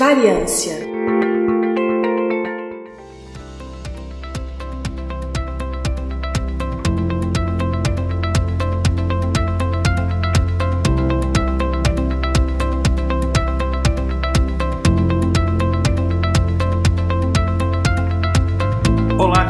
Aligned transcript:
Variância 0.00 0.89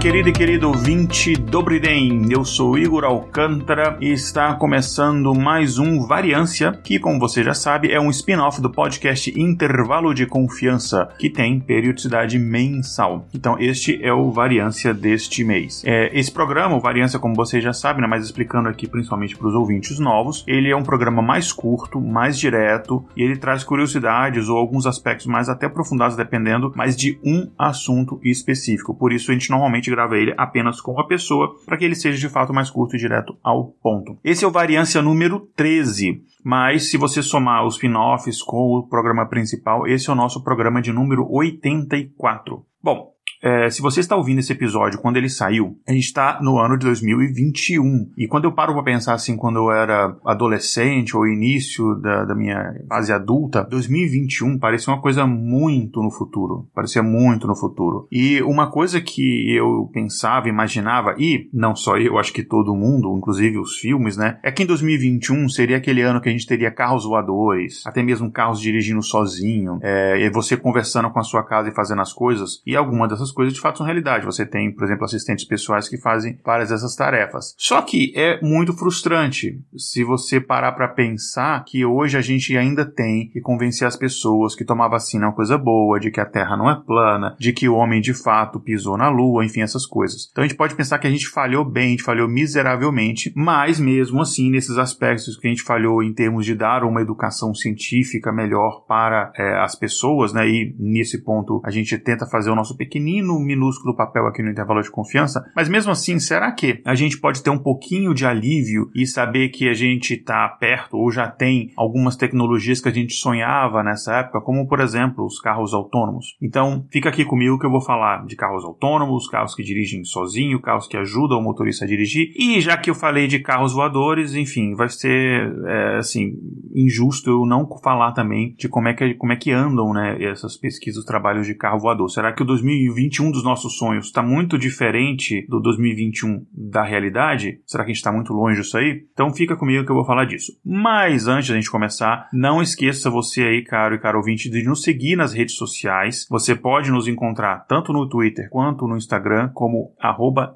querido 0.00 0.30
e 0.30 0.32
querido 0.32 0.68
ouvinte 0.68 1.34
Dobriden, 1.34 2.32
eu 2.32 2.42
sou 2.42 2.78
Igor 2.78 3.04
Alcântara 3.04 3.98
e 4.00 4.10
está 4.10 4.54
começando 4.54 5.34
mais 5.34 5.78
um 5.78 6.06
Variância, 6.06 6.72
que 6.72 6.98
como 6.98 7.20
você 7.20 7.44
já 7.44 7.52
sabe 7.52 7.92
é 7.92 8.00
um 8.00 8.08
spin-off 8.08 8.62
do 8.62 8.70
podcast 8.70 9.30
Intervalo 9.38 10.14
de 10.14 10.24
Confiança, 10.24 11.10
que 11.18 11.28
tem 11.28 11.60
periodicidade 11.60 12.38
mensal. 12.38 13.28
Então 13.34 13.58
este 13.60 14.02
é 14.02 14.10
o 14.10 14.30
Variância 14.30 14.94
deste 14.94 15.44
mês. 15.44 15.82
É, 15.84 16.18
esse 16.18 16.32
programa, 16.32 16.76
o 16.76 16.80
Variância, 16.80 17.18
como 17.18 17.34
você 17.34 17.60
já 17.60 17.74
sabe, 17.74 18.00
né, 18.00 18.06
mas 18.06 18.24
explicando 18.24 18.70
aqui 18.70 18.88
principalmente 18.88 19.36
para 19.36 19.48
os 19.48 19.54
ouvintes 19.54 19.98
novos, 19.98 20.44
ele 20.48 20.70
é 20.70 20.76
um 20.76 20.82
programa 20.82 21.20
mais 21.20 21.52
curto, 21.52 22.00
mais 22.00 22.38
direto 22.38 23.04
e 23.14 23.22
ele 23.22 23.36
traz 23.36 23.62
curiosidades 23.62 24.48
ou 24.48 24.56
alguns 24.56 24.86
aspectos 24.86 25.26
mais 25.26 25.50
até 25.50 25.66
aprofundados, 25.66 26.16
dependendo, 26.16 26.72
mas 26.74 26.96
de 26.96 27.20
um 27.22 27.50
assunto 27.58 28.18
específico. 28.24 28.94
Por 28.94 29.12
isso 29.12 29.30
a 29.30 29.34
gente 29.34 29.50
normalmente 29.50 29.90
grava 30.00 30.16
ele 30.16 30.34
apenas 30.36 30.80
com 30.80 30.98
a 30.98 31.06
pessoa, 31.06 31.54
para 31.66 31.76
que 31.76 31.84
ele 31.84 31.94
seja 31.94 32.18
de 32.18 32.28
fato 32.28 32.52
mais 32.52 32.70
curto 32.70 32.96
e 32.96 32.98
direto 32.98 33.36
ao 33.42 33.72
ponto. 33.82 34.18
Esse 34.24 34.44
é 34.44 34.48
o 34.48 34.50
Variância 34.50 35.02
número 35.02 35.48
13. 35.54 36.22
Mas 36.42 36.90
se 36.90 36.96
você 36.96 37.22
somar 37.22 37.66
os 37.66 37.74
spin-offs 37.74 38.42
com 38.42 38.78
o 38.78 38.88
programa 38.88 39.28
principal, 39.28 39.86
esse 39.86 40.08
é 40.08 40.12
o 40.12 40.16
nosso 40.16 40.42
programa 40.42 40.80
de 40.80 40.92
número 40.92 41.26
84. 41.30 42.64
Bom, 42.82 43.12
é, 43.42 43.70
se 43.70 43.80
você 43.80 44.00
está 44.00 44.16
ouvindo 44.16 44.38
esse 44.38 44.52
episódio 44.52 45.00
quando 45.00 45.16
ele 45.16 45.28
saiu, 45.28 45.78
a 45.88 45.92
gente 45.92 46.04
está 46.04 46.40
no 46.42 46.58
ano 46.58 46.76
de 46.76 46.86
2021. 46.86 48.12
E 48.16 48.28
quando 48.28 48.44
eu 48.44 48.52
paro 48.52 48.74
para 48.74 48.82
pensar 48.82 49.14
assim, 49.14 49.36
quando 49.36 49.58
eu 49.58 49.72
era 49.72 50.16
adolescente 50.24 51.16
ou 51.16 51.26
início 51.26 51.94
da, 51.96 52.24
da 52.24 52.34
minha 52.34 52.74
fase 52.88 53.12
adulta, 53.12 53.64
2021 53.64 54.58
parecia 54.58 54.92
uma 54.92 55.00
coisa 55.00 55.26
muito 55.26 56.02
no 56.02 56.10
futuro. 56.10 56.68
Parecia 56.74 57.02
muito 57.02 57.46
no 57.46 57.56
futuro. 57.56 58.06
E 58.12 58.42
uma 58.42 58.70
coisa 58.70 59.00
que 59.00 59.54
eu 59.54 59.88
pensava, 59.92 60.48
imaginava, 60.48 61.14
e 61.18 61.48
não 61.52 61.74
só 61.74 61.96
eu, 61.96 62.18
acho 62.18 62.32
que 62.32 62.42
todo 62.42 62.74
mundo, 62.74 63.16
inclusive 63.16 63.58
os 63.58 63.76
filmes, 63.78 64.16
né? 64.16 64.38
É 64.42 64.52
que 64.52 64.62
em 64.62 64.66
2021 64.66 65.48
seria 65.48 65.78
aquele 65.78 66.02
ano 66.02 66.20
que 66.20 66.28
a 66.28 66.32
gente 66.32 66.46
teria 66.46 66.70
carros 66.70 67.04
voadores, 67.04 67.86
até 67.86 68.02
mesmo 68.02 68.30
carros 68.30 68.60
dirigindo 68.60 69.02
sozinho, 69.02 69.78
é, 69.82 70.20
e 70.20 70.30
você 70.30 70.56
conversando 70.56 71.10
com 71.10 71.18
a 71.18 71.24
sua 71.24 71.42
casa 71.42 71.68
e 71.68 71.74
fazendo 71.74 72.02
as 72.02 72.12
coisas. 72.12 72.62
E 72.66 72.76
alguma 72.76 73.08
dessas 73.08 73.29
essas 73.30 73.32
coisas 73.32 73.54
de 73.54 73.60
fato 73.60 73.78
são 73.78 73.86
realidade. 73.86 74.26
Você 74.26 74.44
tem, 74.44 74.72
por 74.72 74.84
exemplo, 74.84 75.04
assistentes 75.04 75.44
pessoais 75.44 75.88
que 75.88 75.98
fazem 75.98 76.38
várias 76.44 76.68
dessas 76.70 76.94
tarefas. 76.94 77.54
Só 77.56 77.80
que 77.82 78.12
é 78.16 78.40
muito 78.42 78.72
frustrante 78.72 79.60
se 79.76 80.04
você 80.04 80.40
parar 80.40 80.72
para 80.72 80.88
pensar 80.88 81.64
que 81.64 81.84
hoje 81.84 82.16
a 82.16 82.20
gente 82.20 82.56
ainda 82.56 82.84
tem 82.84 83.28
que 83.28 83.40
convencer 83.40 83.86
as 83.86 83.96
pessoas 83.96 84.54
que 84.54 84.64
tomar 84.64 84.88
vacina 84.88 85.24
é 85.24 85.28
uma 85.28 85.34
coisa 85.34 85.56
boa, 85.56 86.00
de 86.00 86.10
que 86.10 86.20
a 86.20 86.26
Terra 86.26 86.56
não 86.56 86.70
é 86.70 86.74
plana, 86.74 87.36
de 87.38 87.52
que 87.52 87.68
o 87.68 87.74
homem 87.74 88.00
de 88.00 88.14
fato 88.14 88.60
pisou 88.60 88.96
na 88.96 89.08
Lua, 89.08 89.44
enfim, 89.44 89.60
essas 89.60 89.86
coisas. 89.86 90.28
Então 90.30 90.42
a 90.42 90.46
gente 90.46 90.56
pode 90.56 90.74
pensar 90.74 90.98
que 90.98 91.06
a 91.06 91.10
gente 91.10 91.28
falhou 91.28 91.64
bem, 91.64 91.86
a 91.86 91.90
gente 91.90 92.02
falhou 92.02 92.28
miseravelmente, 92.28 93.32
mas 93.36 93.78
mesmo 93.78 94.20
assim, 94.20 94.50
nesses 94.50 94.76
aspectos 94.76 95.36
que 95.36 95.46
a 95.46 95.50
gente 95.50 95.62
falhou 95.62 96.02
em 96.02 96.12
termos 96.12 96.44
de 96.44 96.54
dar 96.54 96.84
uma 96.84 97.00
educação 97.00 97.54
científica 97.54 98.32
melhor 98.32 98.84
para 98.86 99.32
é, 99.36 99.58
as 99.60 99.74
pessoas, 99.74 100.32
né? 100.32 100.48
E 100.48 100.74
nesse 100.78 101.22
ponto 101.22 101.60
a 101.64 101.70
gente 101.70 101.96
tenta 101.98 102.26
fazer 102.26 102.50
o 102.50 102.54
nosso 102.54 102.76
pequenino 102.76 103.19
pequenino, 103.20 103.38
minúsculo 103.38 103.94
papel 103.94 104.26
aqui 104.26 104.42
no 104.42 104.50
intervalo 104.50 104.82
de 104.82 104.90
confiança, 104.90 105.44
mas 105.54 105.68
mesmo 105.68 105.92
assim, 105.92 106.18
será 106.18 106.50
que 106.52 106.80
a 106.84 106.94
gente 106.94 107.18
pode 107.18 107.42
ter 107.42 107.50
um 107.50 107.58
pouquinho 107.58 108.14
de 108.14 108.26
alívio 108.26 108.90
e 108.94 109.06
saber 109.06 109.50
que 109.50 109.68
a 109.68 109.74
gente 109.74 110.14
está 110.14 110.48
perto 110.48 110.96
ou 110.96 111.10
já 111.10 111.28
tem 111.28 111.70
algumas 111.76 112.16
tecnologias 112.16 112.80
que 112.80 112.88
a 112.88 112.92
gente 112.92 113.14
sonhava 113.14 113.82
nessa 113.82 114.16
época, 114.16 114.40
como 114.40 114.66
por 114.66 114.80
exemplo 114.80 115.24
os 115.24 115.40
carros 115.40 115.74
autônomos? 115.74 116.36
Então, 116.40 116.86
fica 116.90 117.08
aqui 117.08 117.24
comigo 117.24 117.58
que 117.58 117.66
eu 117.66 117.70
vou 117.70 117.80
falar 117.80 118.24
de 118.24 118.36
carros 118.36 118.64
autônomos, 118.64 119.28
carros 119.28 119.54
que 119.54 119.62
dirigem 119.62 120.04
sozinho, 120.04 120.60
carros 120.60 120.86
que 120.86 120.96
ajudam 120.96 121.38
o 121.38 121.42
motorista 121.42 121.84
a 121.84 121.88
dirigir. 121.88 122.32
E 122.36 122.60
já 122.60 122.76
que 122.76 122.90
eu 122.90 122.94
falei 122.94 123.26
de 123.26 123.38
carros 123.40 123.72
voadores, 123.72 124.34
enfim, 124.34 124.74
vai 124.74 124.88
ser 124.88 125.52
é, 125.66 125.96
assim 125.98 126.32
injusto 126.74 127.30
eu 127.30 127.46
não 127.46 127.68
falar 127.82 128.12
também 128.12 128.54
de 128.58 128.68
como 128.68 128.88
é 128.88 128.94
que 128.94 129.14
como 129.14 129.32
é 129.32 129.36
que 129.36 129.50
andam, 129.52 129.92
né, 129.92 130.22
essas 130.22 130.56
pesquisas, 130.56 131.00
os 131.00 131.04
trabalhos 131.04 131.46
de 131.46 131.54
carro 131.54 131.78
voador. 131.78 132.08
Será 132.10 132.32
que 132.32 132.42
o 132.42 132.46
2020 132.46 133.09
2021 133.10 133.30
dos 133.32 133.44
nossos 133.44 133.76
sonhos 133.76 134.06
está 134.06 134.22
muito 134.22 134.56
diferente 134.56 135.44
do 135.48 135.60
2021 135.60 136.46
da 136.52 136.84
realidade? 136.84 137.60
Será 137.66 137.84
que 137.84 137.90
a 137.90 137.92
gente 137.92 137.98
está 137.98 138.12
muito 138.12 138.32
longe 138.32 138.60
disso 138.60 138.78
aí? 138.78 139.06
Então 139.12 139.34
fica 139.34 139.56
comigo 139.56 139.84
que 139.84 139.90
eu 139.90 139.96
vou 139.96 140.04
falar 140.04 140.24
disso. 140.24 140.52
Mas 140.64 141.26
antes 141.26 141.48
da 141.48 141.56
gente 141.56 141.70
começar, 141.70 142.28
não 142.32 142.62
esqueça 142.62 143.10
você 143.10 143.42
aí, 143.42 143.64
caro 143.64 143.94
e 143.94 143.98
caro 143.98 144.18
ouvinte, 144.18 144.48
de 144.48 144.62
nos 144.62 144.82
seguir 144.82 145.16
nas 145.16 145.34
redes 145.34 145.56
sociais. 145.56 146.26
Você 146.30 146.54
pode 146.54 146.90
nos 146.90 147.08
encontrar 147.08 147.66
tanto 147.66 147.92
no 147.92 148.08
Twitter 148.08 148.48
quanto 148.48 148.86
no 148.86 148.96
Instagram 148.96 149.50
como 149.52 149.92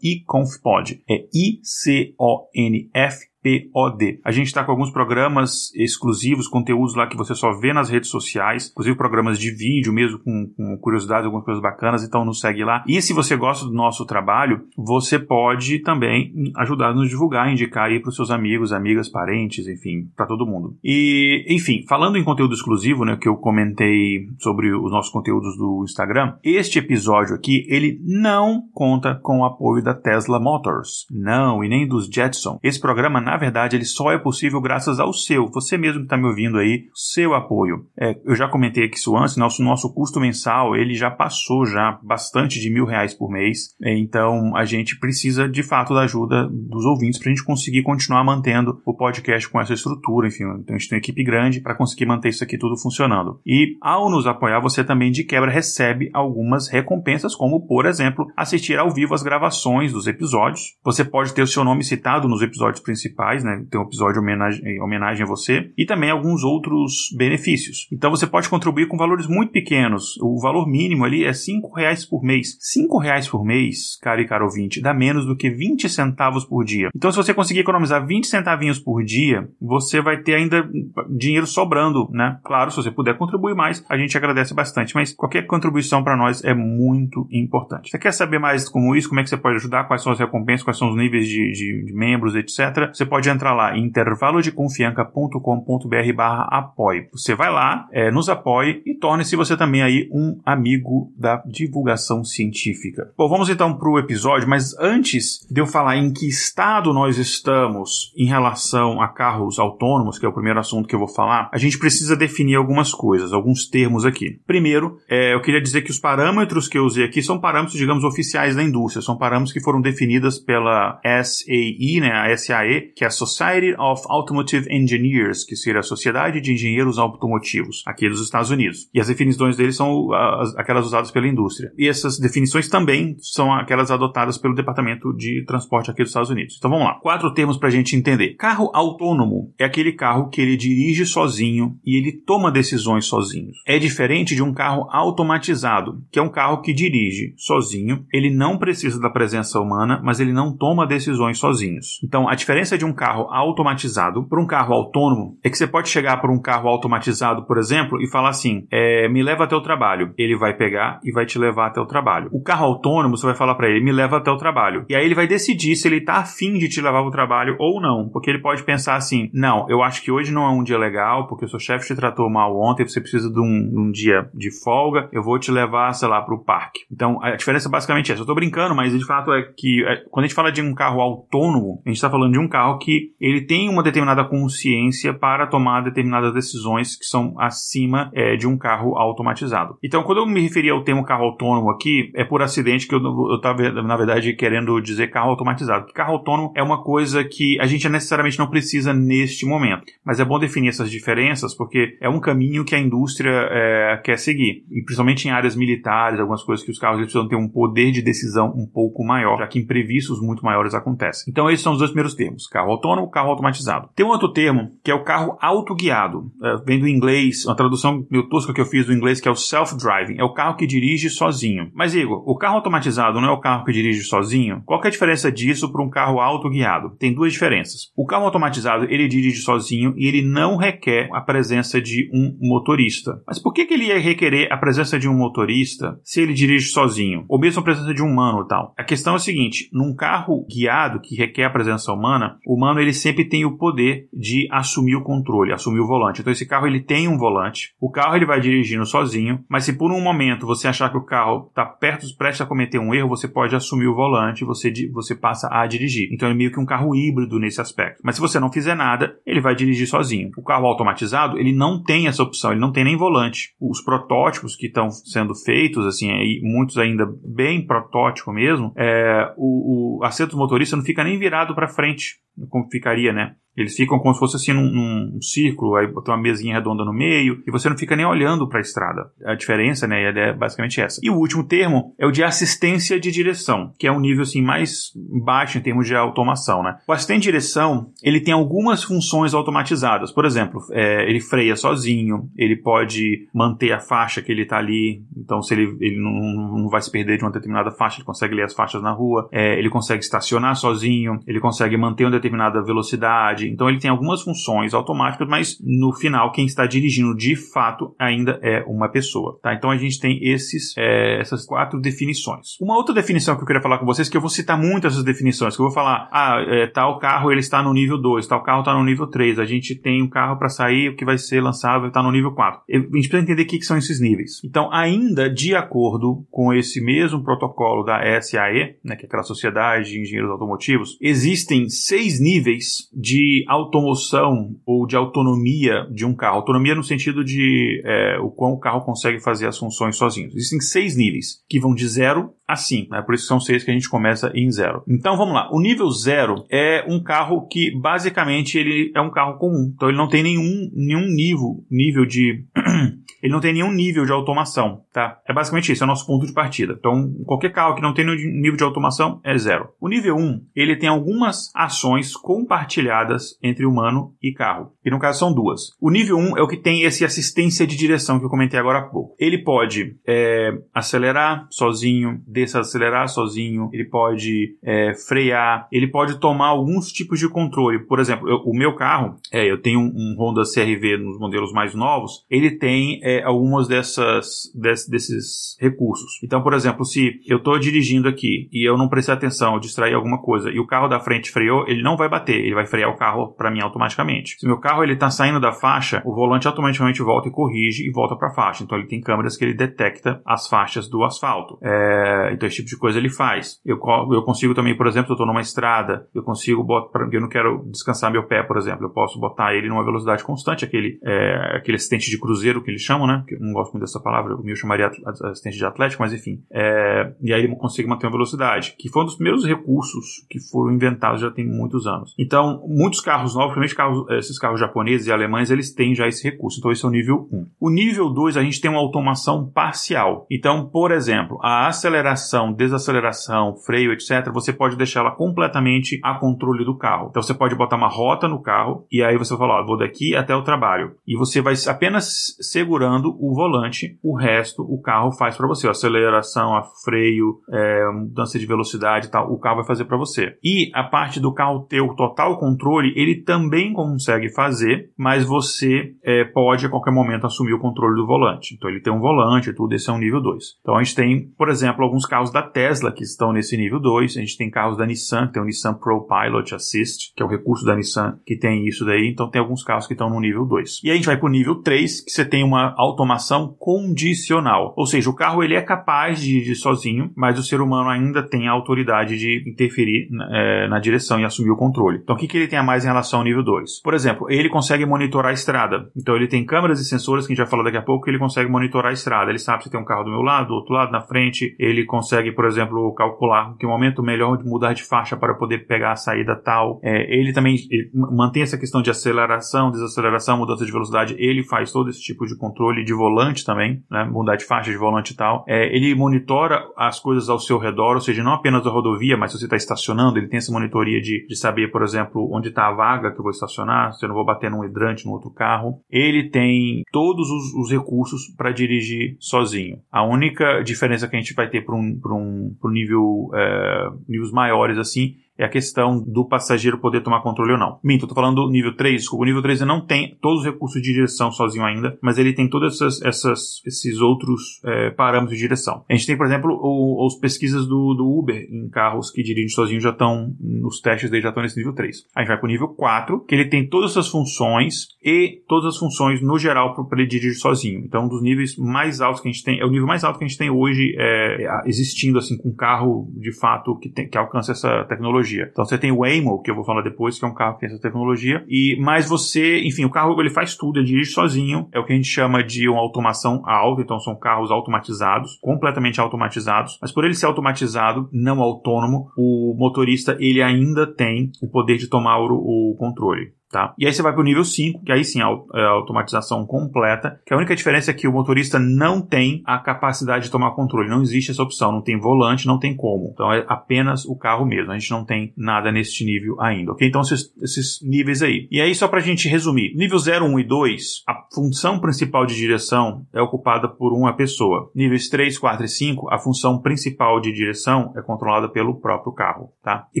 iconfpod. 0.02 1.02
É 1.08 1.24
I-C-O-N-F 1.34 3.31
POD. 3.42 4.20
A 4.24 4.30
gente 4.30 4.46
está 4.46 4.64
com 4.64 4.70
alguns 4.70 4.90
programas 4.90 5.74
exclusivos, 5.74 6.48
conteúdos 6.48 6.94
lá 6.94 7.06
que 7.06 7.16
você 7.16 7.34
só 7.34 7.52
vê 7.58 7.72
nas 7.72 7.90
redes 7.90 8.10
sociais, 8.10 8.70
inclusive 8.70 8.96
programas 8.96 9.38
de 9.38 9.50
vídeo 9.50 9.92
mesmo 9.92 10.18
com, 10.20 10.52
com 10.56 10.78
curiosidades, 10.78 11.24
algumas 11.24 11.44
coisas 11.44 11.62
bacanas, 11.62 12.04
então 12.04 12.24
nos 12.24 12.40
segue 12.40 12.64
lá. 12.64 12.84
E 12.86 13.02
se 13.02 13.12
você 13.12 13.36
gosta 13.36 13.66
do 13.66 13.72
nosso 13.72 14.06
trabalho, 14.06 14.64
você 14.76 15.18
pode 15.18 15.80
também 15.80 16.32
ajudar 16.56 16.90
a 16.90 16.94
nos 16.94 17.08
divulgar, 17.08 17.50
indicar 17.50 17.86
aí 17.86 18.00
para 18.00 18.10
os 18.10 18.16
seus 18.16 18.30
amigos, 18.30 18.72
amigas, 18.72 19.08
parentes, 19.08 19.66
enfim, 19.66 20.08
para 20.16 20.26
todo 20.26 20.46
mundo. 20.46 20.76
E, 20.82 21.44
enfim, 21.48 21.84
falando 21.88 22.16
em 22.16 22.24
conteúdo 22.24 22.54
exclusivo, 22.54 23.04
né, 23.04 23.16
que 23.16 23.28
eu 23.28 23.36
comentei 23.36 24.28
sobre 24.38 24.72
os 24.72 24.90
nossos 24.90 25.10
conteúdos 25.10 25.56
do 25.56 25.82
Instagram, 25.84 26.34
este 26.44 26.78
episódio 26.78 27.34
aqui, 27.34 27.66
ele 27.68 28.00
não 28.04 28.62
conta 28.72 29.18
com 29.22 29.40
o 29.40 29.44
apoio 29.44 29.82
da 29.82 29.94
Tesla 29.94 30.38
Motors. 30.38 31.06
Não, 31.10 31.64
e 31.64 31.68
nem 31.68 31.86
dos 31.86 32.06
Jetson. 32.06 32.58
Esse 32.62 32.80
programa, 32.80 33.20
na 33.20 33.31
verdade, 33.36 33.76
ele 33.76 33.84
só 33.84 34.12
é 34.12 34.18
possível 34.18 34.60
graças 34.60 34.98
ao 34.98 35.12
seu, 35.12 35.48
você 35.48 35.78
mesmo 35.78 36.00
que 36.00 36.06
está 36.06 36.16
me 36.16 36.26
ouvindo 36.26 36.58
aí, 36.58 36.86
seu 36.94 37.34
apoio. 37.34 37.86
É, 37.98 38.18
eu 38.24 38.34
já 38.34 38.48
comentei 38.48 38.84
aqui 38.84 38.96
isso 38.96 39.16
antes, 39.16 39.36
nosso, 39.36 39.62
nosso 39.62 39.92
custo 39.92 40.20
mensal, 40.20 40.76
ele 40.76 40.94
já 40.94 41.10
passou 41.10 41.66
já 41.66 41.98
bastante 42.02 42.60
de 42.60 42.72
mil 42.72 42.84
reais 42.84 43.14
por 43.14 43.30
mês, 43.30 43.74
é, 43.82 43.96
então 43.98 44.56
a 44.56 44.64
gente 44.64 44.98
precisa 44.98 45.48
de 45.48 45.62
fato 45.62 45.94
da 45.94 46.00
ajuda 46.02 46.48
dos 46.50 46.84
ouvintes 46.84 47.18
para 47.18 47.30
a 47.30 47.34
gente 47.34 47.44
conseguir 47.44 47.82
continuar 47.82 48.24
mantendo 48.24 48.80
o 48.84 48.94
podcast 48.94 49.48
com 49.48 49.60
essa 49.60 49.74
estrutura, 49.74 50.28
enfim, 50.28 50.44
então 50.44 50.74
a 50.74 50.78
gente 50.78 50.88
tem 50.88 50.96
uma 50.96 51.02
equipe 51.02 51.24
grande 51.24 51.60
para 51.60 51.74
conseguir 51.74 52.06
manter 52.06 52.28
isso 52.28 52.44
aqui 52.44 52.58
tudo 52.58 52.76
funcionando. 52.76 53.40
E 53.46 53.76
ao 53.80 54.10
nos 54.10 54.26
apoiar, 54.26 54.60
você 54.60 54.84
também 54.84 55.10
de 55.10 55.24
quebra 55.24 55.50
recebe 55.50 56.10
algumas 56.12 56.68
recompensas, 56.68 57.34
como 57.34 57.66
por 57.66 57.86
exemplo, 57.86 58.26
assistir 58.36 58.78
ao 58.78 58.90
vivo 58.90 59.14
as 59.14 59.22
gravações 59.22 59.92
dos 59.92 60.06
episódios. 60.06 60.76
Você 60.84 61.04
pode 61.04 61.32
ter 61.34 61.42
o 61.42 61.46
seu 61.46 61.64
nome 61.64 61.84
citado 61.84 62.28
nos 62.28 62.42
episódios 62.42 62.82
principais 62.82 63.21
principais, 63.22 63.44
né? 63.44 63.64
Tem 63.70 63.80
um 63.80 63.84
episódio 63.84 64.20
homenagem, 64.20 64.64
em 64.64 64.80
homenagem 64.80 65.22
a 65.22 65.26
você 65.26 65.70
e 65.78 65.86
também 65.86 66.10
alguns 66.10 66.42
outros 66.42 67.14
benefícios. 67.16 67.88
Então 67.92 68.10
você 68.10 68.26
pode 68.26 68.48
contribuir 68.48 68.88
com 68.88 68.96
valores 68.96 69.26
muito 69.26 69.52
pequenos. 69.52 70.16
O 70.20 70.40
valor 70.40 70.66
mínimo 70.66 71.04
ali 71.04 71.24
é 71.24 71.32
cinco 71.32 71.72
reais 71.72 72.04
por 72.04 72.22
mês. 72.22 72.56
Cinco 72.60 72.98
reais 72.98 73.28
por 73.28 73.44
mês, 73.44 73.98
caro 74.02 74.20
e 74.20 74.26
caro 74.26 74.44
ouvinte, 74.44 74.80
dá 74.80 74.92
menos 74.92 75.24
do 75.24 75.36
que 75.36 75.50
20 75.50 75.88
centavos 75.88 76.44
por 76.44 76.64
dia. 76.64 76.90
Então 76.94 77.10
se 77.10 77.16
você 77.16 77.32
conseguir 77.32 77.60
economizar 77.60 78.04
20 78.04 78.26
centavinhos 78.26 78.78
por 78.78 79.02
dia, 79.04 79.48
você 79.60 80.00
vai 80.00 80.18
ter 80.18 80.34
ainda 80.34 80.68
dinheiro 81.16 81.46
sobrando, 81.46 82.08
né? 82.10 82.38
Claro, 82.44 82.70
se 82.70 82.76
você 82.76 82.90
puder 82.90 83.16
contribuir 83.16 83.54
mais, 83.54 83.84
a 83.88 83.96
gente 83.96 84.16
agradece 84.16 84.54
bastante, 84.54 84.94
mas 84.94 85.14
qualquer 85.14 85.46
contribuição 85.46 86.02
para 86.02 86.16
nós 86.16 86.42
é 86.44 86.54
muito 86.54 87.26
importante. 87.30 87.90
Você 87.90 87.98
quer 87.98 88.12
saber 88.12 88.38
mais 88.38 88.68
como 88.68 88.96
isso, 88.96 89.08
como 89.08 89.20
é 89.20 89.22
que 89.22 89.30
você 89.30 89.36
pode 89.36 89.56
ajudar, 89.56 89.84
quais 89.84 90.02
são 90.02 90.12
as 90.12 90.18
recompensas, 90.18 90.62
quais 90.62 90.78
são 90.78 90.90
os 90.90 90.96
níveis 90.96 91.28
de, 91.28 91.52
de, 91.52 91.84
de 91.86 91.94
membros, 91.94 92.34
etc. 92.34 92.90
Você 92.92 93.04
pode 93.12 93.28
entrar 93.28 93.52
lá 93.52 93.76
em 93.76 93.84
intervalodeconfianca.com.br 93.84 96.12
barra 96.16 96.48
apoie. 96.50 97.10
Você 97.12 97.34
vai 97.34 97.52
lá, 97.52 97.86
é, 97.92 98.10
nos 98.10 98.30
apoie 98.30 98.80
e 98.86 98.94
torne-se 98.94 99.36
você 99.36 99.54
também 99.54 99.82
aí 99.82 100.08
um 100.10 100.40
amigo 100.46 101.12
da 101.14 101.42
divulgação 101.44 102.24
científica. 102.24 103.12
Bom, 103.14 103.28
vamos 103.28 103.50
então 103.50 103.76
para 103.76 103.90
o 103.90 103.98
episódio, 103.98 104.48
mas 104.48 104.74
antes 104.78 105.46
de 105.50 105.60
eu 105.60 105.66
falar 105.66 105.98
em 105.98 106.10
que 106.10 106.26
estado 106.26 106.94
nós 106.94 107.18
estamos 107.18 108.14
em 108.16 108.24
relação 108.24 109.02
a 109.02 109.08
carros 109.08 109.58
autônomos, 109.58 110.18
que 110.18 110.24
é 110.24 110.28
o 110.30 110.32
primeiro 110.32 110.58
assunto 110.58 110.88
que 110.88 110.94
eu 110.94 110.98
vou 110.98 111.06
falar, 111.06 111.50
a 111.52 111.58
gente 111.58 111.78
precisa 111.78 112.16
definir 112.16 112.54
algumas 112.54 112.94
coisas, 112.94 113.34
alguns 113.34 113.68
termos 113.68 114.06
aqui. 114.06 114.40
Primeiro, 114.46 114.96
é, 115.06 115.34
eu 115.34 115.42
queria 115.42 115.60
dizer 115.60 115.82
que 115.82 115.90
os 115.90 115.98
parâmetros 115.98 116.66
que 116.66 116.78
eu 116.78 116.84
usei 116.84 117.04
aqui 117.04 117.22
são 117.22 117.38
parâmetros, 117.38 117.76
digamos, 117.76 118.04
oficiais 118.04 118.56
da 118.56 118.62
indústria, 118.62 119.02
são 119.02 119.18
parâmetros 119.18 119.52
que 119.52 119.60
foram 119.60 119.82
definidos 119.82 120.38
pela 120.38 120.98
SAE, 121.04 122.00
né, 122.00 122.10
a 122.10 122.34
SAE, 122.34 122.90
que 122.96 123.01
que 123.02 123.04
é 123.04 123.08
a 123.08 123.10
Society 123.10 123.74
of 123.80 124.04
Automotive 124.08 124.68
Engineers, 124.70 125.44
que 125.44 125.56
seria 125.56 125.80
a 125.80 125.82
Sociedade 125.82 126.40
de 126.40 126.52
Engenheiros 126.52 127.00
Automotivos, 127.00 127.82
aqui 127.84 128.08
dos 128.08 128.22
Estados 128.22 128.52
Unidos. 128.52 128.88
E 128.94 129.00
as 129.00 129.08
definições 129.08 129.56
deles 129.56 129.74
são 129.74 130.12
as, 130.12 130.54
aquelas 130.56 130.86
usadas 130.86 131.10
pela 131.10 131.26
indústria. 131.26 131.72
E 131.76 131.88
essas 131.88 132.16
definições 132.16 132.68
também 132.68 133.16
são 133.18 133.52
aquelas 133.52 133.90
adotadas 133.90 134.38
pelo 134.38 134.54
Departamento 134.54 135.12
de 135.16 135.44
Transporte 135.44 135.90
aqui 135.90 136.02
dos 136.02 136.10
Estados 136.10 136.30
Unidos. 136.30 136.54
Então 136.56 136.70
vamos 136.70 136.86
lá. 136.86 136.94
Quatro 137.00 137.34
termos 137.34 137.56
para 137.56 137.70
a 137.70 137.72
gente 137.72 137.96
entender. 137.96 138.36
Carro 138.36 138.70
autônomo 138.72 139.52
é 139.58 139.64
aquele 139.64 139.90
carro 139.90 140.28
que 140.28 140.40
ele 140.40 140.56
dirige 140.56 141.04
sozinho 141.04 141.76
e 141.84 141.98
ele 141.98 142.12
toma 142.12 142.52
decisões 142.52 143.06
sozinho. 143.06 143.50
É 143.66 143.80
diferente 143.80 144.36
de 144.36 144.44
um 144.44 144.54
carro 144.54 144.86
automatizado, 144.92 146.04
que 146.12 146.20
é 146.20 146.22
um 146.22 146.30
carro 146.30 146.60
que 146.60 146.72
dirige 146.72 147.34
sozinho, 147.36 148.06
ele 148.12 148.30
não 148.30 148.58
precisa 148.58 149.00
da 149.00 149.10
presença 149.10 149.58
humana, 149.58 150.00
mas 150.04 150.20
ele 150.20 150.32
não 150.32 150.56
toma 150.56 150.86
decisões 150.86 151.38
sozinhos. 151.38 152.00
Então, 152.04 152.28
a 152.28 152.36
diferença 152.36 152.78
de 152.78 152.84
um 152.84 152.91
carro 152.94 153.28
automatizado 153.30 154.26
para 154.28 154.40
um 154.40 154.46
carro 154.46 154.74
autônomo 154.74 155.38
é 155.42 155.50
que 155.50 155.56
você 155.56 155.66
pode 155.66 155.88
chegar 155.88 156.20
para 156.20 156.32
um 156.32 156.40
carro 156.40 156.68
automatizado, 156.68 157.46
por 157.46 157.58
exemplo, 157.58 158.00
e 158.00 158.10
falar 158.10 158.30
assim: 158.30 158.66
é, 158.70 159.08
me 159.08 159.22
leva 159.22 159.44
até 159.44 159.56
o 159.56 159.60
trabalho. 159.60 160.12
Ele 160.16 160.36
vai 160.36 160.54
pegar 160.54 161.00
e 161.04 161.12
vai 161.12 161.26
te 161.26 161.38
levar 161.38 161.68
até 161.68 161.80
o 161.80 161.86
trabalho. 161.86 162.28
O 162.32 162.42
carro 162.42 162.66
autônomo, 162.66 163.16
você 163.16 163.26
vai 163.26 163.34
falar 163.34 163.54
para 163.54 163.68
ele: 163.68 163.84
me 163.84 163.92
leva 163.92 164.18
até 164.18 164.30
o 164.30 164.36
trabalho. 164.36 164.84
E 164.88 164.94
aí 164.94 165.04
ele 165.04 165.14
vai 165.14 165.26
decidir 165.26 165.76
se 165.76 165.88
ele 165.88 165.98
está 165.98 166.16
afim 166.16 166.54
de 166.54 166.68
te 166.68 166.80
levar 166.80 167.00
para 167.00 167.08
o 167.08 167.12
trabalho 167.12 167.56
ou 167.58 167.80
não. 167.80 168.08
Porque 168.12 168.30
ele 168.30 168.40
pode 168.40 168.62
pensar 168.62 168.96
assim: 168.96 169.30
não, 169.32 169.66
eu 169.68 169.82
acho 169.82 170.02
que 170.02 170.10
hoje 170.10 170.32
não 170.32 170.44
é 170.44 170.50
um 170.50 170.62
dia 170.62 170.78
legal, 170.78 171.26
porque 171.26 171.44
o 171.44 171.48
seu 171.48 171.58
chefe 171.58 171.86
te 171.86 171.94
tratou 171.94 172.30
mal 172.30 172.56
ontem, 172.58 172.86
você 172.86 173.00
precisa 173.00 173.30
de 173.30 173.40
um, 173.40 173.72
um 173.86 173.90
dia 173.90 174.28
de 174.34 174.50
folga, 174.62 175.08
eu 175.12 175.22
vou 175.22 175.38
te 175.38 175.50
levar, 175.50 175.92
sei 175.92 176.08
lá, 176.08 176.20
para 176.22 176.34
o 176.34 176.44
parque. 176.44 176.80
Então, 176.90 177.22
a 177.22 177.36
diferença 177.36 177.68
é 177.68 177.70
basicamente 177.70 178.10
essa. 178.10 178.20
Eu 178.20 178.24
estou 178.24 178.34
brincando, 178.34 178.74
mas 178.74 178.92
de 178.92 179.04
fato 179.04 179.32
é 179.32 179.42
que 179.56 179.84
é, 179.86 180.04
quando 180.10 180.24
a 180.24 180.28
gente 180.28 180.34
fala 180.34 180.52
de 180.52 180.62
um 180.62 180.74
carro 180.74 181.00
autônomo, 181.00 181.82
a 181.84 181.88
gente 181.88 181.96
está 181.96 182.10
falando 182.10 182.32
de 182.32 182.38
um 182.38 182.48
carro 182.48 182.71
que 182.78 183.12
ele 183.20 183.42
tem 183.42 183.68
uma 183.68 183.82
determinada 183.82 184.24
consciência 184.24 185.12
para 185.12 185.46
tomar 185.46 185.82
determinadas 185.82 186.32
decisões 186.32 186.96
que 186.96 187.04
são 187.04 187.34
acima 187.38 188.10
é, 188.14 188.36
de 188.36 188.46
um 188.46 188.56
carro 188.56 188.96
automatizado. 188.96 189.76
Então, 189.82 190.02
quando 190.02 190.18
eu 190.18 190.26
me 190.26 190.40
referi 190.40 190.70
ao 190.70 190.82
termo 190.82 191.04
carro 191.04 191.24
autônomo 191.24 191.70
aqui, 191.70 192.10
é 192.14 192.24
por 192.24 192.42
acidente 192.42 192.86
que 192.86 192.94
eu 192.94 193.00
estava, 193.34 193.70
na 193.82 193.96
verdade, 193.96 194.34
querendo 194.34 194.80
dizer 194.80 195.10
carro 195.10 195.30
automatizado. 195.30 195.92
Carro 195.92 196.14
autônomo 196.14 196.52
é 196.56 196.62
uma 196.62 196.82
coisa 196.82 197.24
que 197.24 197.58
a 197.60 197.66
gente 197.66 197.88
necessariamente 197.88 198.38
não 198.38 198.48
precisa 198.48 198.92
neste 198.92 199.46
momento. 199.46 199.84
Mas 200.04 200.20
é 200.20 200.24
bom 200.24 200.38
definir 200.38 200.68
essas 200.68 200.90
diferenças 200.90 201.54
porque 201.56 201.96
é 202.00 202.08
um 202.08 202.20
caminho 202.20 202.64
que 202.64 202.74
a 202.74 202.78
indústria 202.78 203.48
é, 203.50 204.00
quer 204.02 204.18
seguir. 204.18 204.64
E 204.70 204.82
principalmente 204.84 205.26
em 205.26 205.30
áreas 205.30 205.56
militares, 205.56 206.20
algumas 206.20 206.42
coisas 206.42 206.64
que 206.64 206.70
os 206.70 206.78
carros 206.78 207.00
precisam 207.00 207.28
ter 207.28 207.36
um 207.36 207.48
poder 207.48 207.90
de 207.90 208.02
decisão 208.02 208.52
um 208.56 208.66
pouco 208.66 209.04
maior, 209.04 209.38
já 209.38 209.46
que 209.46 209.58
imprevistos 209.58 210.20
muito 210.20 210.44
maiores 210.44 210.74
acontecem. 210.74 211.24
Então, 211.28 211.50
esses 211.50 211.62
são 211.62 211.72
os 211.72 211.78
dois 211.78 211.90
primeiros 211.90 212.14
termos: 212.14 212.46
carro 212.46 212.61
autônomo, 212.70 213.10
carro 213.10 213.30
automatizado. 213.30 213.88
Tem 213.94 214.04
um 214.04 214.10
outro 214.10 214.32
termo 214.32 214.72
que 214.82 214.90
é 214.90 214.94
o 214.94 215.04
carro 215.04 215.36
autoguiado. 215.40 216.30
É, 216.42 216.56
vem 216.64 216.78
do 216.78 216.88
inglês, 216.88 217.44
uma 217.46 217.56
tradução 217.56 218.06
meio 218.10 218.28
tosca 218.28 218.52
que 218.52 218.60
eu 218.60 218.66
fiz 218.66 218.86
do 218.86 218.92
inglês, 218.92 219.20
que 219.20 219.28
é 219.28 219.30
o 219.30 219.36
self-driving. 219.36 220.16
É 220.18 220.24
o 220.24 220.32
carro 220.32 220.56
que 220.56 220.66
dirige 220.66 221.10
sozinho. 221.10 221.70
Mas, 221.74 221.94
Igor, 221.94 222.22
o 222.26 222.36
carro 222.36 222.56
automatizado 222.56 223.20
não 223.20 223.28
é 223.28 223.32
o 223.32 223.40
carro 223.40 223.64
que 223.64 223.72
dirige 223.72 224.02
sozinho? 224.02 224.62
Qual 224.64 224.82
é 224.82 224.86
a 224.86 224.90
diferença 224.90 225.30
disso 225.30 225.70
para 225.70 225.82
um 225.82 225.90
carro 225.90 226.20
autoguiado? 226.20 226.96
Tem 226.98 227.14
duas 227.14 227.32
diferenças. 227.32 227.90
O 227.96 228.06
carro 228.06 228.24
automatizado, 228.24 228.84
ele 228.84 229.08
dirige 229.08 229.42
sozinho 229.42 229.94
e 229.96 230.06
ele 230.06 230.22
não 230.22 230.56
requer 230.56 231.08
a 231.12 231.20
presença 231.20 231.80
de 231.80 232.10
um 232.12 232.36
motorista. 232.40 233.22
Mas 233.26 233.38
por 233.38 233.52
que, 233.52 233.64
que 233.64 233.74
ele 233.74 233.86
ia 233.86 233.98
requerer 233.98 234.52
a 234.52 234.56
presença 234.56 234.98
de 234.98 235.08
um 235.08 235.16
motorista 235.16 235.98
se 236.02 236.20
ele 236.20 236.32
dirige 236.32 236.68
sozinho? 236.68 237.24
Ou 237.28 237.38
mesmo 237.38 237.60
a 237.60 237.64
presença 237.64 237.94
de 237.94 238.02
um 238.02 238.06
humano 238.06 238.42
e 238.44 238.48
tal? 238.48 238.74
A 238.76 238.84
questão 238.84 239.14
é 239.14 239.16
a 239.16 239.20
seguinte, 239.20 239.68
num 239.72 239.94
carro 239.94 240.46
guiado 240.48 241.00
que 241.00 241.16
requer 241.16 241.44
a 241.44 241.50
presença 241.50 241.92
humana, 241.92 242.38
humano 242.54 242.80
ele 242.80 242.92
sempre 242.92 243.24
tem 243.24 243.44
o 243.44 243.56
poder 243.56 244.08
de 244.12 244.48
assumir 244.50 244.96
o 244.96 245.02
controle, 245.02 245.52
assumir 245.52 245.80
o 245.80 245.86
volante. 245.86 246.20
Então 246.20 246.32
esse 246.32 246.46
carro 246.46 246.66
ele 246.66 246.80
tem 246.80 247.08
um 247.08 247.16
volante, 247.16 247.74
o 247.80 247.90
carro 247.90 248.16
ele 248.16 248.26
vai 248.26 248.40
dirigindo 248.40 248.86
sozinho, 248.86 249.44
mas 249.48 249.64
se 249.64 249.72
por 249.72 249.90
um 249.90 250.00
momento 250.00 250.46
você 250.46 250.68
achar 250.68 250.90
que 250.90 250.96
o 250.96 251.04
carro 251.04 251.46
está 251.48 251.64
perto, 251.64 252.06
prestes 252.16 252.40
a 252.40 252.46
cometer 252.46 252.78
um 252.78 252.94
erro, 252.94 253.08
você 253.08 253.28
pode 253.28 253.54
assumir 253.54 253.86
o 253.86 253.94
volante 253.94 254.42
e 254.42 254.46
você, 254.46 254.72
você 254.92 255.14
passa 255.14 255.48
a 255.50 255.66
dirigir. 255.66 256.08
Então 256.12 256.28
é 256.28 256.34
meio 256.34 256.50
que 256.50 256.60
um 256.60 256.66
carro 256.66 256.94
híbrido 256.94 257.38
nesse 257.38 257.60
aspecto. 257.60 258.00
Mas 258.02 258.16
se 258.16 258.20
você 258.20 258.38
não 258.38 258.52
fizer 258.52 258.74
nada, 258.74 259.16
ele 259.26 259.40
vai 259.40 259.54
dirigir 259.54 259.86
sozinho. 259.86 260.30
O 260.36 260.42
carro 260.42 260.66
automatizado, 260.66 261.38
ele 261.38 261.52
não 261.52 261.82
tem 261.82 262.06
essa 262.06 262.22
opção, 262.22 262.52
ele 262.52 262.60
não 262.60 262.72
tem 262.72 262.84
nem 262.84 262.96
volante. 262.96 263.54
Os 263.60 263.82
protótipos 263.82 264.56
que 264.56 264.66
estão 264.66 264.90
sendo 264.90 265.34
feitos, 265.34 265.86
assim, 265.86 266.10
aí, 266.10 266.40
muitos 266.42 266.78
ainda 266.78 267.06
bem 267.24 267.64
protótipo 267.66 268.32
mesmo, 268.32 268.72
é, 268.76 269.32
o, 269.36 269.98
o 270.00 270.04
assento 270.04 270.32
do 270.32 270.38
motorista 270.38 270.76
não 270.76 270.84
fica 270.84 271.04
nem 271.04 271.18
virado 271.18 271.54
para 271.54 271.68
frente, 271.68 272.20
como 272.48 272.68
ficaria, 272.70 273.12
né? 273.12 273.34
Eles 273.56 273.76
ficam 273.76 273.98
como 273.98 274.14
se 274.14 274.20
fosse 274.20 274.36
assim 274.36 274.52
num, 274.52 274.70
num 274.70 275.20
círculo, 275.20 275.76
aí 275.76 275.86
tem 275.86 276.14
uma 276.14 276.20
mesinha 276.20 276.54
redonda 276.54 276.84
no 276.84 276.92
meio, 276.92 277.42
e 277.46 277.50
você 277.50 277.68
não 277.68 277.76
fica 277.76 277.94
nem 277.94 278.06
olhando 278.06 278.48
para 278.48 278.58
a 278.58 278.62
estrada. 278.62 279.10
A 279.24 279.34
diferença, 279.34 279.86
né, 279.86 280.02
é 280.04 280.32
basicamente 280.32 280.80
essa. 280.80 281.00
E 281.02 281.10
o 281.10 281.16
último 281.16 281.44
termo 281.44 281.94
é 281.98 282.06
o 282.06 282.10
de 282.10 282.22
assistência 282.22 282.98
de 282.98 283.10
direção, 283.10 283.72
que 283.78 283.86
é 283.86 283.92
um 283.92 284.00
nível 284.00 284.22
assim 284.22 284.40
mais 284.40 284.90
baixo 285.22 285.58
em 285.58 285.60
termos 285.60 285.86
de 285.86 285.94
automação, 285.94 286.62
né? 286.62 286.78
O 286.88 286.92
assistente 286.92 287.22
de 287.22 287.24
direção, 287.24 287.90
ele 288.02 288.20
tem 288.20 288.32
algumas 288.32 288.82
funções 288.82 289.34
automatizadas. 289.34 290.10
Por 290.10 290.24
exemplo, 290.24 290.60
é, 290.72 291.08
ele 291.08 291.20
freia 291.20 291.54
sozinho, 291.54 292.30
ele 292.36 292.56
pode 292.56 293.28
manter 293.34 293.72
a 293.72 293.80
faixa 293.80 294.22
que 294.22 294.32
ele 294.32 294.42
está 294.42 294.56
ali, 294.56 295.04
então 295.16 295.42
se 295.42 295.52
ele, 295.52 295.76
ele 295.80 296.00
não, 296.00 296.62
não 296.62 296.68
vai 296.68 296.80
se 296.80 296.90
perder 296.90 297.18
de 297.18 297.24
uma 297.24 297.30
determinada 297.30 297.70
faixa, 297.70 297.98
ele 297.98 298.06
consegue 298.06 298.34
ler 298.34 298.44
as 298.44 298.54
faixas 298.54 298.82
na 298.82 298.92
rua, 298.92 299.28
é, 299.30 299.58
ele 299.58 299.68
consegue 299.68 300.02
estacionar 300.02 300.56
sozinho, 300.56 301.18
ele 301.26 301.40
consegue 301.40 301.76
manter 301.76 302.04
uma 302.04 302.12
determinada 302.32 302.62
velocidade, 302.62 303.48
então 303.48 303.68
ele 303.68 303.78
tem 303.78 303.90
algumas 303.90 304.22
funções 304.22 304.72
automáticas, 304.72 305.28
mas 305.28 305.58
no 305.60 305.92
final 305.92 306.32
quem 306.32 306.46
está 306.46 306.66
dirigindo 306.66 307.14
de 307.14 307.36
fato 307.36 307.94
ainda 307.98 308.38
é 308.42 308.64
uma 308.66 308.88
pessoa. 308.88 309.38
Tá? 309.42 309.54
Então 309.54 309.70
a 309.70 309.76
gente 309.76 310.00
tem 310.00 310.18
esses, 310.22 310.74
é, 310.76 311.20
essas 311.20 311.44
quatro 311.44 311.80
definições. 311.80 312.56
Uma 312.60 312.76
outra 312.76 312.94
definição 312.94 313.36
que 313.36 313.42
eu 313.42 313.46
queria 313.46 313.62
falar 313.62 313.78
com 313.78 313.86
vocês, 313.86 314.08
que 314.08 314.16
eu 314.16 314.20
vou 314.20 314.30
citar 314.30 314.58
muitas 314.58 314.94
essas 314.94 315.04
definições, 315.04 315.54
que 315.54 315.62
eu 315.62 315.66
vou 315.66 315.74
falar, 315.74 316.08
ah, 316.12 316.42
é, 316.46 316.66
tal 316.66 316.98
carro 316.98 317.30
ele 317.30 317.40
está 317.40 317.62
no 317.62 317.72
nível 317.72 318.00
2, 318.00 318.26
tal 318.26 318.42
carro 318.42 318.60
está 318.60 318.74
no 318.74 318.84
nível 318.84 319.06
3, 319.06 319.38
a 319.38 319.44
gente 319.44 319.74
tem 319.74 320.02
um 320.02 320.08
carro 320.08 320.38
para 320.38 320.48
sair 320.48 320.94
que 320.96 321.04
vai 321.04 321.18
ser 321.18 321.42
lançado 321.42 321.86
está 321.86 322.02
no 322.02 322.10
nível 322.10 322.32
4. 322.32 322.62
A 322.68 322.72
gente 322.72 322.90
precisa 322.90 323.18
entender 323.18 323.42
o 323.42 323.46
que, 323.46 323.58
que 323.58 323.64
são 323.64 323.76
esses 323.76 324.00
níveis. 324.00 324.40
Então, 324.44 324.72
ainda 324.72 325.28
de 325.28 325.54
acordo 325.54 326.24
com 326.30 326.52
esse 326.52 326.80
mesmo 326.80 327.22
protocolo 327.22 327.84
da 327.84 328.00
SAE, 328.20 328.76
né, 328.84 328.96
que 328.96 329.04
é 329.04 329.06
aquela 329.06 329.22
Sociedade 329.22 329.90
de 329.90 330.00
Engenheiros 330.00 330.30
Automotivos, 330.30 330.96
existem 331.00 331.68
seis 331.68 332.20
níveis 332.22 332.88
de 332.92 333.44
automoção 333.48 334.54
ou 334.64 334.86
de 334.86 334.96
autonomia 334.96 335.86
de 335.90 336.04
um 336.04 336.14
carro. 336.14 336.36
Autonomia 336.36 336.74
no 336.74 336.84
sentido 336.84 337.24
de 337.24 337.82
é, 337.84 338.18
o 338.20 338.30
quão 338.30 338.52
o 338.52 338.60
carro 338.60 338.82
consegue 338.82 339.20
fazer 339.20 339.46
as 339.46 339.58
funções 339.58 339.96
sozinho. 339.96 340.28
Existem 340.28 340.60
seis 340.60 340.96
níveis, 340.96 341.42
que 341.48 341.58
vão 341.58 341.74
de 341.74 341.86
zero 341.88 342.32
a 342.46 342.56
cinco. 342.56 342.92
Né? 342.92 343.02
Por 343.02 343.14
isso 343.14 343.26
são 343.26 343.40
seis 343.40 343.64
que 343.64 343.70
a 343.70 343.74
gente 343.74 343.88
começa 343.88 344.30
em 344.34 344.50
zero. 344.50 344.82
Então 344.88 345.16
vamos 345.16 345.34
lá. 345.34 345.48
O 345.52 345.60
nível 345.60 345.90
zero 345.90 346.44
é 346.50 346.84
um 346.88 347.02
carro 347.02 347.46
que 347.48 347.70
basicamente 347.80 348.58
ele 348.58 348.92
é 348.94 349.00
um 349.00 349.10
carro 349.10 349.38
comum. 349.38 349.72
Então 349.74 349.88
ele 349.88 349.98
não 349.98 350.08
tem 350.08 350.22
nenhum, 350.22 350.70
nenhum 350.74 351.06
nível, 351.06 351.64
nível 351.70 352.06
de 352.06 352.44
ele 353.22 353.32
não 353.32 353.40
tem 353.40 353.52
nenhum 353.52 353.72
nível 353.72 354.04
de 354.04 354.12
automação, 354.12 354.82
tá? 354.92 355.20
É 355.26 355.32
basicamente 355.32 355.70
isso, 355.70 355.84
é 355.84 355.86
o 355.86 355.88
nosso 355.88 356.06
ponto 356.06 356.26
de 356.26 356.32
partida. 356.32 356.74
Então, 356.76 357.12
qualquer 357.24 357.52
carro 357.52 357.74
que 357.74 357.80
não 357.80 357.94
tem 357.94 358.04
nível 358.04 358.56
de 358.56 358.64
automação 358.64 359.20
é 359.24 359.36
zero. 359.38 359.68
O 359.80 359.88
nível 359.88 360.16
1, 360.16 360.46
ele 360.56 360.76
tem 360.76 360.88
algumas 360.88 361.52
ações 361.54 362.11
compartilhadas 362.14 363.38
entre 363.42 363.66
humano 363.66 364.14
e 364.22 364.32
carro. 364.32 364.72
E 364.84 364.90
no 364.90 364.98
caso 364.98 365.18
são 365.18 365.32
duas. 365.32 365.70
O 365.80 365.90
nível 365.90 366.16
1 366.16 366.38
é 366.38 366.42
o 366.42 366.48
que 366.48 366.56
tem 366.56 366.82
esse 366.82 367.04
assistência 367.04 367.66
de 367.66 367.76
direção 367.76 368.18
que 368.18 368.24
eu 368.24 368.30
comentei 368.30 368.58
agora 368.58 368.80
há 368.80 368.88
pouco. 368.88 369.14
Ele 369.18 369.38
pode 369.38 369.96
é, 370.06 370.52
acelerar 370.74 371.46
sozinho, 371.50 372.20
desacelerar 372.26 373.08
sozinho, 373.08 373.68
ele 373.72 373.84
pode 373.84 374.56
é, 374.62 374.94
frear, 374.94 375.68
ele 375.70 375.88
pode 375.88 376.18
tomar 376.18 376.48
alguns 376.48 376.88
tipos 376.88 377.18
de 377.18 377.28
controle. 377.28 377.86
Por 377.86 378.00
exemplo, 378.00 378.28
eu, 378.28 378.38
o 378.44 378.56
meu 378.56 378.74
carro, 378.74 379.16
é, 379.32 379.50
eu 379.50 379.60
tenho 379.60 379.80
um, 379.80 379.92
um 379.94 380.16
Honda 380.18 380.42
CRV 380.42 380.98
nos 380.98 381.18
modelos 381.18 381.52
mais 381.52 381.74
novos, 381.74 382.24
ele 382.30 382.58
tem 382.58 383.00
é, 383.02 383.22
algumas 383.22 383.68
dessas 383.68 384.52
des, 384.54 384.88
desses 384.88 385.56
recursos. 385.60 386.20
Então, 386.22 386.42
por 386.42 386.54
exemplo, 386.54 386.84
se 386.84 387.20
eu 387.26 387.38
estou 387.38 387.58
dirigindo 387.58 388.08
aqui 388.08 388.48
e 388.52 388.68
eu 388.68 388.76
não 388.76 388.88
prestei 388.88 389.14
atenção, 389.14 389.54
eu 389.54 389.60
distraí 389.60 389.94
alguma 389.94 390.20
coisa 390.20 390.50
e 390.50 390.58
o 390.58 390.66
carro 390.66 390.88
da 390.88 391.00
frente 391.00 391.30
freou, 391.30 391.66
ele 391.68 391.82
não 391.82 391.96
vai 391.96 392.01
bater, 392.08 392.36
ele 392.36 392.54
vai 392.54 392.66
frear 392.66 392.90
o 392.90 392.96
carro 392.96 393.32
para 393.32 393.50
mim 393.50 393.60
automaticamente. 393.60 394.36
Se 394.38 394.46
meu 394.46 394.58
carro 394.58 394.82
ele 394.82 394.94
está 394.94 395.10
saindo 395.10 395.40
da 395.40 395.52
faixa, 395.52 396.02
o 396.04 396.14
volante 396.14 396.46
automaticamente 396.46 397.02
volta 397.02 397.28
e 397.28 397.32
corrige 397.32 397.86
e 397.86 397.92
volta 397.92 398.16
para 398.16 398.28
a 398.28 398.34
faixa. 398.34 398.62
Então 398.64 398.78
ele 398.78 398.86
tem 398.86 399.00
câmeras 399.00 399.36
que 399.36 399.44
ele 399.44 399.54
detecta 399.54 400.20
as 400.24 400.48
faixas 400.48 400.88
do 400.88 401.04
asfalto. 401.04 401.58
É, 401.62 402.30
então 402.32 402.46
esse 402.46 402.56
tipo 402.56 402.68
de 402.68 402.78
coisa 402.78 402.98
ele 402.98 403.10
faz. 403.10 403.60
Eu, 403.64 403.78
eu 404.12 404.22
consigo 404.22 404.54
também, 404.54 404.76
por 404.76 404.86
exemplo, 404.86 405.10
eu 405.10 405.14
estou 405.14 405.26
numa 405.26 405.40
estrada, 405.40 406.06
eu 406.14 406.22
consigo 406.22 406.62
botar, 406.62 407.08
eu 407.12 407.20
não 407.20 407.28
quero 407.28 407.64
descansar 407.70 408.10
meu 408.10 408.26
pé, 408.26 408.42
por 408.42 408.56
exemplo, 408.56 408.86
eu 408.86 408.90
posso 408.90 409.18
botar 409.18 409.54
ele 409.54 409.68
numa 409.68 409.84
velocidade 409.84 410.24
constante, 410.24 410.64
aquele, 410.64 410.98
é, 411.04 411.56
aquele 411.56 411.76
assistente 411.76 412.10
de 412.10 412.18
cruzeiro 412.18 412.62
que 412.62 412.70
eles 412.70 412.82
chamam, 412.82 413.06
né? 413.06 413.24
Que 413.26 413.34
eu 413.34 413.40
não 413.40 413.52
gosto 413.52 413.72
muito 413.72 413.82
dessa 413.84 414.00
palavra, 414.00 414.36
o 414.36 414.42
meu 414.42 414.56
chamaria 414.56 414.90
assistente 415.24 415.56
de 415.56 415.64
atlético, 415.64 416.02
mas 416.02 416.12
enfim. 416.12 416.42
É, 416.52 417.12
e 417.20 417.32
aí 417.32 417.42
ele 417.42 417.56
consegue 417.56 417.88
manter 417.88 418.06
uma 418.06 418.12
velocidade, 418.12 418.74
que 418.78 418.88
foi 418.88 419.02
um 419.02 419.06
dos 419.06 419.16
primeiros 419.16 419.44
recursos 419.44 420.26
que 420.28 420.38
foram 420.50 420.72
inventados 420.72 421.20
já 421.20 421.30
tem 421.30 421.46
muitos 421.46 421.81
anos. 421.86 422.14
Então, 422.18 422.62
muitos 422.66 423.00
carros 423.00 423.34
novos, 423.34 423.54
principalmente 423.54 423.74
carros, 423.74 424.10
esses 424.18 424.38
carros 424.38 424.60
japoneses 424.60 425.06
e 425.06 425.12
alemães, 425.12 425.50
eles 425.50 425.74
têm 425.74 425.94
já 425.94 426.06
esse 426.06 426.22
recurso. 426.22 426.58
Então, 426.58 426.70
esse 426.70 426.84
é 426.84 426.88
o 426.88 426.90
nível 426.90 427.28
1. 427.32 427.46
O 427.60 427.70
nível 427.70 428.10
2, 428.10 428.36
a 428.36 428.42
gente 428.42 428.60
tem 428.60 428.70
uma 428.70 428.80
automação 428.80 429.50
parcial. 429.50 430.26
Então, 430.30 430.68
por 430.68 430.90
exemplo, 430.90 431.38
a 431.42 431.66
aceleração, 431.66 432.52
desaceleração, 432.52 433.56
freio, 433.64 433.92
etc., 433.92 434.30
você 434.32 434.52
pode 434.52 434.76
deixar 434.76 435.00
ela 435.00 435.12
completamente 435.12 435.98
a 436.02 436.14
controle 436.14 436.64
do 436.64 436.76
carro. 436.76 437.08
Então, 437.10 437.22
você 437.22 437.34
pode 437.34 437.54
botar 437.54 437.76
uma 437.76 437.88
rota 437.88 438.28
no 438.28 438.40
carro 438.40 438.86
e 438.90 439.02
aí 439.02 439.16
você 439.16 439.36
fala, 439.36 439.60
ó, 439.60 439.66
vou 439.66 439.78
daqui 439.78 440.14
até 440.14 440.34
o 440.34 440.42
trabalho. 440.42 440.94
E 441.06 441.16
você 441.16 441.40
vai 441.40 441.54
apenas 441.68 442.36
segurando 442.40 443.16
o 443.18 443.34
volante, 443.34 443.98
o 444.02 444.16
resto 444.16 444.62
o 444.62 444.80
carro 444.80 445.12
faz 445.12 445.36
para 445.36 445.46
você. 445.46 445.66
A 445.66 445.70
aceleração, 445.70 446.54
a 446.54 446.62
freio, 446.84 447.40
é, 447.50 447.90
mudança 447.92 448.38
de 448.38 448.46
velocidade 448.46 449.06
e 449.06 449.10
tal, 449.10 449.32
o 449.32 449.38
carro 449.38 449.56
vai 449.56 449.66
fazer 449.66 449.84
para 449.84 449.96
você. 449.96 450.36
E 450.42 450.70
a 450.74 450.84
parte 450.84 451.20
do 451.20 451.32
carro 451.32 451.66
ter 451.72 451.80
o 451.80 451.94
total 451.94 452.38
controle, 452.38 452.92
ele 452.94 453.22
também 453.22 453.72
consegue 453.72 454.28
fazer, 454.28 454.90
mas 454.94 455.24
você 455.24 455.94
é, 456.04 456.22
pode 456.22 456.66
a 456.66 456.68
qualquer 456.68 456.92
momento 456.92 457.24
assumir 457.24 457.54
o 457.54 457.58
controle 457.58 457.96
do 457.96 458.06
volante. 458.06 458.54
Então 458.54 458.68
ele 458.68 458.82
tem 458.82 458.92
um 458.92 459.00
volante 459.00 459.48
e 459.48 459.54
tudo, 459.54 459.74
esse 459.74 459.88
é 459.88 459.92
um 459.92 459.98
nível 459.98 460.20
2. 460.20 460.58
Então 460.60 460.76
a 460.76 460.82
gente 460.82 460.94
tem, 460.94 461.28
por 461.30 461.48
exemplo, 461.48 461.82
alguns 461.82 462.04
carros 462.04 462.30
da 462.30 462.42
Tesla 462.42 462.92
que 462.92 463.02
estão 463.02 463.32
nesse 463.32 463.56
nível 463.56 463.80
2, 463.80 464.18
a 464.18 464.20
gente 464.20 464.36
tem 464.36 464.50
carros 464.50 464.76
da 464.76 464.84
Nissan, 464.84 465.28
que 465.28 465.32
tem 465.32 465.42
o 465.42 465.46
Nissan 465.46 465.72
Pro 465.72 466.06
Pilot 466.06 466.54
Assist, 466.54 467.14
que 467.16 467.22
é 467.22 467.26
o 467.26 467.28
recurso 467.28 467.64
da 467.64 467.74
Nissan 467.74 468.18
que 468.26 468.36
tem 468.36 468.68
isso 468.68 468.84
daí, 468.84 469.08
então 469.08 469.30
tem 469.30 469.40
alguns 469.40 469.64
carros 469.64 469.86
que 469.86 469.94
estão 469.94 470.10
no 470.10 470.20
nível 470.20 470.44
2. 470.44 470.82
E 470.84 470.90
a 470.90 470.94
gente 470.94 471.06
vai 471.06 471.16
para 471.16 471.26
o 471.26 471.32
nível 471.32 471.62
3, 471.62 472.04
que 472.04 472.10
você 472.10 472.22
tem 472.22 472.44
uma 472.44 472.74
automação 472.76 473.56
condicional, 473.58 474.74
ou 474.76 474.84
seja, 474.84 475.08
o 475.08 475.14
carro 475.14 475.42
ele 475.42 475.54
é 475.54 475.62
capaz 475.62 476.20
de 476.20 476.50
ir 476.50 476.54
sozinho, 476.54 477.10
mas 477.16 477.38
o 477.38 477.42
ser 477.42 477.62
humano 477.62 477.88
ainda 477.88 478.22
tem 478.22 478.46
a 478.46 478.52
autoridade 478.52 479.16
de 479.16 479.42
interferir 479.48 480.10
é, 480.30 480.68
na 480.68 480.78
direção 480.78 481.18
e 481.18 481.24
assumir 481.24 481.50
o 481.50 481.61
controle. 481.62 482.00
Então 482.02 482.16
o 482.16 482.18
que, 482.18 482.26
que 482.26 482.36
ele 482.36 482.48
tem 482.48 482.58
a 482.58 482.62
mais 482.62 482.84
em 482.84 482.88
relação 482.88 483.20
ao 483.20 483.24
nível 483.24 483.42
2? 483.42 483.82
Por 483.82 483.94
exemplo, 483.94 484.26
ele 484.30 484.48
consegue 484.48 484.86
monitorar 484.86 485.30
a 485.30 485.34
estrada, 485.34 485.90
então 485.96 486.14
ele 486.16 486.28
tem 486.28 486.44
câmeras 486.44 486.80
e 486.80 486.84
sensores 486.84 487.26
que 487.26 487.32
a 487.32 487.34
gente 487.34 487.44
vai 487.44 487.50
falar 487.50 487.64
daqui 487.64 487.76
a 487.76 487.82
pouco, 487.82 488.04
que 488.04 488.10
ele 488.10 488.18
consegue 488.18 488.50
monitorar 488.50 488.90
a 488.90 488.94
estrada, 488.94 489.30
ele 489.30 489.38
sabe 489.38 489.64
se 489.64 489.70
tem 489.70 489.80
um 489.80 489.84
carro 489.84 490.04
do 490.04 490.10
meu 490.10 490.22
lado, 490.22 490.48
do 490.48 490.54
outro 490.54 490.74
lado, 490.74 490.92
na 490.92 491.00
frente, 491.00 491.54
ele 491.58 491.84
consegue, 491.84 492.32
por 492.32 492.44
exemplo, 492.46 492.92
calcular 492.94 493.54
que 493.58 493.66
momento 493.72 494.02
melhor 494.02 494.36
de 494.36 494.44
mudar 494.44 494.72
de 494.72 494.82
faixa 494.84 495.16
para 495.16 495.34
poder 495.34 495.66
pegar 495.66 495.92
a 495.92 495.96
saída 495.96 496.36
tal. 496.36 496.80
É, 496.82 497.14
ele 497.14 497.32
também 497.32 497.56
ele 497.70 497.90
mantém 497.94 498.42
essa 498.42 498.58
questão 498.58 498.82
de 498.82 498.90
aceleração, 498.90 499.70
desaceleração, 499.70 500.38
mudança 500.38 500.64
de 500.64 500.72
velocidade. 500.72 501.16
Ele 501.18 501.42
faz 501.42 501.72
todo 501.72 501.88
esse 501.88 502.00
tipo 502.00 502.26
de 502.26 502.36
controle 502.36 502.84
de 502.84 502.92
volante 502.92 503.44
também, 503.44 503.82
né? 503.90 504.04
mudar 504.04 504.36
de 504.36 504.44
faixa 504.44 504.70
de 504.70 504.76
volante 504.76 505.12
e 505.12 505.16
tal. 505.16 505.44
É, 505.48 505.74
ele 505.74 505.94
monitora 505.94 506.62
as 506.76 507.00
coisas 507.00 507.28
ao 507.28 507.38
seu 507.38 507.58
redor, 507.58 507.94
ou 507.94 508.00
seja, 508.00 508.22
não 508.22 508.32
apenas 508.32 508.66
a 508.66 508.70
rodovia, 508.70 509.16
mas 509.16 509.32
se 509.32 509.38
você 509.38 509.44
está 509.44 509.56
estacionando, 509.56 510.18
ele 510.18 510.28
tem 510.28 510.38
essa 510.38 510.52
monitoria 510.52 511.00
de, 511.00 511.26
de 511.26 511.36
saber, 511.36 511.51
por 511.70 511.82
exemplo, 511.82 512.28
onde 512.32 512.48
está 512.48 512.68
a 512.68 512.72
vaga 512.72 513.10
que 513.10 513.18
eu 513.18 513.22
vou 513.22 513.30
estacionar, 513.30 513.92
se 513.92 514.04
eu 514.04 514.08
não 514.08 514.16
vou 514.16 514.24
bater 514.24 514.50
num 514.50 514.64
hidrante 514.64 515.06
no 515.06 515.12
outro 515.12 515.30
carro. 515.30 515.80
Ele 515.90 516.28
tem 516.28 516.82
todos 516.92 517.28
os, 517.30 517.54
os 517.54 517.70
recursos 517.70 518.28
para 518.36 518.52
dirigir 518.52 519.16
sozinho. 519.18 519.78
A 519.90 520.04
única 520.04 520.62
diferença 520.62 521.08
que 521.08 521.16
a 521.16 521.18
gente 521.18 521.34
vai 521.34 521.48
ter 521.48 521.64
para 521.64 521.74
um, 521.74 522.00
um, 522.06 522.56
um 522.64 522.70
nível, 522.70 523.30
é, 523.34 523.90
níveis 524.08 524.32
maiores 524.32 524.78
assim 524.78 525.16
é 525.42 525.46
a 525.46 525.50
questão 525.50 526.00
do 526.00 526.26
passageiro 526.26 526.78
poder 526.78 527.02
tomar 527.02 527.22
controle 527.22 527.52
ou 527.52 527.58
não. 527.58 527.78
Minto, 527.82 528.04
eu 528.04 528.08
tô 528.08 528.14
falando 528.14 528.36
do 528.36 528.50
nível 528.50 528.74
3, 528.76 529.00
desculpa, 529.00 529.24
o 529.24 529.26
nível 529.26 529.42
3 529.42 529.62
não 529.62 529.84
tem 529.84 530.16
todos 530.20 530.40
os 530.40 530.46
recursos 530.46 530.80
de 530.80 530.92
direção 530.92 531.30
sozinho 531.32 531.64
ainda, 531.64 531.98
mas 532.00 532.18
ele 532.18 532.32
tem 532.32 532.48
todos 532.48 532.80
esses 532.80 534.00
outros 534.00 534.60
é, 534.64 534.90
parâmetros 534.90 535.36
de 535.36 535.42
direção. 535.42 535.84
A 535.88 535.94
gente 535.94 536.06
tem, 536.06 536.16
por 536.16 536.26
exemplo, 536.26 537.06
as 537.06 537.18
pesquisas 537.18 537.66
do, 537.66 537.94
do 537.94 538.06
Uber 538.06 538.46
em 538.50 538.68
carros 538.68 539.10
que 539.10 539.22
dirigem 539.22 539.48
sozinho 539.48 539.80
já 539.80 539.90
estão, 539.90 540.32
nos 540.40 540.80
testes 540.80 541.10
dele 541.10 541.22
já 541.22 541.30
estão 541.30 541.42
nesse 541.42 541.56
nível 541.56 541.74
3. 541.74 542.06
A 542.14 542.20
gente 542.20 542.28
vai 542.28 542.38
pro 542.38 542.48
nível 542.48 542.68
4, 542.68 543.24
que 543.24 543.34
ele 543.34 543.48
tem 543.48 543.68
todas 543.68 543.92
essas 543.92 544.08
funções 544.08 544.88
e 545.02 545.42
todas 545.48 545.74
as 545.74 545.78
funções 545.78 546.22
no 546.22 546.38
geral 546.38 546.74
para 546.74 547.00
ele 547.00 547.08
dirigir 547.08 547.34
sozinho. 547.34 547.80
Então, 547.84 548.04
um 548.04 548.08
dos 548.08 548.22
níveis 548.22 548.56
mais 548.56 549.00
altos 549.00 549.20
que 549.20 549.28
a 549.28 549.32
gente 549.32 549.44
tem, 549.44 549.60
é 549.60 549.64
o 549.64 549.70
nível 549.70 549.86
mais 549.86 550.04
alto 550.04 550.18
que 550.18 550.24
a 550.24 550.28
gente 550.28 550.38
tem 550.38 550.50
hoje 550.50 550.94
é, 550.96 551.62
existindo 551.66 552.18
assim 552.18 552.36
com 552.36 552.54
carro 552.54 553.10
de 553.16 553.32
fato 553.32 553.76
que, 553.78 553.88
tem, 553.88 554.08
que 554.08 554.16
alcança 554.16 554.52
essa 554.52 554.84
tecnologia 554.84 555.31
tecnologia. 555.32 555.48
Então 555.50 555.64
você 555.64 555.78
tem 555.78 555.90
o 555.90 555.98
Waymo, 555.98 556.42
que 556.42 556.50
eu 556.50 556.54
vou 556.54 556.64
falar 556.64 556.82
depois, 556.82 557.18
que 557.18 557.24
é 557.24 557.28
um 557.28 557.34
carro 557.34 557.54
que 557.54 557.60
tem 557.60 557.68
essa 557.68 557.80
tecnologia, 557.80 558.44
e 558.48 558.76
mas 558.80 559.08
você, 559.08 559.60
enfim, 559.60 559.84
o 559.84 559.90
carro 559.90 560.18
ele 560.20 560.30
faz 560.30 560.56
tudo, 560.56 560.78
ele 560.78 560.86
dirige 560.86 561.10
sozinho, 561.10 561.68
é 561.72 561.78
o 561.78 561.84
que 561.84 561.92
a 561.92 561.96
gente 561.96 562.08
chama 562.08 562.42
de 562.42 562.68
uma 562.68 562.80
automação 562.80 563.42
alta, 563.46 563.82
então 563.82 563.98
são 563.98 564.18
carros 564.18 564.50
automatizados, 564.50 565.38
completamente 565.40 566.00
automatizados, 566.00 566.78
mas 566.80 566.92
por 566.92 567.04
ele 567.04 567.14
ser 567.14 567.26
automatizado, 567.26 568.08
não 568.12 568.40
autônomo, 568.40 569.10
o 569.16 569.54
motorista 569.58 570.16
ele 570.20 570.42
ainda 570.42 570.86
tem 570.86 571.30
o 571.42 571.48
poder 571.48 571.76
de 571.76 571.88
tomar 571.88 572.18
o, 572.18 572.72
o 572.72 572.76
controle. 572.78 573.32
Tá? 573.52 573.74
E 573.78 573.86
aí 573.86 573.92
você 573.92 574.00
vai 574.00 574.12
para 574.12 574.22
o 574.22 574.24
nível 574.24 574.42
5, 574.42 574.82
que 574.82 574.90
aí 574.90 575.04
sim 575.04 575.20
é 575.20 575.24
a 575.24 575.68
automatização 575.72 576.46
completa, 576.46 577.20
que 577.26 577.34
a 577.34 577.36
única 577.36 577.54
diferença 577.54 577.90
é 577.90 577.94
que 577.94 578.08
o 578.08 578.12
motorista 578.12 578.58
não 578.58 579.02
tem 579.02 579.42
a 579.44 579.58
capacidade 579.58 580.24
de 580.24 580.30
tomar 580.30 580.52
controle, 580.52 580.88
não 580.88 581.02
existe 581.02 581.30
essa 581.32 581.42
opção, 581.42 581.70
não 581.70 581.82
tem 581.82 581.98
volante, 581.98 582.46
não 582.46 582.58
tem 582.58 582.74
como. 582.74 583.10
Então 583.12 583.30
é 583.30 583.44
apenas 583.46 584.06
o 584.06 584.16
carro 584.16 584.46
mesmo, 584.46 584.72
a 584.72 584.78
gente 584.78 584.90
não 584.90 585.04
tem 585.04 585.34
nada 585.36 585.70
neste 585.70 586.02
nível 586.02 586.40
ainda, 586.40 586.72
ok? 586.72 586.88
Então 586.88 587.02
esses, 587.02 587.30
esses 587.42 587.78
níveis 587.82 588.22
aí. 588.22 588.48
E 588.50 588.58
aí 588.58 588.74
só 588.74 588.88
para 588.88 589.00
a 589.00 589.02
gente 589.02 589.28
resumir, 589.28 589.74
nível 589.76 589.98
0, 589.98 590.24
1 590.24 590.40
e 590.40 590.44
2, 590.44 591.02
a 591.06 591.14
função 591.34 591.78
principal 591.78 592.24
de 592.24 592.34
direção 592.34 593.06
é 593.12 593.20
ocupada 593.20 593.68
por 593.68 593.92
uma 593.92 594.16
pessoa. 594.16 594.70
Níveis 594.74 595.10
3, 595.10 595.38
4 595.38 595.66
e 595.66 595.68
5, 595.68 596.08
a 596.10 596.18
função 596.18 596.58
principal 596.58 597.20
de 597.20 597.30
direção 597.30 597.92
é 597.94 598.00
controlada 598.00 598.48
pelo 598.48 598.80
próprio 598.80 599.12
carro, 599.12 599.52
tá? 599.62 599.88
E 599.94 600.00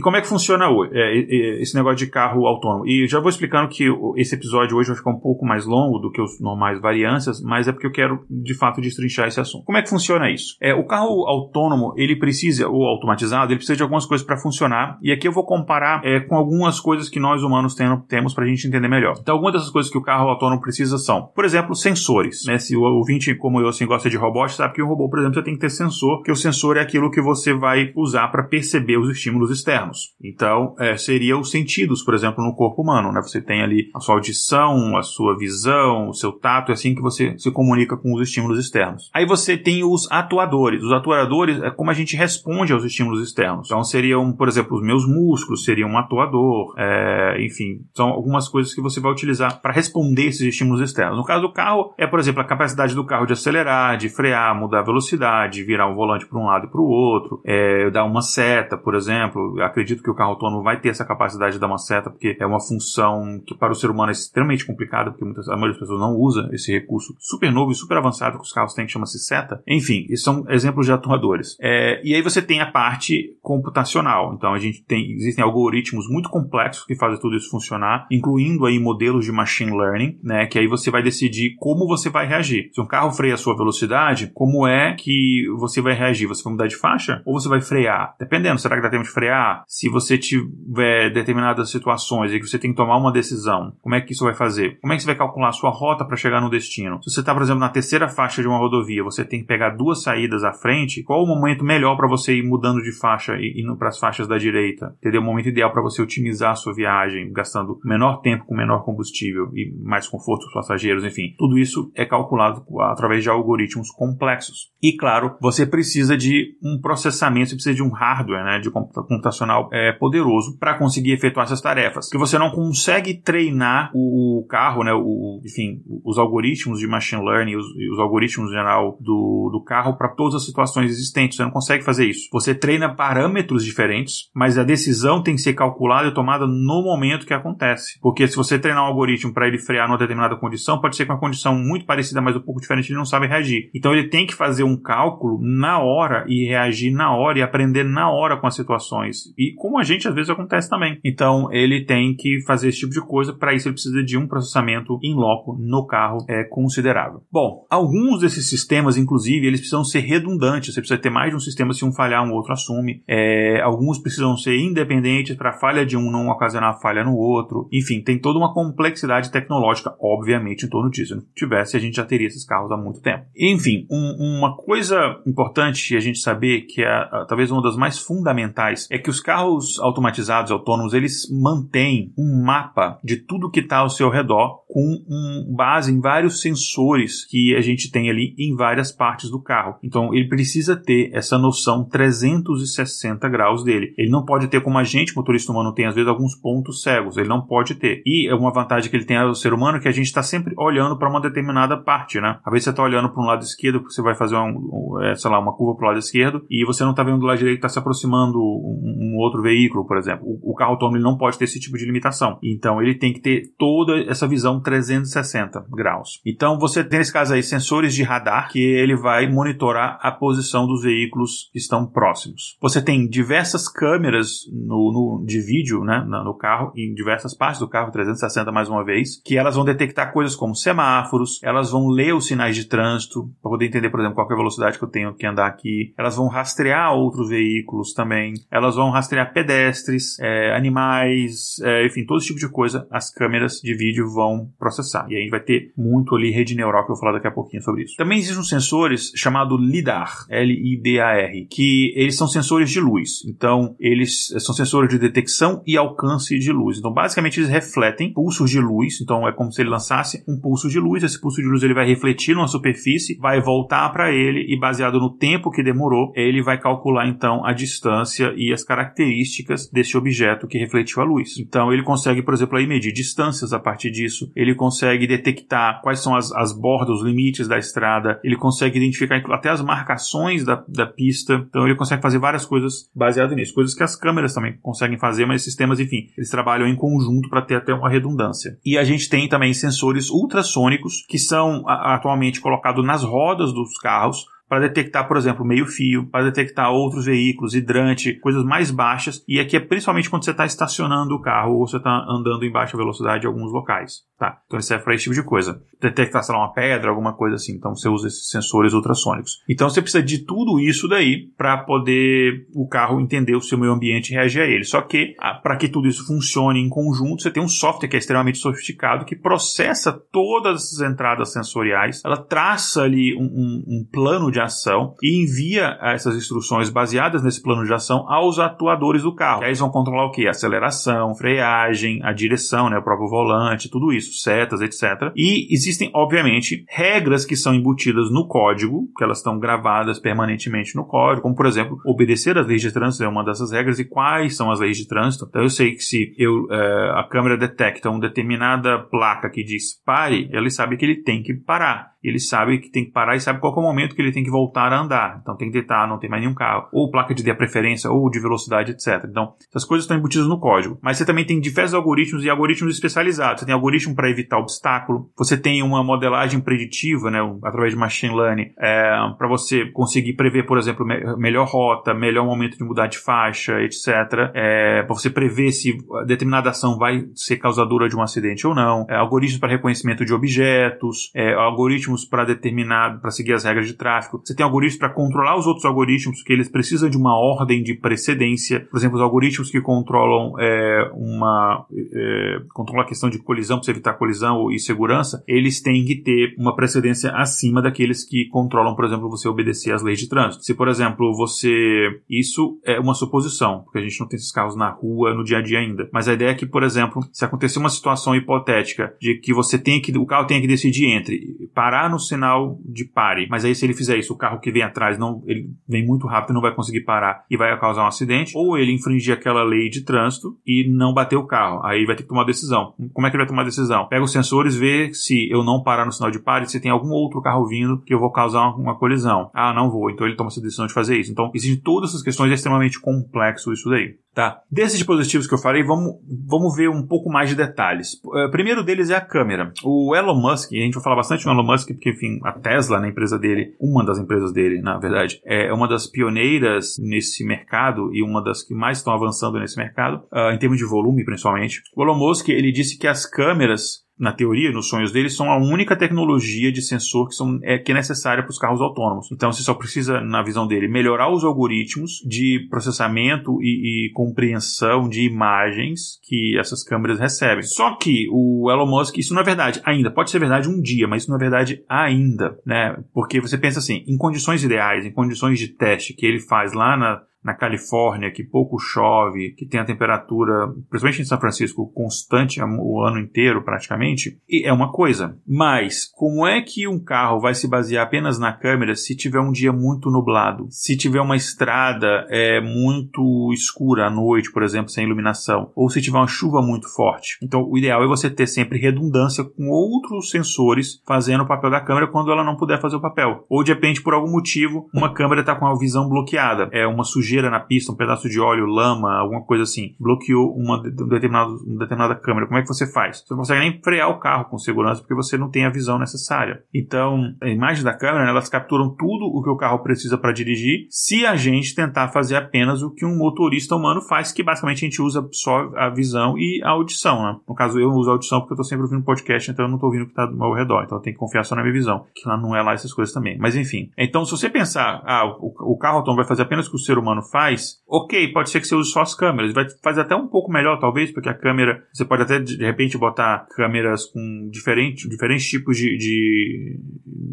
como 0.00 0.16
é 0.16 0.22
que 0.22 0.26
funciona 0.26 0.70
hoje, 0.70 0.92
é, 0.94 1.60
esse 1.60 1.74
negócio 1.74 1.98
de 1.98 2.10
carro 2.10 2.46
autônomo? 2.46 2.86
E 2.86 3.06
já 3.06 3.20
vou 3.20 3.28
explicar 3.28 3.41
explicando 3.42 3.68
que 3.68 3.84
esse 4.16 4.34
episódio 4.34 4.76
hoje 4.76 4.88
vai 4.88 4.96
ficar 4.96 5.10
um 5.10 5.18
pouco 5.18 5.44
mais 5.44 5.66
longo 5.66 5.98
do 5.98 6.10
que 6.10 6.20
os 6.20 6.40
normais 6.40 6.80
variâncias, 6.80 7.42
mas 7.42 7.66
é 7.66 7.72
porque 7.72 7.86
eu 7.86 7.92
quero 7.92 8.24
de 8.30 8.54
fato 8.54 8.80
destrinchar 8.80 9.26
esse 9.26 9.40
assunto. 9.40 9.64
Como 9.64 9.78
é 9.78 9.82
que 9.82 9.90
funciona 9.90 10.30
isso? 10.30 10.56
É, 10.60 10.72
o 10.74 10.86
carro 10.86 11.26
autônomo, 11.26 11.92
ele 11.96 12.16
precisa, 12.16 12.68
ou 12.68 12.84
automatizado, 12.84 13.52
ele 13.52 13.56
precisa 13.56 13.76
de 13.76 13.82
algumas 13.82 14.06
coisas 14.06 14.24
para 14.24 14.36
funcionar, 14.36 14.98
e 15.02 15.10
aqui 15.12 15.26
eu 15.26 15.32
vou 15.32 15.44
comparar 15.44 16.00
é, 16.04 16.20
com 16.20 16.36
algumas 16.36 16.78
coisas 16.78 17.08
que 17.08 17.18
nós 17.18 17.42
humanos 17.42 17.74
tem, 17.74 17.86
temos 18.08 18.34
para 18.34 18.44
a 18.44 18.46
gente 18.46 18.66
entender 18.66 18.88
melhor. 18.88 19.16
Então, 19.20 19.34
algumas 19.34 19.54
dessas 19.54 19.70
coisas 19.70 19.90
que 19.90 19.98
o 19.98 20.02
carro 20.02 20.28
autônomo 20.28 20.60
precisa 20.60 20.98
são, 20.98 21.26
por 21.34 21.44
exemplo, 21.44 21.74
sensores. 21.74 22.44
Né? 22.46 22.58
Se 22.58 22.76
o 22.76 22.82
ouvinte, 22.82 23.34
como 23.34 23.60
eu, 23.60 23.68
assim, 23.68 23.86
gosta 23.86 24.08
de 24.08 24.16
robôs, 24.16 24.54
sabe 24.54 24.74
que 24.74 24.82
um 24.82 24.86
robô, 24.86 25.08
por 25.08 25.18
exemplo, 25.18 25.34
você 25.34 25.42
tem 25.42 25.54
que 25.54 25.60
ter 25.60 25.70
sensor, 25.70 26.22
que 26.22 26.30
o 26.30 26.36
sensor 26.36 26.76
é 26.76 26.80
aquilo 26.80 27.10
que 27.10 27.20
você 27.20 27.52
vai 27.52 27.92
usar 27.96 28.28
para 28.28 28.44
perceber 28.44 28.98
os 28.98 29.10
estímulos 29.10 29.50
externos. 29.50 30.14
Então, 30.22 30.74
é, 30.78 30.96
seria 30.96 31.36
os 31.36 31.50
sentidos, 31.50 32.02
por 32.04 32.14
exemplo, 32.14 32.44
no 32.44 32.54
corpo 32.54 32.82
humano. 32.82 33.10
Né? 33.12 33.20
Você 33.32 33.40
tem 33.40 33.62
ali 33.62 33.90
a 33.94 34.00
sua 34.00 34.16
audição, 34.16 34.96
a 34.96 35.02
sua 35.02 35.36
visão, 35.38 36.10
o 36.10 36.12
seu 36.12 36.32
tato, 36.32 36.70
é 36.70 36.74
assim 36.74 36.94
que 36.94 37.00
você 37.00 37.34
se 37.38 37.50
comunica 37.50 37.96
com 37.96 38.12
os 38.14 38.20
estímulos 38.20 38.58
externos. 38.58 39.10
Aí 39.14 39.24
você 39.24 39.56
tem 39.56 39.82
os 39.82 40.06
atuadores. 40.10 40.82
Os 40.82 40.92
atuadores 40.92 41.62
é 41.62 41.70
como 41.70 41.90
a 41.90 41.94
gente 41.94 42.14
responde 42.14 42.72
aos 42.72 42.84
estímulos 42.84 43.22
externos. 43.22 43.66
Então 43.66 43.82
seriam, 43.82 44.32
por 44.32 44.48
exemplo, 44.48 44.76
os 44.76 44.82
meus 44.82 45.06
músculos 45.06 45.64
seriam 45.64 45.88
um 45.88 45.98
atuador, 45.98 46.74
é, 46.76 47.42
enfim, 47.42 47.80
são 47.94 48.10
algumas 48.10 48.48
coisas 48.48 48.74
que 48.74 48.82
você 48.82 49.00
vai 49.00 49.10
utilizar 49.10 49.62
para 49.62 49.72
responder 49.72 50.26
esses 50.26 50.42
estímulos 50.42 50.82
externos. 50.82 51.16
No 51.16 51.24
caso 51.24 51.40
do 51.42 51.52
carro, 51.52 51.94
é, 51.96 52.06
por 52.06 52.18
exemplo, 52.18 52.42
a 52.42 52.44
capacidade 52.44 52.94
do 52.94 53.06
carro 53.06 53.24
de 53.24 53.32
acelerar, 53.32 53.96
de 53.96 54.10
frear, 54.10 54.54
mudar 54.54 54.80
a 54.80 54.84
velocidade, 54.84 55.64
virar 55.64 55.88
um 55.88 55.94
volante 55.94 56.26
para 56.26 56.38
um 56.38 56.46
lado 56.46 56.66
e 56.66 56.70
para 56.70 56.80
o 56.80 56.86
outro, 56.86 57.40
é, 57.46 57.90
dar 57.90 58.04
uma 58.04 58.20
seta, 58.20 58.76
por 58.76 58.94
exemplo. 58.94 59.58
Acredito 59.62 60.02
que 60.02 60.10
o 60.10 60.14
carro 60.14 60.32
autônomo 60.32 60.62
vai 60.62 60.78
ter 60.78 60.90
essa 60.90 61.04
capacidade 61.04 61.54
de 61.54 61.58
dar 61.58 61.66
uma 61.66 61.78
seta, 61.78 62.10
porque 62.10 62.36
é 62.38 62.46
uma 62.46 62.60
função 62.60 63.21
que 63.46 63.54
para 63.54 63.72
o 63.72 63.74
ser 63.74 63.90
humano 63.90 64.10
é 64.10 64.12
extremamente 64.12 64.66
complicado, 64.66 65.10
porque 65.10 65.24
muitas, 65.24 65.48
a 65.48 65.52
maioria 65.52 65.72
das 65.72 65.80
pessoas 65.80 66.00
não 66.00 66.16
usa 66.16 66.48
esse 66.52 66.72
recurso 66.72 67.14
super 67.18 67.52
novo 67.52 67.72
e 67.72 67.74
super 67.74 67.96
avançado 67.96 68.38
que 68.38 68.44
os 68.44 68.52
carros 68.52 68.74
têm, 68.74 68.86
que 68.86 68.92
chama-se 68.92 69.18
seta. 69.18 69.62
Enfim, 69.66 70.06
esses 70.08 70.22
são 70.22 70.44
exemplos 70.48 70.86
de 70.86 70.92
atuadores. 70.92 71.56
É, 71.60 72.00
e 72.04 72.14
aí 72.14 72.22
você 72.22 72.40
tem 72.40 72.60
a 72.60 72.70
parte 72.70 73.36
computacional. 73.40 74.34
Então 74.34 74.52
a 74.52 74.58
gente 74.58 74.84
tem, 74.84 75.12
existem 75.12 75.44
algoritmos 75.44 76.08
muito 76.08 76.28
complexos 76.28 76.84
que 76.86 76.96
fazem 76.96 77.20
tudo 77.20 77.36
isso 77.36 77.50
funcionar, 77.50 78.06
incluindo 78.10 78.66
aí 78.66 78.78
modelos 78.78 79.24
de 79.24 79.32
machine 79.32 79.76
learning, 79.76 80.18
né, 80.22 80.46
que 80.46 80.58
aí 80.58 80.66
você 80.66 80.90
vai 80.90 81.02
decidir 81.02 81.54
como 81.58 81.86
você 81.86 82.10
vai 82.10 82.26
reagir. 82.26 82.70
Se 82.72 82.80
um 82.80 82.86
carro 82.86 83.10
freia 83.10 83.34
a 83.34 83.38
sua 83.38 83.56
velocidade, 83.56 84.30
como 84.34 84.66
é 84.66 84.94
que 84.94 85.46
você 85.58 85.80
vai 85.80 85.94
reagir? 85.94 86.26
Você 86.26 86.42
vai 86.42 86.52
mudar 86.52 86.66
de 86.66 86.76
faixa 86.76 87.22
ou 87.24 87.38
você 87.38 87.48
vai 87.48 87.60
frear? 87.60 88.14
Dependendo, 88.18 88.58
será 88.58 88.76
que 88.76 88.82
dá 88.82 88.90
tempo 88.90 89.04
de 89.04 89.10
frear? 89.10 89.64
Se 89.66 89.88
você 89.88 90.18
tiver 90.18 91.10
determinadas 91.10 91.70
situações 91.70 92.32
e 92.32 92.38
que 92.38 92.46
você 92.46 92.58
tem 92.58 92.70
que 92.70 92.76
tomar 92.76 92.96
uma 93.02 93.12
decisão, 93.12 93.72
como 93.80 93.94
é 93.94 94.00
que 94.00 94.12
isso 94.12 94.24
vai 94.24 94.34
fazer? 94.34 94.78
Como 94.80 94.92
é 94.92 94.96
que 94.96 95.02
você 95.02 95.06
vai 95.06 95.16
calcular 95.16 95.48
a 95.48 95.52
sua 95.52 95.70
rota 95.70 96.04
para 96.04 96.16
chegar 96.16 96.40
no 96.40 96.50
destino? 96.50 97.02
Se 97.02 97.10
você 97.10 97.20
está, 97.20 97.34
por 97.34 97.42
exemplo, 97.42 97.60
na 97.60 97.68
terceira 97.68 98.08
faixa 98.08 98.42
de 98.42 98.48
uma 98.48 98.58
rodovia, 98.58 99.02
você 99.02 99.24
tem 99.24 99.40
que 99.40 99.46
pegar 99.46 99.70
duas 99.70 100.02
saídas 100.02 100.44
à 100.44 100.52
frente, 100.52 101.02
qual 101.02 101.22
o 101.22 101.26
momento 101.26 101.64
melhor 101.64 101.96
para 101.96 102.08
você 102.08 102.36
ir 102.36 102.42
mudando 102.42 102.82
de 102.82 102.92
faixa 102.98 103.34
e 103.36 103.60
indo 103.62 103.76
para 103.76 103.88
as 103.88 103.98
faixas 103.98 104.28
da 104.28 104.38
direita? 104.38 104.94
Entendeu? 104.98 105.20
O 105.20 105.24
momento 105.24 105.48
ideal 105.48 105.72
para 105.72 105.82
você 105.82 106.02
otimizar 106.02 106.52
a 106.52 106.56
sua 106.56 106.74
viagem, 106.74 107.32
gastando 107.32 107.78
menor 107.84 108.20
tempo 108.20 108.44
com 108.44 108.54
menor 108.54 108.84
combustível 108.84 109.50
e 109.54 109.72
mais 109.82 110.08
conforto 110.08 110.46
para 110.46 110.60
os 110.60 110.66
passageiros, 110.66 111.04
enfim. 111.04 111.34
Tudo 111.38 111.58
isso 111.58 111.90
é 111.94 112.04
calculado 112.04 112.64
através 112.80 113.22
de 113.22 113.28
algoritmos 113.28 113.90
complexos. 113.90 114.70
E 114.82 114.96
claro, 114.96 115.36
você 115.40 115.66
precisa 115.66 116.16
de 116.16 116.56
um 116.62 116.80
processamento, 116.80 117.50
você 117.50 117.54
precisa 117.56 117.74
de 117.74 117.82
um 117.82 117.90
hardware, 117.90 118.44
né, 118.44 118.58
de 118.58 118.70
computacional 118.70 119.68
é, 119.72 119.92
poderoso 119.92 120.58
para 120.58 120.78
conseguir 120.78 121.12
efetuar 121.12 121.44
essas 121.44 121.60
tarefas. 121.60 122.08
Que 122.08 122.18
você 122.18 122.38
não 122.38 122.50
consegue 122.50 122.91
treinar 123.14 123.90
o 123.94 124.44
carro, 124.48 124.82
né, 124.84 124.92
o, 124.92 125.40
enfim, 125.44 125.80
os 126.04 126.18
algoritmos 126.18 126.78
de 126.78 126.86
machine 126.86 127.22
learning, 127.22 127.56
os, 127.56 127.66
os 127.92 127.98
algoritmos 127.98 128.50
geral 128.50 128.98
do, 129.00 129.50
do 129.52 129.62
carro 129.64 129.96
para 129.96 130.08
todas 130.08 130.34
as 130.34 130.44
situações 130.44 130.90
existentes. 130.90 131.36
Você 131.36 131.44
não 131.44 131.50
consegue 131.50 131.84
fazer 131.84 132.06
isso. 132.06 132.28
Você 132.32 132.54
treina 132.54 132.94
parâmetros 132.94 133.64
diferentes, 133.64 134.30
mas 134.34 134.58
a 134.58 134.64
decisão 134.64 135.22
tem 135.22 135.34
que 135.34 135.40
ser 135.40 135.54
calculada 135.54 136.08
e 136.08 136.14
tomada 136.14 136.46
no 136.46 136.82
momento 136.82 137.26
que 137.26 137.34
acontece. 137.34 137.98
Porque 138.00 138.26
se 138.26 138.36
você 138.36 138.58
treinar 138.58 138.82
um 138.82 138.88
algoritmo 138.88 139.32
para 139.32 139.46
ele 139.46 139.58
frear 139.58 139.88
numa 139.88 139.98
determinada 139.98 140.36
condição, 140.36 140.80
pode 140.80 140.96
ser 140.96 141.04
que 141.06 141.12
uma 141.12 141.20
condição 141.20 141.54
muito 141.54 141.86
parecida, 141.86 142.20
mas 142.20 142.36
um 142.36 142.40
pouco 142.40 142.60
diferente, 142.60 142.90
ele 142.90 142.98
não 142.98 143.04
sabe 143.04 143.26
reagir. 143.26 143.70
Então 143.74 143.92
ele 143.92 144.08
tem 144.08 144.26
que 144.26 144.34
fazer 144.34 144.64
um 144.64 144.76
cálculo 144.76 145.38
na 145.40 145.78
hora 145.78 146.24
e 146.28 146.48
reagir 146.48 146.92
na 146.92 147.14
hora 147.14 147.38
e 147.38 147.42
aprender 147.42 147.84
na 147.84 148.10
hora 148.10 148.36
com 148.36 148.46
as 148.46 148.54
situações. 148.54 149.32
E 149.38 149.54
como 149.54 149.78
a 149.78 149.82
gente 149.82 150.08
às 150.08 150.14
vezes 150.14 150.30
acontece 150.30 150.68
também. 150.68 150.98
Então 151.04 151.52
ele 151.52 151.84
tem 151.84 152.14
que 152.14 152.40
fazer 152.46 152.68
esse 152.68 152.81
tipo 152.86 152.92
de 152.92 153.00
coisa. 153.06 153.32
Para 153.32 153.54
isso 153.54 153.68
ele 153.68 153.74
precisa 153.74 154.02
de 154.02 154.16
um 154.16 154.26
processamento 154.26 154.98
em 155.02 155.14
loco 155.14 155.56
no 155.58 155.86
carro 155.86 156.18
é 156.28 156.44
considerável. 156.44 157.22
Bom, 157.30 157.66
alguns 157.70 158.20
desses 158.20 158.48
sistemas, 158.48 158.96
inclusive, 158.96 159.46
eles 159.46 159.60
precisam 159.60 159.84
ser 159.84 160.00
redundantes. 160.00 160.74
Você 160.74 160.80
precisa 160.80 161.00
ter 161.00 161.10
mais 161.10 161.30
de 161.30 161.36
um 161.36 161.40
sistema 161.40 161.72
se 161.72 161.84
um 161.84 161.92
falhar, 161.92 162.24
um 162.24 162.32
outro 162.32 162.52
assume. 162.52 163.02
É, 163.06 163.60
alguns 163.62 163.98
precisam 163.98 164.36
ser 164.36 164.58
independentes 164.58 165.36
para 165.36 165.50
a 165.50 165.58
falha 165.58 165.84
de 165.84 165.96
um 165.96 166.10
não 166.10 166.28
ocasionar 166.28 166.80
falha 166.80 167.04
no 167.04 167.14
outro. 167.14 167.68
Enfim, 167.72 168.02
tem 168.02 168.18
toda 168.18 168.38
uma 168.38 168.52
complexidade 168.52 169.30
tecnológica, 169.30 169.94
obviamente, 170.00 170.66
em 170.66 170.68
torno 170.68 170.90
disso. 170.90 171.20
Se 171.20 171.26
tivesse, 171.34 171.76
a 171.76 171.80
gente 171.80 171.96
já 171.96 172.04
teria 172.04 172.26
esses 172.26 172.44
carros 172.44 172.70
há 172.70 172.76
muito 172.76 173.00
tempo. 173.00 173.24
Enfim, 173.36 173.86
um, 173.90 174.38
uma 174.38 174.56
coisa 174.56 175.20
importante 175.26 175.96
a 175.96 176.00
gente 176.00 176.18
saber, 176.18 176.62
que 176.62 176.82
é 176.82 177.08
talvez 177.28 177.50
uma 177.50 177.62
das 177.62 177.76
mais 177.76 177.98
fundamentais, 177.98 178.88
é 178.90 178.98
que 178.98 179.10
os 179.10 179.20
carros 179.20 179.78
automatizados, 179.80 180.50
autônomos, 180.50 180.94
eles 180.94 181.28
mantêm 181.30 182.12
um 182.18 182.42
mapa 182.44 182.71
de 183.02 183.16
tudo 183.16 183.50
que 183.50 183.60
está 183.60 183.78
ao 183.78 183.90
seu 183.90 184.08
redor 184.08 184.62
com 184.68 185.04
um 185.08 185.54
base 185.54 185.92
em 185.92 186.00
vários 186.00 186.40
sensores 186.40 187.26
que 187.26 187.54
a 187.54 187.60
gente 187.60 187.90
tem 187.90 188.08
ali 188.08 188.34
em 188.38 188.54
várias 188.54 188.90
partes 188.90 189.30
do 189.30 189.40
carro. 189.40 189.76
Então 189.82 190.14
ele 190.14 190.28
precisa 190.28 190.76
ter 190.76 191.10
essa 191.12 191.36
noção 191.36 191.84
360 191.84 193.28
graus 193.28 193.64
dele. 193.64 193.94
Ele 193.98 194.10
não 194.10 194.24
pode 194.24 194.48
ter 194.48 194.60
como 194.62 194.78
a 194.78 194.84
gente, 194.84 195.14
motorista 195.14 195.52
humano, 195.52 195.74
tem 195.74 195.86
às 195.86 195.94
vezes 195.94 196.08
alguns 196.08 196.34
pontos 196.34 196.82
cegos. 196.82 197.16
Ele 197.16 197.28
não 197.28 197.42
pode 197.42 197.74
ter. 197.74 198.02
E 198.06 198.28
é 198.30 198.34
uma 198.34 198.52
vantagem 198.52 198.90
que 198.90 198.96
ele 198.96 199.04
tem 199.04 199.16
ao 199.16 199.34
ser 199.34 199.52
humano 199.52 199.80
que 199.80 199.88
a 199.88 199.92
gente 199.92 200.06
está 200.06 200.22
sempre 200.22 200.54
olhando 200.56 200.98
para 200.98 201.08
uma 201.08 201.20
determinada 201.20 201.76
parte, 201.76 202.20
né? 202.20 202.38
Às 202.44 202.52
vezes 202.52 202.64
você 202.64 202.70
está 202.70 202.82
olhando 202.82 203.10
para 203.10 203.22
um 203.22 203.26
lado 203.26 203.42
esquerdo 203.42 203.80
porque 203.80 203.94
você 203.94 204.02
vai 204.02 204.14
fazer 204.14 204.36
um, 204.36 205.00
é, 205.02 205.14
sei 205.14 205.30
lá, 205.30 205.38
uma 205.38 205.54
curva 205.54 205.76
para 205.76 205.84
o 205.84 205.88
lado 205.88 205.98
esquerdo 205.98 206.44
e 206.50 206.64
você 206.64 206.82
não 206.82 206.92
está 206.92 207.02
vendo 207.02 207.18
do 207.18 207.26
lado 207.26 207.38
direito 207.38 207.56
está 207.56 207.68
se 207.68 207.78
aproximando 207.78 208.38
um, 208.38 209.16
outro 209.18 209.42
veículo, 209.42 209.86
por 209.86 209.96
exemplo. 209.96 210.26
O, 210.26 210.52
o 210.52 210.54
carro 210.54 210.72
autônomo 210.72 211.02
não 211.02 211.16
pode 211.16 211.38
ter 211.38 211.44
esse 211.44 211.60
tipo 211.60 211.76
de 211.76 211.84
limitação. 211.84 212.38
Então 212.62 212.80
ele 212.80 212.94
tem 212.94 213.12
que 213.12 213.18
ter 213.18 213.52
toda 213.58 213.98
essa 214.08 214.28
visão 214.28 214.60
360 214.60 215.66
graus. 215.68 216.20
Então 216.24 216.56
você 216.60 216.84
tem 216.84 217.00
nesse 217.00 217.12
caso 217.12 217.34
aí 217.34 217.42
sensores 217.42 217.92
de 217.92 218.04
radar 218.04 218.48
que 218.52 218.60
ele 218.60 218.94
vai 218.94 219.28
monitorar 219.28 219.98
a 220.00 220.12
posição 220.12 220.64
dos 220.64 220.84
veículos 220.84 221.50
que 221.52 221.58
estão 221.58 221.84
próximos. 221.84 222.56
Você 222.60 222.80
tem 222.80 223.08
diversas 223.08 223.66
câmeras 223.68 224.42
no, 224.52 224.92
no 224.92 225.26
de 225.26 225.40
vídeo 225.40 225.82
né, 225.82 226.04
no 226.06 226.34
carro, 226.34 226.72
em 226.76 226.94
diversas 226.94 227.34
partes 227.34 227.58
do 227.58 227.68
carro, 227.68 227.90
360 227.90 228.52
mais 228.52 228.68
uma 228.68 228.84
vez, 228.84 229.20
que 229.24 229.36
elas 229.36 229.56
vão 229.56 229.64
detectar 229.64 230.12
coisas 230.12 230.36
como 230.36 230.54
semáforos, 230.54 231.40
elas 231.42 231.72
vão 231.72 231.88
ler 231.88 232.14
os 232.14 232.26
sinais 232.28 232.54
de 232.54 232.66
trânsito, 232.66 233.28
para 233.42 233.50
poder 233.50 233.66
entender, 233.66 233.90
por 233.90 233.98
exemplo, 233.98 234.14
qual 234.14 234.30
é 234.30 234.34
a 234.34 234.36
velocidade 234.36 234.78
que 234.78 234.84
eu 234.84 234.88
tenho 234.88 235.12
que 235.14 235.26
andar 235.26 235.48
aqui. 235.48 235.92
Elas 235.98 236.14
vão 236.14 236.28
rastrear 236.28 236.94
outros 236.94 237.28
veículos 237.28 237.92
também, 237.92 238.34
elas 238.48 238.76
vão 238.76 238.90
rastrear 238.90 239.32
pedestres, 239.32 240.16
é, 240.20 240.54
animais, 240.54 241.58
é, 241.64 241.86
enfim, 241.86 242.06
todo 242.06 242.20
tipo 242.20 242.38
de 242.38 242.48
coisa, 242.52 242.86
as 242.90 243.12
câmeras 243.12 243.60
de 243.60 243.74
vídeo 243.74 244.08
vão 244.12 244.48
processar. 244.58 245.06
E 245.10 245.16
aí 245.16 245.28
vai 245.28 245.40
ter 245.40 245.72
muito 245.76 246.14
ali 246.14 246.30
rede 246.30 246.54
neural 246.54 246.84
que 246.84 246.92
eu 246.92 246.94
vou 246.94 247.00
falar 247.00 247.12
daqui 247.12 247.26
a 247.26 247.32
pouquinho 247.32 247.62
sobre 247.62 247.82
isso. 247.82 247.96
Também 247.96 248.18
existem 248.18 248.44
sensores 248.44 249.12
chamados 249.16 249.58
LIDAR, 249.60 250.26
L-I-D-A-R, 250.28 251.46
que 251.50 251.92
eles 251.96 252.16
são 252.16 252.28
sensores 252.28 252.70
de 252.70 252.80
luz. 252.80 253.24
Então, 253.26 253.74
eles 253.80 254.28
são 254.38 254.54
sensores 254.54 254.90
de 254.90 254.98
detecção 254.98 255.62
e 255.66 255.76
alcance 255.76 256.38
de 256.38 256.52
luz. 256.52 256.78
Então, 256.78 256.92
basicamente, 256.92 257.40
eles 257.40 257.50
refletem 257.50 258.12
pulsos 258.12 258.50
de 258.50 258.60
luz. 258.60 259.00
Então, 259.00 259.26
é 259.26 259.32
como 259.32 259.52
se 259.52 259.62
ele 259.62 259.70
lançasse 259.70 260.22
um 260.28 260.38
pulso 260.38 260.68
de 260.68 260.78
luz. 260.78 261.02
Esse 261.02 261.20
pulso 261.20 261.40
de 261.40 261.48
luz 261.48 261.62
ele 261.62 261.74
vai 261.74 261.86
refletir 261.86 262.34
numa 262.34 262.48
superfície, 262.48 263.16
vai 263.18 263.40
voltar 263.40 263.88
para 263.90 264.12
ele 264.12 264.44
e, 264.52 264.58
baseado 264.58 264.98
no 264.98 265.10
tempo 265.16 265.50
que 265.50 265.62
demorou, 265.62 266.12
ele 266.14 266.42
vai 266.42 266.58
calcular 266.58 267.06
então 267.08 267.44
a 267.44 267.52
distância 267.52 268.32
e 268.36 268.52
as 268.52 268.64
características 268.64 269.68
desse 269.70 269.96
objeto 269.96 270.46
que 270.46 270.58
refletiu 270.58 271.02
a 271.02 271.04
luz. 271.04 271.38
Então, 271.38 271.72
ele 271.72 271.82
consegue, 271.82 272.22
por 272.22 272.34
exemplo, 272.34 272.41
aí 272.50 272.66
medir 272.66 272.92
distâncias 272.92 273.52
a 273.52 273.58
partir 273.58 273.90
disso. 273.90 274.30
Ele 274.34 274.54
consegue 274.54 275.06
detectar 275.06 275.80
quais 275.82 276.00
são 276.00 276.14
as, 276.14 276.32
as 276.32 276.52
bordas, 276.52 276.96
os 276.96 277.04
limites 277.04 277.48
da 277.48 277.58
estrada. 277.58 278.20
Ele 278.22 278.36
consegue 278.36 278.78
identificar 278.78 279.22
até 279.32 279.50
as 279.50 279.62
marcações 279.62 280.44
da, 280.44 280.62
da 280.68 280.86
pista. 280.86 281.34
Então, 281.48 281.66
ele 281.66 281.76
consegue 281.76 282.02
fazer 282.02 282.18
várias 282.18 282.44
coisas 282.44 282.90
baseadas 282.94 283.36
nisso. 283.36 283.54
Coisas 283.54 283.74
que 283.74 283.82
as 283.82 283.96
câmeras 283.96 284.34
também 284.34 284.56
conseguem 284.62 284.98
fazer, 284.98 285.26
mas 285.26 285.42
sistemas, 285.42 285.80
enfim, 285.80 286.08
eles 286.16 286.30
trabalham 286.30 286.66
em 286.66 286.76
conjunto 286.76 287.28
para 287.28 287.42
ter 287.42 287.56
até 287.56 287.72
uma 287.72 287.90
redundância. 287.90 288.58
E 288.64 288.78
a 288.78 288.84
gente 288.84 289.08
tem 289.08 289.28
também 289.28 289.52
sensores 289.54 290.10
ultrassônicos 290.10 291.04
que 291.08 291.18
são 291.18 291.64
atualmente 291.68 292.40
colocados 292.40 292.84
nas 292.84 293.02
rodas 293.02 293.52
dos 293.52 293.78
carros 293.78 294.31
para 294.52 294.68
detectar, 294.68 295.08
por 295.08 295.16
exemplo, 295.16 295.46
meio-fio, 295.46 296.06
para 296.10 296.24
detectar 296.24 296.70
outros 296.70 297.06
veículos, 297.06 297.54
hidrante, 297.54 298.20
coisas 298.20 298.44
mais 298.44 298.70
baixas. 298.70 299.24
E 299.26 299.40
aqui 299.40 299.56
é 299.56 299.60
principalmente 299.60 300.10
quando 300.10 300.26
você 300.26 300.30
está 300.30 300.44
estacionando 300.44 301.14
o 301.14 301.22
carro 301.22 301.54
ou 301.54 301.66
você 301.66 301.78
está 301.78 302.04
andando 302.06 302.44
em 302.44 302.52
baixa 302.52 302.76
velocidade 302.76 303.24
em 303.24 303.28
alguns 303.28 303.50
locais. 303.50 304.02
Tá? 304.18 304.40
Então 304.46 304.58
ele 304.58 304.64
serve 304.64 304.84
para 304.84 304.94
esse 304.94 305.04
tipo 305.04 305.14
de 305.14 305.22
coisa. 305.24 305.62
Detectar, 305.80 306.22
sei 306.22 306.34
lá, 306.34 306.42
uma 306.42 306.52
pedra, 306.52 306.90
alguma 306.90 307.14
coisa 307.14 307.36
assim. 307.36 307.54
Então 307.56 307.74
você 307.74 307.88
usa 307.88 308.08
esses 308.08 308.28
sensores 308.28 308.74
ultrassônicos. 308.74 309.42
Então 309.48 309.70
você 309.70 309.80
precisa 309.80 310.02
de 310.02 310.18
tudo 310.18 310.60
isso 310.60 310.86
daí 310.86 311.28
para 311.34 311.56
poder 311.64 312.46
o 312.54 312.68
carro 312.68 313.00
entender 313.00 313.34
o 313.34 313.40
seu 313.40 313.56
meio 313.56 313.72
ambiente 313.72 314.10
e 314.10 314.12
reagir 314.12 314.42
a 314.42 314.46
ele. 314.46 314.64
Só 314.64 314.82
que, 314.82 315.16
para 315.42 315.56
que 315.56 315.66
tudo 315.66 315.88
isso 315.88 316.06
funcione 316.06 316.60
em 316.60 316.68
conjunto, 316.68 317.22
você 317.22 317.30
tem 317.30 317.42
um 317.42 317.48
software 317.48 317.88
que 317.88 317.96
é 317.96 317.98
extremamente 317.98 318.36
sofisticado 318.36 319.06
que 319.06 319.16
processa 319.16 319.92
todas 319.92 320.74
as 320.74 320.80
entradas 320.88 321.32
sensoriais. 321.32 322.02
Ela 322.04 322.18
traça 322.18 322.82
ali 322.82 323.16
um, 323.16 323.24
um, 323.24 323.64
um 323.66 323.88
plano 323.90 324.30
de 324.30 324.41
ação 324.42 324.94
e 325.02 325.22
envia 325.22 325.78
essas 325.82 326.16
instruções 326.16 326.70
baseadas 326.70 327.22
nesse 327.22 327.42
plano 327.42 327.64
de 327.64 327.72
ação 327.72 328.04
aos 328.10 328.38
atuadores 328.38 329.02
do 329.02 329.14
carro. 329.14 329.40
Que 329.40 329.44
aí 329.44 329.50
eles 329.50 329.60
vão 329.60 329.70
controlar 329.70 330.06
o 330.06 330.10
que? 330.10 330.28
Aceleração, 330.28 331.14
freagem, 331.14 332.00
a 332.02 332.12
direção, 332.12 332.68
né, 332.68 332.78
o 332.78 332.82
próprio 332.82 333.08
volante, 333.08 333.70
tudo 333.70 333.92
isso, 333.92 334.20
setas, 334.20 334.60
etc. 334.60 335.12
E 335.16 335.52
existem, 335.52 335.90
obviamente, 335.94 336.64
regras 336.68 337.24
que 337.24 337.36
são 337.36 337.54
embutidas 337.54 338.10
no 338.10 338.26
código, 338.26 338.88
que 338.96 339.04
elas 339.04 339.18
estão 339.18 339.38
gravadas 339.38 339.98
permanentemente 339.98 340.76
no 340.76 340.84
código, 340.84 341.22
como 341.22 341.34
por 341.34 341.46
exemplo, 341.46 341.78
obedecer 341.84 342.36
às 342.38 342.46
leis 342.46 342.62
de 342.62 342.72
trânsito 342.72 343.04
é 343.04 343.08
uma 343.08 343.24
dessas 343.24 343.52
regras 343.52 343.78
e 343.78 343.84
quais 343.84 344.36
são 344.36 344.50
as 344.50 344.60
leis 344.60 344.76
de 344.76 344.86
trânsito. 344.86 345.26
Então 345.28 345.42
eu 345.42 345.48
sei 345.48 345.72
que 345.72 345.82
se 345.82 346.14
eu, 346.18 346.46
é, 346.50 347.00
a 347.00 347.06
câmera 347.08 347.36
detecta 347.36 347.90
uma 347.90 348.00
determinada 348.00 348.78
placa 348.78 349.30
que 349.30 349.42
diz 349.42 349.80
pare, 349.84 350.28
ele 350.32 350.50
sabe 350.50 350.76
que 350.76 350.84
ele 350.84 351.02
tem 351.02 351.22
que 351.22 351.34
parar 351.34 351.91
ele 352.08 352.18
sabe 352.18 352.58
que 352.58 352.70
tem 352.70 352.84
que 352.84 352.90
parar 352.90 353.16
e 353.16 353.20
sabe 353.20 353.40
qual 353.40 353.54
é 353.54 353.58
o 353.58 353.62
momento 353.62 353.94
que 353.94 354.02
ele 354.02 354.12
tem 354.12 354.24
que 354.24 354.30
voltar 354.30 354.72
a 354.72 354.80
andar. 354.80 355.18
Então 355.22 355.36
tem 355.36 355.48
que 355.48 355.54
deitar, 355.54 355.88
não 355.88 355.98
tem 355.98 356.08
mais 356.08 356.22
nenhum 356.22 356.34
carro. 356.34 356.68
Ou 356.72 356.90
placa 356.90 357.14
de 357.14 357.32
preferência, 357.34 357.90
ou 357.90 358.10
de 358.10 358.20
velocidade, 358.20 358.72
etc. 358.72 359.06
Então, 359.08 359.34
essas 359.48 359.64
coisas 359.64 359.84
estão 359.84 359.96
embutidas 359.96 360.26
no 360.26 360.38
código. 360.38 360.78
Mas 360.82 360.98
você 360.98 361.04
também 361.04 361.24
tem 361.24 361.40
diversos 361.40 361.74
algoritmos 361.74 362.24
e 362.24 362.30
algoritmos 362.30 362.74
especializados. 362.74 363.40
Você 363.40 363.46
tem 363.46 363.54
algoritmo 363.54 363.94
para 363.94 364.10
evitar 364.10 364.38
obstáculo. 364.38 365.10
Você 365.16 365.36
tem 365.36 365.62
uma 365.62 365.82
modelagem 365.82 366.40
preditiva, 366.40 367.10
né, 367.10 367.18
através 367.42 367.72
de 367.72 367.78
machine 367.78 368.14
learning, 368.14 368.50
é, 368.58 368.92
para 369.16 369.28
você 369.28 369.66
conseguir 369.66 370.14
prever, 370.14 370.44
por 370.44 370.58
exemplo, 370.58 370.84
me 370.86 371.32
melhor 371.32 371.48
rota, 371.48 371.94
melhor 371.94 372.26
momento 372.26 372.58
de 372.58 372.64
mudar 372.64 372.86
de 372.86 372.98
faixa, 372.98 373.60
etc. 373.62 373.88
É, 374.34 374.82
para 374.82 374.94
você 374.94 375.08
prever 375.08 375.52
se 375.52 375.76
determinada 376.06 376.50
ação 376.50 376.76
vai 376.76 377.06
ser 377.14 377.36
causadora 377.36 377.88
de 377.88 377.96
um 377.96 378.02
acidente 378.02 378.46
ou 378.46 378.54
não. 378.54 378.86
É, 378.88 378.96
algoritmos 378.96 379.40
para 379.40 379.50
reconhecimento 379.50 380.04
de 380.04 380.12
objetos. 380.12 381.10
É, 381.14 381.32
algoritmos 381.34 381.91
para 382.04 382.24
determinado, 382.24 383.00
para 383.00 383.10
seguir 383.10 383.34
as 383.34 383.44
regras 383.44 383.66
de 383.66 383.74
tráfego. 383.74 384.22
você 384.24 384.34
tem 384.34 384.44
algoritmos 384.44 384.78
para 384.78 384.90
controlar 384.90 385.38
os 385.38 385.46
outros 385.46 385.64
algoritmos, 385.64 386.22
que 386.22 386.32
eles 386.32 386.48
precisam 386.48 386.88
de 386.88 386.96
uma 386.96 387.16
ordem 387.16 387.62
de 387.62 387.74
precedência. 387.74 388.66
Por 388.70 388.76
exemplo, 388.78 388.96
os 388.96 389.02
algoritmos 389.02 389.50
que 389.50 389.60
controlam 389.60 390.34
é, 390.38 390.90
uma 390.94 391.66
é, 391.72 392.38
controlam 392.52 392.82
a 392.82 392.86
questão 392.86 393.10
de 393.10 393.18
colisão, 393.18 393.60
para 393.60 393.70
evitar 393.70 393.94
colisão 393.94 394.50
e 394.50 394.58
segurança, 394.58 395.22
eles 395.26 395.60
têm 395.60 395.84
que 395.84 395.96
ter 395.96 396.34
uma 396.38 396.54
precedência 396.54 397.10
acima 397.12 397.60
daqueles 397.62 398.04
que 398.04 398.26
controlam, 398.28 398.74
por 398.74 398.84
exemplo, 398.84 399.08
você 399.08 399.28
obedecer 399.28 399.72
às 399.72 399.82
leis 399.82 399.98
de 399.98 400.08
trânsito. 400.08 400.44
Se, 400.44 400.54
por 400.54 400.68
exemplo, 400.68 401.14
você. 401.16 402.00
Isso 402.08 402.60
é 402.64 402.78
uma 402.78 402.94
suposição, 402.94 403.62
porque 403.64 403.78
a 403.78 403.82
gente 403.82 403.98
não 404.00 404.08
tem 404.08 404.16
esses 404.16 404.32
carros 404.32 404.56
na 404.56 404.70
rua 404.70 405.14
no 405.14 405.24
dia 405.24 405.38
a 405.38 405.42
dia 405.42 405.58
ainda. 405.58 405.88
Mas 405.92 406.08
a 406.08 406.14
ideia 406.14 406.30
é 406.30 406.34
que, 406.34 406.46
por 406.46 406.62
exemplo, 406.62 407.02
se 407.12 407.24
acontecer 407.24 407.58
uma 407.58 407.70
situação 407.70 408.14
hipotética 408.14 408.94
de 409.00 409.16
que 409.16 409.32
você 409.32 409.58
tem 409.58 409.80
que. 409.80 409.96
o 409.96 410.06
carro 410.06 410.26
tem 410.26 410.40
que 410.40 410.46
decidir 410.46 410.86
entre 410.86 411.50
parar 411.54 411.81
no 411.88 411.98
sinal 411.98 412.58
de 412.64 412.84
pare, 412.84 413.26
mas 413.30 413.44
aí 413.44 413.54
se 413.54 413.64
ele 413.64 413.74
fizer 413.74 413.96
isso, 413.96 414.12
o 414.12 414.16
carro 414.16 414.40
que 414.40 414.50
vem 414.50 414.62
atrás 414.62 414.98
não. 414.98 415.22
ele 415.26 415.50
vem 415.68 415.84
muito 415.86 416.06
rápido 416.06 416.34
não 416.34 416.40
vai 416.40 416.54
conseguir 416.54 416.82
parar 416.82 417.24
e 417.30 417.36
vai 417.36 417.58
causar 417.58 417.84
um 417.84 417.86
acidente, 417.86 418.32
ou 418.34 418.58
ele 418.58 418.72
infringir 418.72 419.14
aquela 419.14 419.42
lei 419.42 419.68
de 419.68 419.84
trânsito 419.84 420.36
e 420.46 420.68
não 420.70 420.94
bater 420.94 421.16
o 421.16 421.26
carro. 421.26 421.64
Aí 421.64 421.84
vai 421.84 421.96
ter 421.96 422.02
que 422.02 422.08
tomar 422.08 422.20
uma 422.20 422.26
decisão. 422.26 422.74
Como 422.92 423.06
é 423.06 423.10
que 423.10 423.16
ele 423.16 423.24
vai 423.24 423.28
tomar 423.28 423.44
decisão? 423.44 423.86
Pega 423.86 424.02
os 424.02 424.12
sensores, 424.12 424.54
vê 424.54 424.92
se 424.92 425.28
eu 425.30 425.42
não 425.42 425.62
parar 425.62 425.84
no 425.84 425.92
sinal 425.92 426.10
de 426.10 426.18
pare, 426.18 426.48
se 426.48 426.60
tem 426.60 426.70
algum 426.70 426.90
outro 426.90 427.20
carro 427.20 427.46
vindo 427.46 427.80
que 427.82 427.94
eu 427.94 427.98
vou 427.98 428.10
causar 428.10 428.54
uma 428.56 428.78
colisão. 428.78 429.30
Ah, 429.34 429.52
não 429.52 429.70
vou. 429.70 429.90
Então 429.90 430.06
ele 430.06 430.16
toma 430.16 430.28
essa 430.28 430.40
decisão 430.40 430.66
de 430.66 430.72
fazer 430.72 430.98
isso. 430.98 431.10
Então, 431.10 431.30
existem 431.34 431.60
todas 431.62 431.90
essas 431.90 432.02
questões, 432.02 432.30
é 432.30 432.34
extremamente 432.34 432.80
complexo 432.80 433.52
isso 433.52 433.68
daí. 433.68 433.96
Tá. 434.14 434.42
Desses 434.50 434.76
dispositivos 434.76 435.26
que 435.26 435.32
eu 435.32 435.38
falei, 435.38 435.62
vamos, 435.62 435.94
vamos 436.28 436.54
ver 436.54 436.68
um 436.68 436.86
pouco 436.86 437.10
mais 437.10 437.30
de 437.30 437.34
detalhes. 437.34 437.98
O 438.04 438.26
uh, 438.26 438.30
primeiro 438.30 438.62
deles 438.62 438.90
é 438.90 438.94
a 438.94 439.00
câmera. 439.00 439.52
O 439.64 439.96
Elon 439.96 440.20
Musk, 440.20 440.52
e 440.52 440.60
a 440.60 440.64
gente 440.64 440.74
vai 440.74 440.82
falar 440.82 440.96
bastante 440.96 441.24
do 441.24 441.30
Elon 441.30 441.42
Musk, 441.42 441.68
porque, 441.68 441.90
enfim, 441.90 442.20
a 442.22 442.32
Tesla, 442.32 442.78
na 442.78 442.88
empresa 442.88 443.18
dele, 443.18 443.54
uma 443.58 443.82
das 443.84 443.98
empresas 443.98 444.30
dele, 444.32 444.60
na 444.60 444.78
verdade, 444.78 445.20
é 445.24 445.50
uma 445.52 445.66
das 445.66 445.86
pioneiras 445.86 446.76
nesse 446.78 447.24
mercado 447.24 447.90
e 447.94 448.02
uma 448.02 448.22
das 448.22 448.42
que 448.42 448.54
mais 448.54 448.78
estão 448.78 448.92
avançando 448.92 449.38
nesse 449.38 449.56
mercado, 449.56 450.04
uh, 450.12 450.30
em 450.34 450.38
termos 450.38 450.58
de 450.58 450.68
volume, 450.68 451.04
principalmente. 451.04 451.62
O 451.74 451.82
Elon 451.82 451.96
Musk, 451.96 452.28
ele 452.28 452.52
disse 452.52 452.78
que 452.78 452.86
as 452.86 453.06
câmeras 453.06 453.82
na 454.02 454.12
teoria, 454.12 454.50
nos 454.50 454.68
sonhos 454.68 454.90
deles, 454.90 455.14
são 455.14 455.30
a 455.30 455.36
única 455.36 455.76
tecnologia 455.76 456.50
de 456.50 456.60
sensor 456.60 457.08
que, 457.08 457.14
são, 457.14 457.38
é, 457.44 457.56
que 457.56 457.70
é 457.70 457.74
necessária 457.74 458.24
para 458.24 458.32
os 458.32 458.38
carros 458.38 458.60
autônomos. 458.60 459.06
Então, 459.12 459.30
você 459.30 459.42
só 459.42 459.54
precisa, 459.54 460.00
na 460.00 460.24
visão 460.24 460.44
dele, 460.44 460.66
melhorar 460.66 461.08
os 461.08 461.22
algoritmos 461.22 462.02
de 462.04 462.44
processamento 462.50 463.40
e, 463.40 463.86
e 463.86 463.92
compreensão 463.92 464.88
de 464.88 465.02
imagens 465.02 466.00
que 466.02 466.36
essas 466.36 466.64
câmeras 466.64 466.98
recebem. 466.98 467.44
Só 467.44 467.76
que 467.76 468.08
o 468.10 468.50
Elon 468.50 468.66
Musk, 468.66 468.98
isso 468.98 469.14
não 469.14 469.22
é 469.22 469.24
verdade 469.24 469.62
ainda. 469.64 469.88
Pode 469.88 470.10
ser 470.10 470.18
verdade 470.18 470.48
um 470.48 470.60
dia, 470.60 470.88
mas 470.88 471.02
isso 471.02 471.10
não 471.10 471.16
é 471.16 471.20
verdade 471.20 471.62
ainda, 471.68 472.36
né? 472.44 472.76
Porque 472.92 473.20
você 473.20 473.38
pensa 473.38 473.60
assim, 473.60 473.84
em 473.86 473.96
condições 473.96 474.42
ideais, 474.42 474.84
em 474.84 474.90
condições 474.90 475.38
de 475.38 475.46
teste 475.46 475.94
que 475.94 476.04
ele 476.04 476.18
faz 476.18 476.52
lá 476.52 476.76
na 476.76 477.02
na 477.24 477.34
Califórnia, 477.34 478.10
que 478.10 478.24
pouco 478.24 478.58
chove, 478.58 479.34
que 479.36 479.46
tem 479.46 479.60
a 479.60 479.64
temperatura, 479.64 480.48
principalmente 480.68 481.02
em 481.02 481.04
São 481.04 481.20
Francisco, 481.20 481.72
constante 481.72 482.40
o 482.42 482.82
ano 482.82 482.98
inteiro 482.98 483.42
praticamente, 483.42 484.18
e 484.28 484.46
é 484.46 484.52
uma 484.52 484.72
coisa. 484.72 485.16
Mas 485.26 485.86
como 485.86 486.26
é 486.26 486.40
que 486.42 486.66
um 486.66 486.82
carro 486.82 487.20
vai 487.20 487.34
se 487.34 487.48
basear 487.48 487.86
apenas 487.86 488.18
na 488.18 488.32
câmera 488.32 488.74
se 488.74 488.96
tiver 488.96 489.20
um 489.20 489.32
dia 489.32 489.52
muito 489.52 489.90
nublado? 489.90 490.46
Se 490.50 490.76
tiver 490.76 491.00
uma 491.00 491.16
estrada 491.16 492.06
é, 492.10 492.40
muito 492.40 493.32
escura 493.32 493.86
à 493.86 493.90
noite, 493.90 494.32
por 494.32 494.42
exemplo, 494.42 494.70
sem 494.70 494.84
iluminação? 494.84 495.50
Ou 495.54 495.68
se 495.68 495.80
tiver 495.80 495.98
uma 495.98 496.06
chuva 496.06 496.42
muito 496.42 496.68
forte? 496.74 497.18
Então, 497.22 497.46
o 497.48 497.56
ideal 497.56 497.82
é 497.82 497.86
você 497.86 498.10
ter 498.10 498.26
sempre 498.26 498.58
redundância 498.58 499.24
com 499.24 499.48
outros 499.48 500.10
sensores 500.10 500.80
fazendo 500.86 501.22
o 501.22 501.28
papel 501.28 501.50
da 501.50 501.60
câmera 501.60 501.86
quando 501.86 502.10
ela 502.10 502.24
não 502.24 502.36
puder 502.36 502.60
fazer 502.60 502.76
o 502.76 502.80
papel. 502.80 503.24
Ou 503.28 503.44
de 503.44 503.52
repente, 503.52 503.82
por 503.82 503.94
algum 503.94 504.10
motivo, 504.10 504.68
uma 504.74 504.92
câmera 504.92 505.20
está 505.20 505.34
com 505.34 505.46
a 505.46 505.58
visão 505.58 505.88
bloqueada. 505.88 506.48
É 506.52 506.66
uma 506.66 506.84
sujeira 506.84 507.11
sujeira 507.12 507.30
na 507.30 507.40
pista, 507.40 507.70
um 507.70 507.76
pedaço 507.76 508.08
de 508.08 508.18
óleo, 508.18 508.46
lama, 508.46 508.94
alguma 508.94 509.22
coisa 509.22 509.42
assim, 509.42 509.74
bloqueou 509.78 510.34
uma, 510.34 510.62
determinada, 510.62 511.30
uma 511.30 511.58
determinada 511.58 511.94
câmera, 511.94 512.26
como 512.26 512.38
é 512.38 512.42
que 512.42 512.48
você 512.48 512.70
faz? 512.70 512.98
Você 512.98 513.12
não 513.12 513.18
consegue 513.18 513.40
nem 513.40 513.60
frear 513.62 513.90
o 513.90 513.98
carro 513.98 514.24
com 514.24 514.38
segurança 514.38 514.80
porque 514.80 514.94
você 514.94 515.18
não 515.18 515.30
tem 515.30 515.44
a 515.44 515.50
visão 515.50 515.78
necessária. 515.78 516.42
Então, 516.54 517.14
a 517.22 517.28
imagem 517.28 517.62
da 517.62 517.76
câmera, 517.76 518.04
né, 518.04 518.10
elas 518.10 518.28
capturam 518.28 518.74
tudo 518.74 519.04
o 519.04 519.22
que 519.22 519.28
o 519.28 519.36
carro 519.36 519.58
precisa 519.62 519.98
para 519.98 520.12
dirigir, 520.12 520.66
se 520.70 521.04
a 521.04 521.16
gente 521.16 521.54
tentar 521.54 521.88
fazer 521.88 522.16
apenas 522.16 522.62
o 522.62 522.70
que 522.70 522.86
um 522.86 522.96
motorista 522.96 523.54
humano 523.54 523.82
faz, 523.82 524.12
que 524.12 524.22
basicamente 524.22 524.64
a 524.64 524.68
gente 524.68 524.80
usa 524.80 525.06
só 525.12 525.50
a 525.56 525.68
visão 525.68 526.16
e 526.16 526.40
a 526.42 526.50
audição. 526.50 527.02
Né? 527.02 527.16
No 527.28 527.34
caso, 527.34 527.60
eu 527.60 527.68
uso 527.70 527.90
a 527.90 527.92
audição 527.92 528.20
porque 528.20 528.32
eu 528.32 528.36
estou 528.36 528.44
sempre 528.44 528.64
ouvindo 528.64 528.84
podcast, 528.84 529.30
então 529.30 529.44
eu 529.44 529.48
não 529.48 529.56
estou 529.56 529.68
ouvindo 529.68 529.82
o 529.82 529.86
que 529.86 529.92
está 529.92 530.06
meu 530.10 530.32
redor. 530.32 530.62
Então 530.64 530.78
eu 530.78 530.82
tenho 530.82 530.94
que 530.94 531.00
confiar 531.00 531.24
só 531.24 531.34
na 531.34 531.42
minha 531.42 531.52
visão, 531.52 531.84
que 531.94 532.08
lá 532.08 532.16
não 532.16 532.34
é 532.34 532.42
lá 532.42 532.54
essas 532.54 532.72
coisas 532.72 532.94
também. 532.94 533.18
Mas 533.18 533.36
enfim. 533.36 533.70
Então, 533.76 534.04
se 534.04 534.12
você 534.12 534.30
pensar, 534.30 534.82
ah, 534.86 535.04
o, 535.20 535.52
o 535.52 535.58
carro 535.58 535.78
autônomo 535.78 536.00
vai 536.02 536.08
fazer 536.08 536.22
apenas 536.22 536.46
o 536.46 536.50
que 536.50 536.56
o 536.56 536.58
ser 536.58 536.78
humano 536.78 537.01
faz, 537.02 537.62
ok, 537.68 538.12
pode 538.12 538.30
ser 538.30 538.40
que 538.40 538.46
você 538.46 538.54
use 538.54 538.70
só 538.70 538.82
as 538.82 538.94
câmeras. 538.94 539.32
Vai 539.32 539.46
fazer 539.62 539.80
até 539.80 539.96
um 539.96 540.06
pouco 540.06 540.30
melhor, 540.30 540.58
talvez, 540.58 540.90
porque 540.90 541.08
a 541.08 541.14
câmera. 541.14 541.64
Você 541.72 541.84
pode 541.84 542.02
até 542.02 542.18
de 542.18 542.36
repente 542.36 542.76
botar 542.78 543.26
câmeras 543.34 543.86
com 543.86 544.28
diferente, 544.30 544.88
diferentes 544.88 545.26
tipos 545.26 545.56
de, 545.56 545.76
de 545.76 546.60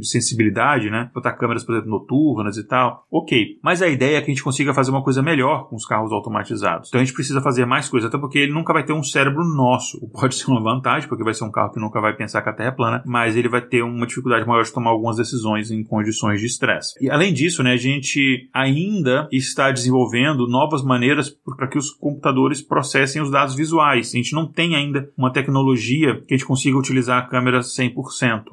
sensibilidade, 0.01 0.89
né? 0.89 1.09
Botar 1.13 1.33
câmeras, 1.33 1.63
por 1.63 1.73
exemplo, 1.73 1.91
noturnas 1.91 2.57
e 2.57 2.67
tal. 2.67 3.05
Ok. 3.11 3.57
Mas 3.63 3.81
a 3.81 3.87
ideia 3.87 4.17
é 4.17 4.21
que 4.21 4.31
a 4.31 4.33
gente 4.33 4.43
consiga 4.43 4.73
fazer 4.73 4.91
uma 4.91 5.03
coisa 5.03 5.21
melhor 5.21 5.69
com 5.69 5.75
os 5.75 5.85
carros 5.85 6.11
automatizados. 6.11 6.89
Então 6.89 7.01
a 7.01 7.03
gente 7.03 7.13
precisa 7.13 7.41
fazer 7.41 7.65
mais 7.65 7.89
coisas, 7.89 8.09
até 8.09 8.17
porque 8.17 8.39
ele 8.39 8.53
nunca 8.53 8.73
vai 8.73 8.83
ter 8.83 8.93
um 8.93 9.03
cérebro 9.03 9.43
nosso. 9.43 9.99
Pode 10.11 10.35
ser 10.35 10.49
uma 10.51 10.61
vantagem, 10.61 11.07
porque 11.07 11.23
vai 11.23 11.33
ser 11.33 11.43
um 11.43 11.51
carro 11.51 11.71
que 11.71 11.79
nunca 11.79 12.01
vai 12.01 12.15
pensar 12.15 12.41
que 12.41 12.49
a 12.49 12.53
Terra 12.53 12.69
é 12.69 12.75
plana, 12.75 13.03
mas 13.05 13.35
ele 13.35 13.49
vai 13.49 13.61
ter 13.61 13.81
uma 13.81 14.05
dificuldade 14.05 14.47
maior 14.47 14.63
de 14.63 14.73
tomar 14.73 14.89
algumas 14.91 15.17
decisões 15.17 15.71
em 15.71 15.83
condições 15.83 16.39
de 16.39 16.47
estresse. 16.47 16.93
E 17.01 17.09
além 17.09 17.33
disso, 17.33 17.63
né, 17.63 17.73
a 17.73 17.77
gente 17.77 18.49
ainda 18.53 19.27
está 19.31 19.71
desenvolvendo 19.79 20.47
novas 20.47 20.83
maneiras 20.83 21.29
para 21.29 21.67
que 21.67 21.77
os 21.77 21.91
computadores 21.91 22.61
processem 22.61 23.21
os 23.21 23.31
dados 23.31 23.55
visuais. 23.55 24.11
A 24.13 24.17
gente 24.17 24.33
não 24.33 24.45
tem 24.45 24.75
ainda 24.75 25.09
uma 25.17 25.31
tecnologia 25.31 26.21
que 26.27 26.33
a 26.33 26.37
gente 26.37 26.47
consiga 26.47 26.77
utilizar 26.77 27.19
a 27.19 27.27
câmera 27.27 27.59
100%, 27.59 27.93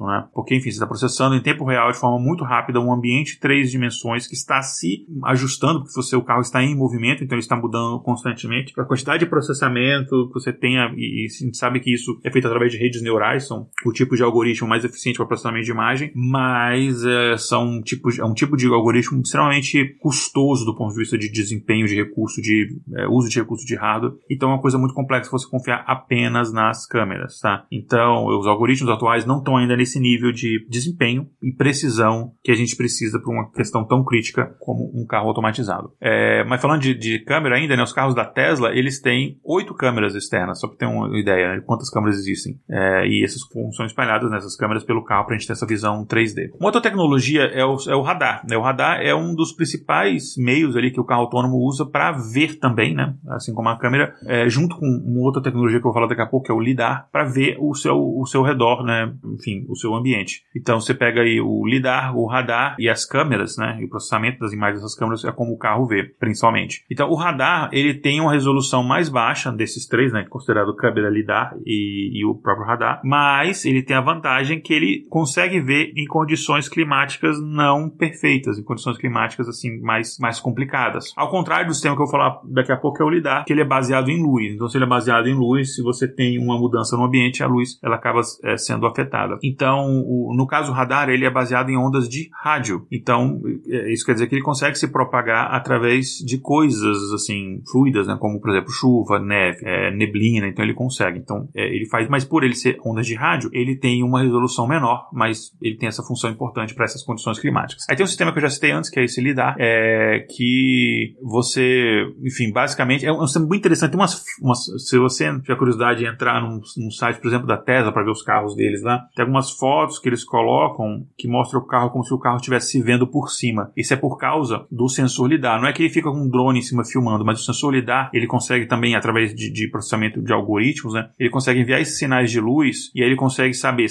né? 0.01 0.27
Porque, 0.33 0.55
enfim, 0.55 0.69
você 0.69 0.75
está 0.75 0.87
processando 0.87 1.35
em 1.35 1.41
tempo 1.41 1.65
real, 1.65 1.91
de 1.91 1.97
forma 1.97 2.19
muito 2.19 2.43
rápida, 2.43 2.79
um 2.79 2.93
ambiente 2.93 3.39
três 3.39 3.71
dimensões 3.71 4.27
que 4.27 4.35
está 4.35 4.61
se 4.61 5.05
ajustando, 5.25 5.79
porque 5.79 5.93
você, 5.93 6.15
o 6.15 6.23
carro 6.23 6.41
está 6.41 6.63
em 6.63 6.75
movimento, 6.75 7.23
então 7.23 7.35
ele 7.35 7.43
está 7.43 7.55
mudando 7.55 7.99
constantemente. 8.01 8.73
A 8.77 8.85
quantidade 8.85 9.23
de 9.23 9.29
processamento 9.29 10.27
que 10.27 10.33
você 10.33 10.53
tenha, 10.53 10.91
e, 10.95 11.23
e 11.23 11.25
a 11.25 11.45
gente 11.45 11.57
sabe 11.57 11.79
que 11.79 11.93
isso 11.93 12.19
é 12.23 12.31
feito 12.31 12.47
através 12.47 12.71
de 12.71 12.77
redes 12.77 13.01
neurais, 13.01 13.47
são 13.47 13.67
o 13.85 13.91
tipo 13.91 14.15
de 14.15 14.23
algoritmo 14.23 14.67
mais 14.67 14.83
eficiente 14.83 15.17
para 15.17 15.25
processamento 15.25 15.65
de 15.65 15.71
imagem, 15.71 16.11
mas 16.15 17.03
é, 17.03 17.37
são 17.37 17.81
é 18.19 18.25
um 18.25 18.33
tipo 18.33 18.55
de 18.55 18.67
algoritmo 18.67 19.21
extremamente 19.21 19.95
custoso 19.99 20.65
do 20.65 20.75
ponto 20.75 20.93
de 20.93 20.99
vista 20.99 21.16
de 21.17 21.31
desempenho 21.31 21.57
desempenho 21.67 21.87
de 21.87 21.95
recurso, 21.95 22.41
de 22.41 22.79
é, 22.95 23.07
uso 23.07 23.29
de 23.29 23.39
recurso 23.39 23.65
de 23.65 23.75
hardware. 23.75 24.13
Então 24.29 24.49
é 24.49 24.53
uma 24.53 24.61
coisa 24.61 24.77
muito 24.77 24.93
complexa 24.93 25.29
você 25.29 25.49
confiar 25.49 25.83
apenas 25.87 26.51
nas 26.51 26.85
câmeras, 26.87 27.39
tá? 27.39 27.65
Então 27.71 28.25
os 28.25 28.47
algoritmos 28.47 28.91
atuais 28.91 29.25
não 29.25 29.39
estão 29.39 29.57
ainda 29.57 29.75
nesse 29.75 29.99
nível 29.99 30.31
de 30.31 30.65
desempenho 30.69 31.27
e 31.41 31.51
precisão 31.51 32.31
que 32.43 32.51
a 32.51 32.55
gente 32.55 32.75
precisa 32.75 33.19
para 33.19 33.31
uma 33.31 33.51
questão 33.51 33.85
tão 33.85 34.03
crítica 34.03 34.55
como 34.59 34.91
um 34.93 35.05
carro 35.05 35.27
automatizado. 35.27 35.91
É, 35.99 36.43
mas 36.45 36.61
falando 36.61 36.81
de, 36.81 36.93
de, 36.93 37.19
câmera 37.19 37.55
ainda, 37.55 37.75
né, 37.75 37.83
os 37.83 37.93
carros 37.93 38.15
da 38.15 38.25
Tesla 38.25 38.71
eles 38.71 39.01
têm 39.01 39.39
oito 39.43 39.73
câmeras 39.73 40.15
externas, 40.15 40.59
só 40.59 40.67
para 40.67 40.77
ter 40.77 40.85
uma 40.85 41.17
ideia 41.19 41.49
né, 41.49 41.55
de 41.59 41.65
quantas 41.65 41.89
câmeras 41.89 42.17
existem. 42.17 42.59
É, 42.69 43.07
e 43.07 43.23
essas 43.23 43.41
são 43.75 43.85
espalhadas 43.85 44.29
nessas 44.31 44.55
câmeras 44.55 44.83
pelo 44.83 45.03
carro 45.03 45.25
para 45.25 45.35
a 45.35 45.37
gente 45.37 45.47
ter 45.47 45.53
essa 45.53 45.65
visão 45.65 46.05
3D. 46.05 46.51
Uma 46.59 46.67
outra 46.67 46.81
tecnologia 46.81 47.43
é 47.43 47.65
o, 47.65 47.77
é 47.87 47.95
o 47.95 48.01
radar. 48.01 48.45
Né? 48.47 48.57
O 48.57 48.61
radar 48.61 49.01
é 49.01 49.13
um 49.13 49.35
dos 49.35 49.51
principais 49.51 50.35
meios 50.37 50.75
ali 50.75 50.91
que 50.97 51.01
o 51.01 51.05
carro 51.05 51.21
autônomo 51.21 51.57
usa 51.57 51.85
para 51.85 52.11
ver 52.11 52.57
também, 52.57 52.95
né? 52.95 53.13
Assim 53.29 53.53
como 53.53 53.69
a 53.69 53.77
câmera, 53.77 54.15
é, 54.25 54.49
junto 54.49 54.75
com 54.77 54.85
uma 54.85 55.25
outra 55.25 55.41
tecnologia 55.41 55.79
que 55.79 55.85
eu 55.85 55.91
vou 55.91 55.93
falar 55.93 56.07
daqui 56.07 56.21
a 56.21 56.25
pouco, 56.25 56.47
que 56.47 56.51
é 56.51 56.55
o 56.55 56.59
lidar, 56.59 57.07
para 57.11 57.23
ver 57.23 57.57
o 57.59 57.75
seu, 57.75 57.95
o 57.95 58.25
seu 58.25 58.41
redor, 58.41 58.83
né? 58.83 59.13
Enfim, 59.37 59.65
o 59.69 59.75
seu 59.75 59.93
ambiente. 59.93 60.41
Então 60.55 60.79
você 60.79 60.93
pega 60.93 61.21
aí 61.21 61.39
o 61.39 61.65
lidar, 61.67 62.15
o 62.15 62.25
radar 62.25 62.75
e 62.79 62.89
as 62.89 63.05
câmeras, 63.05 63.57
né? 63.57 63.77
E 63.79 63.85
o 63.85 63.89
processamento 63.89 64.39
das 64.39 64.53
imagens 64.53 64.81
dessas 64.81 64.97
câmeras 64.97 65.23
é 65.23 65.31
como 65.31 65.53
o 65.53 65.57
carro 65.57 65.85
vê, 65.85 66.03
principalmente. 66.03 66.83
Então 66.89 67.09
o 67.09 67.15
radar 67.15 67.69
ele 67.71 67.93
tem 67.93 68.19
uma 68.19 68.33
resolução 68.33 68.81
mais 68.81 69.09
baixa 69.09 69.51
desses 69.51 69.85
três, 69.87 70.11
né? 70.11 70.25
Considerado 70.27 70.75
câmera, 70.75 71.09
lidar 71.09 71.55
e, 71.65 72.19
e 72.19 72.25
o 72.25 72.33
próprio 72.33 72.65
radar, 72.65 73.01
mas 73.03 73.65
ele 73.65 73.83
tem 73.83 73.95
a 73.95 74.01
vantagem 74.01 74.59
que 74.59 74.73
ele 74.73 75.05
consegue 75.09 75.59
ver 75.59 75.93
em 75.95 76.05
condições 76.05 76.67
climáticas 76.67 77.39
não 77.41 77.89
perfeitas, 77.89 78.57
em 78.57 78.63
condições 78.63 78.97
climáticas 78.97 79.47
assim 79.47 79.79
mais 79.81 80.17
mais 80.19 80.39
complicadas 80.39 80.86
Ao 81.15 81.29
contrário 81.29 81.67
do 81.67 81.73
sistema 81.73 81.95
que 81.95 82.01
eu 82.01 82.05
vou 82.05 82.11
falar 82.11 82.39
daqui 82.45 82.71
a 82.71 82.77
pouco, 82.77 83.01
é 83.01 83.05
o 83.05 83.09
LIDAR, 83.09 83.45
que 83.45 83.53
ele 83.53 83.61
é 83.61 83.65
baseado 83.65 84.09
em 84.09 84.21
luz. 84.21 84.53
Então, 84.53 84.67
se 84.67 84.77
ele 84.77 84.85
é 84.85 84.87
baseado 84.87 85.27
em 85.27 85.33
luz, 85.33 85.75
se 85.75 85.83
você 85.83 86.07
tem 86.07 86.37
uma 86.37 86.57
mudança 86.57 86.95
no 86.97 87.03
ambiente, 87.03 87.43
a 87.43 87.47
luz 87.47 87.79
ela 87.83 87.95
acaba 87.95 88.21
é, 88.43 88.57
sendo 88.57 88.85
afetada. 88.85 89.37
Então, 89.43 90.03
o, 90.05 90.33
no 90.35 90.47
caso 90.47 90.71
o 90.71 90.75
radar, 90.75 91.09
ele 91.09 91.25
é 91.25 91.29
baseado 91.29 91.69
em 91.69 91.77
ondas 91.77 92.07
de 92.07 92.29
rádio. 92.43 92.85
Então, 92.91 93.41
é, 93.67 93.91
isso 93.91 94.05
quer 94.05 94.13
dizer 94.13 94.27
que 94.27 94.35
ele 94.35 94.43
consegue 94.43 94.77
se 94.77 94.91
propagar 94.91 95.53
através 95.53 96.17
de 96.25 96.37
coisas 96.39 97.11
assim 97.13 97.61
fluidas, 97.71 98.07
né, 98.07 98.17
como 98.19 98.39
por 98.39 98.51
exemplo 98.51 98.71
chuva, 98.71 99.19
neve, 99.19 99.59
é, 99.63 99.91
neblina. 99.91 100.47
Então, 100.47 100.63
ele 100.63 100.73
consegue. 100.73 101.19
Então, 101.19 101.47
é, 101.55 101.65
ele 101.67 101.87
faz. 101.87 102.07
Mas 102.09 102.23
por 102.23 102.43
ele 102.43 102.55
ser 102.55 102.77
ondas 102.85 103.05
de 103.05 103.15
rádio, 103.15 103.49
ele 103.53 103.75
tem 103.75 104.03
uma 104.03 104.21
resolução 104.21 104.67
menor, 104.67 105.09
mas 105.11 105.51
ele 105.61 105.77
tem 105.77 105.87
essa 105.87 106.03
função 106.03 106.29
importante 106.29 106.73
para 106.73 106.85
essas 106.85 107.03
condições 107.03 107.39
climáticas. 107.39 107.85
Aí 107.89 107.95
tem 107.95 108.03
um 108.03 108.07
sistema 108.07 108.31
que 108.31 108.37
eu 108.37 108.43
já 108.43 108.49
citei 108.49 108.71
antes, 108.71 108.89
que 108.89 108.99
é 108.99 109.03
esse 109.03 109.21
LIDAR, 109.21 109.55
é, 109.59 110.25
que 110.29 110.76
você, 111.21 112.05
enfim, 112.23 112.51
basicamente 112.51 113.05
é 113.05 113.11
um 113.11 113.25
sistema 113.25 113.45
muito 113.45 113.59
interessante. 113.61 113.91
Tem 113.91 113.99
umas, 113.99 114.23
umas 114.41 114.65
se 114.87 114.97
você 114.97 115.25
tiver 115.41 115.57
curiosidade 115.57 115.99
de 115.99 116.05
entrar 116.05 116.41
num, 116.41 116.59
num 116.77 116.91
site, 116.91 117.19
por 117.19 117.27
exemplo, 117.27 117.47
da 117.47 117.57
Tesla 117.57 117.91
para 117.91 118.03
ver 118.03 118.11
os 118.11 118.21
carros 118.21 118.55
deles 118.55 118.81
lá, 118.81 118.99
tem 119.15 119.23
algumas 119.23 119.51
fotos 119.51 119.99
que 119.99 120.09
eles 120.09 120.23
colocam 120.23 121.05
que 121.17 121.27
mostram 121.27 121.61
o 121.61 121.65
carro 121.65 121.89
como 121.89 122.03
se 122.03 122.13
o 122.13 122.19
carro 122.19 122.37
estivesse 122.37 122.71
se 122.71 122.81
vendo 122.81 123.07
por 123.07 123.29
cima. 123.29 123.71
Isso 123.75 123.93
é 123.93 123.97
por 123.97 124.17
causa 124.17 124.65
do 124.71 124.87
sensor 124.89 125.27
lidar. 125.27 125.59
Não 125.59 125.67
é 125.67 125.73
que 125.73 125.83
ele 125.83 125.89
fica 125.89 126.09
com 126.09 126.17
um 126.17 126.29
drone 126.29 126.59
em 126.59 126.61
cima 126.61 126.83
filmando, 126.85 127.25
mas 127.25 127.41
o 127.41 127.43
sensor 127.43 127.73
lidar, 127.73 128.09
ele 128.13 128.27
consegue 128.27 128.65
também, 128.65 128.95
através 128.95 129.33
de, 129.33 129.51
de 129.51 129.69
processamento 129.69 130.21
de 130.21 130.33
algoritmos, 130.33 130.93
né, 130.93 131.09
ele 131.19 131.29
consegue 131.29 131.59
enviar 131.59 131.81
esses 131.81 131.97
sinais 131.97 132.31
de 132.31 132.39
luz 132.39 132.91
e 132.93 133.01
aí 133.01 133.07
ele 133.07 133.15
consegue 133.15 133.53
saber, 133.53 133.87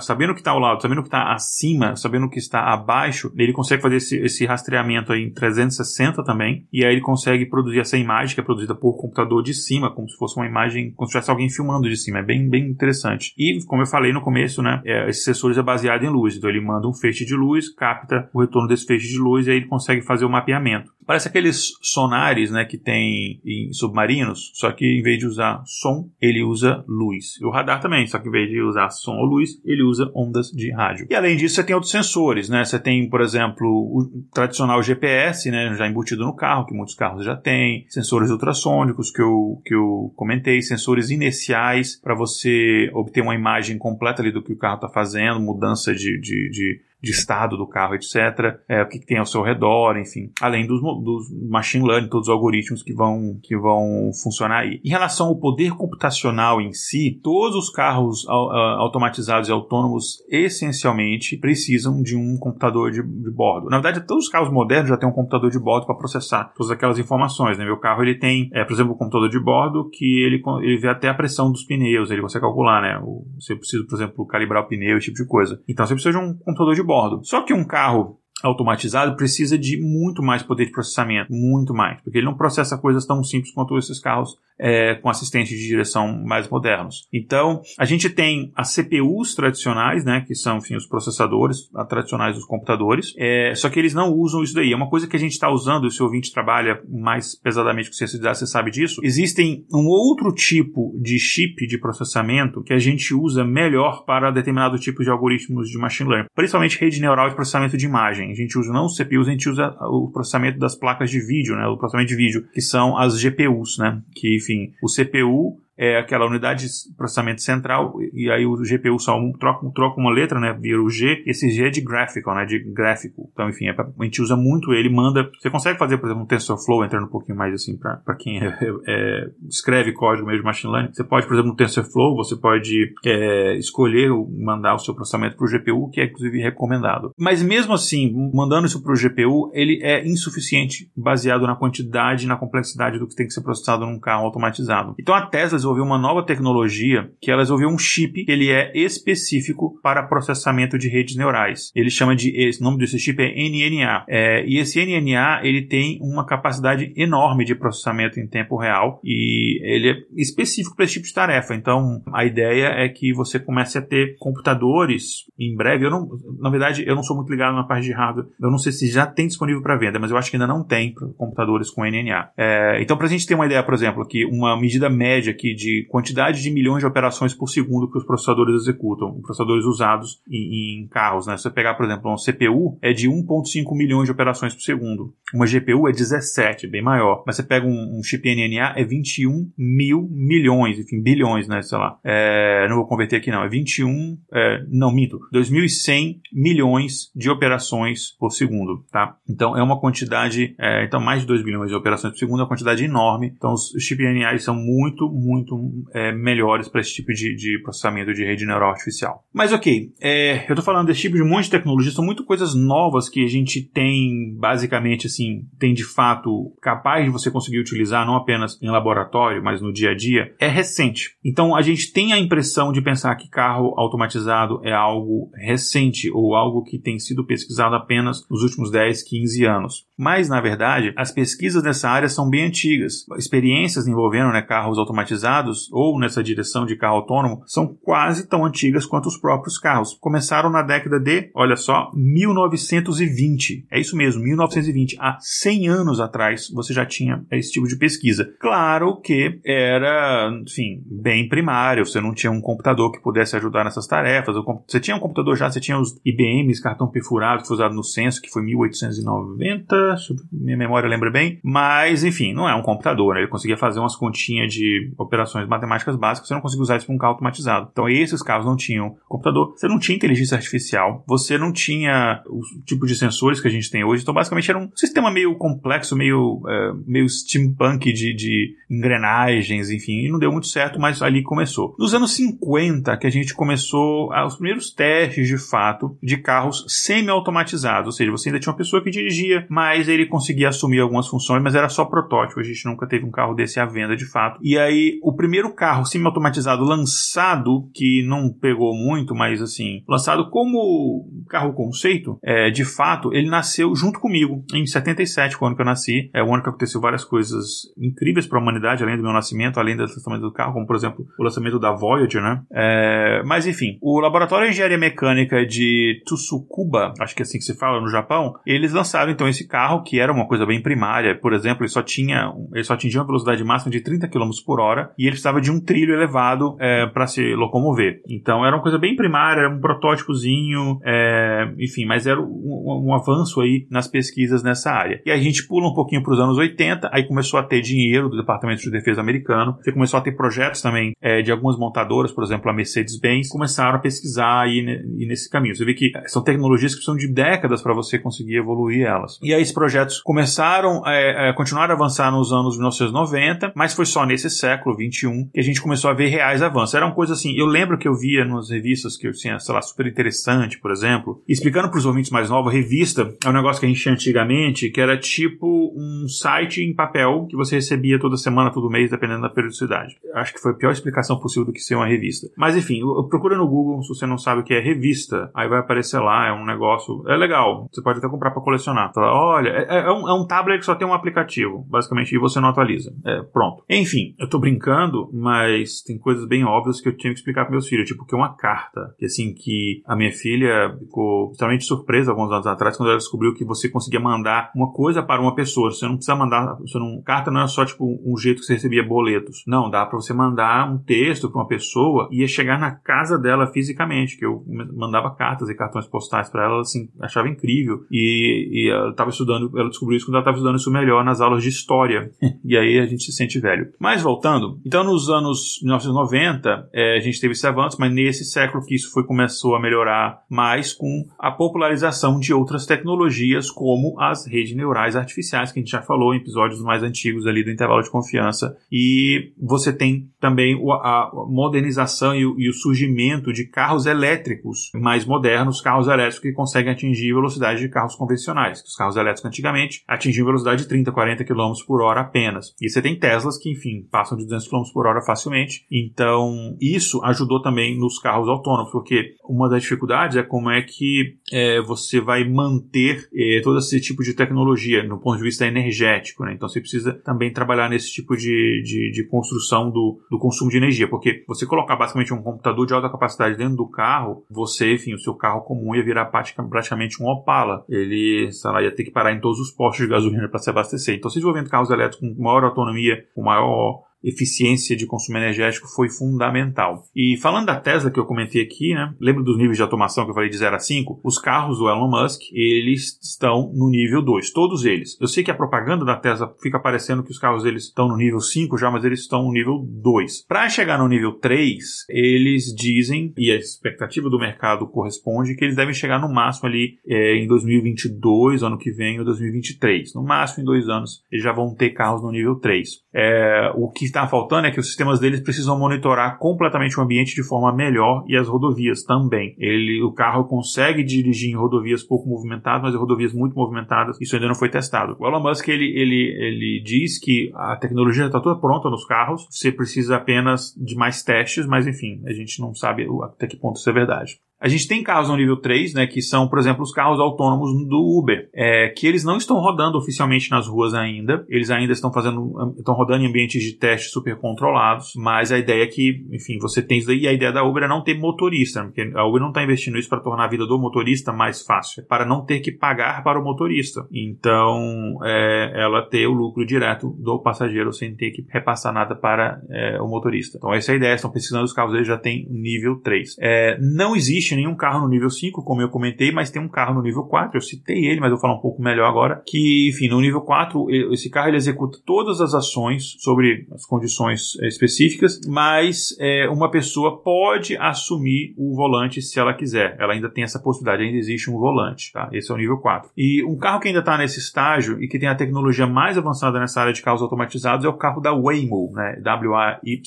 sabendo 0.00 0.30
o 0.30 0.34
que 0.34 0.40
está 0.40 0.50
ao 0.50 0.58
lado, 0.58 0.82
sabendo 0.82 0.98
o 0.98 1.02
que 1.02 1.08
está 1.08 1.32
acima, 1.32 1.96
sabendo 1.96 2.26
o 2.26 2.30
que 2.30 2.38
está 2.38 2.72
abaixo, 2.72 3.32
ele 3.36 3.52
consegue 3.52 3.82
fazer 3.82 3.96
esse, 3.96 4.16
esse 4.18 4.46
rastreamento 4.46 5.12
aí 5.12 5.22
em 5.22 5.32
360 5.32 5.93
também, 6.22 6.66
e 6.72 6.84
aí 6.84 6.92
ele 6.92 7.00
consegue 7.00 7.46
produzir 7.46 7.80
essa 7.80 7.96
imagem 7.96 8.34
que 8.34 8.40
é 8.40 8.44
produzida 8.44 8.74
por 8.74 8.96
computador 8.96 9.42
de 9.42 9.54
cima, 9.54 9.90
como 9.90 10.08
se 10.08 10.16
fosse 10.16 10.36
uma 10.36 10.46
imagem, 10.46 10.92
como 10.92 11.06
se 11.06 11.12
tivesse 11.12 11.30
alguém 11.30 11.48
filmando 11.50 11.88
de 11.88 11.96
cima. 11.96 12.18
É 12.18 12.22
bem, 12.22 12.48
bem 12.48 12.66
interessante. 12.66 13.32
E, 13.38 13.58
como 13.66 13.82
eu 13.82 13.86
falei 13.86 14.12
no 14.12 14.20
começo, 14.20 14.62
né, 14.62 14.80
é, 14.84 15.08
esses 15.08 15.24
sensores 15.24 15.58
é 15.58 15.62
baseado 15.62 16.04
em 16.04 16.08
luz. 16.08 16.36
Então 16.36 16.50
ele 16.50 16.60
manda 16.60 16.88
um 16.88 16.94
feixe 16.94 17.24
de 17.24 17.34
luz, 17.34 17.68
capta 17.74 18.28
o 18.32 18.40
retorno 18.40 18.68
desse 18.68 18.86
feixe 18.86 19.08
de 19.08 19.18
luz 19.18 19.46
e 19.46 19.50
aí 19.50 19.56
ele 19.58 19.66
consegue 19.66 20.02
fazer 20.02 20.24
o 20.24 20.30
mapeamento. 20.30 20.92
Parece 21.06 21.28
aqueles 21.28 21.72
sonares, 21.82 22.50
né, 22.50 22.64
que 22.64 22.78
tem 22.78 23.40
em 23.44 23.72
submarinos, 23.72 24.50
só 24.54 24.72
que 24.72 24.84
em 24.84 25.02
vez 25.02 25.18
de 25.18 25.26
usar 25.26 25.62
som, 25.66 26.08
ele 26.20 26.42
usa 26.42 26.84
luz. 26.88 27.38
E 27.40 27.44
o 27.44 27.50
radar 27.50 27.80
também, 27.80 28.06
só 28.06 28.18
que 28.18 28.28
em 28.28 28.32
vez 28.32 28.48
de 28.48 28.60
usar 28.60 28.90
som 28.90 29.16
ou 29.16 29.26
luz, 29.26 29.50
ele 29.64 29.82
usa 29.82 30.10
ondas 30.14 30.48
de 30.48 30.72
rádio. 30.72 31.06
E 31.10 31.14
além 31.14 31.36
disso, 31.36 31.56
você 31.56 31.64
tem 31.64 31.74
outros 31.74 31.92
sensores, 31.92 32.48
né? 32.48 32.64
Você 32.64 32.78
tem, 32.78 33.08
por 33.08 33.20
exemplo, 33.20 33.66
o 33.66 34.08
tradicional 34.32 34.82
GPS, 34.82 35.50
né, 35.50 35.74
já 35.76 35.86
embutido 35.86 36.24
no 36.24 36.34
carro, 36.34 36.66
que 36.66 36.74
muitos 36.74 36.94
carros 36.94 37.24
já 37.24 37.36
têm, 37.36 37.84
sensores 37.88 38.30
ultrassônicos 38.30 39.10
que 39.10 39.22
eu, 39.22 39.60
que 39.64 39.74
eu 39.74 40.12
comentei, 40.16 40.62
sensores 40.62 41.10
inerciais 41.10 42.00
para 42.00 42.14
você 42.14 42.90
obter 42.94 43.20
uma 43.20 43.34
imagem 43.34 43.78
completa 43.78 44.22
ali 44.22 44.32
do 44.32 44.42
que 44.42 44.52
o 44.52 44.58
carro 44.58 44.76
está 44.76 44.88
fazendo, 44.88 45.40
mudança 45.40 45.94
de, 45.94 46.20
de, 46.20 46.50
de 46.50 46.80
de 47.04 47.12
estado 47.12 47.56
do 47.56 47.66
carro, 47.66 47.94
etc. 47.94 48.58
É, 48.68 48.82
o 48.82 48.88
que, 48.88 48.98
que, 48.98 49.06
tem 49.06 49.18
ao 49.18 49.26
seu 49.26 49.42
redor, 49.42 49.96
enfim. 49.96 50.30
Além 50.40 50.66
dos, 50.66 50.80
dos 50.80 51.24
machine 51.48 51.86
learning, 51.86 52.08
todos 52.08 52.28
os 52.28 52.32
algoritmos 52.32 52.82
que 52.82 52.94
vão, 52.94 53.38
que 53.42 53.56
vão 53.56 54.10
funcionar 54.22 54.60
aí. 54.60 54.80
Em 54.84 54.88
relação 54.88 55.28
ao 55.28 55.38
poder 55.38 55.72
computacional 55.76 56.60
em 56.60 56.72
si, 56.72 57.20
todos 57.22 57.56
os 57.56 57.70
carros 57.70 58.26
automatizados 58.28 59.48
e 59.48 59.52
autônomos 59.52 60.22
essencialmente 60.28 61.36
precisam 61.36 62.02
de 62.02 62.16
um 62.16 62.36
computador 62.38 62.90
de, 62.90 63.02
de 63.02 63.30
bordo. 63.30 63.68
Na 63.68 63.80
verdade, 63.80 64.06
todos 64.06 64.24
os 64.24 64.30
carros 64.30 64.50
modernos 64.50 64.88
já 64.88 64.96
têm 64.96 65.08
um 65.08 65.12
computador 65.12 65.50
de 65.50 65.58
bordo 65.58 65.86
para 65.86 65.96
processar 65.96 66.52
todas 66.56 66.70
aquelas 66.70 66.98
informações. 66.98 67.58
Né? 67.58 67.64
Meu 67.64 67.78
carro 67.78 68.02
ele 68.02 68.14
tem, 68.14 68.48
é, 68.52 68.64
por 68.64 68.72
exemplo, 68.72 68.94
um 68.94 68.96
computador 68.96 69.28
de 69.28 69.40
bordo 69.40 69.88
que 69.90 70.22
ele, 70.24 70.42
ele 70.62 70.78
vê 70.78 70.88
até 70.88 71.08
a 71.08 71.14
pressão 71.14 71.50
dos 71.50 71.64
pneus, 71.64 72.10
ele 72.10 72.22
consegue 72.22 72.44
calcular, 72.44 72.80
né? 72.80 72.96
Eu 72.96 73.58
preciso, 73.58 73.86
por 73.86 73.96
exemplo, 73.96 74.26
calibrar 74.26 74.62
o 74.62 74.66
pneu, 74.66 74.96
esse 74.96 75.06
tipo 75.06 75.22
de 75.22 75.28
coisa. 75.28 75.60
Então 75.68 75.86
você 75.86 75.94
precisa 75.94 76.18
de 76.18 76.24
um 76.24 76.34
computador 76.34 76.74
de 76.74 76.82
bordo 76.82 76.93
Só 77.24 77.42
que 77.42 77.52
um 77.52 77.64
carro 77.64 78.20
automatizado 78.44 79.16
precisa 79.16 79.58
de 79.58 79.80
muito 79.80 80.22
mais 80.22 80.42
poder 80.42 80.66
de 80.66 80.72
processamento, 80.72 81.32
muito 81.32 81.72
mais, 81.74 82.00
porque 82.02 82.18
ele 82.18 82.26
não 82.26 82.36
processa 82.36 82.78
coisas 82.78 83.06
tão 83.06 83.22
simples 83.24 83.52
quanto 83.52 83.76
esses 83.78 83.98
carros 83.98 84.36
é, 84.58 84.94
com 84.96 85.08
assistentes 85.08 85.58
de 85.58 85.66
direção 85.66 86.22
mais 86.24 86.48
modernos. 86.48 87.08
Então, 87.12 87.60
a 87.78 87.84
gente 87.84 88.08
tem 88.08 88.52
as 88.54 88.74
CPUs 88.74 89.34
tradicionais, 89.34 90.04
né, 90.04 90.24
que 90.26 90.34
são, 90.34 90.58
enfim, 90.58 90.76
os 90.76 90.86
processadores 90.86 91.68
tradicionais 91.88 92.36
dos 92.36 92.44
computadores, 92.44 93.12
é, 93.18 93.54
só 93.54 93.68
que 93.68 93.78
eles 93.78 93.94
não 93.94 94.12
usam 94.12 94.42
isso 94.42 94.54
daí. 94.54 94.72
É 94.72 94.76
uma 94.76 94.88
coisa 94.88 95.08
que 95.08 95.16
a 95.16 95.18
gente 95.18 95.32
está 95.32 95.50
usando, 95.50 95.90
se 95.90 96.02
o 96.02 96.06
ouvinte 96.06 96.32
trabalha 96.32 96.80
mais 96.88 97.38
pesadamente 97.38 97.88
com 97.88 97.94
ciência 97.94 98.18
de 98.18 98.24
dados, 98.24 98.38
você 98.38 98.46
sabe 98.46 98.70
disso. 98.70 99.00
Existem 99.02 99.64
um 99.72 99.86
outro 99.86 100.32
tipo 100.32 100.96
de 101.00 101.18
chip 101.18 101.66
de 101.66 101.78
processamento 101.78 102.62
que 102.62 102.72
a 102.72 102.78
gente 102.78 103.14
usa 103.14 103.44
melhor 103.44 104.04
para 104.04 104.30
determinado 104.30 104.78
tipo 104.78 105.02
de 105.02 105.10
algoritmos 105.10 105.68
de 105.68 105.78
machine 105.78 106.08
learning, 106.08 106.28
principalmente 106.34 106.78
rede 106.78 107.00
neural 107.00 107.28
de 107.28 107.34
processamento 107.34 107.76
de 107.76 107.86
imagem. 107.86 108.33
A 108.34 108.42
gente 108.42 108.58
usa 108.58 108.72
não 108.72 108.86
os 108.86 108.96
CPUs, 108.96 109.28
a 109.28 109.30
gente 109.30 109.48
usa 109.48 109.76
o 109.82 110.10
processamento 110.10 110.58
das 110.58 110.74
placas 110.74 111.10
de 111.10 111.20
vídeo, 111.20 111.54
né, 111.54 111.66
o 111.66 111.76
processamento 111.76 112.08
de 112.08 112.16
vídeo, 112.16 112.46
que 112.52 112.60
são 112.60 112.98
as 112.98 113.18
GPUs, 113.20 113.78
né, 113.78 114.02
que 114.12 114.36
enfim, 114.36 114.72
o 114.82 114.86
CPU 114.86 115.58
é 115.76 115.98
aquela 115.98 116.26
unidade 116.26 116.66
de 116.66 116.96
processamento 116.96 117.42
central, 117.42 117.94
e 118.12 118.30
aí 118.30 118.46
o 118.46 118.56
GPU 118.56 118.98
só 118.98 119.18
um, 119.18 119.32
troca, 119.32 119.66
troca 119.74 120.00
uma 120.00 120.12
letra, 120.12 120.38
né? 120.38 120.56
Vira 120.58 120.80
o 120.80 120.88
G, 120.88 121.22
esse 121.26 121.50
G 121.50 121.66
é 121.66 121.70
de 121.70 121.80
graphical, 121.80 122.34
né? 122.34 122.44
De 122.44 122.58
gráfico. 122.72 123.28
Então, 123.32 123.48
enfim, 123.48 123.66
é 123.66 123.72
pra, 123.72 123.86
a 123.98 124.04
gente 124.04 124.22
usa 124.22 124.36
muito 124.36 124.72
ele, 124.72 124.88
manda. 124.88 125.28
Você 125.40 125.50
consegue 125.50 125.78
fazer, 125.78 125.98
por 125.98 126.06
exemplo, 126.06 126.22
um 126.22 126.26
TensorFlow, 126.26 126.84
entrando 126.84 127.06
um 127.06 127.10
pouquinho 127.10 127.36
mais 127.36 127.54
assim, 127.54 127.76
para 127.76 128.16
quem 128.16 128.38
é, 128.38 128.46
é, 128.46 128.72
é, 128.86 129.30
escreve 129.48 129.92
código 129.92 130.26
mesmo 130.26 130.40
de 130.40 130.46
machine 130.46 130.72
learning. 130.72 130.92
Você 130.92 131.04
pode, 131.04 131.26
por 131.26 131.34
exemplo, 131.34 131.50
no 131.50 131.56
TensorFlow, 131.56 132.16
você 132.16 132.36
pode 132.36 132.94
é, 133.04 133.56
escolher 133.56 134.10
mandar 134.38 134.74
o 134.74 134.78
seu 134.78 134.94
processamento 134.94 135.36
para 135.36 135.44
o 135.44 135.50
GPU, 135.50 135.90
que 135.90 136.00
é 136.00 136.04
inclusive 136.04 136.40
recomendado. 136.40 137.12
Mas 137.18 137.42
mesmo 137.42 137.74
assim, 137.74 138.12
mandando 138.32 138.66
isso 138.66 138.82
para 138.82 138.92
o 138.92 138.96
GPU, 138.96 139.50
ele 139.52 139.80
é 139.82 140.06
insuficiente 140.06 140.90
baseado 140.96 141.46
na 141.46 141.56
quantidade 141.56 142.24
e 142.24 142.28
na 142.28 142.36
complexidade 142.36 142.98
do 142.98 143.08
que 143.08 143.16
tem 143.16 143.26
que 143.26 143.32
ser 143.32 143.42
processado 143.42 143.86
num 143.86 143.98
carro 143.98 144.24
automatizado. 144.24 144.94
Então 144.98 145.14
a 145.14 145.26
Tesla 145.26 145.63
desenvolveu 145.64 145.84
uma 145.84 145.98
nova 145.98 146.24
tecnologia 146.24 147.10
que 147.20 147.30
ela 147.30 147.42
desenvolveu 147.42 147.68
um 147.68 147.78
chip 147.78 148.24
que 148.24 148.30
ele 148.30 148.50
é 148.50 148.70
específico 148.74 149.78
para 149.82 150.02
processamento 150.02 150.78
de 150.78 150.88
redes 150.88 151.16
neurais. 151.16 151.72
Ele 151.74 151.90
chama 151.90 152.14
de, 152.14 152.30
esse 152.36 152.62
nome 152.62 152.78
desse 152.78 152.98
chip 152.98 153.20
é 153.20 153.34
NNA. 153.34 154.04
É, 154.08 154.44
e 154.46 154.58
esse 154.58 154.84
NNA 154.84 155.40
ele 155.42 155.62
tem 155.62 155.98
uma 156.00 156.26
capacidade 156.26 156.92
enorme 156.96 157.44
de 157.44 157.54
processamento 157.54 158.20
em 158.20 158.26
tempo 158.26 158.56
real 158.56 159.00
e 159.02 159.60
ele 159.62 159.90
é 159.90 159.96
específico 160.16 160.76
para 160.76 160.84
esse 160.84 160.94
tipo 160.94 161.06
de 161.06 161.14
tarefa. 161.14 161.54
Então 161.54 162.02
a 162.12 162.24
ideia 162.24 162.66
é 162.66 162.88
que 162.88 163.12
você 163.12 163.38
comece 163.38 163.78
a 163.78 163.82
ter 163.82 164.16
computadores 164.18 165.24
em 165.38 165.54
breve. 165.56 165.86
Eu 165.86 165.90
não, 165.90 166.08
na 166.38 166.50
verdade, 166.50 166.84
eu 166.86 166.94
não 166.94 167.02
sou 167.02 167.16
muito 167.16 167.30
ligado 167.30 167.54
na 167.54 167.64
parte 167.64 167.84
de 167.84 167.92
hardware. 167.92 168.26
Eu 168.40 168.50
não 168.50 168.58
sei 168.58 168.72
se 168.72 168.90
já 168.90 169.06
tem 169.06 169.26
disponível 169.26 169.62
para 169.62 169.78
venda, 169.78 169.98
mas 169.98 170.10
eu 170.10 170.16
acho 170.16 170.30
que 170.30 170.36
ainda 170.36 170.46
não 170.46 170.64
tem 170.64 170.94
computadores 171.16 171.70
com 171.70 171.84
NNA. 171.84 172.30
É, 172.36 172.82
então, 172.82 172.96
para 172.96 173.06
a 173.06 173.10
gente 173.10 173.26
ter 173.26 173.34
uma 173.34 173.46
ideia, 173.46 173.62
por 173.62 173.74
exemplo, 173.74 174.06
que 174.06 174.24
uma 174.26 174.58
medida 174.60 174.88
média 174.88 175.32
aqui 175.32 175.53
de 175.54 175.86
quantidade 175.88 176.42
de 176.42 176.50
milhões 176.50 176.80
de 176.80 176.86
operações 176.86 177.34
por 177.34 177.48
segundo 177.48 177.90
que 177.90 177.98
os 177.98 178.04
processadores 178.04 178.62
executam, 178.62 179.20
processadores 179.20 179.64
usados 179.64 180.20
em, 180.30 180.82
em 180.82 180.88
carros, 180.88 181.26
né? 181.26 181.36
Se 181.36 181.44
você 181.44 181.50
pegar, 181.50 181.74
por 181.74 181.84
exemplo, 181.84 182.12
um 182.12 182.16
CPU, 182.16 182.78
é 182.82 182.92
de 182.92 183.08
1.5 183.08 183.76
milhões 183.76 184.06
de 184.06 184.12
operações 184.12 184.54
por 184.54 184.62
segundo. 184.62 185.14
Uma 185.34 185.46
GPU 185.46 185.88
é 185.88 185.92
17, 185.92 186.66
bem 186.68 186.82
maior. 186.82 187.24
Mas 187.26 187.36
você 187.36 187.42
pega 187.42 187.66
um, 187.66 187.98
um 187.98 188.02
chip 188.02 188.24
NNA, 188.28 188.74
é 188.76 188.84
21 188.84 189.50
mil 189.58 190.08
milhões, 190.10 190.78
enfim, 190.78 191.02
bilhões, 191.02 191.48
né? 191.48 191.60
Sei 191.62 191.76
lá. 191.76 191.98
É, 192.04 192.66
não 192.68 192.76
vou 192.76 192.86
converter 192.86 193.16
aqui 193.16 193.30
não, 193.30 193.42
é 193.42 193.48
21, 193.48 194.18
é, 194.32 194.64
não, 194.68 194.94
minto, 194.94 195.18
2.100 195.34 196.20
milhões 196.32 197.10
de 197.14 197.30
operações 197.30 198.12
por 198.18 198.30
segundo, 198.30 198.84
tá? 198.90 199.16
Então 199.28 199.56
é 199.56 199.62
uma 199.62 199.80
quantidade, 199.80 200.54
é, 200.58 200.84
então 200.84 201.00
mais 201.00 201.22
de 201.22 201.26
2 201.26 201.42
bilhões 201.42 201.70
de 201.70 201.76
operações 201.76 202.12
por 202.12 202.18
segundo 202.18 202.40
é 202.40 202.42
uma 202.42 202.48
quantidade 202.48 202.84
enorme. 202.84 203.32
Então 203.36 203.52
os 203.52 203.72
chips 203.78 204.04
NNA 204.04 204.38
são 204.38 204.54
muito, 204.54 205.08
muito 205.08 205.43
é, 205.92 206.12
melhores 206.12 206.68
para 206.68 206.80
esse 206.80 206.94
tipo 206.94 207.12
de, 207.12 207.34
de, 207.34 207.58
processamento 207.62 208.12
de 208.12 208.24
rede 208.24 208.46
neural 208.46 208.70
artificial. 208.70 209.24
Mas 209.32 209.52
ok, 209.52 209.92
é, 210.00 210.44
eu 210.48 210.54
estou 210.54 210.64
falando 210.64 210.86
desse 210.86 211.02
tipo 211.02 211.16
de 211.16 211.22
um 211.22 211.28
monte 211.28 211.44
de 211.44 211.50
tecnologia, 211.50 211.92
são 211.92 212.04
muito 212.04 212.24
coisas 212.24 212.54
novas 212.54 213.08
que 213.08 213.24
a 213.24 213.28
gente 213.28 213.62
tem, 213.62 214.34
basicamente, 214.38 215.06
assim, 215.06 215.46
tem 215.58 215.74
de 215.74 215.84
fato 215.84 216.54
capaz 216.60 217.04
de 217.04 217.10
você 217.10 217.30
conseguir 217.30 217.60
utilizar, 217.60 218.06
não 218.06 218.16
apenas 218.16 218.60
em 218.62 218.70
laboratório, 218.70 219.42
mas 219.42 219.60
no 219.60 219.72
dia 219.72 219.90
a 219.90 219.94
dia, 219.94 220.34
é 220.38 220.48
recente. 220.48 221.16
Então 221.24 221.54
a 221.54 221.62
gente 221.62 221.92
tem 221.92 222.12
a 222.12 222.18
impressão 222.18 222.72
de 222.72 222.82
pensar 222.82 223.14
que 223.16 223.28
carro 223.28 223.74
automatizado 223.76 224.60
é 224.64 224.72
algo 224.72 225.30
recente 225.34 226.10
ou 226.12 226.34
algo 226.34 226.62
que 226.62 226.78
tem 226.78 226.98
sido 226.98 227.26
pesquisado 227.26 227.74
apenas 227.74 228.26
nos 228.30 228.42
últimos 228.42 228.70
10, 228.70 229.02
15 229.02 229.44
anos. 229.44 229.86
Mas, 229.96 230.28
na 230.28 230.40
verdade, 230.40 230.92
as 230.96 231.12
pesquisas 231.12 231.62
nessa 231.62 231.88
área 231.88 232.08
são 232.08 232.28
bem 232.28 232.46
antigas. 232.46 233.06
Experiências 233.16 233.86
envolvendo 233.86 234.32
né, 234.32 234.42
carros 234.42 234.78
automatizados 234.78 235.33
automatizados 235.34 235.72
ou 235.72 235.98
nessa 235.98 236.22
direção 236.22 236.64
de 236.64 236.76
carro 236.76 236.96
autônomo 236.96 237.42
são 237.46 237.66
quase 237.66 238.28
tão 238.28 238.44
antigas 238.44 238.86
quanto 238.86 239.06
os 239.06 239.16
próprios 239.16 239.58
carros. 239.58 239.96
Começaram 240.00 240.50
na 240.50 240.62
década 240.62 241.00
de, 241.00 241.30
olha 241.34 241.56
só, 241.56 241.90
1920. 241.94 243.66
É 243.70 243.80
isso 243.80 243.96
mesmo, 243.96 244.22
1920. 244.22 244.96
Há 245.00 245.18
100 245.20 245.68
anos 245.68 246.00
atrás 246.00 246.50
você 246.52 246.72
já 246.72 246.86
tinha 246.86 247.24
esse 247.32 247.52
tipo 247.52 247.66
de 247.66 247.76
pesquisa. 247.76 248.32
Claro 248.40 249.00
que 249.00 249.40
era, 249.44 250.30
enfim, 250.46 250.82
bem 250.86 251.28
primário. 251.28 251.84
Você 251.84 252.00
não 252.00 252.14
tinha 252.14 252.30
um 252.30 252.40
computador 252.40 252.92
que 252.92 253.02
pudesse 253.02 253.36
ajudar 253.36 253.64
nessas 253.64 253.86
tarefas. 253.86 254.36
Você 254.68 254.78
tinha 254.80 254.96
um 254.96 255.00
computador 255.00 255.36
já, 255.36 255.50
você 255.50 255.60
tinha 255.60 255.78
os 255.78 255.98
IBMs, 256.04 256.62
cartão 256.62 256.88
perfurado, 256.88 257.42
que 257.42 257.48
foi 257.48 257.56
usado 257.56 257.74
no 257.74 257.82
censo, 257.82 258.20
que 258.20 258.30
foi 258.30 258.42
1890, 258.42 259.96
minha 260.32 260.56
memória 260.56 260.88
lembra 260.88 261.10
bem. 261.10 261.40
Mas, 261.42 262.04
enfim, 262.04 262.32
não 262.32 262.48
é 262.48 262.54
um 262.54 262.62
computador, 262.62 263.14
né? 263.14 263.20
Ele 263.20 263.28
conseguia 263.28 263.56
fazer 263.56 263.80
umas 263.80 263.96
continhas 263.96 264.52
de 264.52 264.92
operações 264.98 265.23
matemáticas 265.48 265.96
básicas, 265.96 266.28
você 266.28 266.34
não 266.34 266.40
conseguia 266.40 266.62
usar 266.62 266.76
isso 266.76 266.86
para 266.86 266.94
um 266.94 266.98
carro 266.98 267.12
automatizado. 267.12 267.68
Então, 267.72 267.88
esses 267.88 268.22
carros 268.22 268.46
não 268.46 268.56
tinham 268.56 268.96
computador, 269.08 269.54
você 269.56 269.68
não 269.68 269.78
tinha 269.78 269.96
inteligência 269.96 270.36
artificial, 270.36 271.04
você 271.06 271.38
não 271.38 271.52
tinha 271.52 272.22
o 272.26 272.40
tipo 272.64 272.86
de 272.86 272.96
sensores 272.96 273.40
que 273.40 273.48
a 273.48 273.50
gente 273.50 273.70
tem 273.70 273.84
hoje. 273.84 274.02
Então, 274.02 274.14
basicamente, 274.14 274.50
era 274.50 274.58
um 274.58 274.70
sistema 274.74 275.10
meio 275.10 275.36
complexo, 275.36 275.96
meio, 275.96 276.42
é, 276.48 276.72
meio 276.86 277.08
steampunk 277.08 277.92
de, 277.92 278.14
de 278.14 278.54
engrenagens, 278.70 279.70
enfim, 279.70 280.06
e 280.06 280.10
não 280.10 280.18
deu 280.18 280.32
muito 280.32 280.46
certo, 280.46 280.80
mas 280.80 281.02
ali 281.02 281.22
começou. 281.22 281.74
Nos 281.78 281.94
anos 281.94 282.14
50, 282.14 282.96
que 282.96 283.06
a 283.06 283.10
gente 283.10 283.34
começou 283.34 284.10
os 284.26 284.34
primeiros 284.34 284.70
testes, 284.70 285.28
de 285.28 285.38
fato, 285.38 285.96
de 286.02 286.16
carros 286.16 286.64
semi-automatizados, 286.68 287.86
ou 287.86 287.92
seja, 287.92 288.10
você 288.10 288.28
ainda 288.28 288.40
tinha 288.40 288.52
uma 288.52 288.58
pessoa 288.58 288.82
que 288.82 288.90
dirigia, 288.90 289.46
mas 289.48 289.88
ele 289.88 290.06
conseguia 290.06 290.48
assumir 290.48 290.80
algumas 290.80 291.06
funções, 291.06 291.42
mas 291.42 291.54
era 291.54 291.68
só 291.68 291.84
protótipo, 291.84 292.40
a 292.40 292.44
gente 292.44 292.64
nunca 292.66 292.86
teve 292.86 293.04
um 293.04 293.10
carro 293.10 293.34
desse 293.34 293.60
à 293.60 293.66
venda 293.66 293.96
de 293.96 294.04
fato. 294.04 294.38
E 294.42 294.58
aí, 294.58 294.98
o 295.02 295.13
primeiro 295.14 295.54
carro 295.54 295.84
semi-automatizado 295.84 296.64
lançado, 296.64 297.68
que 297.74 298.04
não 298.06 298.32
pegou 298.32 298.74
muito, 298.74 299.14
mas 299.14 299.40
assim, 299.40 299.82
lançado 299.88 300.30
como 300.30 301.08
carro 301.28 301.52
conceito, 301.54 302.18
é, 302.22 302.50
de 302.50 302.64
fato, 302.64 303.12
ele 303.12 303.28
nasceu 303.28 303.74
junto 303.74 304.00
comigo, 304.00 304.44
em 304.54 304.66
77, 304.66 305.36
o 305.40 305.46
ano 305.46 305.56
que 305.56 305.62
eu 305.62 305.66
nasci. 305.66 306.10
É 306.14 306.22
o 306.22 306.32
ano 306.32 306.42
que 306.42 306.48
aconteceu 306.48 306.80
várias 306.80 307.04
coisas 307.04 307.44
incríveis 307.78 308.26
para 308.26 308.38
a 308.38 308.42
humanidade, 308.42 308.82
além 308.82 308.96
do 308.96 309.02
meu 309.02 309.12
nascimento, 309.12 309.58
além 309.58 309.76
do 309.76 309.82
lançamento 309.82 310.22
do 310.22 310.32
carro, 310.32 310.54
como 310.54 310.66
por 310.66 310.76
exemplo 310.76 311.04
o 311.18 311.22
lançamento 311.22 311.58
da 311.58 311.72
Voyager, 311.72 312.22
né? 312.22 312.42
É, 312.52 313.22
mas 313.24 313.46
enfim, 313.46 313.78
o 313.80 314.00
Laboratório 314.00 314.46
de 314.46 314.52
Engenharia 314.52 314.78
Mecânica 314.78 315.44
de 315.46 316.02
Tsukuba, 316.04 316.92
acho 317.00 317.14
que 317.14 317.22
é 317.22 317.24
assim 317.24 317.38
que 317.38 317.44
se 317.44 317.56
fala 317.56 317.80
no 317.80 317.88
Japão, 317.88 318.34
eles 318.46 318.72
lançaram 318.72 319.12
então 319.12 319.28
esse 319.28 319.46
carro, 319.46 319.82
que 319.82 319.98
era 319.98 320.12
uma 320.12 320.26
coisa 320.26 320.46
bem 320.46 320.62
primária. 320.62 321.18
Por 321.18 321.32
exemplo, 321.32 321.62
ele 321.62 321.70
só 321.70 321.82
tinha, 321.82 322.32
ele 322.52 322.64
só 322.64 322.74
atingia 322.74 323.00
uma 323.00 323.06
velocidade 323.06 323.42
máxima 323.44 323.70
de 323.70 323.80
30 323.80 324.08
km 324.08 324.30
por 324.44 324.60
hora 324.60 324.92
e 324.98 325.03
ele 325.04 325.12
precisava 325.12 325.40
de 325.40 325.50
um 325.50 325.60
trilho 325.60 325.94
elevado 325.94 326.56
é, 326.60 326.86
para 326.86 327.06
se 327.06 327.22
locomover. 327.34 328.00
Então 328.08 328.44
era 328.44 328.56
uma 328.56 328.62
coisa 328.62 328.78
bem 328.78 328.96
primária, 328.96 329.40
era 329.40 329.54
um 329.54 329.60
protótipozinho, 329.60 330.78
é, 330.84 331.52
enfim, 331.58 331.84
mas 331.86 332.06
era 332.06 332.20
um, 332.20 332.84
um, 332.88 332.94
avanço 332.94 333.40
aí 333.40 333.66
nas 333.70 333.88
pesquisas 333.88 334.42
nessa 334.42 334.70
área. 334.70 335.00
E 335.04 335.10
a 335.10 335.16
gente 335.16 335.46
pula 335.46 335.68
um 335.68 335.74
pouquinho 335.74 336.02
para 336.02 336.12
os 336.12 336.20
anos 336.20 336.38
80, 336.38 336.90
aí 336.92 337.06
começou 337.06 337.38
a 337.38 337.42
ter 337.42 337.60
dinheiro 337.60 338.08
do 338.08 338.16
Departamento 338.16 338.62
de 338.62 338.70
Defesa 338.70 339.00
americano, 339.00 339.56
você 339.62 339.72
começou 339.72 339.98
a 339.98 340.02
ter 340.02 340.12
projetos 340.12 340.62
também 340.62 340.92
é, 341.00 341.22
de 341.22 341.30
algumas 341.30 341.58
montadoras, 341.58 342.12
por 342.12 342.24
exemplo, 342.24 342.50
a 342.50 342.54
Mercedes-Benz, 342.54 343.28
começaram 343.28 343.76
a 343.76 343.80
pesquisar 343.80 344.42
aí, 344.42 344.62
nesse 344.62 345.28
caminho. 345.28 345.54
Você 345.54 345.64
vê 345.64 345.74
que 345.74 345.92
são 346.06 346.22
tecnologias 346.22 346.72
que 346.72 346.78
precisam 346.78 346.96
de 346.96 347.12
décadas 347.12 347.62
para 347.62 347.74
você 347.74 347.98
conseguir 347.98 348.36
evoluir 348.36 348.86
elas. 348.86 349.18
E 349.22 349.32
aí 349.32 349.42
esses 349.42 349.54
projetos 349.54 350.00
começaram, 350.02 350.82
é, 350.86 351.30
é, 351.30 351.32
continuaram 351.32 351.72
a 351.72 351.76
avançar 351.76 352.10
nos 352.10 352.32
anos 352.32 352.56
1990, 352.56 353.52
mas 353.54 353.74
foi 353.74 353.86
só 353.86 354.04
nesse 354.04 354.30
século 354.30 354.76
21 354.84 355.30
que 355.32 355.40
a 355.40 355.42
gente 355.42 355.60
começou 355.60 355.90
a 355.90 355.94
ver 355.94 356.08
reais 356.08 356.42
avanços. 356.42 356.74
Era 356.74 356.86
uma 356.86 356.94
coisa 356.94 357.12
assim, 357.12 357.34
eu 357.36 357.46
lembro 357.46 357.78
que 357.78 357.88
eu 357.88 357.94
via 357.94 358.24
nas 358.24 358.50
revistas 358.50 358.96
que 358.96 359.06
eu 359.06 359.12
tinha, 359.12 359.38
sei 359.38 359.54
lá, 359.54 359.62
super 359.62 359.86
interessante, 359.86 360.58
por 360.58 360.70
exemplo, 360.70 361.22
explicando 361.28 361.70
para 361.70 361.78
os 361.78 361.86
ouvintes 361.86 362.10
mais 362.10 362.30
novos, 362.30 362.52
revista 362.52 363.12
é 363.24 363.28
um 363.28 363.32
negócio 363.32 363.60
que 363.60 363.66
a 363.66 363.68
gente 363.68 363.80
tinha 363.80 363.94
antigamente, 363.94 364.70
que 364.70 364.80
era 364.80 364.98
tipo 364.98 365.72
um 365.76 366.06
site 366.08 366.62
em 366.62 366.74
papel 366.74 367.26
que 367.28 367.36
você 367.36 367.56
recebia 367.56 367.98
toda 367.98 368.16
semana, 368.16 368.52
todo 368.52 368.70
mês, 368.70 368.90
dependendo 368.90 369.22
da 369.22 369.28
periodicidade. 369.28 369.96
Acho 370.14 370.32
que 370.32 370.40
foi 370.40 370.52
a 370.52 370.54
pior 370.54 370.70
explicação 370.70 371.18
possível 371.18 371.46
do 371.46 371.52
que 371.52 371.60
ser 371.60 371.74
uma 371.74 371.86
revista. 371.86 372.28
Mas 372.36 372.56
enfim, 372.56 372.80
procura 373.08 373.36
no 373.36 373.48
Google 373.48 373.82
se 373.82 373.88
você 373.88 374.06
não 374.06 374.18
sabe 374.18 374.40
o 374.40 374.44
que 374.44 374.54
é 374.54 374.60
revista, 374.60 375.30
aí 375.34 375.48
vai 375.48 375.60
aparecer 375.60 375.98
lá, 375.98 376.28
é 376.28 376.32
um 376.32 376.44
negócio, 376.44 377.04
é 377.08 377.16
legal, 377.16 377.68
você 377.72 377.82
pode 377.82 377.98
até 377.98 378.08
comprar 378.08 378.30
para 378.30 378.42
colecionar. 378.42 378.92
Fala, 378.92 379.12
olha, 379.12 379.48
é, 379.48 379.80
é, 379.80 379.90
um, 379.90 380.08
é 380.08 380.14
um 380.14 380.26
tablet 380.26 380.60
que 380.60 380.66
só 380.66 380.74
tem 380.74 380.86
um 380.86 380.94
aplicativo, 380.94 381.64
basicamente, 381.68 382.14
e 382.14 382.18
você 382.18 382.40
não 382.40 382.48
atualiza. 382.48 382.92
É, 383.04 383.22
pronto. 383.22 383.64
Enfim, 383.68 384.14
eu 384.18 384.28
tô 384.28 384.38
brincando, 384.38 384.73
mas 385.12 385.82
tem 385.82 385.98
coisas 385.98 386.26
bem 386.26 386.44
óbvias 386.44 386.80
que 386.80 386.88
eu 386.88 386.96
tinha 386.96 387.12
que 387.12 387.18
explicar 387.18 387.44
para 387.44 387.52
meus 387.52 387.68
filhos, 387.68 387.88
tipo 387.88 388.04
que 388.04 388.14
é 388.14 388.18
uma 388.18 388.34
carta, 388.34 388.94
que 388.98 389.06
assim, 389.06 389.34
que 389.34 389.82
a 389.86 389.96
minha 389.96 390.12
filha 390.12 390.76
ficou 390.78 391.30
extremamente 391.30 391.64
surpresa 391.64 392.10
alguns 392.10 392.30
anos 392.30 392.46
atrás 392.46 392.76
quando 392.76 392.88
ela 392.90 392.98
descobriu 392.98 393.34
que 393.34 393.44
você 393.44 393.68
conseguia 393.68 394.00
mandar 394.00 394.50
uma 394.54 394.72
coisa 394.72 395.02
para 395.02 395.20
uma 395.20 395.34
pessoa. 395.34 395.70
Você 395.70 395.86
não 395.86 395.96
precisa 395.96 396.16
mandar, 396.16 396.56
você 396.58 396.78
não, 396.78 397.02
carta 397.02 397.30
não 397.30 397.42
é 397.42 397.46
só 397.46 397.64
tipo 397.64 397.84
um 398.04 398.16
jeito 398.16 398.40
que 398.40 398.46
você 398.46 398.54
recebia 398.54 398.82
boletos. 398.82 399.42
Não, 399.46 399.70
dá 399.70 399.84
para 399.86 399.98
você 399.98 400.12
mandar 400.12 400.70
um 400.70 400.78
texto 400.78 401.30
para 401.30 401.40
uma 401.40 401.48
pessoa 401.48 402.08
e 402.10 402.20
ia 402.20 402.28
chegar 402.28 402.58
na 402.58 402.72
casa 402.72 403.18
dela 403.18 403.46
fisicamente, 403.46 404.16
que 404.16 404.24
eu 404.24 404.44
mandava 404.74 405.14
cartas 405.14 405.48
e 405.48 405.54
cartões 405.54 405.86
postais 405.86 406.28
para 406.30 406.44
ela, 406.44 406.60
assim, 406.60 406.88
achava 407.00 407.28
incrível. 407.28 407.84
E, 407.90 408.48
e 408.52 408.70
ela 408.70 408.90
estava 408.90 409.10
estudando, 409.10 409.50
ela 409.58 409.68
descobriu 409.68 409.96
isso 409.96 410.06
quando 410.06 410.16
ela 410.16 410.22
estava 410.22 410.36
estudando 410.36 410.56
isso 410.56 410.70
melhor 410.70 411.04
nas 411.04 411.20
aulas 411.20 411.42
de 411.42 411.48
história. 411.48 412.10
e 412.44 412.56
aí 412.56 412.78
a 412.78 412.86
gente 412.86 413.04
se 413.04 413.12
sente 413.12 413.38
velho. 413.38 413.72
Mas 413.78 414.02
voltando, 414.02 414.60
então 414.64 414.82
nos 414.82 415.10
anos 415.10 415.58
1990, 415.62 416.70
é, 416.72 416.96
a 416.96 417.00
gente 417.00 417.20
teve 417.20 417.32
esse 417.32 417.46
avanço, 417.46 417.76
mas 417.78 417.92
nesse 417.92 418.24
século 418.24 418.64
que 418.64 418.74
isso 418.74 418.90
foi 418.92 419.04
começou 419.04 419.54
a 419.54 419.60
melhorar 419.60 420.22
mais 420.28 420.72
com 420.72 421.04
a 421.18 421.30
popularização 421.30 422.18
de 422.18 422.32
outras 422.32 422.64
tecnologias, 422.64 423.50
como 423.50 424.00
as 424.00 424.26
redes 424.26 424.56
neurais 424.56 424.96
artificiais, 424.96 425.52
que 425.52 425.58
a 425.58 425.62
gente 425.62 425.70
já 425.70 425.82
falou 425.82 426.14
em 426.14 426.18
episódios 426.18 426.62
mais 426.62 426.82
antigos 426.82 427.26
ali 427.26 427.44
do 427.44 427.50
intervalo 427.50 427.82
de 427.82 427.90
confiança. 427.90 428.56
E 428.72 429.32
você 429.38 429.72
tem 429.72 430.08
também 430.20 430.54
a 430.82 431.10
modernização 431.28 432.14
e 432.14 432.24
o, 432.24 432.52
surgimento 432.54 433.32
de 433.32 433.44
carros 433.44 433.84
elétricos 433.84 434.70
mais 434.74 435.04
modernos, 435.04 435.60
carros 435.60 435.88
elétricos 435.88 436.20
que 436.20 436.32
conseguem 436.32 436.72
atingir 436.72 437.12
velocidade 437.12 437.60
de 437.60 437.68
carros 437.68 437.94
convencionais. 437.94 438.62
Os 438.62 438.76
carros 438.76 438.96
elétricos 438.96 439.28
antigamente 439.28 439.82
atingiam 439.86 440.24
velocidade 440.26 440.62
de 440.62 440.68
30, 440.68 440.92
40 440.92 441.24
km 441.24 441.52
por 441.66 441.82
hora 441.82 442.00
apenas. 442.00 442.54
E 442.60 442.70
você 442.70 442.80
tem 442.80 442.98
Teslas 442.98 443.36
que, 443.36 443.52
enfim, 443.52 443.86
passam 443.90 444.16
de 444.16 444.24
200 444.24 444.48
km 444.54 444.72
por 444.72 444.86
hora 444.86 445.02
facilmente. 445.02 445.66
Então, 445.70 446.56
isso 446.60 447.02
ajudou 447.04 447.42
também 447.42 447.78
nos 447.78 447.98
carros 447.98 448.28
autônomos, 448.28 448.70
porque 448.70 449.14
uma 449.24 449.48
das 449.48 449.62
dificuldades 449.62 450.16
é 450.16 450.22
como 450.22 450.50
é 450.50 450.62
que 450.62 451.16
é, 451.32 451.60
você 451.62 452.00
vai 452.00 452.24
manter 452.24 453.08
é, 453.14 453.40
todo 453.42 453.58
esse 453.58 453.80
tipo 453.80 454.02
de 454.02 454.14
tecnologia 454.14 454.82
no 454.82 454.98
ponto 454.98 455.18
de 455.18 455.24
vista 455.24 455.46
energético. 455.46 456.24
Né? 456.24 456.34
Então, 456.34 456.48
você 456.48 456.60
precisa 456.60 456.92
também 456.92 457.32
trabalhar 457.32 457.68
nesse 457.68 457.92
tipo 457.92 458.16
de, 458.16 458.62
de, 458.64 458.90
de 458.92 459.08
construção 459.08 459.70
do, 459.70 460.00
do 460.10 460.18
consumo 460.18 460.50
de 460.50 460.56
energia, 460.56 460.88
porque 460.88 461.24
você 461.26 461.46
colocar 461.46 461.76
basicamente 461.76 462.14
um 462.14 462.22
computador 462.22 462.66
de 462.66 462.74
alta 462.74 462.88
capacidade 462.88 463.36
dentro 463.36 463.56
do 463.56 463.68
carro, 463.68 464.24
você, 464.30 464.74
enfim, 464.74 464.94
o 464.94 464.98
seu 464.98 465.14
carro 465.14 465.42
comum 465.42 465.74
ia 465.74 465.84
virar 465.84 466.06
praticamente 466.06 467.02
um 467.02 467.06
Opala. 467.06 467.64
Ele, 467.68 468.30
sei 468.32 468.50
lá, 468.50 468.62
ia 468.62 468.74
ter 468.74 468.84
que 468.84 468.90
parar 468.90 469.12
em 469.12 469.20
todos 469.20 469.38
os 469.38 469.50
postos 469.50 469.84
de 469.84 469.90
gasolina 469.90 470.28
para 470.28 470.38
se 470.38 470.50
abastecer. 470.50 470.94
Então, 470.94 471.10
se 471.10 471.16
desenvolvendo 471.16 471.50
carros 471.50 471.70
elétricos 471.70 472.08
com 472.08 472.22
maior 472.22 472.44
autonomia, 472.44 473.04
com 473.14 473.22
maior 473.22 473.82
eficiência 474.04 474.76
de 474.76 474.86
consumo 474.86 475.18
energético 475.18 475.66
foi 475.74 475.88
fundamental. 475.88 476.84
E 476.94 477.16
falando 477.16 477.46
da 477.46 477.58
Tesla 477.58 477.90
que 477.90 477.98
eu 477.98 478.04
comentei 478.04 478.42
aqui, 478.42 478.74
né? 478.74 478.94
Lembra 479.00 479.22
dos 479.22 479.38
níveis 479.38 479.56
de 479.56 479.62
automação 479.62 480.04
que 480.04 480.10
eu 480.10 480.14
falei 480.14 480.28
de 480.28 480.36
0 480.36 480.54
a 480.54 480.58
5? 480.58 481.00
Os 481.02 481.18
carros 481.18 481.58
do 481.58 481.68
Elon 481.68 481.88
Musk, 481.88 482.20
eles 482.32 482.98
estão 483.02 483.50
no 483.54 483.70
nível 483.70 484.02
2, 484.02 484.30
todos 484.30 484.64
eles. 484.64 484.98
Eu 485.00 485.08
sei 485.08 485.24
que 485.24 485.30
a 485.30 485.34
propaganda 485.34 485.84
da 485.84 485.96
Tesla 485.96 486.34
fica 486.42 486.60
parecendo 486.60 487.02
que 487.02 487.10
os 487.10 487.18
carros 487.18 487.42
deles 487.42 487.64
estão 487.64 487.88
no 487.88 487.96
nível 487.96 488.20
5 488.20 488.58
já, 488.58 488.70
mas 488.70 488.84
eles 488.84 489.00
estão 489.00 489.24
no 489.24 489.32
nível 489.32 489.64
2. 489.66 490.26
Para 490.26 490.48
chegar 490.48 490.78
no 490.78 490.88
nível 490.88 491.12
3, 491.12 491.86
eles 491.88 492.54
dizem, 492.54 493.12
e 493.16 493.30
a 493.30 493.36
expectativa 493.36 494.10
do 494.10 494.18
mercado 494.18 494.66
corresponde, 494.66 495.34
que 495.34 495.44
eles 495.44 495.56
devem 495.56 495.74
chegar 495.74 495.98
no 495.98 496.12
máximo 496.12 496.48
ali 496.48 496.78
é, 496.86 497.16
em 497.16 497.26
2022, 497.26 498.42
ano 498.42 498.58
que 498.58 498.70
vem, 498.70 498.98
ou 498.98 499.04
2023. 499.04 499.94
No 499.94 500.02
máximo 500.02 500.42
em 500.42 500.46
dois 500.46 500.68
anos, 500.68 501.02
eles 501.10 501.24
já 501.24 501.32
vão 501.32 501.54
ter 501.54 501.70
carros 501.70 502.02
no 502.02 502.10
nível 502.10 502.36
3. 502.36 502.68
É, 502.92 503.52
o 503.54 503.70
que 503.70 503.84
está 503.94 504.08
faltando 504.08 504.46
é 504.46 504.50
que 504.50 504.58
os 504.58 504.66
sistemas 504.66 504.98
deles 504.98 505.20
precisam 505.20 505.58
monitorar 505.58 506.18
completamente 506.18 506.78
o 506.78 506.82
ambiente 506.82 507.14
de 507.14 507.22
forma 507.22 507.54
melhor 507.54 508.04
e 508.08 508.16
as 508.16 508.26
rodovias 508.26 508.82
também. 508.82 509.34
Ele, 509.38 509.82
o 509.82 509.92
carro 509.92 510.24
consegue 510.24 510.82
dirigir 510.82 511.30
em 511.30 511.36
rodovias 511.36 511.82
pouco 511.82 512.08
movimentadas, 512.08 512.62
mas 512.62 512.74
em 512.74 512.78
rodovias 512.78 513.14
muito 513.14 513.34
movimentadas, 513.34 514.00
isso 514.00 514.16
ainda 514.16 514.28
não 514.28 514.34
foi 514.34 514.48
testado. 514.48 514.96
O 514.98 515.06
Elon 515.06 515.22
Musk 515.22 515.48
ele, 515.48 515.66
ele, 515.66 516.12
ele 516.18 516.62
diz 516.64 516.98
que 516.98 517.30
a 517.34 517.56
tecnologia 517.56 518.06
está 518.06 518.20
toda 518.20 518.40
pronta 518.40 518.68
nos 518.68 518.84
carros, 518.84 519.26
você 519.30 519.52
precisa 519.52 519.96
apenas 519.96 520.52
de 520.56 520.74
mais 520.74 521.02
testes, 521.02 521.46
mas 521.46 521.66
enfim, 521.66 522.02
a 522.06 522.12
gente 522.12 522.40
não 522.40 522.54
sabe 522.54 522.86
até 523.02 523.26
que 523.26 523.36
ponto 523.36 523.56
isso 523.56 523.70
é 523.70 523.72
verdade. 523.72 524.18
A 524.44 524.48
gente 524.48 524.68
tem 524.68 524.82
carros 524.82 525.08
no 525.08 525.16
nível 525.16 525.38
3, 525.38 525.72
né, 525.72 525.86
que 525.86 526.02
são, 526.02 526.28
por 526.28 526.38
exemplo, 526.38 526.62
os 526.62 526.70
carros 526.70 527.00
autônomos 527.00 527.50
do 527.66 527.98
Uber, 527.98 528.28
é, 528.34 528.68
que 528.76 528.86
eles 528.86 529.02
não 529.02 529.16
estão 529.16 529.38
rodando 529.38 529.78
oficialmente 529.78 530.30
nas 530.30 530.46
ruas 530.46 530.74
ainda, 530.74 531.24
eles 531.30 531.50
ainda 531.50 531.72
estão 531.72 531.90
fazendo, 531.90 532.54
estão 532.58 532.74
rodando 532.74 533.04
em 533.04 533.08
ambientes 533.08 533.42
de 533.42 533.56
teste 533.56 533.88
super 533.88 534.18
controlados, 534.18 534.92
mas 534.96 535.32
a 535.32 535.38
ideia 535.38 535.62
é 535.62 535.66
que, 535.66 536.04
enfim, 536.12 536.36
você 536.38 536.60
tem 536.60 536.76
isso 536.76 536.88
daí, 536.88 536.98
e 536.98 537.08
a 537.08 537.12
ideia 537.14 537.32
da 537.32 537.42
Uber 537.42 537.62
é 537.62 537.68
não 537.68 537.82
ter 537.82 537.98
motorista, 537.98 538.62
porque 538.64 538.82
a 538.94 539.08
Uber 539.08 539.18
não 539.18 539.28
está 539.28 539.42
investindo 539.42 539.78
isso 539.78 539.88
para 539.88 540.00
tornar 540.00 540.26
a 540.26 540.28
vida 540.28 540.46
do 540.46 540.58
motorista 540.58 541.10
mais 541.10 541.40
fácil, 541.40 541.82
é 541.82 541.86
para 541.86 542.04
não 542.04 542.22
ter 542.22 542.40
que 542.40 542.52
pagar 542.52 543.02
para 543.02 543.18
o 543.18 543.24
motorista. 543.24 543.88
Então, 543.90 544.98
é, 545.02 545.52
ela 545.54 545.88
ter 545.88 546.06
o 546.06 546.12
lucro 546.12 546.44
direto 546.44 546.90
do 547.02 547.18
passageiro 547.18 547.72
sem 547.72 547.96
ter 547.96 548.10
que 548.10 548.26
repassar 548.28 548.74
nada 548.74 548.94
para 548.94 549.40
é, 549.50 549.80
o 549.80 549.88
motorista. 549.88 550.36
Então, 550.36 550.52
essa 550.52 550.72
é 550.72 550.74
a 550.74 550.76
ideia, 550.76 550.94
estão 550.94 551.10
pesquisando 551.10 551.44
os 551.44 551.52
carros, 551.54 551.72
eles 551.72 551.86
já 551.86 551.96
tem 551.96 552.26
nível 552.28 552.78
3. 552.82 553.16
É, 553.18 553.58
não 553.58 553.96
existe 553.96 554.33
nenhum 554.36 554.54
carro 554.54 554.80
no 554.80 554.88
nível 554.88 555.10
5, 555.10 555.42
como 555.42 555.62
eu 555.62 555.68
comentei, 555.68 556.12
mas 556.12 556.30
tem 556.30 556.40
um 556.40 556.48
carro 556.48 556.74
no 556.74 556.82
nível 556.82 557.04
4, 557.04 557.36
eu 557.36 557.40
citei 557.40 557.86
ele, 557.86 558.00
mas 558.00 558.10
eu 558.10 558.16
vou 558.16 558.20
falar 558.20 558.34
um 558.34 558.40
pouco 558.40 558.62
melhor 558.62 558.88
agora, 558.88 559.22
que, 559.26 559.68
enfim, 559.68 559.88
no 559.88 560.00
nível 560.00 560.20
4, 560.20 560.70
esse 560.92 561.10
carro 561.10 561.28
ele 561.28 561.36
executa 561.36 561.78
todas 561.84 562.20
as 562.20 562.34
ações 562.34 562.96
sobre 562.98 563.46
as 563.52 563.64
condições 563.66 564.38
é, 564.40 564.48
específicas, 564.48 565.20
mas 565.26 565.96
é, 565.98 566.28
uma 566.28 566.50
pessoa 566.50 567.02
pode 567.02 567.56
assumir 567.56 568.34
o 568.36 568.54
volante 568.54 569.02
se 569.02 569.18
ela 569.18 569.34
quiser. 569.34 569.76
Ela 569.78 569.92
ainda 569.94 570.10
tem 570.10 570.24
essa 570.24 570.40
possibilidade, 570.40 570.82
ainda 570.84 570.98
existe 570.98 571.30
um 571.30 571.38
volante, 571.38 571.92
tá? 571.92 572.08
Esse 572.12 572.30
é 572.30 572.34
o 572.34 572.38
nível 572.38 572.58
4. 572.58 572.90
E 572.96 573.24
um 573.24 573.36
carro 573.36 573.60
que 573.60 573.68
ainda 573.68 573.80
está 573.80 573.98
nesse 573.98 574.18
estágio 574.18 574.82
e 574.82 574.88
que 574.88 574.98
tem 574.98 575.08
a 575.08 575.14
tecnologia 575.14 575.66
mais 575.66 575.98
avançada 575.98 576.38
nessa 576.38 576.60
área 576.60 576.72
de 576.72 576.82
carros 576.82 577.02
automatizados 577.02 577.64
é 577.64 577.68
o 577.68 577.76
carro 577.76 578.00
da 578.00 578.12
Waymo, 578.12 578.72
né? 578.72 578.98
W-A-Y-M-O, 579.02 579.80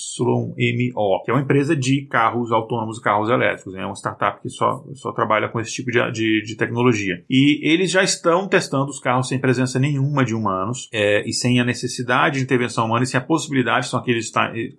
que 1.23 1.31
é 1.31 1.33
uma 1.33 1.41
empresa 1.41 1.75
de 1.75 2.05
carros 2.05 2.51
autônomos 2.51 2.99
carros 2.99 3.29
elétricos. 3.29 3.73
Né? 3.73 3.81
É 3.81 3.85
uma 3.85 3.95
startup 3.95 4.36
que 4.41 4.49
só, 4.49 4.83
só 4.93 5.11
trabalha 5.11 5.49
com 5.49 5.59
esse 5.59 5.71
tipo 5.71 5.91
de, 5.91 6.11
de, 6.11 6.43
de 6.43 6.55
tecnologia. 6.55 7.23
E 7.29 7.59
eles 7.67 7.91
já 7.91 8.03
estão 8.03 8.47
testando 8.47 8.89
os 8.89 8.99
carros 8.99 9.27
sem 9.27 9.39
presença 9.39 9.79
nenhuma 9.79 10.23
de 10.23 10.33
humanos 10.33 10.89
é, 10.93 11.27
e 11.27 11.33
sem 11.33 11.59
a 11.59 11.65
necessidade 11.65 12.37
de 12.37 12.43
intervenção 12.43 12.85
humana 12.85 13.03
e 13.03 13.07
sem 13.07 13.19
a 13.19 13.23
possibilidade, 13.23 13.87
são 13.87 13.99
aqueles 13.99 14.31
eh, 14.35 14.69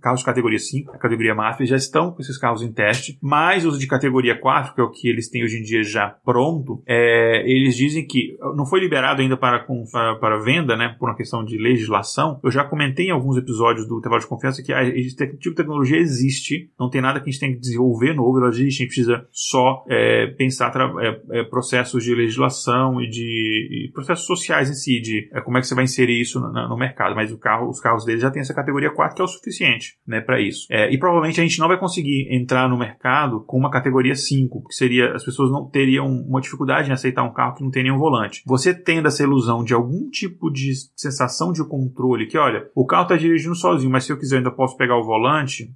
carros 0.00 0.20
de 0.20 0.26
categoria 0.26 0.58
5, 0.58 0.92
a 0.92 0.98
categoria 0.98 1.34
máfia, 1.34 1.66
já 1.66 1.76
estão 1.76 2.12
com 2.12 2.20
esses 2.20 2.38
carros 2.38 2.62
em 2.62 2.72
teste, 2.72 3.18
mas 3.22 3.64
os 3.64 3.78
de 3.78 3.86
categoria 3.86 4.38
4, 4.38 4.74
que 4.74 4.80
é 4.80 4.84
o 4.84 4.90
que 4.90 5.08
eles 5.08 5.28
têm 5.28 5.44
hoje 5.44 5.58
em 5.58 5.62
dia 5.62 5.82
já 5.82 6.08
pronto, 6.24 6.82
é, 6.86 7.42
eles 7.48 7.76
dizem 7.76 8.06
que 8.06 8.36
não 8.56 8.66
foi 8.66 8.80
liberado 8.80 9.22
ainda 9.22 9.36
para, 9.36 9.60
com, 9.64 9.84
para, 9.90 10.16
para, 10.16 10.38
venda, 10.38 10.76
né, 10.76 10.94
por 10.98 11.08
uma 11.08 11.16
questão 11.16 11.44
de 11.44 11.56
legislação. 11.58 12.40
Eu 12.42 12.50
já 12.50 12.64
comentei 12.64 13.06
em 13.06 13.10
alguns 13.10 13.36
episódios 13.36 13.86
do 13.86 13.98
Intervalo 13.98 14.20
de 14.20 14.28
Confiança 14.28 14.62
que 14.62 14.72
esse 14.72 15.16
tipo 15.16 15.38
de 15.38 15.54
tecnologia 15.54 15.98
existe, 15.98 16.70
não 16.78 16.90
tem 16.90 17.00
nada 17.00 17.20
que 17.20 17.28
a 17.28 17.32
gente 17.32 17.40
tem 17.40 17.52
que 17.52 17.60
desenvolver 17.60 18.14
novo, 18.14 18.38
ela 18.38 18.48
existe, 18.48 18.82
precisa 18.94 19.26
só 19.32 19.84
é, 19.88 20.28
pensar 20.28 20.72
é, 21.00 21.40
é, 21.40 21.44
processos 21.44 22.04
de 22.04 22.14
legislação 22.14 23.00
e 23.00 23.08
de 23.08 23.86
e 23.88 23.92
processos 23.92 24.26
sociais 24.26 24.70
em 24.70 24.74
si, 24.74 25.00
de 25.00 25.28
é, 25.32 25.40
como 25.40 25.58
é 25.58 25.60
que 25.60 25.66
você 25.66 25.74
vai 25.74 25.84
inserir 25.84 26.20
isso 26.20 26.40
no, 26.40 26.52
no, 26.52 26.76
mercado. 26.76 27.14
Mas 27.14 27.32
o 27.32 27.38
carro, 27.38 27.68
os 27.68 27.80
carros 27.80 28.04
deles 28.04 28.22
já 28.22 28.30
têm 28.30 28.40
essa 28.40 28.54
categoria 28.54 28.90
4 28.90 29.16
que 29.16 29.22
é 29.22 29.24
o 29.24 29.28
suficiente 29.28 29.98
né, 30.06 30.20
para 30.20 30.40
isso. 30.40 30.66
É, 30.70 30.92
e 30.92 30.98
provavelmente 30.98 31.40
a 31.40 31.44
gente 31.44 31.58
não 31.58 31.68
vai 31.68 31.78
conseguir 31.78 32.28
entrar 32.30 32.68
no 32.68 32.78
mercado 32.78 33.44
com 33.46 33.58
uma 33.58 33.70
categoria 33.70 34.14
5, 34.14 34.64
que 34.68 34.74
seria 34.74 35.12
as 35.12 35.24
pessoas 35.24 35.50
não 35.50 35.68
teriam 35.68 36.06
uma 36.06 36.40
dificuldade 36.40 36.88
em 36.88 36.92
aceitar 36.92 37.22
um 37.22 37.32
carro 37.32 37.54
que 37.54 37.62
não 37.62 37.70
tem 37.70 37.82
nenhum 37.82 37.98
volante. 37.98 38.42
Você 38.46 38.74
tendo 38.74 39.08
essa 39.08 39.22
ilusão 39.22 39.64
de 39.64 39.74
algum 39.74 40.08
tipo 40.10 40.50
de 40.50 40.72
sensação 40.96 41.52
de 41.52 41.66
controle, 41.66 42.26
que 42.26 42.38
olha, 42.38 42.68
o 42.74 42.86
carro 42.86 43.04
está 43.04 43.16
dirigindo 43.16 43.54
sozinho, 43.54 43.90
mas 43.90 44.04
se 44.04 44.12
eu 44.12 44.18
quiser 44.18 44.34
eu 44.34 44.38
ainda 44.38 44.50
posso 44.50 44.76
pegar 44.76 44.98
o 44.98 45.04
volante, 45.04 45.72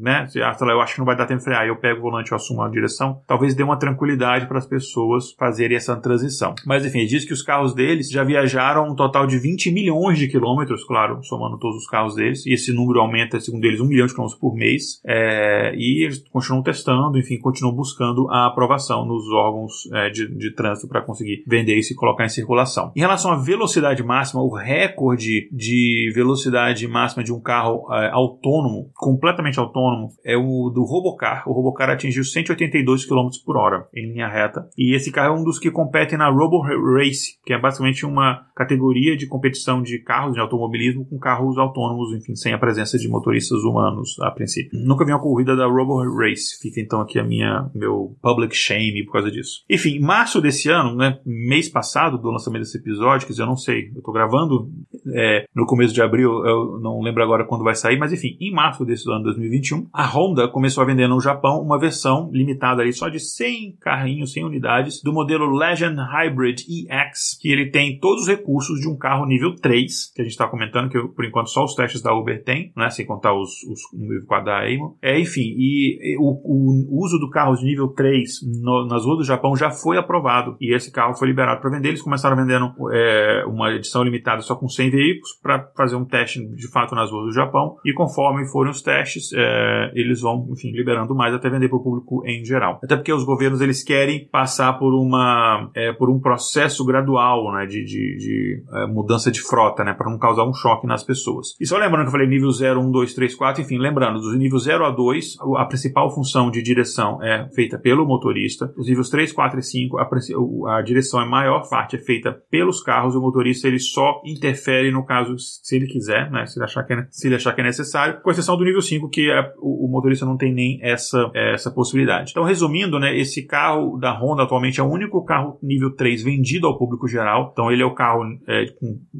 né? 0.00 0.26
Se, 0.26 0.42
ah, 0.42 0.56
eu 0.60 0.80
acho 0.80 0.94
que 0.94 0.98
não 0.98 1.06
vai 1.06 1.16
dar 1.16 1.26
tempo 1.26 1.38
de 1.38 1.44
frear, 1.44 1.66
eu 1.66 1.76
pego 1.76 2.00
o 2.00 2.02
volante 2.02 2.32
e 2.32 2.34
assumo 2.44 2.62
a 2.62 2.68
direção, 2.68 3.22
talvez 3.26 3.54
dê 3.54 3.62
uma 3.62 3.78
tranquilidade 3.78 4.46
para 4.46 4.58
as 4.58 4.66
pessoas 4.66 5.32
fazerem 5.38 5.76
essa 5.76 5.96
transição. 5.96 6.54
Mas 6.66 6.84
enfim, 6.84 7.06
diz 7.06 7.24
que 7.24 7.32
os 7.32 7.42
carros 7.42 7.74
deles 7.74 8.10
já 8.10 8.22
viajaram 8.22 8.88
um 8.88 8.94
total 8.94 9.26
de 9.26 9.38
20 9.38 9.72
milhões 9.72 10.18
de 10.18 10.28
quilômetros, 10.28 10.84
claro, 10.84 11.22
somando 11.22 11.58
todos 11.58 11.78
os 11.78 11.86
carros 11.86 12.14
deles, 12.14 12.44
e 12.46 12.52
esse 12.52 12.72
número 12.72 13.00
aumenta, 13.00 13.40
segundo 13.40 13.64
eles, 13.64 13.80
um 13.80 13.86
milhão 13.86 14.06
de 14.06 14.12
quilômetros 14.12 14.40
por 14.40 14.54
mês, 14.54 15.00
é, 15.06 15.74
e 15.76 16.04
eles 16.04 16.22
continuam 16.28 16.62
testando, 16.62 17.18
enfim, 17.18 17.38
continuam 17.38 17.74
buscando 17.74 18.28
a 18.30 18.46
aprovação 18.46 19.04
nos 19.06 19.28
órgãos 19.30 19.90
é, 19.92 20.10
de, 20.10 20.28
de 20.36 20.54
trânsito 20.54 20.88
para 20.88 21.02
conseguir 21.02 21.42
vender 21.46 21.76
isso 21.76 21.92
e 21.92 21.96
colocar 21.96 22.24
em 22.24 22.28
circulação. 22.28 22.92
Em 22.94 23.00
relação 23.00 23.32
à 23.32 23.36
velocidade 23.36 24.02
máxima, 24.02 24.42
o 24.42 24.54
recorde 24.54 25.48
de 25.50 26.12
velocidade 26.14 26.86
máxima 26.86 27.24
de 27.24 27.32
um 27.32 27.40
carro 27.40 27.86
é, 27.92 28.10
autônomo, 28.10 28.90
completamente 28.94 29.58
autônomo, 29.58 30.10
é 30.24 30.36
o 30.36 30.70
do 30.70 30.84
Robocar. 30.84 31.48
O 31.48 31.52
Robocar 31.52 31.90
atingiu 31.90 32.24
182 32.34 33.06
km 33.06 33.28
por 33.44 33.56
hora 33.56 33.88
em 33.94 34.12
linha 34.12 34.28
reta. 34.28 34.68
E 34.76 34.94
esse 34.94 35.10
carro 35.10 35.34
é 35.34 35.40
um 35.40 35.44
dos 35.44 35.58
que 35.58 35.70
competem 35.70 36.18
na 36.18 36.28
Robo 36.28 36.60
Race, 36.60 37.38
que 37.44 37.52
é 37.52 37.60
basicamente 37.60 38.04
uma 38.04 38.46
categoria 38.54 39.16
de 39.16 39.26
competição 39.26 39.82
de 39.82 39.98
carros 39.98 40.34
de 40.34 40.40
automobilismo 40.40 41.06
com 41.06 41.18
carros 41.18 41.58
autônomos, 41.58 42.12
enfim, 42.12 42.34
sem 42.34 42.52
a 42.52 42.58
presença 42.58 42.98
de 42.98 43.08
motoristas 43.08 43.62
humanos 43.62 44.16
a 44.20 44.30
princípio. 44.30 44.78
Nunca 44.84 45.04
vi 45.04 45.12
uma 45.12 45.20
corrida 45.20 45.56
da 45.56 45.66
Robo 45.66 46.02
Race. 46.18 46.58
Fica 46.60 46.80
então 46.80 47.00
aqui 47.00 47.18
a 47.18 47.24
minha 47.24 47.70
meu 47.74 48.16
public 48.20 48.54
shame 48.54 49.04
por 49.04 49.12
causa 49.12 49.30
disso. 49.30 49.64
Enfim, 49.68 49.98
março 49.98 50.40
desse 50.40 50.68
ano, 50.68 50.94
né, 50.94 51.18
mês 51.24 51.68
passado 51.68 52.18
do 52.18 52.30
lançamento 52.30 52.62
desse 52.62 52.78
episódio, 52.78 53.26
quer 53.26 53.32
dizer, 53.32 53.42
eu 53.42 53.46
não 53.46 53.56
sei, 53.56 53.90
eu 53.94 54.02
tô 54.02 54.12
gravando 54.12 54.68
é, 55.14 55.44
no 55.54 55.66
começo 55.66 55.94
de 55.94 56.02
abril, 56.02 56.30
eu 56.44 56.80
não 56.80 57.00
lembro 57.00 57.22
agora 57.22 57.46
quando 57.46 57.64
vai 57.64 57.74
sair, 57.74 57.98
mas 57.98 58.12
enfim, 58.12 58.36
em 58.40 58.52
março 58.52 58.84
desse 58.84 59.10
ano 59.10 59.24
2021, 59.24 59.88
a 59.92 60.06
Honda 60.06 60.48
começou 60.48 60.82
a 60.82 60.86
vender 60.86 61.08
no 61.08 61.20
Japão 61.20 61.60
uma 61.60 61.78
versão 61.78 62.23
limitada 62.32 62.82
ali 62.82 62.92
só 62.92 63.08
de 63.08 63.18
100 63.18 63.76
carrinhos, 63.80 64.32
100 64.32 64.44
unidades 64.44 65.02
do 65.02 65.12
modelo 65.12 65.50
Legend 65.50 65.96
Hybrid 65.96 66.62
EX, 66.68 67.38
que 67.40 67.50
ele 67.50 67.70
tem 67.70 67.98
todos 67.98 68.22
os 68.22 68.28
recursos 68.28 68.80
de 68.80 68.88
um 68.88 68.96
carro 68.96 69.26
nível 69.26 69.54
3, 69.54 70.12
que 70.14 70.22
a 70.22 70.24
gente 70.24 70.32
está 70.32 70.48
comentando, 70.48 70.90
que 70.90 71.00
por 71.08 71.24
enquanto 71.24 71.48
só 71.48 71.64
os 71.64 71.74
testes 71.74 72.02
da 72.02 72.14
Uber 72.14 72.42
tem, 72.42 72.72
né, 72.76 72.90
sem 72.90 73.06
contar 73.06 73.34
os, 73.34 73.50
os 73.64 73.80
nível 73.92 74.26
4 74.26 74.44
da 74.44 74.58
Aimo. 74.58 74.96
É, 75.02 75.18
enfim, 75.18 75.54
e, 75.56 76.16
o, 76.18 76.30
o, 76.44 77.04
uso 77.04 77.18
do 77.18 77.30
carro 77.30 77.54
de 77.54 77.64
nível 77.64 77.88
3 77.88 78.40
no, 78.62 78.86
nas 78.86 79.04
ruas 79.04 79.18
do 79.18 79.24
Japão 79.24 79.56
já 79.56 79.70
foi 79.70 79.96
aprovado 79.98 80.56
e 80.60 80.74
esse 80.74 80.92
carro 80.92 81.14
foi 81.14 81.28
liberado 81.28 81.60
para 81.60 81.70
vender. 81.70 81.88
Eles 81.88 82.02
começaram 82.02 82.36
vendendo 82.36 82.72
é, 82.92 83.44
uma 83.46 83.72
edição 83.72 84.02
limitada 84.02 84.40
só 84.42 84.54
com 84.54 84.68
100 84.68 84.90
veículos 84.90 85.38
para 85.42 85.70
fazer 85.76 85.96
um 85.96 86.04
teste 86.04 86.44
de 86.54 86.70
fato 86.70 86.94
nas 86.94 87.10
ruas 87.10 87.26
do 87.26 87.32
Japão 87.32 87.76
e 87.84 87.92
conforme 87.92 88.46
forem 88.50 88.70
os 88.70 88.82
testes, 88.82 89.32
é, 89.34 89.92
eles 89.94 90.20
vão, 90.20 90.46
enfim, 90.50 90.70
liberando 90.72 91.14
mais 91.14 91.34
até 91.34 91.48
vender 91.48 91.68
para 91.68 91.78
o 91.78 91.82
público 91.82 92.13
em 92.24 92.44
geral. 92.44 92.80
Até 92.82 92.96
porque 92.96 93.12
os 93.12 93.24
governos 93.24 93.60
eles 93.60 93.82
querem 93.82 94.28
passar 94.28 94.74
por 94.74 94.94
uma 94.94 95.70
é, 95.74 95.92
por 95.92 96.10
um 96.10 96.20
processo 96.20 96.84
gradual, 96.84 97.52
né, 97.52 97.66
de, 97.66 97.84
de, 97.84 98.16
de 98.16 98.62
é, 98.72 98.86
mudança 98.86 99.30
de 99.30 99.40
frota, 99.40 99.84
né, 99.84 99.94
para 99.94 100.10
não 100.10 100.18
causar 100.18 100.44
um 100.44 100.52
choque 100.52 100.86
nas 100.86 101.02
pessoas. 101.02 101.54
E 101.60 101.66
só 101.66 101.78
lembrando 101.78 102.02
que 102.02 102.08
eu 102.08 102.12
falei 102.12 102.28
nível 102.28 102.50
0, 102.50 102.80
1, 102.80 102.90
2, 102.90 103.14
3, 103.14 103.34
4, 103.34 103.62
enfim, 103.62 103.78
lembrando, 103.78 104.20
dos 104.20 104.36
níveis 104.36 104.64
0 104.64 104.84
a 104.84 104.90
2, 104.90 105.36
a 105.56 105.64
principal 105.66 106.14
função 106.14 106.50
de 106.50 106.62
direção 106.62 107.22
é 107.22 107.48
feita 107.54 107.78
pelo 107.78 108.06
motorista. 108.06 108.72
Os 108.76 108.88
níveis 108.88 109.08
3, 109.08 109.32
4 109.32 109.58
e 109.58 109.62
5, 109.62 109.98
a, 109.98 110.78
a 110.78 110.82
direção 110.82 111.20
é 111.20 111.26
maior 111.26 111.68
parte 111.68 111.96
é 111.96 111.98
feita 111.98 112.32
pelos 112.50 112.82
carros, 112.82 113.14
o 113.14 113.20
motorista 113.20 113.66
ele 113.68 113.78
só 113.78 114.20
interfere 114.24 114.90
no 114.90 115.04
caso 115.04 115.36
se 115.38 115.76
ele 115.76 115.86
quiser, 115.86 116.30
né, 116.30 116.46
se 116.46 116.58
ele 116.58 116.64
achar 116.64 116.84
que 116.84 116.92
é, 116.92 117.06
se 117.10 117.28
ele 117.28 117.36
achar 117.36 117.52
que 117.54 117.60
é 117.60 117.64
necessário, 117.64 118.20
com 118.20 118.30
exceção 118.30 118.56
do 118.56 118.64
nível 118.64 118.80
5, 118.80 119.08
que 119.08 119.30
é, 119.30 119.52
o, 119.58 119.86
o, 119.86 119.90
motorista 119.90 120.24
não 120.24 120.36
tem 120.36 120.52
nem 120.52 120.78
essa, 120.82 121.30
essa 121.34 121.70
possibilidade. 121.70 122.03
Então, 122.30 122.44
resumindo, 122.44 122.98
né, 122.98 123.16
esse 123.16 123.46
carro 123.46 123.96
da 123.98 124.12
Honda 124.12 124.42
atualmente 124.42 124.80
é 124.80 124.82
o 124.82 124.90
único 124.90 125.24
carro 125.24 125.58
nível 125.62 125.94
3 125.94 126.22
vendido 126.22 126.66
ao 126.66 126.78
público 126.78 127.08
geral. 127.08 127.50
Então, 127.52 127.70
ele 127.70 127.82
é 127.82 127.86
o 127.86 127.94
carro 127.94 128.22
é, 128.48 128.66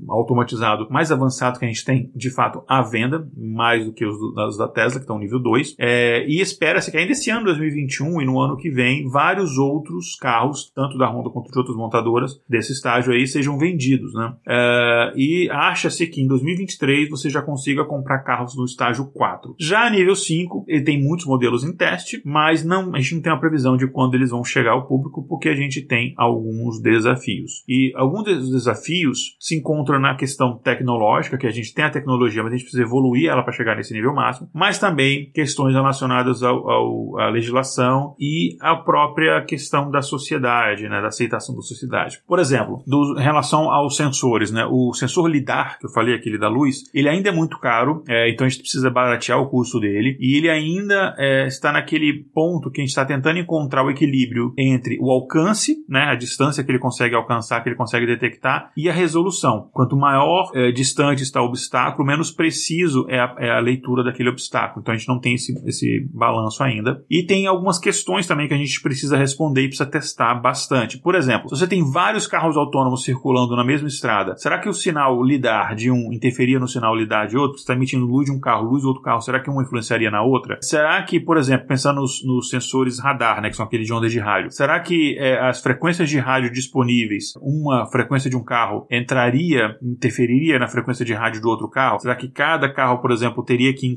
automatizado 0.08 0.88
mais 0.90 1.10
avançado 1.10 1.58
que 1.58 1.64
a 1.64 1.68
gente 1.68 1.84
tem, 1.84 2.10
de 2.14 2.30
fato, 2.30 2.62
à 2.68 2.82
venda, 2.82 3.26
mais 3.36 3.84
do 3.84 3.92
que 3.92 4.04
os, 4.04 4.16
os 4.16 4.58
da 4.58 4.68
Tesla, 4.68 4.98
que 4.98 5.04
estão 5.04 5.18
nível 5.18 5.38
2. 5.38 5.76
É, 5.78 6.26
e 6.26 6.40
espera-se 6.40 6.90
que 6.90 6.96
ainda 6.96 7.12
esse 7.12 7.30
ano, 7.30 7.44
2021, 7.44 8.22
e 8.22 8.24
no 8.24 8.40
ano 8.40 8.56
que 8.56 8.70
vem, 8.70 9.08
vários 9.08 9.56
outros 9.58 10.16
carros, 10.16 10.70
tanto 10.74 10.98
da 10.98 11.08
Honda 11.08 11.30
quanto 11.30 11.50
de 11.50 11.58
outras 11.58 11.76
montadoras, 11.76 12.40
desse 12.48 12.72
estágio 12.72 13.12
aí, 13.12 13.26
sejam 13.26 13.58
vendidos. 13.58 14.12
Né? 14.14 14.34
É, 14.46 15.12
e 15.16 15.48
acha-se 15.50 16.06
que 16.06 16.20
em 16.20 16.26
2023 16.26 17.08
você 17.08 17.28
já 17.30 17.42
consiga 17.42 17.84
comprar 17.84 18.20
carros 18.20 18.56
no 18.56 18.64
estágio 18.64 19.10
4. 19.12 19.54
Já 19.58 19.88
nível 19.90 20.16
5, 20.16 20.64
ele 20.66 20.84
tem 20.84 21.02
muitos 21.02 21.26
modelos 21.26 21.64
em 21.64 21.74
teste, 21.74 22.20
mas 22.24 22.64
não, 22.64 22.73
a 22.94 23.00
gente 23.00 23.14
não 23.16 23.22
tem 23.22 23.32
uma 23.32 23.40
previsão 23.40 23.76
de 23.76 23.86
quando 23.86 24.14
eles 24.14 24.30
vão 24.30 24.44
chegar 24.44 24.72
ao 24.72 24.86
público, 24.86 25.26
porque 25.28 25.48
a 25.48 25.54
gente 25.54 25.82
tem 25.82 26.14
alguns 26.16 26.80
desafios. 26.80 27.64
E 27.68 27.92
alguns 27.96 28.24
dos 28.24 28.50
desafios 28.50 29.36
se 29.38 29.56
encontram 29.56 30.00
na 30.00 30.14
questão 30.14 30.58
tecnológica, 30.58 31.38
que 31.38 31.46
a 31.46 31.50
gente 31.50 31.74
tem 31.74 31.84
a 31.84 31.90
tecnologia, 31.90 32.42
mas 32.42 32.52
a 32.52 32.56
gente 32.56 32.64
precisa 32.64 32.82
evoluir 32.82 33.30
ela 33.30 33.42
para 33.42 33.52
chegar 33.52 33.76
nesse 33.76 33.94
nível 33.94 34.14
máximo, 34.14 34.48
mas 34.52 34.78
também 34.78 35.30
questões 35.32 35.74
relacionadas 35.74 36.42
ao, 36.42 36.68
ao, 36.68 37.18
à 37.20 37.28
legislação 37.28 38.14
e 38.18 38.56
à 38.60 38.76
própria 38.76 39.42
questão 39.42 39.90
da 39.90 40.02
sociedade, 40.02 40.88
né, 40.88 41.00
da 41.00 41.08
aceitação 41.08 41.54
da 41.54 41.62
sociedade. 41.62 42.20
Por 42.26 42.38
exemplo, 42.38 42.82
do, 42.86 43.18
em 43.18 43.22
relação 43.22 43.70
aos 43.70 43.96
sensores, 43.96 44.50
né, 44.50 44.66
o 44.70 44.92
sensor 44.94 45.28
LIDAR, 45.28 45.78
que 45.78 45.86
eu 45.86 45.90
falei, 45.90 46.14
aquele 46.14 46.38
da 46.38 46.48
luz, 46.48 46.84
ele 46.92 47.08
ainda 47.08 47.28
é 47.28 47.32
muito 47.32 47.58
caro, 47.58 48.02
é, 48.08 48.30
então 48.30 48.46
a 48.46 48.50
gente 48.50 48.60
precisa 48.60 48.90
baratear 48.90 49.40
o 49.40 49.48
custo 49.48 49.80
dele, 49.80 50.16
e 50.20 50.36
ele 50.36 50.48
ainda 50.48 51.14
é, 51.18 51.46
está 51.46 51.72
naquele 51.72 52.24
ponto 52.34 52.63
ponto 52.64 52.70
que 52.70 52.80
a 52.80 52.84
gente 52.84 52.90
está 52.90 53.04
tentando 53.04 53.38
encontrar 53.38 53.84
o 53.84 53.90
equilíbrio 53.90 54.52
entre 54.56 54.98
o 55.00 55.10
alcance, 55.10 55.76
né, 55.88 56.04
a 56.04 56.14
distância 56.14 56.64
que 56.64 56.70
ele 56.70 56.78
consegue 56.78 57.14
alcançar, 57.14 57.62
que 57.62 57.68
ele 57.68 57.76
consegue 57.76 58.06
detectar, 58.06 58.72
e 58.76 58.88
a 58.88 58.92
resolução. 58.92 59.68
Quanto 59.72 59.96
maior 59.96 60.50
é, 60.54 60.70
distante 60.72 61.22
está 61.22 61.42
o 61.42 61.46
obstáculo, 61.46 62.06
menos 62.06 62.30
preciso 62.30 63.06
é 63.08 63.18
a, 63.18 63.34
é 63.38 63.50
a, 63.50 63.60
leitura 63.60 64.02
daquele 64.02 64.28
obstáculo. 64.28 64.80
Então 64.80 64.94
a 64.94 64.96
gente 64.96 65.08
não 65.08 65.18
tem 65.18 65.34
esse, 65.34 65.52
esse 65.66 66.08
balanço 66.12 66.62
ainda. 66.62 67.02
E 67.10 67.24
tem 67.24 67.46
algumas 67.46 67.78
questões 67.78 68.26
também 68.26 68.48
que 68.48 68.54
a 68.54 68.58
gente 68.58 68.80
precisa 68.80 69.16
responder 69.16 69.62
e 69.62 69.68
precisa 69.68 69.88
testar 69.88 70.34
bastante. 70.34 70.98
Por 70.98 71.14
exemplo, 71.14 71.48
se 71.48 71.58
você 71.58 71.66
tem 71.66 71.90
vários 71.90 72.26
carros 72.26 72.56
autônomos 72.56 73.04
circulando 73.04 73.56
na 73.56 73.64
mesma 73.64 73.88
estrada, 73.88 74.36
será 74.36 74.58
que 74.58 74.68
o 74.68 74.74
sinal 74.74 75.22
lidar 75.22 75.74
de 75.74 75.90
um 75.90 76.12
interferia 76.12 76.58
no 76.58 76.68
sinal 76.68 76.94
lidar 76.94 77.26
de 77.26 77.36
outro? 77.36 77.58
Você 77.58 77.62
está 77.62 77.74
emitindo 77.74 78.06
luz 78.06 78.26
de 78.26 78.32
um 78.32 78.40
carro, 78.40 78.68
luz 78.68 78.82
do 78.82 78.88
outro 78.88 79.02
carro, 79.02 79.20
será 79.20 79.40
que 79.40 79.50
uma 79.50 79.62
influenciaria 79.62 80.10
na 80.10 80.22
outra? 80.22 80.58
Será 80.60 81.02
que, 81.02 81.18
por 81.18 81.36
exemplo, 81.36 81.66
pensando 81.66 82.00
nos, 82.00 82.24
nos 82.24 82.43
sensores 82.48 82.98
radar, 82.98 83.40
né, 83.40 83.50
que 83.50 83.56
são 83.56 83.66
aqueles 83.66 83.86
de 83.86 83.92
ondas 83.92 84.12
de 84.12 84.18
rádio, 84.18 84.50
será 84.50 84.80
que 84.80 85.16
é, 85.18 85.38
as 85.40 85.60
frequências 85.60 86.08
de 86.08 86.18
rádio 86.18 86.52
disponíveis, 86.52 87.34
uma 87.40 87.86
frequência 87.90 88.30
de 88.30 88.36
um 88.36 88.44
carro 88.44 88.86
entraria, 88.90 89.76
interferiria 89.82 90.58
na 90.58 90.68
frequência 90.68 91.04
de 91.04 91.12
rádio 91.12 91.40
do 91.40 91.48
outro 91.48 91.68
carro? 91.68 91.98
Será 92.00 92.14
que 92.14 92.28
cada 92.28 92.72
carro, 92.72 93.00
por 93.00 93.10
exemplo, 93.10 93.44
teria 93.44 93.72
que 93.74 93.94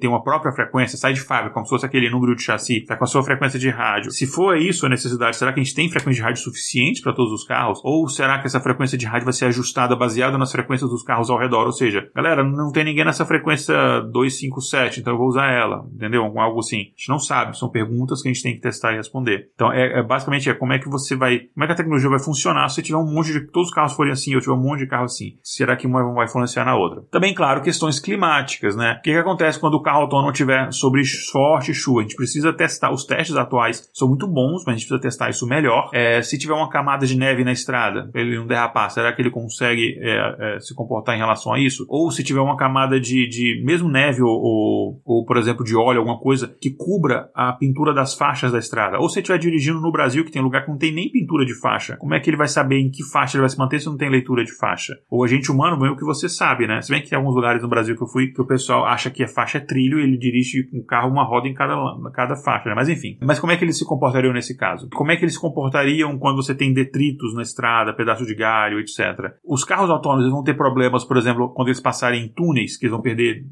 ter 0.00 0.08
uma 0.08 0.22
própria 0.22 0.52
frequência, 0.52 0.98
sai 0.98 1.12
de 1.12 1.20
fábrica, 1.20 1.54
como 1.54 1.66
se 1.66 1.70
fosse 1.70 1.86
aquele 1.86 2.10
número 2.10 2.34
de 2.34 2.42
chassi, 2.42 2.84
tá 2.84 2.96
com 2.96 3.04
a 3.04 3.06
sua 3.06 3.22
frequência 3.22 3.58
de 3.58 3.68
rádio? 3.68 4.10
Se 4.10 4.26
for 4.26 4.56
isso 4.56 4.86
a 4.86 4.88
necessidade, 4.88 5.36
será 5.36 5.52
que 5.52 5.60
a 5.60 5.62
gente 5.62 5.74
tem 5.74 5.88
frequência 5.88 6.20
de 6.20 6.26
rádio 6.26 6.42
suficiente 6.42 7.02
para 7.02 7.12
todos 7.12 7.32
os 7.32 7.44
carros? 7.44 7.80
Ou 7.84 8.08
será 8.08 8.38
que 8.38 8.46
essa 8.46 8.60
frequência 8.60 8.96
de 8.96 9.06
rádio 9.06 9.24
vai 9.24 9.32
ser 9.32 9.46
ajustada 9.46 9.96
baseada 9.96 10.38
nas 10.38 10.52
frequências 10.52 10.90
dos 10.90 11.02
carros 11.02 11.30
ao 11.30 11.38
redor? 11.38 11.66
Ou 11.66 11.72
seja, 11.72 12.08
galera, 12.14 12.42
não 12.44 12.70
tem 12.72 12.84
ninguém 12.84 13.04
nessa 13.04 13.24
frequência 13.24 13.74
257, 14.12 15.00
então 15.00 15.14
eu 15.14 15.18
vou 15.18 15.28
usar 15.28 15.50
ela, 15.50 15.84
entendeu? 15.92 16.22
Algo 16.38 16.60
assim. 16.60 16.78
A 16.78 16.80
gente 16.80 17.08
não 17.08 17.18
sabe, 17.18 17.58
são 17.58 17.68
perguntas 17.68 17.89
que 18.22 18.28
a 18.28 18.32
gente 18.32 18.42
tem 18.42 18.54
que 18.54 18.60
testar 18.60 18.92
e 18.92 18.96
responder. 18.96 19.50
Então, 19.54 19.72
é, 19.72 20.00
é 20.00 20.02
basicamente 20.02 20.48
é 20.48 20.54
como 20.54 20.72
é 20.72 20.78
que 20.78 20.88
você 20.88 21.16
vai, 21.16 21.40
como 21.54 21.64
é 21.64 21.66
que 21.66 21.72
a 21.72 21.76
tecnologia 21.76 22.10
vai 22.10 22.18
funcionar 22.18 22.68
se 22.68 22.82
tiver 22.82 22.98
um 22.98 23.12
monte 23.12 23.32
de, 23.32 23.46
todos 23.50 23.68
os 23.68 23.74
carros 23.74 23.92
forem 23.92 24.12
assim, 24.12 24.34
ou 24.34 24.40
tiver 24.40 24.54
um 24.54 24.62
monte 24.62 24.80
de 24.80 24.86
carro 24.86 25.04
assim. 25.04 25.38
Será 25.42 25.76
que 25.76 25.86
uma 25.86 26.14
vai 26.14 26.26
influenciar 26.26 26.64
na 26.64 26.76
outra? 26.76 27.02
Também, 27.10 27.34
claro, 27.34 27.62
questões 27.62 27.98
climáticas, 27.98 28.76
né? 28.76 28.96
O 28.98 29.02
que, 29.02 29.12
que 29.12 29.18
acontece 29.18 29.58
quando 29.58 29.74
o 29.74 29.82
carro 29.82 30.02
autônomo 30.02 30.32
tiver 30.32 30.72
sobre 30.72 31.02
forte 31.32 31.72
chuva? 31.74 32.00
A 32.00 32.02
gente 32.02 32.16
precisa 32.16 32.52
testar, 32.52 32.92
os 32.92 33.04
testes 33.04 33.36
atuais 33.36 33.88
são 33.94 34.08
muito 34.08 34.26
bons, 34.26 34.64
mas 34.66 34.74
a 34.74 34.78
gente 34.78 34.88
precisa 34.88 35.00
testar 35.00 35.30
isso 35.30 35.46
melhor. 35.46 35.90
É, 35.92 36.22
se 36.22 36.38
tiver 36.38 36.54
uma 36.54 36.68
camada 36.68 37.06
de 37.06 37.16
neve 37.16 37.44
na 37.44 37.52
estrada, 37.52 38.10
ele 38.14 38.36
não 38.36 38.46
derrapar, 38.46 38.90
será 38.90 39.12
que 39.12 39.22
ele 39.22 39.30
consegue 39.30 39.98
é, 40.00 40.56
é, 40.56 40.60
se 40.60 40.74
comportar 40.74 41.14
em 41.14 41.18
relação 41.18 41.52
a 41.52 41.60
isso? 41.60 41.84
Ou 41.88 42.10
se 42.10 42.22
tiver 42.22 42.40
uma 42.40 42.56
camada 42.56 43.00
de, 43.00 43.28
de 43.28 43.62
mesmo 43.64 43.88
neve 43.88 44.22
ou, 44.22 44.30
ou, 44.30 45.02
ou, 45.04 45.24
por 45.24 45.36
exemplo, 45.36 45.64
de 45.64 45.76
óleo, 45.76 45.98
alguma 45.98 46.18
coisa 46.18 46.48
que 46.60 46.70
cubra 46.70 47.30
a 47.34 47.52
pintura 47.52 47.79
das 47.94 48.14
faixas 48.14 48.52
da 48.52 48.58
estrada. 48.58 48.98
Ou 48.98 49.08
se 49.08 49.20
estiver 49.20 49.38
dirigindo 49.38 49.80
no 49.80 49.90
Brasil, 49.90 50.24
que 50.24 50.30
tem 50.30 50.42
lugar 50.42 50.64
que 50.64 50.70
não 50.70 50.78
tem 50.78 50.92
nem 50.92 51.10
pintura 51.10 51.44
de 51.44 51.58
faixa, 51.58 51.96
como 51.96 52.14
é 52.14 52.20
que 52.20 52.28
ele 52.28 52.36
vai 52.36 52.48
saber 52.48 52.78
em 52.78 52.90
que 52.90 53.02
faixa 53.10 53.36
ele 53.36 53.42
vai 53.42 53.50
se 53.50 53.58
manter 53.58 53.80
se 53.80 53.86
não 53.86 53.96
tem 53.96 54.10
leitura 54.10 54.44
de 54.44 54.56
faixa? 54.56 54.94
Ou 55.10 55.24
a 55.24 55.26
gente 55.26 55.50
humano, 55.50 55.78
bem 55.78 55.90
o 55.90 55.96
que 55.96 56.04
você 56.04 56.28
sabe, 56.28 56.66
né? 56.66 56.80
Se 56.82 56.90
bem 56.90 57.02
que 57.02 57.08
tem 57.08 57.18
alguns 57.18 57.34
lugares 57.34 57.62
no 57.62 57.68
Brasil 57.68 57.96
que 57.96 58.02
eu 58.02 58.08
fui 58.08 58.28
que 58.28 58.40
o 58.40 58.46
pessoal 58.46 58.84
acha 58.84 59.10
que 59.10 59.22
a 59.22 59.28
faixa 59.28 59.58
é 59.58 59.60
trilho 59.60 59.98
e 59.98 60.02
ele 60.02 60.18
dirige 60.18 60.68
um 60.72 60.84
carro 60.84 61.10
uma 61.10 61.24
roda 61.24 61.48
em 61.48 61.54
cada, 61.54 61.74
cada 62.12 62.36
faixa, 62.36 62.68
né? 62.68 62.74
Mas 62.74 62.88
enfim. 62.88 63.18
Mas 63.22 63.38
como 63.40 63.52
é 63.52 63.56
que 63.56 63.64
eles 63.64 63.78
se 63.78 63.84
comportariam 63.84 64.32
nesse 64.32 64.56
caso? 64.56 64.88
Como 64.90 65.10
é 65.10 65.16
que 65.16 65.24
eles 65.24 65.34
se 65.34 65.40
comportariam 65.40 66.18
quando 66.18 66.36
você 66.36 66.54
tem 66.54 66.72
detritos 66.72 67.34
na 67.34 67.42
estrada, 67.42 67.94
pedaço 67.94 68.24
de 68.24 68.34
galho, 68.34 68.78
etc. 68.78 69.34
Os 69.44 69.64
carros 69.64 69.90
autônomos 69.90 70.30
vão 70.30 70.42
ter 70.42 70.54
problemas, 70.54 71.04
por 71.04 71.16
exemplo, 71.16 71.52
quando 71.54 71.68
eles 71.68 71.80
passarem 71.80 72.24
em 72.24 72.28
túneis, 72.28 72.76
que 72.76 72.86
eles 72.86 72.92
vão 72.92 73.02
perder, 73.02 73.44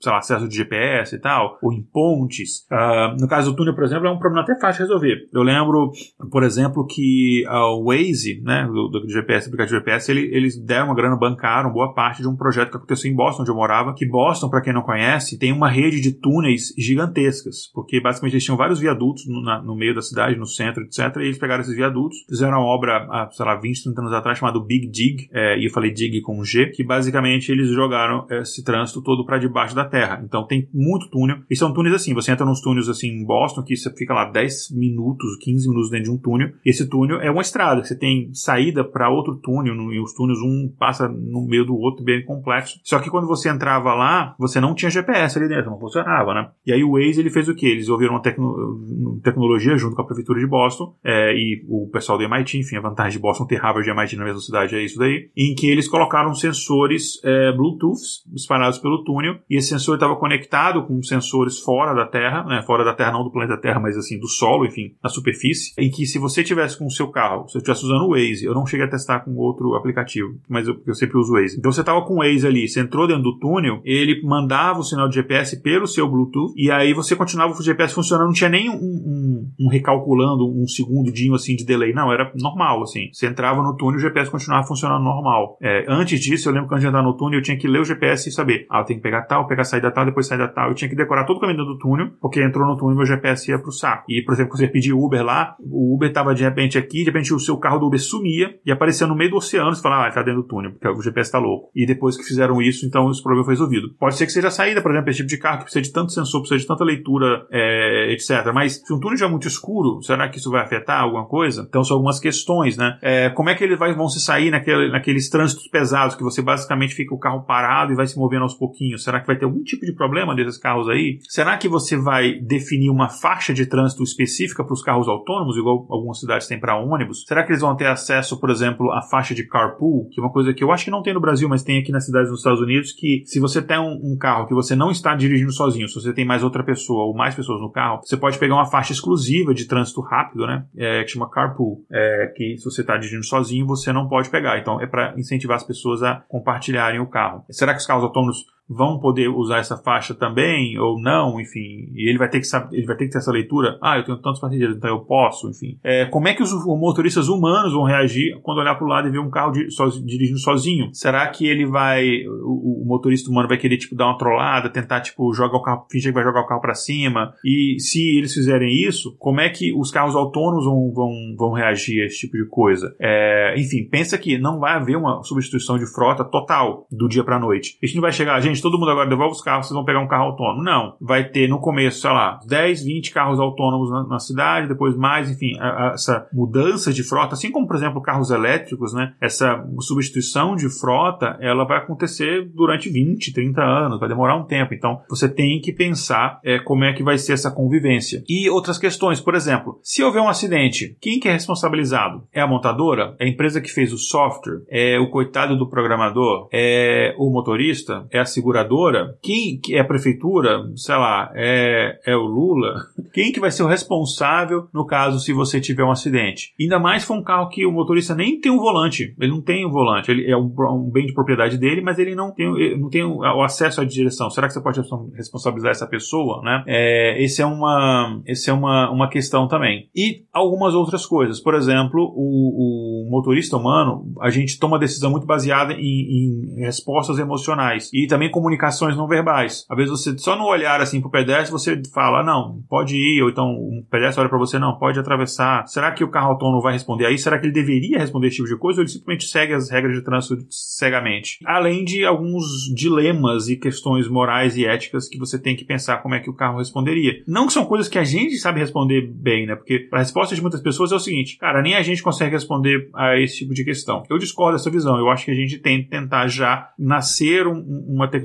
sei 0.00 0.12
lá, 0.12 0.18
acesso 0.18 0.48
de 0.48 0.56
GPS 0.56 1.14
e 1.14 1.20
tal, 1.20 1.58
ou 1.62 1.72
em 1.72 1.82
pontes. 1.82 2.66
Uh, 2.70 3.20
no 3.20 3.28
caso 3.28 3.50
do 3.50 3.56
túnel, 3.60 3.74
por 3.74 3.84
exemplo, 3.84 4.06
é 4.06 4.10
um 4.10 4.18
problema 4.18 4.42
até 4.42 4.58
fácil 4.58 4.84
de 4.84 4.90
resolver. 4.90 5.28
Eu 5.32 5.42
lembro, 5.42 5.90
por 6.30 6.42
exemplo, 6.42 6.86
que 6.86 7.44
o 7.46 7.84
Waze, 7.84 8.40
né, 8.42 8.66
do, 8.66 8.88
do 8.88 9.08
GPS, 9.08 9.46
aplicativo 9.46 9.78
GPS, 9.78 10.10
ele, 10.10 10.34
eles 10.34 10.58
deram 10.58 10.86
uma 10.86 10.94
grana, 10.94 11.16
bancaram 11.16 11.72
boa 11.72 11.92
parte 11.92 12.22
de 12.22 12.28
um 12.28 12.36
projeto 12.36 12.70
que 12.70 12.76
aconteceu 12.76 13.10
em 13.10 13.14
Boston, 13.14 13.42
onde 13.42 13.50
eu 13.50 13.54
morava, 13.54 13.94
que 13.94 14.06
Boston, 14.06 14.48
para 14.48 14.62
quem 14.62 14.72
não 14.72 14.82
conhece, 14.82 15.38
tem 15.38 15.52
uma 15.52 15.68
rede 15.68 16.00
de 16.00 16.12
túneis 16.12 16.74
gigantescas, 16.78 17.70
porque 17.74 18.00
basicamente 18.00 18.34
eles 18.34 18.44
tinham 18.44 18.56
vários 18.56 18.78
viadutos 18.78 19.26
no, 19.26 19.42
na, 19.42 19.62
no 19.62 19.76
meio 19.76 19.94
da 19.94 20.02
cidade, 20.02 20.38
no 20.38 20.46
centro, 20.46 20.82
etc. 20.82 21.16
E 21.16 21.24
eles 21.24 21.38
pegaram 21.38 21.60
esses 21.60 21.74
viadutos, 21.74 22.16
fizeram 22.28 22.58
uma 22.58 22.66
obra, 22.66 23.06
há, 23.10 23.28
sei 23.30 23.44
lá, 23.44 23.56
20, 23.56 23.84
30 23.84 24.00
anos 24.00 24.12
atrás, 24.12 24.38
chamada 24.38 24.58
Big 24.60 24.88
Dig, 24.90 25.28
é, 25.32 25.58
e 25.58 25.66
eu 25.66 25.70
falei 25.70 25.92
Dig 25.92 26.20
com 26.22 26.42
G, 26.44 26.66
que 26.66 26.84
basicamente 26.84 27.50
eles 27.50 27.68
jogaram 27.68 28.26
esse 28.30 28.64
trânsito 28.64 29.02
todo 29.02 29.24
para 29.24 29.38
debaixo 29.38 29.74
da 29.74 29.84
terra. 29.84 30.22
Então 30.24 30.46
tem 30.46 30.68
muito 30.72 31.10
túnel, 31.10 31.38
e 31.50 31.56
são 31.56 31.72
túneis 31.72 31.94
assim, 31.94 32.14
você 32.14 32.32
entra 32.32 32.46
nos 32.46 32.60
túneis 32.60 32.88
assim 32.88 33.08
em 33.08 33.24
Boston, 33.24 33.49
que 33.64 33.76
você 33.76 33.92
fica 33.94 34.14
lá 34.14 34.30
10 34.30 34.70
minutos, 34.72 35.36
15 35.40 35.68
minutos 35.68 35.90
dentro 35.90 36.04
de 36.04 36.10
um 36.10 36.18
túnel. 36.18 36.52
Esse 36.64 36.88
túnel 36.88 37.20
é 37.20 37.30
uma 37.30 37.42
estrada, 37.42 37.84
você 37.84 37.96
tem 37.96 38.32
saída 38.32 38.84
para 38.84 39.10
outro 39.10 39.36
túnel, 39.36 39.74
e 39.92 40.00
os 40.00 40.14
túneis 40.14 40.38
um 40.40 40.72
passa 40.78 41.08
no 41.08 41.46
meio 41.46 41.64
do 41.64 41.76
outro, 41.76 42.04
bem 42.04 42.24
complexo. 42.24 42.80
Só 42.84 42.98
que 42.98 43.10
quando 43.10 43.26
você 43.26 43.48
entrava 43.48 43.94
lá, 43.94 44.34
você 44.38 44.60
não 44.60 44.74
tinha 44.74 44.90
GPS 44.90 45.38
ali 45.38 45.48
dentro, 45.48 45.70
não 45.70 45.78
funcionava, 45.78 46.34
né? 46.34 46.50
E 46.66 46.72
aí 46.72 46.84
o 46.84 46.92
Waze 46.92 47.20
ele 47.20 47.30
fez 47.30 47.48
o 47.48 47.54
que? 47.54 47.66
Eles 47.66 47.88
ouviram 47.88 48.14
uma 48.14 48.22
tecno 48.22 49.20
tecnologia 49.22 49.76
junto 49.76 49.96
com 49.96 50.02
a 50.02 50.06
prefeitura 50.06 50.40
de 50.40 50.46
Boston 50.46 50.94
é, 51.04 51.34
e 51.34 51.64
o 51.68 51.88
pessoal 51.90 52.18
do 52.18 52.24
MIT, 52.24 52.58
enfim, 52.58 52.76
a 52.76 52.80
vantagem 52.80 53.12
de 53.12 53.18
Boston 53.18 53.46
ter 53.46 53.56
Harvard 53.56 53.88
e 53.88 53.92
MIT 53.92 54.16
na 54.16 54.24
mesma 54.24 54.40
cidade 54.40 54.74
é 54.74 54.82
isso 54.82 54.98
daí, 54.98 55.30
em 55.36 55.54
que 55.54 55.68
eles 55.68 55.88
colocaram 55.88 56.34
sensores 56.34 57.20
é, 57.24 57.52
Bluetooth 57.52 58.00
espalhados 58.34 58.78
pelo 58.78 59.04
túnel 59.04 59.38
e 59.48 59.56
esse 59.56 59.68
sensor 59.68 59.94
estava 59.94 60.16
conectado 60.16 60.84
com 60.86 61.02
sensores 61.02 61.58
fora 61.58 61.94
da 61.94 62.06
Terra, 62.06 62.44
né? 62.44 62.62
Fora 62.62 62.84
da 62.84 62.94
Terra, 62.94 63.12
não 63.12 63.24
do 63.24 63.30
planeta 63.30 63.39
Terra, 63.56 63.80
mas 63.80 63.96
assim 63.96 64.18
do 64.18 64.28
solo, 64.28 64.64
enfim, 64.64 64.94
na 65.02 65.10
superfície, 65.10 65.72
em 65.78 65.90
que 65.90 66.06
se 66.06 66.18
você 66.18 66.42
tivesse 66.42 66.78
com 66.78 66.86
o 66.86 66.90
seu 66.90 67.08
carro, 67.08 67.48
se 67.48 67.56
eu 67.56 67.60
estivesse 67.60 67.84
usando 67.84 68.04
o 68.04 68.10
Waze, 68.10 68.44
eu 68.44 68.54
não 68.54 68.66
cheguei 68.66 68.86
a 68.86 68.90
testar 68.90 69.20
com 69.20 69.34
outro 69.36 69.74
aplicativo, 69.74 70.28
mas 70.48 70.66
eu, 70.66 70.80
eu 70.86 70.94
sempre 70.94 71.18
uso 71.18 71.32
o 71.32 71.36
Waze. 71.36 71.58
Então 71.58 71.72
você 71.72 71.80
estava 71.80 72.02
com 72.02 72.14
o 72.14 72.18
Waze 72.18 72.46
ali, 72.46 72.68
você 72.68 72.80
entrou 72.80 73.06
dentro 73.06 73.22
do 73.22 73.38
túnel, 73.38 73.80
ele 73.84 74.20
mandava 74.22 74.80
o 74.80 74.84
sinal 74.84 75.08
de 75.08 75.16
GPS 75.16 75.60
pelo 75.62 75.86
seu 75.86 76.08
Bluetooth 76.08 76.52
e 76.56 76.70
aí 76.70 76.92
você 76.92 77.14
continuava 77.16 77.52
o 77.52 77.62
GPS 77.62 77.94
funcionando, 77.94 78.26
não 78.26 78.34
tinha 78.34 78.50
nem 78.50 78.70
um, 78.70 78.74
um, 78.74 79.50
um 79.60 79.68
recalculando 79.68 80.46
um 80.46 80.66
segundinho 80.66 81.34
assim 81.34 81.56
de 81.56 81.64
delay, 81.64 81.92
não, 81.92 82.12
era 82.12 82.30
normal 82.34 82.82
assim. 82.82 83.08
Você 83.12 83.26
entrava 83.26 83.62
no 83.62 83.76
túnel 83.76 83.94
e 83.94 83.98
o 83.98 84.00
GPS 84.00 84.30
continuava 84.30 84.66
funcionando 84.66 85.02
normal. 85.02 85.58
É, 85.62 85.84
antes 85.88 86.20
disso, 86.20 86.48
eu 86.48 86.52
lembro 86.52 86.68
que 86.68 86.74
antes 86.74 86.82
de 86.82 86.88
entrar 86.88 87.02
no 87.02 87.16
túnel 87.16 87.38
eu 87.38 87.42
tinha 87.42 87.56
que 87.56 87.68
ler 87.68 87.80
o 87.80 87.84
GPS 87.84 88.28
e 88.28 88.32
saber, 88.32 88.66
ah, 88.70 88.80
eu 88.80 88.84
tenho 88.84 88.98
que 88.98 89.02
pegar 89.02 89.22
tal, 89.22 89.46
pegar 89.46 89.62
a 89.62 89.64
saída 89.64 89.90
tal, 89.90 90.04
depois 90.04 90.26
saída 90.26 90.48
tal. 90.48 90.68
Eu 90.68 90.74
tinha 90.74 90.88
que 90.88 90.96
decorar 90.96 91.24
todo 91.24 91.36
o 91.36 91.40
caminho 91.40 91.64
do 91.64 91.78
túnel, 91.78 92.10
porque 92.20 92.42
entrou 92.42 92.66
no 92.66 92.76
túnel 92.76 92.96
meu 92.96 93.06
GPS 93.06 93.29
ia 93.48 93.58
pro 93.58 93.72
saco. 93.72 94.04
E, 94.08 94.22
por 94.22 94.34
exemplo, 94.34 94.50
quando 94.50 94.60
você 94.60 94.68
pedia 94.68 94.96
Uber 94.96 95.24
lá, 95.24 95.56
o 95.60 95.94
Uber 95.94 96.12
tava 96.12 96.34
de 96.34 96.42
repente 96.42 96.78
aqui, 96.78 96.98
de 96.98 97.04
repente 97.04 97.32
o 97.32 97.38
seu 97.38 97.56
carro 97.58 97.78
do 97.78 97.86
Uber 97.86 98.00
sumia 98.00 98.54
e 98.64 98.72
aparecia 98.72 99.06
no 99.06 99.16
meio 99.16 99.30
do 99.30 99.36
oceano, 99.36 99.74
você 99.74 99.82
falava, 99.82 100.04
ah, 100.04 100.06
ele 100.06 100.14
tá 100.14 100.22
dentro 100.22 100.42
do 100.42 100.48
túnel, 100.48 100.72
porque 100.72 100.88
o 100.88 101.02
GPS 101.02 101.30
tá 101.30 101.38
louco. 101.38 101.70
E 101.74 101.86
depois 101.86 102.16
que 102.16 102.24
fizeram 102.24 102.60
isso, 102.60 102.86
então 102.86 103.10
esse 103.10 103.22
problema 103.22 103.44
foi 103.44 103.54
resolvido. 103.54 103.94
Pode 103.98 104.16
ser 104.16 104.26
que 104.26 104.32
seja 104.32 104.48
a 104.48 104.50
saída, 104.50 104.82
por 104.82 104.90
exemplo, 104.90 105.10
esse 105.10 105.18
tipo 105.18 105.28
de 105.28 105.38
carro 105.38 105.58
que 105.58 105.64
precisa 105.64 105.82
de 105.82 105.92
tanto 105.92 106.12
sensor, 106.12 106.40
precisa 106.40 106.60
de 106.60 106.66
tanta 106.66 106.84
leitura, 106.84 107.46
é, 107.50 108.12
etc. 108.12 108.52
Mas 108.52 108.80
se 108.84 108.92
um 108.92 109.00
túnel 109.00 109.18
já 109.18 109.26
é 109.26 109.28
muito 109.28 109.46
escuro, 109.46 110.02
será 110.02 110.28
que 110.28 110.38
isso 110.38 110.50
vai 110.50 110.62
afetar 110.62 111.02
alguma 111.02 111.26
coisa? 111.26 111.66
Então 111.68 111.84
são 111.84 111.96
algumas 111.96 112.18
questões, 112.18 112.76
né? 112.76 112.98
É, 113.02 113.30
como 113.30 113.50
é 113.50 113.54
que 113.54 113.64
eles 113.64 113.78
vão 113.78 114.08
se 114.08 114.20
sair 114.20 114.50
naquele, 114.50 114.90
naqueles 114.90 115.28
trânsitos 115.28 115.68
pesados 115.68 116.14
que 116.14 116.22
você 116.22 116.42
basicamente 116.42 116.94
fica 116.94 117.14
o 117.14 117.18
carro 117.18 117.44
parado 117.44 117.92
e 117.92 117.96
vai 117.96 118.06
se 118.06 118.18
movendo 118.18 118.42
aos 118.42 118.54
pouquinhos? 118.54 119.04
Será 119.04 119.20
que 119.20 119.26
vai 119.26 119.36
ter 119.36 119.44
algum 119.44 119.62
tipo 119.62 119.84
de 119.84 119.94
problema 119.94 120.34
desses 120.34 120.58
carros 120.58 120.88
aí? 120.88 121.18
Será 121.28 121.56
que 121.56 121.68
você 121.68 121.96
vai 121.96 122.34
definir 122.40 122.90
uma 122.90 123.08
faixa 123.20 123.52
de 123.52 123.66
trânsito 123.66 124.02
específica 124.02 124.64
para 124.64 124.72
os 124.72 124.82
carros 124.82 125.08
autônomos, 125.08 125.56
igual 125.56 125.86
algumas 125.90 126.18
cidades 126.18 126.46
têm 126.46 126.58
para 126.58 126.76
ônibus? 126.76 127.24
Será 127.26 127.42
que 127.42 127.50
eles 127.50 127.60
vão 127.60 127.76
ter 127.76 127.86
acesso, 127.86 128.38
por 128.40 128.50
exemplo, 128.50 128.90
à 128.92 129.02
faixa 129.02 129.34
de 129.34 129.46
carpool, 129.46 130.08
que 130.10 130.20
é 130.20 130.22
uma 130.22 130.32
coisa 130.32 130.52
que 130.54 130.64
eu 130.64 130.72
acho 130.72 130.84
que 130.84 130.90
não 130.90 131.02
tem 131.02 131.14
no 131.14 131.20
Brasil, 131.20 131.48
mas 131.48 131.62
tem 131.62 131.78
aqui 131.78 131.92
nas 131.92 132.06
cidades 132.06 132.30
dos 132.30 132.40
Estados 132.40 132.60
Unidos, 132.60 132.92
que 132.92 133.22
se 133.26 133.38
você 133.38 133.60
tem 133.60 133.78
um, 133.78 134.12
um 134.12 134.16
carro 134.18 134.46
que 134.46 134.54
você 134.54 134.74
não 134.74 134.90
está 134.90 135.14
dirigindo 135.14 135.52
sozinho, 135.52 135.88
se 135.88 135.94
você 135.94 136.12
tem 136.12 136.24
mais 136.24 136.42
outra 136.42 136.64
pessoa 136.64 137.04
ou 137.04 137.14
mais 137.14 137.34
pessoas 137.34 137.60
no 137.60 137.70
carro, 137.70 138.00
você 138.02 138.16
pode 138.16 138.38
pegar 138.38 138.54
uma 138.54 138.66
faixa 138.66 138.92
exclusiva 138.92 139.54
de 139.54 139.66
trânsito 139.66 140.00
rápido, 140.00 140.46
né? 140.46 140.64
É, 140.76 141.04
que 141.04 141.10
chama 141.10 141.28
carpool, 141.28 141.84
é, 141.90 142.32
que 142.34 142.56
se 142.56 142.64
você 142.64 142.80
está 142.80 142.96
dirigindo 142.96 143.24
sozinho, 143.24 143.66
você 143.66 143.92
não 143.92 144.08
pode 144.08 144.30
pegar. 144.30 144.58
Então 144.58 144.80
é 144.80 144.86
para 144.86 145.14
incentivar 145.18 145.56
as 145.56 145.64
pessoas 145.64 146.02
a 146.02 146.22
compartilharem 146.28 147.00
o 147.00 147.06
carro. 147.06 147.44
Será 147.50 147.72
que 147.72 147.80
os 147.80 147.86
carros 147.86 148.04
autônomos 148.04 148.44
vão 148.70 149.00
poder 149.00 149.28
usar 149.28 149.58
essa 149.58 149.76
faixa 149.76 150.14
também 150.14 150.78
ou 150.78 151.00
não, 151.00 151.40
enfim, 151.40 151.90
e 151.92 152.08
ele 152.08 152.18
vai 152.18 152.28
ter 152.28 152.38
que 152.38 152.46
saber, 152.46 152.76
ele 152.76 152.86
vai 152.86 152.96
ter 152.96 153.06
que 153.06 153.10
ter 153.10 153.18
essa 153.18 153.32
leitura. 153.32 153.76
Ah, 153.82 153.98
eu 153.98 154.04
tenho 154.04 154.18
tantos 154.18 154.40
passageiros, 154.40 154.76
então 154.76 154.88
eu 154.88 155.00
posso, 155.00 155.50
enfim. 155.50 155.76
É, 155.82 156.06
como 156.06 156.28
é 156.28 156.34
que 156.34 156.42
os 156.42 156.52
motoristas 156.64 157.28
humanos 157.28 157.72
vão 157.72 157.82
reagir 157.82 158.38
quando 158.42 158.58
olhar 158.58 158.76
para 158.76 158.84
o 158.84 158.88
lado 158.88 159.08
e 159.08 159.10
ver 159.10 159.18
um 159.18 159.30
carro 159.30 159.50
de, 159.50 159.70
so, 159.72 159.88
dirigindo 160.04 160.38
sozinho? 160.38 160.90
Será 160.92 161.26
que 161.28 161.46
ele 161.46 161.66
vai, 161.66 162.24
o, 162.44 162.82
o, 162.82 162.86
motorista 162.86 163.28
humano 163.28 163.48
vai 163.48 163.58
querer 163.58 163.76
tipo 163.76 163.96
dar 163.96 164.06
uma 164.06 164.18
trollada, 164.18 164.70
tentar 164.70 165.00
tipo 165.00 165.32
jogar 165.34 165.58
o 165.58 165.62
carro, 165.62 165.86
fingir 165.90 166.12
que 166.12 166.14
vai 166.14 166.24
jogar 166.24 166.42
o 166.42 166.46
carro 166.46 166.60
para 166.60 166.74
cima? 166.74 167.34
E 167.44 167.76
se 167.80 168.18
eles 168.18 168.32
fizerem 168.32 168.70
isso, 168.70 169.16
como 169.18 169.40
é 169.40 169.48
que 169.48 169.74
os 169.76 169.90
carros 169.90 170.14
autônomos 170.14 170.64
vão, 170.64 170.92
vão, 170.94 171.10
vão 171.36 171.52
reagir 171.52 172.02
a 172.02 172.06
esse 172.06 172.20
tipo 172.20 172.36
de 172.36 172.46
coisa? 172.48 172.94
É, 173.00 173.54
enfim, 173.58 173.88
pensa 173.90 174.16
que 174.16 174.38
não 174.38 174.60
vai 174.60 174.74
haver 174.74 174.96
uma 174.96 175.22
substituição 175.24 175.76
de 175.76 175.92
frota 175.92 176.24
total 176.24 176.86
do 176.90 177.08
dia 177.08 177.24
para 177.24 177.38
noite. 177.38 177.76
A 177.82 177.86
gente 177.86 177.96
não 177.96 178.02
vai 178.02 178.12
chegar, 178.12 178.40
gente 178.40 178.59
todo 178.62 178.78
mundo 178.78 178.90
agora 178.90 179.08
devolve 179.08 179.32
os 179.32 179.42
carros, 179.42 179.66
vocês 179.66 179.74
vão 179.74 179.84
pegar 179.84 180.00
um 180.00 180.08
carro 180.08 180.24
autônomo. 180.24 180.62
Não. 180.62 180.96
Vai 181.00 181.24
ter 181.24 181.48
no 181.48 181.60
começo, 181.60 182.00
sei 182.00 182.10
lá, 182.10 182.38
10, 182.46 182.84
20 182.84 183.12
carros 183.12 183.40
autônomos 183.40 183.90
na, 183.90 184.06
na 184.06 184.18
cidade, 184.18 184.68
depois 184.68 184.96
mais, 184.96 185.30
enfim, 185.30 185.58
a, 185.58 185.90
a, 185.90 185.92
essa 185.94 186.26
mudança 186.32 186.92
de 186.92 187.02
frota, 187.02 187.34
assim 187.34 187.50
como, 187.50 187.66
por 187.66 187.76
exemplo, 187.76 188.02
carros 188.02 188.30
elétricos, 188.30 188.92
né? 188.92 189.14
Essa 189.20 189.64
substituição 189.80 190.54
de 190.56 190.68
frota, 190.80 191.36
ela 191.40 191.64
vai 191.64 191.78
acontecer 191.78 192.50
durante 192.54 192.88
20, 192.88 193.32
30 193.32 193.60
anos, 193.60 194.00
vai 194.00 194.08
demorar 194.08 194.36
um 194.36 194.44
tempo. 194.44 194.74
Então, 194.74 195.00
você 195.08 195.28
tem 195.28 195.60
que 195.60 195.72
pensar 195.72 196.40
é, 196.44 196.58
como 196.58 196.84
é 196.84 196.92
que 196.92 197.02
vai 197.02 197.18
ser 197.18 197.32
essa 197.32 197.50
convivência. 197.50 198.22
E 198.28 198.48
outras 198.50 198.78
questões, 198.78 199.20
por 199.20 199.34
exemplo, 199.34 199.78
se 199.82 200.02
houver 200.02 200.22
um 200.22 200.28
acidente, 200.28 200.96
quem 201.00 201.18
que 201.18 201.28
é 201.28 201.32
responsabilizado? 201.32 202.22
É 202.32 202.40
a 202.40 202.46
montadora? 202.46 203.14
É 203.18 203.24
a 203.24 203.28
empresa 203.28 203.60
que 203.60 203.70
fez 203.70 203.92
o 203.92 203.98
software? 203.98 204.62
É 204.68 204.98
o 204.98 205.10
coitado 205.10 205.56
do 205.56 205.68
programador? 205.68 206.48
É 206.52 207.14
o 207.18 207.30
motorista? 207.30 208.06
É 208.10 208.18
a 208.18 208.24
seguradora? 208.50 209.16
Quem 209.22 209.58
que 209.58 209.74
é 209.76 209.80
a 209.80 209.84
prefeitura? 209.84 210.62
Sei 210.74 210.94
lá, 210.94 211.30
é, 211.34 212.00
é 212.04 212.16
o 212.16 212.22
Lula? 212.22 212.74
Quem 213.12 213.32
que 213.32 213.40
vai 213.40 213.50
ser 213.50 213.62
o 213.62 213.66
responsável 213.66 214.68
no 214.74 214.84
caso 214.84 215.20
se 215.20 215.32
você 215.32 215.60
tiver 215.60 215.84
um 215.84 215.90
acidente? 215.90 216.52
Ainda 216.60 216.78
mais 216.78 217.04
for 217.04 217.14
um 217.14 217.22
carro 217.22 217.48
que 217.48 217.64
o 217.64 217.72
motorista 217.72 218.14
nem 218.14 218.40
tem 218.40 218.50
um 218.50 218.58
volante. 218.58 219.14
Ele 219.18 219.30
não 219.30 219.40
tem 219.40 219.66
um 219.66 219.70
volante. 219.70 220.10
Ele 220.10 220.30
é 220.30 220.36
um, 220.36 220.52
um 220.72 220.90
bem 220.90 221.06
de 221.06 221.14
propriedade 221.14 221.56
dele, 221.56 221.80
mas 221.80 221.98
ele 221.98 222.14
não 222.14 222.32
tem, 222.32 222.78
não 222.78 222.88
tem 222.88 223.04
o 223.04 223.42
acesso 223.42 223.80
à 223.80 223.84
direção. 223.84 224.30
Será 224.30 224.46
que 224.46 224.54
você 224.54 224.62
pode 224.62 224.80
responsabilizar 225.14 225.70
essa 225.70 225.86
pessoa, 225.86 226.42
né? 226.42 226.64
É, 226.66 227.22
esse 227.22 227.40
é 227.40 227.46
uma, 227.46 228.20
esse 228.26 228.50
é 228.50 228.52
uma, 228.52 228.90
uma 228.90 229.08
questão 229.08 229.46
também. 229.46 229.88
E 229.94 230.24
algumas 230.32 230.74
outras 230.74 231.06
coisas. 231.06 231.40
Por 231.40 231.54
exemplo, 231.54 232.12
o, 232.14 233.06
o 233.06 233.10
motorista 233.10 233.56
humano, 233.56 234.12
a 234.20 234.30
gente 234.30 234.58
toma 234.58 234.78
decisão 234.78 235.10
muito 235.10 235.26
baseada 235.26 235.74
em, 235.74 236.56
em, 236.58 236.64
respostas 236.64 237.18
emocionais 237.18 237.90
e 237.92 238.06
também 238.06 238.30
comunicações 238.40 238.96
não 238.96 239.06
verbais. 239.06 239.66
Às 239.68 239.76
vezes 239.76 239.90
você 239.90 240.18
só 240.18 240.34
no 240.36 240.46
olhar 240.46 240.80
assim 240.80 241.00
pro 241.00 241.10
pedestre 241.10 241.52
você 241.52 241.80
fala, 241.92 242.20
ah, 242.20 242.24
não, 242.24 242.62
pode 242.68 242.96
ir, 242.96 243.22
ou 243.22 243.28
então 243.28 243.46
um 243.46 243.84
pedestre 243.90 244.20
olha 244.20 244.30
para 244.30 244.38
você, 244.38 244.58
não, 244.58 244.78
pode 244.78 244.98
atravessar. 244.98 245.66
Será 245.66 245.92
que 245.92 246.02
o 246.02 246.10
carro 246.10 246.30
autônomo 246.30 246.62
vai 246.62 246.72
responder 246.72 247.06
aí? 247.06 247.18
Será 247.18 247.38
que 247.38 247.46
ele 247.46 247.52
deveria 247.52 247.98
responder 247.98 248.28
esse 248.28 248.36
tipo 248.36 248.48
de 248.48 248.56
coisa 248.56 248.80
ou 248.80 248.82
ele 248.82 248.90
simplesmente 248.90 249.26
segue 249.26 249.52
as 249.52 249.70
regras 249.70 249.94
de 249.94 250.02
trânsito 250.02 250.46
cegamente? 250.48 251.38
Além 251.44 251.84
de 251.84 252.04
alguns 252.04 252.44
dilemas 252.74 253.48
e 253.48 253.56
questões 253.56 254.08
morais 254.08 254.56
e 254.56 254.64
éticas 254.64 255.08
que 255.08 255.18
você 255.18 255.38
tem 255.38 255.54
que 255.54 255.64
pensar 255.64 255.98
como 255.98 256.14
é 256.14 256.20
que 256.20 256.30
o 256.30 256.34
carro 256.34 256.58
responderia. 256.58 257.22
Não 257.26 257.46
que 257.46 257.52
são 257.52 257.66
coisas 257.66 257.88
que 257.88 257.98
a 257.98 258.04
gente 258.04 258.36
sabe 258.36 258.60
responder 258.60 259.06
bem, 259.12 259.46
né? 259.46 259.54
Porque 259.54 259.88
a 259.92 259.98
resposta 259.98 260.34
de 260.34 260.40
muitas 260.40 260.62
pessoas 260.62 260.92
é 260.92 260.94
o 260.94 261.00
seguinte, 261.00 261.36
cara, 261.36 261.62
nem 261.62 261.74
a 261.74 261.82
gente 261.82 262.02
consegue 262.02 262.32
responder 262.32 262.88
a 262.94 263.18
esse 263.18 263.38
tipo 263.38 263.52
de 263.52 263.64
questão. 263.64 264.02
Eu 264.08 264.18
discordo 264.18 264.56
dessa 264.56 264.70
visão. 264.70 264.96
Eu 264.98 265.10
acho 265.10 265.24
que 265.24 265.30
a 265.30 265.34
gente 265.34 265.58
tem 265.58 265.82
que 265.82 265.90
tentar 265.90 266.28
já 266.28 266.70
nascer 266.78 267.46
um, 267.46 267.60
uma 267.88 268.08
tecnologia 268.08 268.19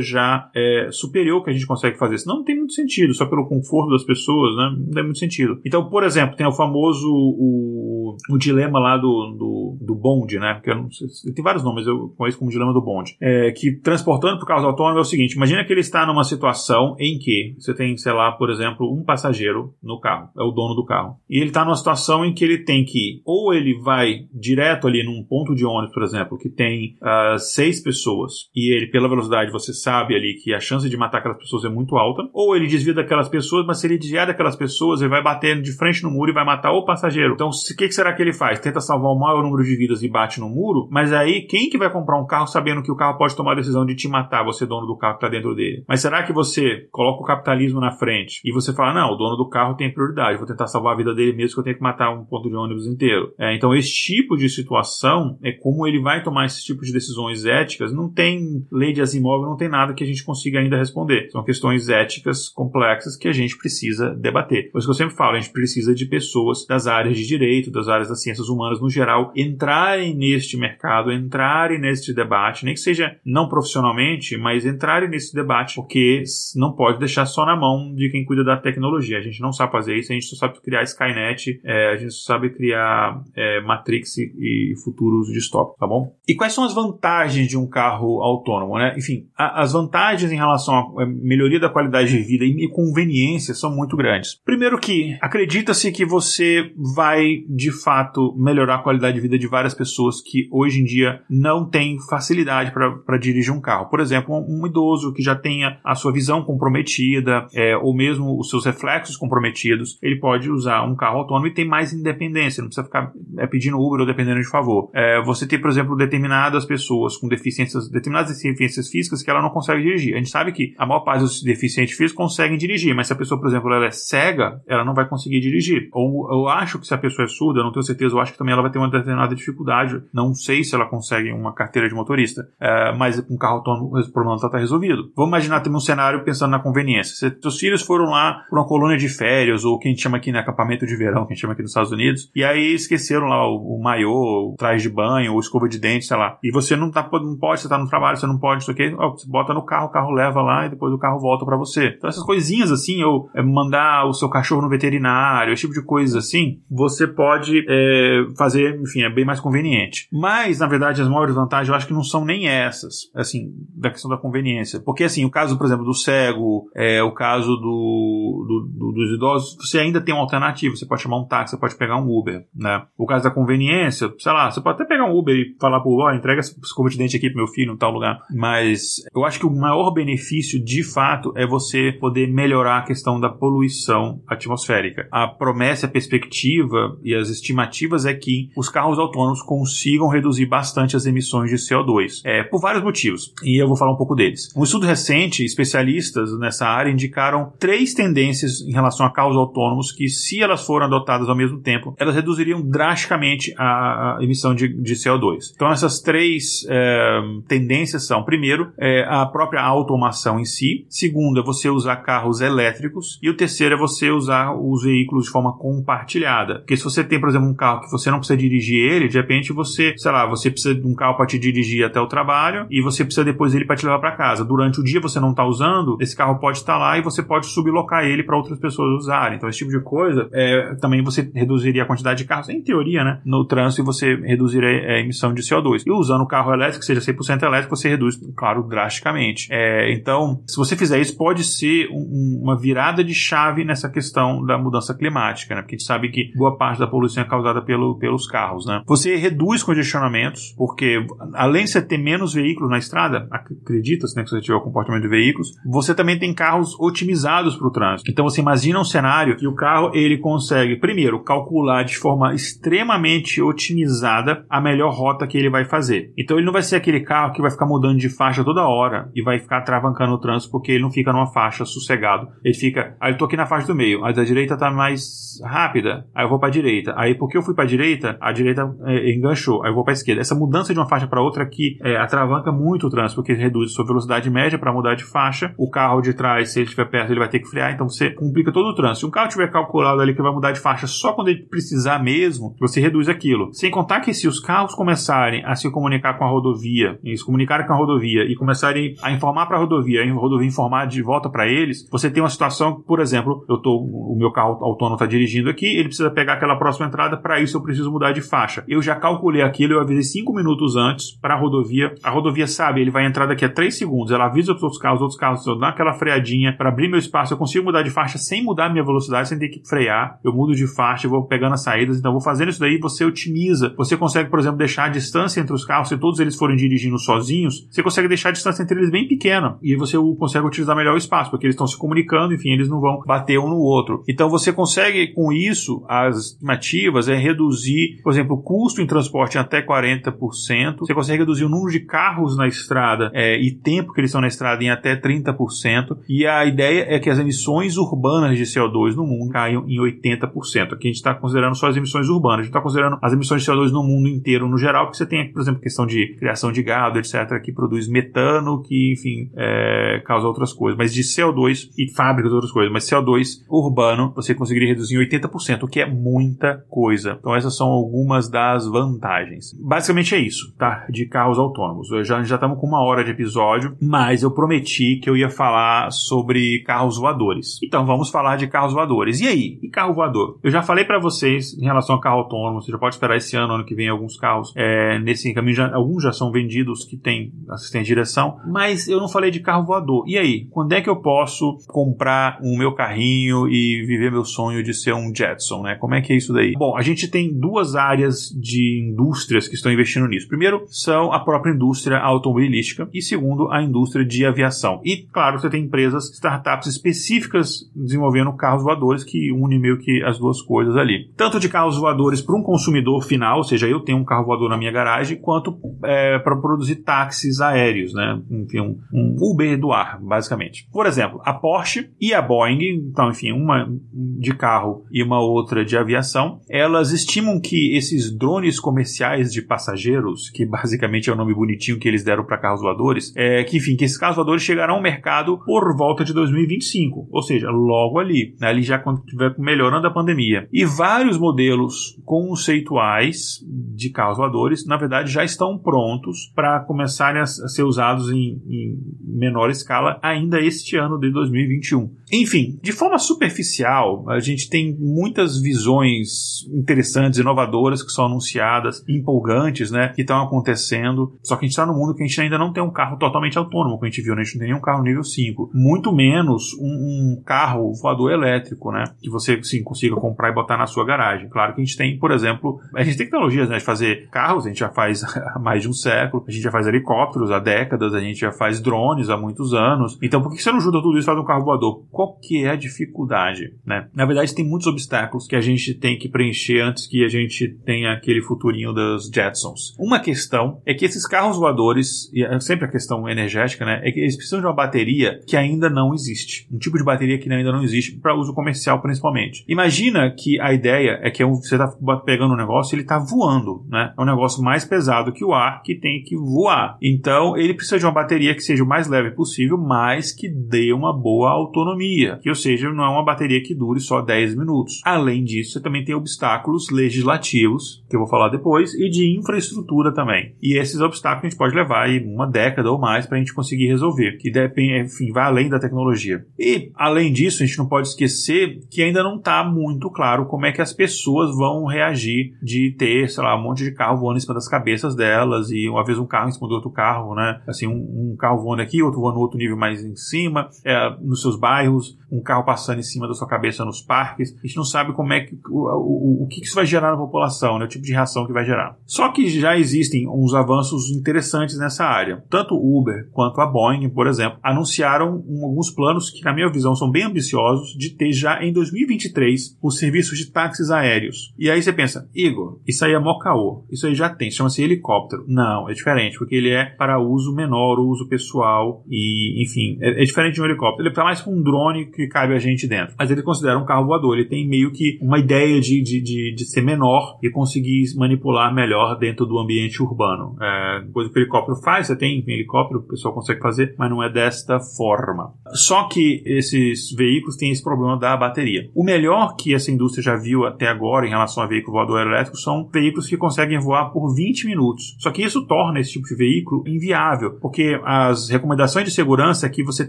já 0.00 0.50
é, 0.54 0.88
superior 0.90 1.42
que 1.42 1.50
a 1.50 1.52
gente 1.52 1.66
consegue 1.66 1.98
fazer. 1.98 2.18
Senão 2.18 2.36
não 2.36 2.44
tem 2.44 2.56
muito 2.56 2.72
sentido, 2.72 3.14
só 3.14 3.26
pelo 3.26 3.46
conforto 3.46 3.90
das 3.90 4.04
pessoas, 4.04 4.56
né? 4.56 4.74
Não 4.78 4.90
tem 4.90 5.04
muito 5.04 5.18
sentido. 5.18 5.60
Então, 5.64 5.88
por 5.88 6.04
exemplo, 6.04 6.36
tem 6.36 6.46
o 6.46 6.52
famoso 6.52 7.08
o, 7.08 8.16
o 8.30 8.38
dilema 8.38 8.78
lá 8.78 8.96
do, 8.96 9.36
do, 9.38 9.61
do 9.80 9.94
bonde, 9.94 10.38
né? 10.38 10.54
Porque 10.54 10.70
eu 10.70 10.76
não 10.76 10.90
sei, 10.90 11.32
tem 11.32 11.44
vários 11.44 11.64
nomes, 11.64 11.86
eu 11.86 12.14
conheço 12.16 12.38
como 12.38 12.50
dilema 12.50 12.72
do 12.72 12.82
bonde. 12.82 13.16
É, 13.20 13.52
que 13.52 13.72
transportando 13.80 14.38
por 14.38 14.46
causa 14.46 14.66
autônomo 14.66 14.98
é 14.98 15.02
o 15.02 15.04
seguinte: 15.04 15.34
imagina 15.34 15.64
que 15.64 15.72
ele 15.72 15.80
está 15.80 16.06
numa 16.06 16.24
situação 16.24 16.96
em 16.98 17.18
que 17.18 17.54
você 17.58 17.74
tem, 17.74 17.96
sei 17.96 18.12
lá, 18.12 18.32
por 18.32 18.50
exemplo, 18.50 18.92
um 18.92 19.04
passageiro 19.04 19.74
no 19.82 20.00
carro, 20.00 20.28
é 20.38 20.42
o 20.42 20.50
dono 20.50 20.74
do 20.74 20.84
carro. 20.84 21.16
E 21.28 21.38
ele 21.38 21.48
está 21.48 21.64
numa 21.64 21.76
situação 21.76 22.24
em 22.24 22.32
que 22.32 22.44
ele 22.44 22.58
tem 22.58 22.84
que, 22.84 23.22
ou 23.24 23.52
ele 23.54 23.78
vai 23.80 24.26
direto 24.32 24.86
ali 24.86 25.04
num 25.04 25.24
ponto 25.24 25.54
de 25.54 25.64
ônibus, 25.64 25.94
por 25.94 26.02
exemplo, 26.02 26.38
que 26.38 26.48
tem 26.48 26.96
uh, 27.02 27.38
seis 27.38 27.82
pessoas, 27.82 28.50
e 28.54 28.74
ele, 28.74 28.86
pela 28.88 29.08
velocidade, 29.08 29.52
você 29.52 29.72
sabe 29.72 30.14
ali 30.14 30.34
que 30.42 30.54
a 30.54 30.60
chance 30.60 30.88
de 30.88 30.96
matar 30.96 31.18
aquelas 31.18 31.38
pessoas 31.38 31.64
é 31.64 31.68
muito 31.68 31.96
alta, 31.96 32.22
ou 32.32 32.56
ele 32.56 32.66
desvia 32.66 32.94
daquelas 32.94 33.28
pessoas, 33.28 33.66
mas 33.66 33.80
se 33.80 33.86
ele 33.86 33.98
desviar 33.98 34.26
daquelas 34.26 34.56
pessoas, 34.56 35.00
ele 35.00 35.10
vai 35.10 35.22
bater 35.22 35.60
de 35.60 35.72
frente 35.72 36.02
no 36.02 36.10
muro 36.10 36.30
e 36.30 36.34
vai 36.34 36.44
matar 36.44 36.72
o 36.72 36.84
passageiro. 36.84 37.34
Então, 37.34 37.48
o 37.48 37.76
que, 37.76 37.88
que 37.88 37.92
será 37.92 38.12
que 38.12 38.22
ele 38.22 38.32
faz? 38.32 38.60
Tenta 38.60 38.80
salvar 38.80 39.12
o 39.12 39.18
maior 39.18 39.42
número 39.42 39.61
de 39.66 39.76
vidas 39.76 40.02
e 40.02 40.08
bate 40.08 40.40
no 40.40 40.48
muro, 40.48 40.88
mas 40.90 41.12
aí 41.12 41.42
quem 41.42 41.68
que 41.68 41.78
vai 41.78 41.90
comprar 41.90 42.20
um 42.20 42.26
carro 42.26 42.46
sabendo 42.46 42.82
que 42.82 42.90
o 42.90 42.96
carro 42.96 43.18
pode 43.18 43.36
tomar 43.36 43.52
a 43.52 43.56
decisão 43.56 43.84
de 43.84 43.94
te 43.94 44.08
matar, 44.08 44.44
você 44.44 44.66
dono 44.66 44.86
do 44.86 44.96
carro 44.96 45.18
que 45.18 45.24
está 45.24 45.28
dentro 45.28 45.54
dele? 45.54 45.84
Mas 45.88 46.00
será 46.00 46.22
que 46.22 46.32
você 46.32 46.86
coloca 46.90 47.22
o 47.22 47.26
capitalismo 47.26 47.80
na 47.80 47.92
frente 47.92 48.40
e 48.44 48.52
você 48.52 48.72
fala, 48.72 48.94
não, 48.94 49.14
o 49.14 49.16
dono 49.16 49.36
do 49.36 49.48
carro 49.48 49.74
tem 49.74 49.92
prioridade, 49.92 50.38
vou 50.38 50.46
tentar 50.46 50.66
salvar 50.66 50.94
a 50.94 50.96
vida 50.96 51.14
dele 51.14 51.36
mesmo 51.36 51.54
que 51.54 51.60
eu 51.60 51.64
tenho 51.64 51.76
que 51.76 51.82
matar 51.82 52.10
um 52.10 52.24
ponto 52.24 52.48
de 52.48 52.56
ônibus 52.56 52.86
inteiro. 52.86 53.32
É, 53.38 53.54
então, 53.54 53.74
esse 53.74 53.92
tipo 53.92 54.36
de 54.36 54.48
situação 54.48 55.38
é 55.42 55.52
como 55.52 55.86
ele 55.86 56.00
vai 56.00 56.22
tomar 56.22 56.46
esse 56.46 56.64
tipo 56.64 56.82
de 56.82 56.92
decisões 56.92 57.44
éticas. 57.44 57.92
Não 57.92 58.10
tem 58.10 58.66
lei 58.70 58.92
de 58.92 59.00
Asimov, 59.00 59.44
não 59.44 59.56
tem 59.56 59.68
nada 59.68 59.94
que 59.94 60.04
a 60.04 60.06
gente 60.06 60.24
consiga 60.24 60.60
ainda 60.60 60.76
responder. 60.76 61.28
São 61.30 61.44
questões 61.44 61.88
éticas 61.88 62.48
complexas 62.48 63.16
que 63.16 63.28
a 63.28 63.32
gente 63.32 63.56
precisa 63.56 64.14
debater. 64.14 64.70
Por 64.70 64.78
isso 64.78 64.86
que 64.86 64.92
eu 64.92 64.96
sempre 64.96 65.16
falo, 65.16 65.36
a 65.36 65.40
gente 65.40 65.52
precisa 65.52 65.94
de 65.94 66.06
pessoas 66.06 66.66
das 66.66 66.86
áreas 66.86 67.16
de 67.16 67.26
direito, 67.26 67.70
das 67.70 67.88
áreas 67.88 68.08
das 68.08 68.22
ciências 68.22 68.48
humanas 68.48 68.80
no 68.80 68.90
geral, 68.90 69.32
entrarem 69.52 70.16
neste 70.16 70.56
mercado, 70.56 71.12
entrarem 71.12 71.80
neste 71.80 72.14
debate, 72.14 72.64
nem 72.64 72.74
que 72.74 72.80
seja 72.80 73.16
não 73.24 73.48
profissionalmente, 73.48 74.36
mas 74.36 74.64
entrarem 74.64 75.08
nesse 75.08 75.34
debate, 75.34 75.74
porque 75.74 76.22
não 76.56 76.74
pode 76.74 76.98
deixar 76.98 77.26
só 77.26 77.44
na 77.44 77.56
mão 77.56 77.94
de 77.94 78.10
quem 78.10 78.24
cuida 78.24 78.44
da 78.44 78.56
tecnologia. 78.56 79.18
A 79.18 79.22
gente 79.22 79.40
não 79.40 79.52
sabe 79.52 79.72
fazer 79.72 79.96
isso, 79.96 80.12
a 80.12 80.14
gente 80.14 80.26
só 80.26 80.36
sabe 80.36 80.60
criar 80.60 80.82
Skynet, 80.82 81.60
é, 81.64 81.92
a 81.92 81.96
gente 81.96 82.12
só 82.12 82.34
sabe 82.34 82.50
criar 82.50 83.22
é, 83.36 83.60
Matrix 83.62 84.16
e, 84.18 84.32
e 84.38 84.74
futuros 84.82 85.28
distópicos, 85.28 85.78
tá 85.78 85.86
bom? 85.86 86.14
E 86.26 86.34
quais 86.34 86.52
são 86.52 86.64
as 86.64 86.74
vantagens 86.74 87.48
de 87.48 87.56
um 87.56 87.68
carro 87.68 88.22
autônomo, 88.22 88.78
né? 88.78 88.94
Enfim, 88.96 89.26
a, 89.36 89.62
as 89.62 89.72
vantagens 89.72 90.32
em 90.32 90.36
relação 90.36 90.74
à 90.98 91.06
melhoria 91.06 91.60
da 91.60 91.68
qualidade 91.68 92.10
de 92.10 92.18
vida 92.18 92.44
e 92.44 92.68
conveniência 92.68 93.54
são 93.54 93.74
muito 93.74 93.96
grandes. 93.96 94.40
Primeiro 94.44 94.78
que 94.78 95.16
acredita-se 95.20 95.92
que 95.92 96.04
você 96.04 96.72
vai 96.94 97.44
de 97.48 97.70
fato 97.70 98.34
melhorar 98.38 98.76
a 98.76 98.82
qualidade 98.82 99.14
de 99.14 99.20
vida 99.20 99.38
de 99.42 99.48
várias 99.48 99.74
pessoas 99.74 100.20
que 100.20 100.48
hoje 100.50 100.80
em 100.80 100.84
dia 100.84 101.20
não 101.28 101.68
têm 101.68 101.98
facilidade 102.08 102.72
para 102.72 103.18
dirigir 103.18 103.52
um 103.52 103.60
carro. 103.60 103.90
Por 103.90 104.00
exemplo, 104.00 104.34
um, 104.34 104.62
um, 104.62 104.66
idoso 104.66 105.12
que 105.12 105.22
já 105.22 105.34
tenha 105.34 105.78
a 105.84 105.94
sua 105.94 106.12
visão 106.12 106.42
comprometida 106.42 107.46
é, 107.52 107.76
ou 107.76 107.94
mesmo 107.94 108.38
os 108.38 108.48
seus 108.48 108.64
reflexos 108.64 109.16
comprometidos, 109.16 109.98
ele 110.00 110.18
pode 110.18 110.50
usar 110.50 110.82
um 110.84 110.94
carro 110.94 111.18
autônomo 111.18 111.46
e 111.48 111.54
ter 111.54 111.64
mais 111.64 111.92
independência, 111.92 112.62
não 112.62 112.68
precisa 112.68 112.86
ficar 112.86 113.12
é, 113.38 113.46
pedindo 113.46 113.78
Uber 113.78 114.00
ou 114.00 114.06
dependendo 114.06 114.40
de 114.40 114.48
favor. 114.48 114.90
É, 114.94 115.22
você 115.22 115.46
tem, 115.46 115.60
por 115.60 115.70
exemplo, 115.70 115.96
determinadas 115.96 116.64
pessoas 116.64 117.16
com 117.16 117.28
deficiências, 117.28 117.90
determinadas 117.90 118.30
deficiências 118.30 118.88
físicas 118.88 119.22
que 119.22 119.30
ela 119.30 119.42
não 119.42 119.50
consegue 119.50 119.82
dirigir. 119.82 120.14
A 120.14 120.18
gente 120.18 120.30
sabe 120.30 120.52
que 120.52 120.74
a 120.78 120.86
maior 120.86 121.00
parte 121.00 121.22
dos 121.22 121.42
deficientes 121.42 121.96
físicos 121.96 122.12
conseguem 122.12 122.56
dirigir, 122.56 122.94
mas 122.94 123.08
se 123.08 123.12
a 123.12 123.16
pessoa, 123.16 123.40
por 123.40 123.48
exemplo, 123.48 123.72
ela 123.72 123.86
é 123.86 123.90
cega, 123.90 124.60
ela 124.68 124.84
não 124.84 124.94
vai 124.94 125.08
conseguir 125.08 125.40
dirigir. 125.40 125.88
Ou 125.92 126.30
eu 126.32 126.48
acho 126.48 126.78
que 126.78 126.86
se 126.86 126.94
a 126.94 126.98
pessoa 126.98 127.24
é 127.24 127.28
surda, 127.28 127.60
eu 127.60 127.64
não 127.64 127.72
tenho 127.72 127.82
certeza, 127.82 128.14
eu 128.14 128.20
acho 128.20 128.32
que 128.32 128.38
também 128.38 128.52
ela 128.52 128.62
vai 128.62 128.70
ter 128.70 128.78
uma 128.78 128.90
determinada 128.90 129.31
dificuldade. 129.34 130.02
Não 130.12 130.34
sei 130.34 130.64
se 130.64 130.74
ela 130.74 130.88
consegue 130.88 131.32
uma 131.32 131.54
carteira 131.54 131.88
de 131.88 131.94
motorista, 131.94 132.48
é, 132.60 132.92
mas 132.96 133.20
com 133.20 133.36
carro 133.36 133.56
autônomo 133.56 133.98
o 133.98 134.12
problema 134.12 134.36
está 134.36 134.58
resolvido. 134.58 135.10
Vamos 135.16 135.30
imaginar 135.30 135.60
ter 135.60 135.70
um 135.70 135.80
cenário 135.80 136.24
pensando 136.24 136.50
na 136.50 136.58
conveniência. 136.58 137.14
Se 137.14 137.40
seus 137.40 137.58
filhos 137.58 137.82
foram 137.82 138.06
lá 138.06 138.44
para 138.48 138.58
uma 138.58 138.66
colônia 138.66 138.96
de 138.96 139.08
férias, 139.08 139.64
ou 139.64 139.78
que 139.78 139.88
a 139.88 139.90
gente 139.90 140.02
chama 140.02 140.16
aqui, 140.16 140.32
né, 140.32 140.40
acampamento 140.40 140.86
de 140.86 140.96
verão, 140.96 141.26
que 141.26 141.32
a 141.32 141.34
gente 141.34 141.40
chama 141.40 141.52
aqui 141.52 141.62
nos 141.62 141.70
Estados 141.70 141.92
Unidos, 141.92 142.30
e 142.34 142.44
aí 142.44 142.74
esqueceram 142.74 143.26
lá 143.26 143.46
o, 143.48 143.76
o 143.76 143.82
maiô, 143.82 144.52
o 144.52 144.56
traje 144.56 144.88
de 144.88 144.94
banho, 144.94 145.32
ou 145.32 145.40
escova 145.40 145.68
de 145.68 145.78
dente, 145.78 146.04
sei 146.04 146.16
lá. 146.16 146.38
E 146.42 146.50
você 146.50 146.76
não, 146.76 146.90
tá, 146.90 147.08
não 147.12 147.36
pode, 147.38 147.60
você 147.60 147.68
tá 147.68 147.78
no 147.78 147.88
trabalho, 147.88 148.16
você 148.16 148.26
não 148.26 148.38
pode, 148.38 148.62
isso 148.62 148.70
aqui, 148.70 148.94
ó, 148.98 149.10
você 149.10 149.28
bota 149.28 149.54
no 149.54 149.64
carro, 149.64 149.86
o 149.86 149.90
carro 149.90 150.10
leva 150.10 150.42
lá 150.42 150.66
e 150.66 150.70
depois 150.70 150.92
o 150.92 150.98
carro 150.98 151.18
volta 151.18 151.44
para 151.44 151.56
você. 151.56 151.94
Então 151.96 152.08
essas 152.08 152.24
coisinhas 152.24 152.70
assim, 152.70 153.02
ou 153.02 153.30
é, 153.34 153.42
mandar 153.42 154.06
o 154.06 154.12
seu 154.12 154.28
cachorro 154.28 154.62
no 154.62 154.68
veterinário, 154.68 155.52
esse 155.52 155.62
tipo 155.62 155.74
de 155.74 155.84
coisas 155.84 156.16
assim, 156.16 156.60
você 156.70 157.06
pode 157.06 157.64
é, 157.68 158.24
fazer, 158.36 158.78
enfim, 158.80 159.02
é 159.02 159.10
bem 159.22 159.26
mais 159.26 159.40
conveniente. 159.40 160.08
Mas, 160.12 160.58
na 160.58 160.66
verdade, 160.66 161.00
as 161.00 161.08
maiores 161.08 161.34
vantagens 161.34 161.68
eu 161.68 161.74
acho 161.74 161.86
que 161.86 161.92
não 161.92 162.02
são 162.02 162.24
nem 162.24 162.48
essas, 162.48 163.10
assim, 163.14 163.52
da 163.74 163.90
questão 163.90 164.10
da 164.10 164.16
conveniência. 164.16 164.80
Porque, 164.80 165.04
assim, 165.04 165.24
o 165.24 165.30
caso, 165.30 165.56
por 165.56 165.66
exemplo, 165.66 165.84
do 165.84 165.94
cego, 165.94 166.68
é, 166.74 167.02
o 167.02 167.12
caso 167.12 167.56
do, 167.56 168.44
do, 168.46 168.68
do, 168.78 168.92
dos 168.92 169.14
idosos, 169.14 169.56
você 169.60 169.78
ainda 169.78 170.00
tem 170.00 170.14
uma 170.14 170.22
alternativa. 170.22 170.74
Você 170.74 170.86
pode 170.86 171.02
chamar 171.02 171.18
um 171.18 171.26
táxi, 171.26 171.54
você 171.54 171.60
pode 171.60 171.76
pegar 171.76 171.96
um 171.96 172.08
Uber, 172.10 172.44
né? 172.54 172.84
O 172.98 173.06
caso 173.06 173.24
da 173.24 173.30
conveniência, 173.30 174.12
sei 174.18 174.32
lá, 174.32 174.50
você 174.50 174.60
pode 174.60 174.76
até 174.76 174.84
pegar 174.84 175.04
um 175.04 175.16
Uber 175.16 175.34
e 175.34 175.56
falar 175.60 175.80
pro, 175.80 175.92
ó, 175.92 176.10
oh, 176.10 176.14
entrega 176.14 176.40
essa 176.40 176.54
escova 176.62 176.88
de 176.88 176.98
dente 176.98 177.16
aqui 177.16 177.28
pro 177.28 177.38
meu 177.38 177.46
filho 177.46 177.72
em 177.72 177.76
tal 177.76 177.92
lugar. 177.92 178.18
Mas 178.34 178.96
eu 179.14 179.24
acho 179.24 179.38
que 179.38 179.46
o 179.46 179.50
maior 179.50 179.92
benefício, 179.92 180.62
de 180.62 180.82
fato, 180.82 181.32
é 181.36 181.46
você 181.46 181.92
poder 181.92 182.28
melhorar 182.32 182.78
a 182.78 182.82
questão 182.82 183.20
da 183.20 183.28
poluição 183.28 184.20
atmosférica. 184.26 185.08
A 185.12 185.28
promessa, 185.28 185.86
a 185.86 185.90
perspectiva 185.90 186.98
e 187.02 187.14
as 187.14 187.28
estimativas 187.28 188.04
é 188.04 188.14
que 188.14 188.50
os 188.56 188.68
carros 188.68 188.98
autônomos 189.02 189.42
consigam 189.42 190.08
reduzir 190.08 190.46
bastante 190.46 190.96
as 190.96 191.06
emissões 191.06 191.50
de 191.50 191.56
CO2, 191.56 192.20
é, 192.24 192.42
por 192.42 192.60
vários 192.60 192.82
motivos, 192.82 193.32
e 193.42 193.62
eu 193.62 193.68
vou 193.68 193.76
falar 193.76 193.92
um 193.92 193.96
pouco 193.96 194.14
deles. 194.14 194.52
Um 194.56 194.62
estudo 194.62 194.86
recente, 194.86 195.44
especialistas 195.44 196.36
nessa 196.38 196.66
área 196.66 196.90
indicaram 196.90 197.52
três 197.58 197.94
tendências 197.94 198.60
em 198.62 198.72
relação 198.72 199.06
a 199.06 199.12
carros 199.12 199.36
autônomos 199.36 199.92
que, 199.92 200.08
se 200.08 200.40
elas 200.40 200.64
forem 200.64 200.86
adotadas 200.86 201.28
ao 201.28 201.36
mesmo 201.36 201.60
tempo, 201.60 201.94
elas 201.98 202.14
reduziriam 202.14 202.62
drasticamente 202.62 203.54
a, 203.58 204.18
a 204.18 204.22
emissão 204.22 204.54
de, 204.54 204.68
de, 204.68 204.94
CO2. 204.94 205.52
Então, 205.54 205.70
essas 205.70 206.00
três 206.00 206.64
é, 206.68 207.20
tendências 207.48 208.06
são, 208.06 208.24
primeiro, 208.24 208.72
é, 208.78 209.04
a 209.08 209.26
própria 209.26 209.62
automação 209.62 210.38
em 210.38 210.44
si, 210.44 210.86
segundo, 210.88 211.40
é 211.40 211.44
você 211.44 211.68
usar 211.68 211.96
carros 211.96 212.40
elétricos, 212.40 213.18
e 213.22 213.28
o 213.28 213.36
terceiro 213.36 213.74
é 213.74 213.78
você 213.78 214.10
usar 214.10 214.54
os 214.54 214.82
veículos 214.82 215.24
de 215.24 215.30
forma 215.30 215.56
compartilhada. 215.56 216.60
Porque 216.60 216.76
se 216.76 216.84
você 216.84 217.02
tem, 217.02 217.20
por 217.20 217.28
exemplo, 217.28 217.48
um 217.48 217.54
carro 217.54 217.82
que 217.82 217.90
você 217.90 218.10
não 218.10 218.18
precisa 218.18 218.36
dirigir 218.36 218.91
ele, 218.96 219.08
de 219.08 219.18
repente 219.18 219.52
você, 219.52 219.94
sei 219.96 220.12
lá, 220.12 220.26
você 220.26 220.50
precisa 220.50 220.74
de 220.74 220.86
um 220.86 220.94
carro 220.94 221.16
para 221.16 221.26
te 221.26 221.38
dirigir 221.38 221.84
até 221.84 222.00
o 222.00 222.06
trabalho 222.06 222.66
e 222.70 222.82
você 222.82 223.04
precisa 223.04 223.24
depois 223.24 223.52
dele 223.52 223.64
para 223.64 223.76
te 223.76 223.84
levar 223.84 223.98
para 223.98 224.12
casa. 224.12 224.44
Durante 224.44 224.80
o 224.80 224.84
dia 224.84 225.00
você 225.00 225.18
não 225.20 225.30
está 225.30 225.44
usando, 225.44 225.96
esse 226.00 226.16
carro 226.16 226.38
pode 226.38 226.58
estar 226.58 226.78
lá 226.78 226.98
e 226.98 227.02
você 227.02 227.22
pode 227.22 227.46
sublocar 227.46 228.04
ele 228.04 228.22
para 228.22 228.36
outras 228.36 228.58
pessoas 228.58 229.02
usarem. 229.02 229.36
Então, 229.36 229.48
esse 229.48 229.58
tipo 229.58 229.70
de 229.70 229.80
coisa, 229.80 230.28
é, 230.32 230.74
também 230.80 231.02
você 231.02 231.30
reduziria 231.34 231.82
a 231.82 231.86
quantidade 231.86 232.22
de 232.22 232.28
carros, 232.28 232.48
em 232.48 232.62
teoria, 232.62 233.04
né, 233.04 233.20
no 233.24 233.44
trânsito 233.44 233.84
você 233.84 234.14
reduziria 234.16 234.68
a 234.68 235.00
emissão 235.00 235.32
de 235.32 235.42
CO2. 235.42 235.82
E 235.86 235.90
usando 235.90 236.22
o 236.22 236.26
carro 236.26 236.52
elétrico, 236.52 236.84
seja 236.84 237.00
100% 237.00 237.42
elétrico, 237.42 237.76
você 237.76 237.88
reduz, 237.88 238.18
claro, 238.36 238.62
drasticamente. 238.62 239.48
É, 239.50 239.92
então, 239.92 240.42
se 240.46 240.56
você 240.56 240.76
fizer 240.76 241.00
isso, 241.00 241.16
pode 241.16 241.44
ser 241.44 241.88
um, 241.90 242.40
uma 242.42 242.58
virada 242.58 243.02
de 243.02 243.14
chave 243.14 243.64
nessa 243.64 243.88
questão 243.88 244.44
da 244.44 244.58
mudança 244.58 244.94
climática, 244.94 245.54
né? 245.54 245.62
Porque 245.62 245.74
a 245.74 245.78
gente 245.78 245.86
sabe 245.86 246.10
que 246.10 246.32
boa 246.36 246.56
parte 246.56 246.78
da 246.78 246.86
poluição 246.86 247.22
é 247.22 247.26
causada 247.26 247.62
pelo, 247.62 247.98
pelos 247.98 248.26
carros, 248.26 248.66
né? 248.66 248.81
Você 248.86 249.16
reduz 249.16 249.62
congestionamentos, 249.62 250.54
porque 250.56 251.04
além 251.34 251.64
de 251.64 251.70
você 251.70 251.82
ter 251.82 251.98
menos 251.98 252.34
veículos 252.34 252.70
na 252.70 252.78
estrada, 252.78 253.28
acredita-se 253.30 254.16
né, 254.16 254.22
que 254.22 254.30
você 254.30 254.40
tiver 254.40 254.56
o 254.56 254.60
comportamento 254.60 255.02
de 255.02 255.08
veículos, 255.08 255.54
você 255.64 255.94
também 255.94 256.18
tem 256.18 256.34
carros 256.34 256.78
otimizados 256.78 257.56
para 257.56 257.66
o 257.66 257.70
trânsito. 257.70 258.10
Então 258.10 258.24
você 258.24 258.40
imagina 258.40 258.80
um 258.80 258.84
cenário 258.84 259.36
que 259.36 259.46
o 259.46 259.54
carro 259.54 259.90
ele 259.94 260.18
consegue, 260.18 260.76
primeiro, 260.76 261.22
calcular 261.22 261.84
de 261.84 261.96
forma 261.96 262.34
extremamente 262.34 263.40
otimizada 263.40 264.44
a 264.48 264.60
melhor 264.60 264.92
rota 264.92 265.26
que 265.26 265.38
ele 265.38 265.50
vai 265.50 265.64
fazer. 265.64 266.12
Então 266.16 266.36
ele 266.36 266.46
não 266.46 266.52
vai 266.52 266.62
ser 266.62 266.76
aquele 266.76 267.00
carro 267.00 267.32
que 267.32 267.42
vai 267.42 267.50
ficar 267.50 267.66
mudando 267.66 267.98
de 267.98 268.08
faixa 268.08 268.44
toda 268.44 268.66
hora 268.66 269.10
e 269.14 269.22
vai 269.22 269.38
ficar 269.38 269.62
travancando 269.62 270.12
o 270.12 270.18
trânsito 270.18 270.50
porque 270.50 270.72
ele 270.72 270.82
não 270.82 270.90
fica 270.90 271.12
numa 271.12 271.32
faixa 271.32 271.64
sossegado. 271.64 272.28
Ele 272.44 272.54
fica, 272.54 272.96
ah, 273.00 273.10
eu 273.10 273.16
tô 273.16 273.24
aqui 273.24 273.36
na 273.36 273.46
faixa 273.46 273.66
do 273.66 273.74
meio, 273.74 274.04
a 274.04 274.12
da 274.12 274.24
direita 274.24 274.56
tá 274.56 274.70
mais 274.70 275.40
rápida, 275.44 276.06
aí 276.14 276.24
eu 276.24 276.28
vou 276.28 276.38
para 276.38 276.50
direita. 276.50 276.94
Aí 276.96 277.14
porque 277.14 277.36
eu 277.36 277.42
fui 277.42 277.54
para 277.54 277.64
direita, 277.64 278.16
a 278.20 278.32
direita 278.32 278.71
enganchou, 279.10 279.62
aí 279.62 279.70
eu 279.70 279.74
vou 279.74 279.84
para 279.84 279.92
esquerda. 279.92 280.20
Essa 280.20 280.34
mudança 280.34 280.72
de 280.72 280.78
uma 280.78 280.88
faixa 280.88 281.06
para 281.06 281.22
outra 281.22 281.42
aqui 281.42 281.78
é, 281.82 281.96
atravanca 281.96 282.52
muito 282.52 282.86
o 282.86 282.90
trânsito 282.90 283.20
porque 283.20 283.32
reduz 283.32 283.72
sua 283.72 283.86
velocidade 283.86 284.30
média 284.30 284.58
para 284.58 284.72
mudar 284.72 284.94
de 284.94 285.04
faixa. 285.04 285.54
O 285.58 285.70
carro 285.70 286.00
de 286.00 286.14
trás, 286.14 286.52
se 286.52 286.58
ele 286.58 286.66
estiver 286.66 286.86
perto, 286.86 287.10
ele 287.10 287.20
vai 287.20 287.28
ter 287.28 287.38
que 287.38 287.48
frear, 287.48 287.72
então 287.72 287.88
você 287.88 288.10
complica 288.10 288.52
todo 288.52 288.66
o 288.66 288.74
trânsito. 288.74 289.00
Se 289.00 289.06
um 289.06 289.10
carro 289.10 289.28
tiver 289.28 289.50
calculado 289.50 290.00
ali 290.00 290.14
que 290.14 290.22
vai 290.22 290.32
mudar 290.32 290.52
de 290.52 290.60
faixa 290.60 290.86
só 290.86 291.12
quando 291.12 291.28
ele 291.28 291.42
precisar 291.44 292.02
mesmo, 292.02 292.54
você 292.60 292.80
reduz 292.80 293.08
aquilo. 293.08 293.52
Sem 293.52 293.70
contar 293.70 294.00
que 294.00 294.12
se 294.12 294.28
os 294.28 294.40
carros 294.40 294.74
começarem 294.74 295.44
a 295.44 295.54
se 295.54 295.70
comunicar 295.70 296.18
com 296.18 296.24
a 296.24 296.28
rodovia, 296.28 296.98
e 297.02 297.16
se 297.16 297.24
comunicarem 297.24 297.66
com 297.66 297.72
a 297.72 297.76
rodovia 297.76 298.24
e 298.24 298.34
começarem 298.34 298.94
a 299.02 299.10
informar 299.10 299.46
para 299.46 299.56
a 299.56 299.60
rodovia, 299.60 300.02
a 300.02 300.12
rodovia 300.14 300.46
informar 300.46 300.86
de 300.86 301.02
volta 301.02 301.28
para 301.28 301.46
eles, 301.46 301.88
você 301.90 302.10
tem 302.10 302.22
uma 302.22 302.28
situação, 302.28 302.80
por 302.80 303.00
exemplo, 303.00 303.44
eu 303.48 303.58
tô, 303.58 303.76
o 303.76 304.16
meu 304.16 304.30
carro 304.30 304.62
autônomo 304.64 304.96
está 304.96 305.06
dirigindo 305.06 305.50
aqui, 305.50 305.66
ele 305.66 305.88
precisa 305.88 306.10
pegar 306.10 306.34
aquela 306.34 306.56
próxima 306.56 306.86
entrada, 306.86 307.16
para 307.16 307.40
isso 307.40 307.56
eu 307.56 307.62
preciso 307.62 307.90
mudar 307.90 308.12
de 308.12 308.20
faixa. 308.20 308.61
Eu 308.68 308.82
já 308.82 308.94
calculei 308.96 309.42
aquilo, 309.42 309.74
eu 309.74 309.80
avisei 309.80 310.02
5 310.02 310.32
minutos 310.34 310.76
antes 310.76 311.12
para 311.20 311.34
a 311.34 311.38
rodovia. 311.38 311.94
A 312.02 312.10
rodovia 312.10 312.46
sabe, 312.46 312.80
ele 312.80 312.90
vai 312.90 313.06
entrar 313.06 313.26
daqui 313.26 313.44
a 313.44 313.48
3 313.48 313.76
segundos, 313.76 314.12
ela 314.12 314.26
avisa 314.26 314.52
os 314.52 314.62
outros 314.62 314.80
carros, 314.80 314.98
os 314.98 315.02
outros 315.02 315.18
carros, 315.18 315.46
eu 315.46 315.56
dou 315.56 315.68
aquela 315.68 315.94
freadinha 315.94 316.54
para 316.56 316.68
abrir 316.68 316.88
meu 316.88 316.98
espaço, 316.98 317.32
eu 317.32 317.38
consigo 317.38 317.64
mudar 317.64 317.82
de 317.82 317.90
faixa 317.90 318.18
sem 318.18 318.42
mudar 318.42 318.70
minha 318.70 318.84
velocidade, 318.84 319.28
sem 319.28 319.38
ter 319.38 319.48
que 319.48 319.62
frear. 319.68 320.18
Eu 320.24 320.32
mudo 320.32 320.54
de 320.54 320.66
faixa, 320.66 321.06
eu 321.06 321.10
vou 321.10 321.26
pegando 321.26 321.54
as 321.54 321.62
saídas, 321.62 321.98
então 321.98 322.12
vou 322.12 322.20
fazendo 322.20 322.48
isso 322.48 322.60
daí, 322.60 322.78
você 322.78 323.04
otimiza. 323.04 323.74
Você 323.76 323.96
consegue, 323.96 324.30
por 324.30 324.38
exemplo, 324.38 324.58
deixar 324.58 324.84
a 324.84 324.88
distância 324.88 325.40
entre 325.40 325.54
os 325.54 325.64
carros, 325.64 325.88
se 325.88 325.96
todos 325.96 326.20
eles 326.20 326.36
forem 326.36 326.56
dirigindo 326.56 326.98
sozinhos, 326.98 327.66
você 327.70 327.82
consegue 327.82 328.08
deixar 328.08 328.30
a 328.30 328.32
distância 328.32 328.62
entre 328.62 328.78
eles 328.78 328.90
bem 328.90 329.06
pequena 329.06 329.58
e 329.62 329.76
você 329.76 329.96
consegue 330.18 330.46
utilizar 330.46 330.76
melhor 330.76 330.94
o 330.94 330.98
espaço, 330.98 331.30
porque 331.30 331.46
eles 331.46 331.54
estão 331.54 331.66
se 331.66 331.78
comunicando, 331.78 332.34
enfim, 332.34 332.50
eles 332.50 332.68
não 332.68 332.80
vão 332.80 333.00
bater 333.06 333.38
um 333.38 333.48
no 333.48 333.58
outro. 333.58 334.02
Então 334.08 334.28
você 334.28 334.52
consegue 334.52 335.08
com 335.08 335.32
isso 335.32 335.84
as 335.88 336.16
estimativas 336.32 337.08
é 337.08 337.16
reduzir, 337.16 338.00
por 338.02 338.12
exemplo, 338.12 338.42
custo 338.52 338.82
em 338.82 338.86
transporte 338.86 339.38
em 339.38 339.40
até 339.40 339.62
40%. 339.62 340.80
Você 340.80 340.92
consegue 340.92 341.20
reduzir 341.20 341.46
o 341.46 341.48
número 341.48 341.72
de 341.72 341.80
carros 341.80 342.36
na 342.36 342.46
estrada 342.46 343.10
é, 343.14 343.40
e 343.40 343.50
tempo 343.50 343.94
que 343.94 344.00
eles 344.00 344.10
estão 344.10 344.20
na 344.20 344.28
estrada 344.28 344.62
em 344.62 344.68
até 344.68 344.94
30%. 344.94 345.96
E 346.06 346.26
a 346.26 346.44
ideia 346.44 346.84
é 346.86 346.98
que 346.98 347.08
as 347.08 347.18
emissões 347.18 347.78
urbanas 347.78 348.36
de 348.36 348.44
CO2 348.44 348.94
no 348.94 349.06
mundo 349.06 349.32
caiam 349.32 349.64
em 349.66 349.78
80%. 349.78 350.74
Aqui 350.74 350.88
a 350.88 350.90
gente 350.90 350.96
está 350.96 351.14
considerando 351.14 351.54
só 351.54 351.68
as 351.68 351.76
emissões 351.78 352.10
urbanas. 352.10 352.40
A 352.40 352.42
gente 352.42 352.50
está 352.50 352.60
considerando 352.60 352.98
as 353.00 353.14
emissões 353.14 353.42
de 353.42 353.50
CO2 353.50 353.70
no 353.70 353.82
mundo 353.82 354.06
inteiro 354.06 354.46
no 354.46 354.58
geral, 354.58 354.84
porque 354.84 354.98
você 354.98 355.06
tem, 355.06 355.32
por 355.32 355.40
exemplo, 355.40 355.58
questão 355.62 355.86
de 355.86 356.14
criação 356.18 356.52
de 356.52 356.62
gado, 356.62 356.98
etc., 356.98 357.40
que 357.42 357.52
produz 357.52 357.88
metano, 357.88 358.62
que, 358.62 358.92
enfim, 358.92 359.30
é, 359.34 360.02
causa 360.04 360.26
outras 360.26 360.52
coisas. 360.52 360.76
Mas 360.76 360.92
de 360.92 361.00
CO2 361.00 361.70
e 361.78 361.90
fábricas 361.90 362.30
outras 362.30 362.52
coisas. 362.52 362.70
Mas 362.70 362.84
CO2 362.84 363.44
urbano 363.48 364.12
você 364.14 364.34
conseguiria 364.34 364.68
reduzir 364.68 364.96
em 364.96 365.08
80%, 365.08 365.62
o 365.62 365.68
que 365.68 365.80
é 365.80 365.86
muita 365.86 366.62
coisa. 366.68 367.16
Então 367.18 367.34
essas 367.34 367.56
são 367.56 367.68
algumas 367.68 368.28
das 368.28 368.41
vantagens. 368.70 369.52
Basicamente 369.60 370.14
é 370.14 370.18
isso, 370.18 370.54
tá? 370.56 370.86
De 370.90 371.06
carros 371.06 371.38
autônomos. 371.38 371.90
Eu 371.90 372.04
já 372.04 372.22
já 372.22 372.34
estamos 372.34 372.58
com 372.58 372.66
uma 372.66 372.82
hora 372.82 373.04
de 373.04 373.10
episódio, 373.10 373.76
mas 373.80 374.22
eu 374.22 374.30
prometi 374.30 374.98
que 375.02 375.08
eu 375.08 375.16
ia 375.16 375.28
falar 375.28 375.90
sobre 375.90 376.62
carros 376.64 376.98
voadores. 376.98 377.58
Então 377.62 377.84
vamos 377.84 378.10
falar 378.10 378.36
de 378.36 378.46
carros 378.46 378.72
voadores. 378.72 379.20
E 379.20 379.26
aí? 379.26 379.58
E 379.62 379.68
carro 379.68 379.94
voador? 379.94 380.38
Eu 380.42 380.50
já 380.50 380.62
falei 380.62 380.84
para 380.84 381.00
vocês 381.00 381.56
em 381.58 381.64
relação 381.64 381.96
a 381.96 382.00
carro 382.00 382.18
autônomo. 382.18 382.60
Você 382.60 382.70
já 382.70 382.78
pode 382.78 382.94
esperar 382.94 383.16
esse 383.16 383.36
ano, 383.36 383.54
ano 383.54 383.64
que 383.64 383.74
vem, 383.74 383.88
alguns 383.88 384.16
carros 384.16 384.52
é, 384.56 384.98
nesse 384.98 385.32
caminho. 385.32 385.56
Já, 385.56 385.74
alguns 385.74 386.02
já 386.02 386.12
são 386.12 386.30
vendidos 386.30 386.84
que 386.84 386.96
tem 386.96 387.32
assistente 387.48 387.84
de 387.84 387.88
direção, 387.88 388.38
mas 388.46 388.88
eu 388.88 388.98
não 388.98 389.08
falei 389.08 389.30
de 389.30 389.40
carro 389.40 389.64
voador. 389.64 390.04
E 390.06 390.18
aí? 390.18 390.46
Quando 390.50 390.72
é 390.72 390.80
que 390.80 390.88
eu 390.88 390.96
posso 390.96 391.58
comprar 391.68 392.38
o 392.42 392.54
um 392.54 392.58
meu 392.58 392.74
carrinho 392.74 393.48
e 393.48 393.84
viver 393.86 394.10
meu 394.10 394.24
sonho 394.24 394.62
de 394.62 394.74
ser 394.74 394.94
um 394.94 395.12
Jetson, 395.14 395.62
né? 395.62 395.76
Como 395.76 395.94
é 395.94 396.00
que 396.00 396.12
é 396.12 396.16
isso 396.16 396.32
daí? 396.32 396.52
Bom, 396.52 396.76
a 396.76 396.82
gente 396.82 397.08
tem 397.08 397.32
duas 397.32 397.74
áreas 397.74 398.31
de 398.32 398.88
indústrias 398.90 399.48
que 399.48 399.54
estão 399.54 399.72
investindo 399.72 400.06
nisso. 400.08 400.28
Primeiro, 400.28 400.64
são 400.68 401.12
a 401.12 401.20
própria 401.20 401.52
indústria 401.52 401.98
automobilística 401.98 402.88
e 402.92 403.02
segundo, 403.02 403.50
a 403.50 403.62
indústria 403.62 404.04
de 404.04 404.24
aviação. 404.24 404.80
E, 404.84 405.08
claro, 405.12 405.38
você 405.38 405.50
tem 405.50 405.64
empresas, 405.64 406.10
startups 406.10 406.68
específicas 406.68 407.70
desenvolvendo 407.74 408.32
carros 408.32 408.62
voadores 408.62 409.04
que 409.04 409.32
une 409.32 409.58
meio 409.58 409.78
que 409.78 410.02
as 410.02 410.18
duas 410.18 410.40
coisas 410.40 410.76
ali. 410.76 411.10
Tanto 411.16 411.38
de 411.38 411.48
carros 411.48 411.76
voadores 411.76 412.20
para 412.20 412.36
um 412.36 412.42
consumidor 412.42 413.02
final, 413.04 413.38
ou 413.38 413.44
seja, 413.44 413.66
eu 413.66 413.80
tenho 413.80 413.98
um 413.98 414.04
carro 414.04 414.24
voador 414.24 414.48
na 414.48 414.56
minha 414.56 414.72
garagem, 414.72 415.18
quanto 415.18 415.58
é, 415.84 416.18
para 416.18 416.36
produzir 416.36 416.76
táxis 416.76 417.40
aéreos, 417.40 417.94
né? 417.94 418.20
Enfim, 418.30 418.60
um, 418.60 418.78
um 418.92 419.16
Uber 419.20 419.58
do 419.58 419.72
ar, 419.72 420.00
basicamente. 420.00 420.68
Por 420.72 420.86
exemplo, 420.86 421.20
a 421.24 421.32
Porsche 421.32 421.90
e 422.00 422.14
a 422.14 422.22
Boeing, 422.22 422.62
então, 422.90 423.10
enfim, 423.10 423.32
uma 423.32 423.68
de 423.92 424.34
carro 424.34 424.84
e 424.90 425.02
uma 425.02 425.20
outra 425.20 425.64
de 425.64 425.76
aviação, 425.76 426.40
elas 426.48 426.92
estimam 426.92 427.40
que 427.40 427.76
esses 427.76 428.10
drones 428.22 428.60
comerciais 428.60 429.32
de 429.32 429.42
passageiros, 429.42 430.30
que 430.30 430.46
basicamente 430.46 431.10
é 431.10 431.12
o 431.12 431.16
nome 431.16 431.34
bonitinho 431.34 431.76
que 431.76 431.88
eles 431.88 432.04
deram 432.04 432.24
para 432.24 432.38
carros 432.38 432.60
voadores, 432.60 433.12
é 433.16 433.42
que, 433.42 433.56
enfim, 433.56 433.74
que 433.74 433.84
esses 433.84 433.98
carros 433.98 434.14
voadores 434.14 434.44
chegarão 434.44 434.76
ao 434.76 434.82
mercado 434.82 435.38
por 435.44 435.76
volta 435.76 436.04
de 436.04 436.12
2025, 436.12 437.08
ou 437.10 437.22
seja, 437.22 437.50
logo 437.50 437.98
ali, 437.98 438.36
né, 438.40 438.46
ali 438.46 438.62
já 438.62 438.78
quando 438.78 439.00
estiver 439.00 439.34
melhorando 439.36 439.88
a 439.88 439.90
pandemia. 439.90 440.46
E 440.52 440.64
vários 440.64 441.18
modelos 441.18 442.00
conceituais 442.04 443.44
de 443.74 443.90
carros 443.90 444.18
voadores, 444.18 444.64
na 444.64 444.76
verdade, 444.76 445.10
já 445.10 445.24
estão 445.24 445.58
prontos 445.58 446.30
para 446.32 446.60
começarem 446.60 447.20
a 447.20 447.26
ser 447.26 447.64
usados 447.64 448.08
em, 448.08 448.40
em 448.46 448.78
menor 449.00 449.50
escala 449.50 449.98
ainda 450.00 450.40
este 450.40 450.76
ano 450.76 450.96
de 450.96 451.10
2021. 451.10 451.90
Enfim, 452.12 452.58
de 452.62 452.72
forma 452.72 452.98
superficial, 452.98 454.04
a 454.10 454.20
gente 454.20 454.50
tem 454.50 454.76
muitas 454.78 455.40
visões 455.40 456.46
interessantes, 456.52 457.18
inovadoras 457.18 457.82
que 457.82 457.90
são 457.90 458.04
anunciadas, 458.04 458.84
empolgantes, 458.86 459.70
né, 459.70 459.92
que 459.94 460.02
estão 460.02 460.22
acontecendo. 460.22 461.16
Só 461.22 461.36
que 461.36 461.46
a 461.46 461.48
gente 461.48 461.52
está 461.52 461.64
no 461.64 461.72
mundo 461.72 461.94
que 461.94 462.02
a 462.02 462.06
gente 462.06 462.20
ainda 462.20 462.36
não 462.36 462.52
tem 462.52 462.62
um 462.62 462.70
carro 462.70 462.98
totalmente 462.98 463.38
autônomo, 463.38 463.76
como 463.76 463.86
a 463.86 463.88
gente 463.88 464.02
viu, 464.02 464.14
né? 464.14 464.20
a 464.20 464.24
gente 464.24 464.34
não 464.34 464.40
tem 464.40 464.48
nenhum 464.48 464.60
carro 464.60 464.82
nível 464.82 465.02
5. 465.02 465.52
Muito 465.54 465.90
menos 465.90 466.52
um, 466.60 467.16
um 467.18 467.22
carro 467.24 467.72
voador 467.80 468.12
elétrico, 468.12 468.70
né, 468.70 468.84
que 469.00 469.08
você 469.08 469.42
sim 469.42 469.62
consiga 469.62 469.96
comprar 469.96 470.28
e 470.28 470.34
botar 470.34 470.58
na 470.58 470.66
sua 470.66 470.84
garagem. 470.84 471.30
Claro 471.30 471.54
que 471.54 471.62
a 471.62 471.64
gente 471.64 471.78
tem, 471.78 471.98
por 471.98 472.10
exemplo, 472.10 472.60
a 472.76 472.84
gente 472.84 472.98
tem 472.98 473.06
tecnologias, 473.06 473.48
né, 473.48 473.56
de 473.56 473.64
fazer 473.64 474.08
carros, 474.10 474.44
a 474.44 474.48
gente 474.50 474.58
já 474.58 474.68
faz 474.68 475.02
há 475.16 475.38
mais 475.38 475.62
de 475.62 475.68
um 475.68 475.72
século, 475.72 476.24
a 476.28 476.30
gente 476.30 476.42
já 476.42 476.50
faz 476.50 476.66
helicópteros 476.66 477.30
há 477.30 477.38
décadas, 477.38 477.94
a 477.94 478.00
gente 478.00 478.20
já 478.20 478.32
faz 478.32 478.60
drones 478.60 479.08
há 479.08 479.16
muitos 479.16 479.54
anos. 479.54 479.98
Então, 480.02 480.20
por 480.20 480.30
que 480.30 480.42
você 480.42 480.50
não 480.50 480.58
ajuda 480.58 480.82
tudo 480.82 480.98
isso 480.98 481.06
e 481.06 481.10
faz 481.10 481.18
um 481.18 481.24
carro 481.24 481.44
voador? 481.44 481.82
Qual 482.02 482.18
que 482.18 482.44
é 482.44 482.50
a 482.50 482.56
dificuldade, 482.56 483.54
né? 483.64 483.88
Na 483.94 484.04
verdade, 484.04 484.34
tem 484.34 484.44
muitos 484.44 484.66
obstáculos 484.66 485.26
que 485.26 485.36
a 485.36 485.40
gente 485.40 485.74
tem 485.74 485.96
que 485.96 486.08
preencher 486.08 486.60
antes 486.60 486.86
que 486.86 487.04
a 487.04 487.08
gente 487.08 487.48
tenha 487.64 487.92
aquele 487.92 488.20
futurinho 488.20 488.72
dos 488.72 489.08
Jetsons. 489.08 489.76
Uma 489.78 490.00
questão 490.00 490.60
é 490.66 490.74
que 490.74 490.84
esses 490.84 491.06
carros 491.06 491.36
voadores, 491.36 492.10
e 492.12 492.24
é 492.24 492.40
sempre 492.40 492.66
a 492.66 492.70
questão 492.70 493.08
energética, 493.08 493.64
né, 493.64 493.80
é 493.84 493.92
que 493.92 494.00
eles 494.00 494.16
precisam 494.16 494.40
de 494.40 494.46
uma 494.46 494.54
bateria 494.54 495.20
que 495.26 495.36
ainda 495.36 495.70
não 495.70 495.94
existe. 495.94 496.48
Um 496.52 496.58
tipo 496.58 496.76
de 496.76 496.84
bateria 496.84 497.18
que 497.18 497.32
ainda 497.32 497.52
não 497.52 497.62
existe 497.62 497.92
para 498.00 498.18
uso 498.18 498.34
comercial 498.34 498.80
principalmente. 498.80 499.44
Imagina 499.46 500.10
que 500.10 500.40
a 500.40 500.52
ideia 500.52 500.98
é 501.02 501.10
que 501.10 501.22
é 501.22 501.26
você 501.26 501.54
está 501.54 501.68
pegando 502.04 502.34
um 502.34 502.36
negócio 502.36 502.74
e 502.74 502.76
ele 502.76 502.82
está 502.82 502.98
voando, 502.98 503.64
né? 503.68 503.94
É 503.96 504.02
um 504.02 504.06
negócio 504.06 504.42
mais 504.42 504.64
pesado 504.64 505.12
que 505.12 505.24
o 505.24 505.32
ar 505.32 505.62
que 505.62 505.74
tem 505.76 506.02
que 506.02 506.16
voar. 506.16 506.76
Então 506.82 507.36
ele 507.36 507.54
precisa 507.54 507.78
de 507.78 507.84
uma 507.84 507.92
bateria 507.92 508.34
que 508.34 508.40
seja 508.40 508.64
o 508.64 508.68
mais 508.68 508.88
leve 508.88 509.12
possível, 509.12 509.56
mas 509.56 510.12
que 510.12 510.28
dê 510.28 510.72
uma 510.72 510.92
boa 510.92 511.30
autonomia. 511.30 511.91
Que, 512.22 512.28
ou 512.28 512.34
seja, 512.34 512.72
não 512.72 512.84
é 512.84 512.88
uma 512.88 513.04
bateria 513.04 513.42
que 513.42 513.54
dure 513.54 513.80
só 513.80 514.00
10 514.00 514.36
minutos. 514.36 514.80
Além 514.84 515.24
disso, 515.24 515.52
você 515.52 515.60
também 515.60 515.84
tem 515.84 515.94
obstáculos 515.94 516.70
legislativos, 516.70 517.84
que 517.88 517.96
eu 517.96 518.00
vou 518.00 518.08
falar 518.08 518.28
depois, 518.28 518.74
e 518.74 518.88
de 518.88 519.18
infraestrutura 519.18 519.92
também. 519.92 520.34
E 520.42 520.58
esses 520.58 520.80
obstáculos 520.80 521.24
a 521.24 521.28
gente 521.28 521.38
pode 521.38 521.54
levar 521.54 521.84
aí 521.84 521.98
uma 522.04 522.26
década 522.26 522.70
ou 522.70 522.78
mais 522.78 523.06
para 523.06 523.16
a 523.16 523.20
gente 523.20 523.34
conseguir 523.34 523.66
resolver, 523.66 524.16
que 524.18 524.30
depende, 524.30 524.80
enfim, 524.80 525.12
vai 525.12 525.24
além 525.24 525.48
da 525.48 525.58
tecnologia. 525.58 526.24
E, 526.38 526.70
além 526.74 527.12
disso, 527.12 527.42
a 527.42 527.46
gente 527.46 527.58
não 527.58 527.68
pode 527.68 527.88
esquecer 527.88 528.60
que 528.70 528.82
ainda 528.82 529.02
não 529.02 529.16
está 529.16 529.44
muito 529.44 529.90
claro 529.90 530.26
como 530.26 530.46
é 530.46 530.52
que 530.52 530.62
as 530.62 530.72
pessoas 530.72 531.34
vão 531.36 531.64
reagir 531.66 532.32
de 532.42 532.74
ter, 532.78 533.08
sei 533.08 533.22
lá, 533.22 533.36
um 533.36 533.42
monte 533.42 533.64
de 533.64 533.72
carro 533.72 533.98
voando 533.98 534.18
em 534.18 534.20
cima 534.20 534.34
das 534.34 534.48
cabeças 534.48 534.94
delas 534.94 535.50
e 535.50 535.68
uma 535.68 535.84
vez 535.84 535.98
um 535.98 536.06
carro 536.06 536.28
em 536.28 536.32
cima 536.32 536.48
do 536.48 536.54
outro 536.54 536.70
carro, 536.70 537.14
né? 537.14 537.40
Assim, 537.46 537.66
um, 537.66 538.12
um 538.12 538.16
carro 538.18 538.42
voando 538.42 538.62
aqui, 538.62 538.82
outro 538.82 539.00
voando 539.00 539.16
no 539.16 539.22
outro 539.22 539.38
nível 539.38 539.56
mais 539.56 539.84
em 539.84 539.96
cima, 539.96 540.48
é, 540.64 540.96
nos 541.00 541.22
seus 541.22 541.38
bairros, 541.38 541.81
um 542.10 542.22
carro 542.22 542.44
passando 542.44 542.78
em 542.78 542.82
cima 542.82 543.08
da 543.08 543.14
sua 543.14 543.28
cabeça 543.28 543.64
nos 543.64 543.80
parques. 543.80 544.34
A 544.42 544.46
gente 544.46 544.56
não 544.56 544.64
sabe 544.64 544.92
como 544.92 545.12
é 545.12 545.20
que 545.20 545.38
o, 545.48 545.68
o, 545.68 546.24
o 546.24 546.26
que 546.28 546.40
isso 546.40 546.54
vai 546.54 546.66
gerar 546.66 546.90
na 546.90 546.96
população, 546.96 547.58
né? 547.58 547.64
O 547.64 547.68
tipo 547.68 547.84
de 547.84 547.92
reação 547.92 548.26
que 548.26 548.32
vai 548.32 548.44
gerar. 548.44 548.76
Só 548.86 549.10
que 549.10 549.28
já 549.28 549.56
existem 549.56 550.08
uns 550.08 550.34
avanços 550.34 550.90
interessantes 550.90 551.58
nessa 551.58 551.84
área. 551.84 552.24
Tanto 552.28 552.54
o 552.54 552.78
Uber 552.78 553.08
quanto 553.12 553.40
a 553.40 553.46
Boeing, 553.46 553.88
por 553.90 554.06
exemplo, 554.06 554.38
anunciaram 554.42 555.24
alguns 555.42 555.70
planos 555.70 556.10
que, 556.10 556.24
na 556.24 556.32
minha 556.32 556.50
visão, 556.50 556.74
são 556.74 556.90
bem 556.90 557.04
ambiciosos 557.04 557.76
de 557.76 557.90
ter 557.90 558.12
já 558.12 558.42
em 558.42 558.52
2023 558.52 559.58
os 559.62 559.78
serviços 559.78 560.18
de 560.18 560.30
táxis 560.30 560.70
aéreos. 560.70 561.32
E 561.38 561.50
aí 561.50 561.62
você 561.62 561.72
pensa, 561.72 562.08
Igor, 562.14 562.60
isso 562.66 562.84
aí 562.84 562.92
é 562.92 562.98
mocaô, 562.98 563.64
isso 563.70 563.86
aí 563.86 563.94
já 563.94 564.08
tem, 564.08 564.30
chama-se 564.30 564.62
helicóptero. 564.62 565.24
Não, 565.26 565.68
é 565.68 565.72
diferente, 565.72 566.18
porque 566.18 566.34
ele 566.34 566.50
é 566.50 566.64
para 566.64 567.00
uso 567.00 567.34
menor, 567.34 567.78
uso 567.80 568.08
pessoal 568.08 568.84
e, 568.88 569.42
enfim, 569.42 569.78
é, 569.80 570.02
é 570.02 570.04
diferente 570.04 570.34
de 570.34 570.42
um 570.42 570.44
helicóptero. 570.44 570.88
Ele 570.88 570.94
é 570.94 571.04
mais 571.04 571.20
com 571.20 571.32
um 571.32 571.42
drone 571.42 571.61
que 571.92 572.06
cabe 572.06 572.34
a 572.34 572.38
gente 572.38 572.66
dentro. 572.66 572.94
Mas 572.98 573.10
ele 573.10 573.22
considera 573.22 573.58
um 573.58 573.64
carro 573.64 573.86
voador, 573.86 574.16
ele 574.16 574.28
tem 574.28 574.48
meio 574.48 574.70
que 574.72 574.98
uma 575.00 575.18
ideia 575.18 575.60
de, 575.60 575.82
de, 575.82 576.00
de, 576.00 576.34
de 576.34 576.44
ser 576.44 576.62
menor 576.62 577.18
e 577.22 577.30
conseguir 577.30 577.84
manipular 577.96 578.54
melhor 578.54 578.98
dentro 578.98 579.26
do 579.26 579.38
ambiente 579.38 579.82
urbano. 579.82 580.36
É, 580.40 580.84
coisa 580.92 581.10
que 581.10 581.18
o 581.18 581.22
helicóptero 581.22 581.56
faz, 581.62 581.86
você 581.86 581.96
tem 581.96 582.24
helicóptero, 582.26 582.80
o 582.80 582.88
pessoal 582.88 583.14
consegue 583.14 583.40
fazer, 583.40 583.74
mas 583.78 583.90
não 583.90 584.02
é 584.02 584.10
desta 584.10 584.58
forma. 584.60 585.32
Só 585.52 585.88
que 585.88 586.22
esses 586.24 586.92
veículos 586.92 587.36
têm 587.36 587.50
esse 587.50 587.62
problema 587.62 587.98
da 587.98 588.16
bateria. 588.16 588.70
O 588.74 588.84
melhor 588.84 589.36
que 589.36 589.54
essa 589.54 589.70
indústria 589.70 590.02
já 590.02 590.16
viu 590.16 590.44
até 590.44 590.68
agora 590.68 591.06
em 591.06 591.10
relação 591.10 591.42
a 591.42 591.46
veículo 591.46 591.76
voador 591.76 592.00
elétrico 592.00 592.36
são 592.36 592.68
veículos 592.72 593.06
que 593.06 593.16
conseguem 593.16 593.58
voar 593.58 593.90
por 593.90 594.14
20 594.14 594.46
minutos. 594.46 594.96
Só 594.98 595.10
que 595.10 595.22
isso 595.22 595.46
torna 595.46 595.80
esse 595.80 595.92
tipo 595.92 596.06
de 596.06 596.16
veículo 596.16 596.64
inviável, 596.66 597.38
porque 597.40 597.80
as 597.84 598.28
recomendações 598.28 598.86
de 598.86 598.90
segurança 598.90 599.46
é 599.46 599.48
que 599.48 599.62
você 599.62 599.88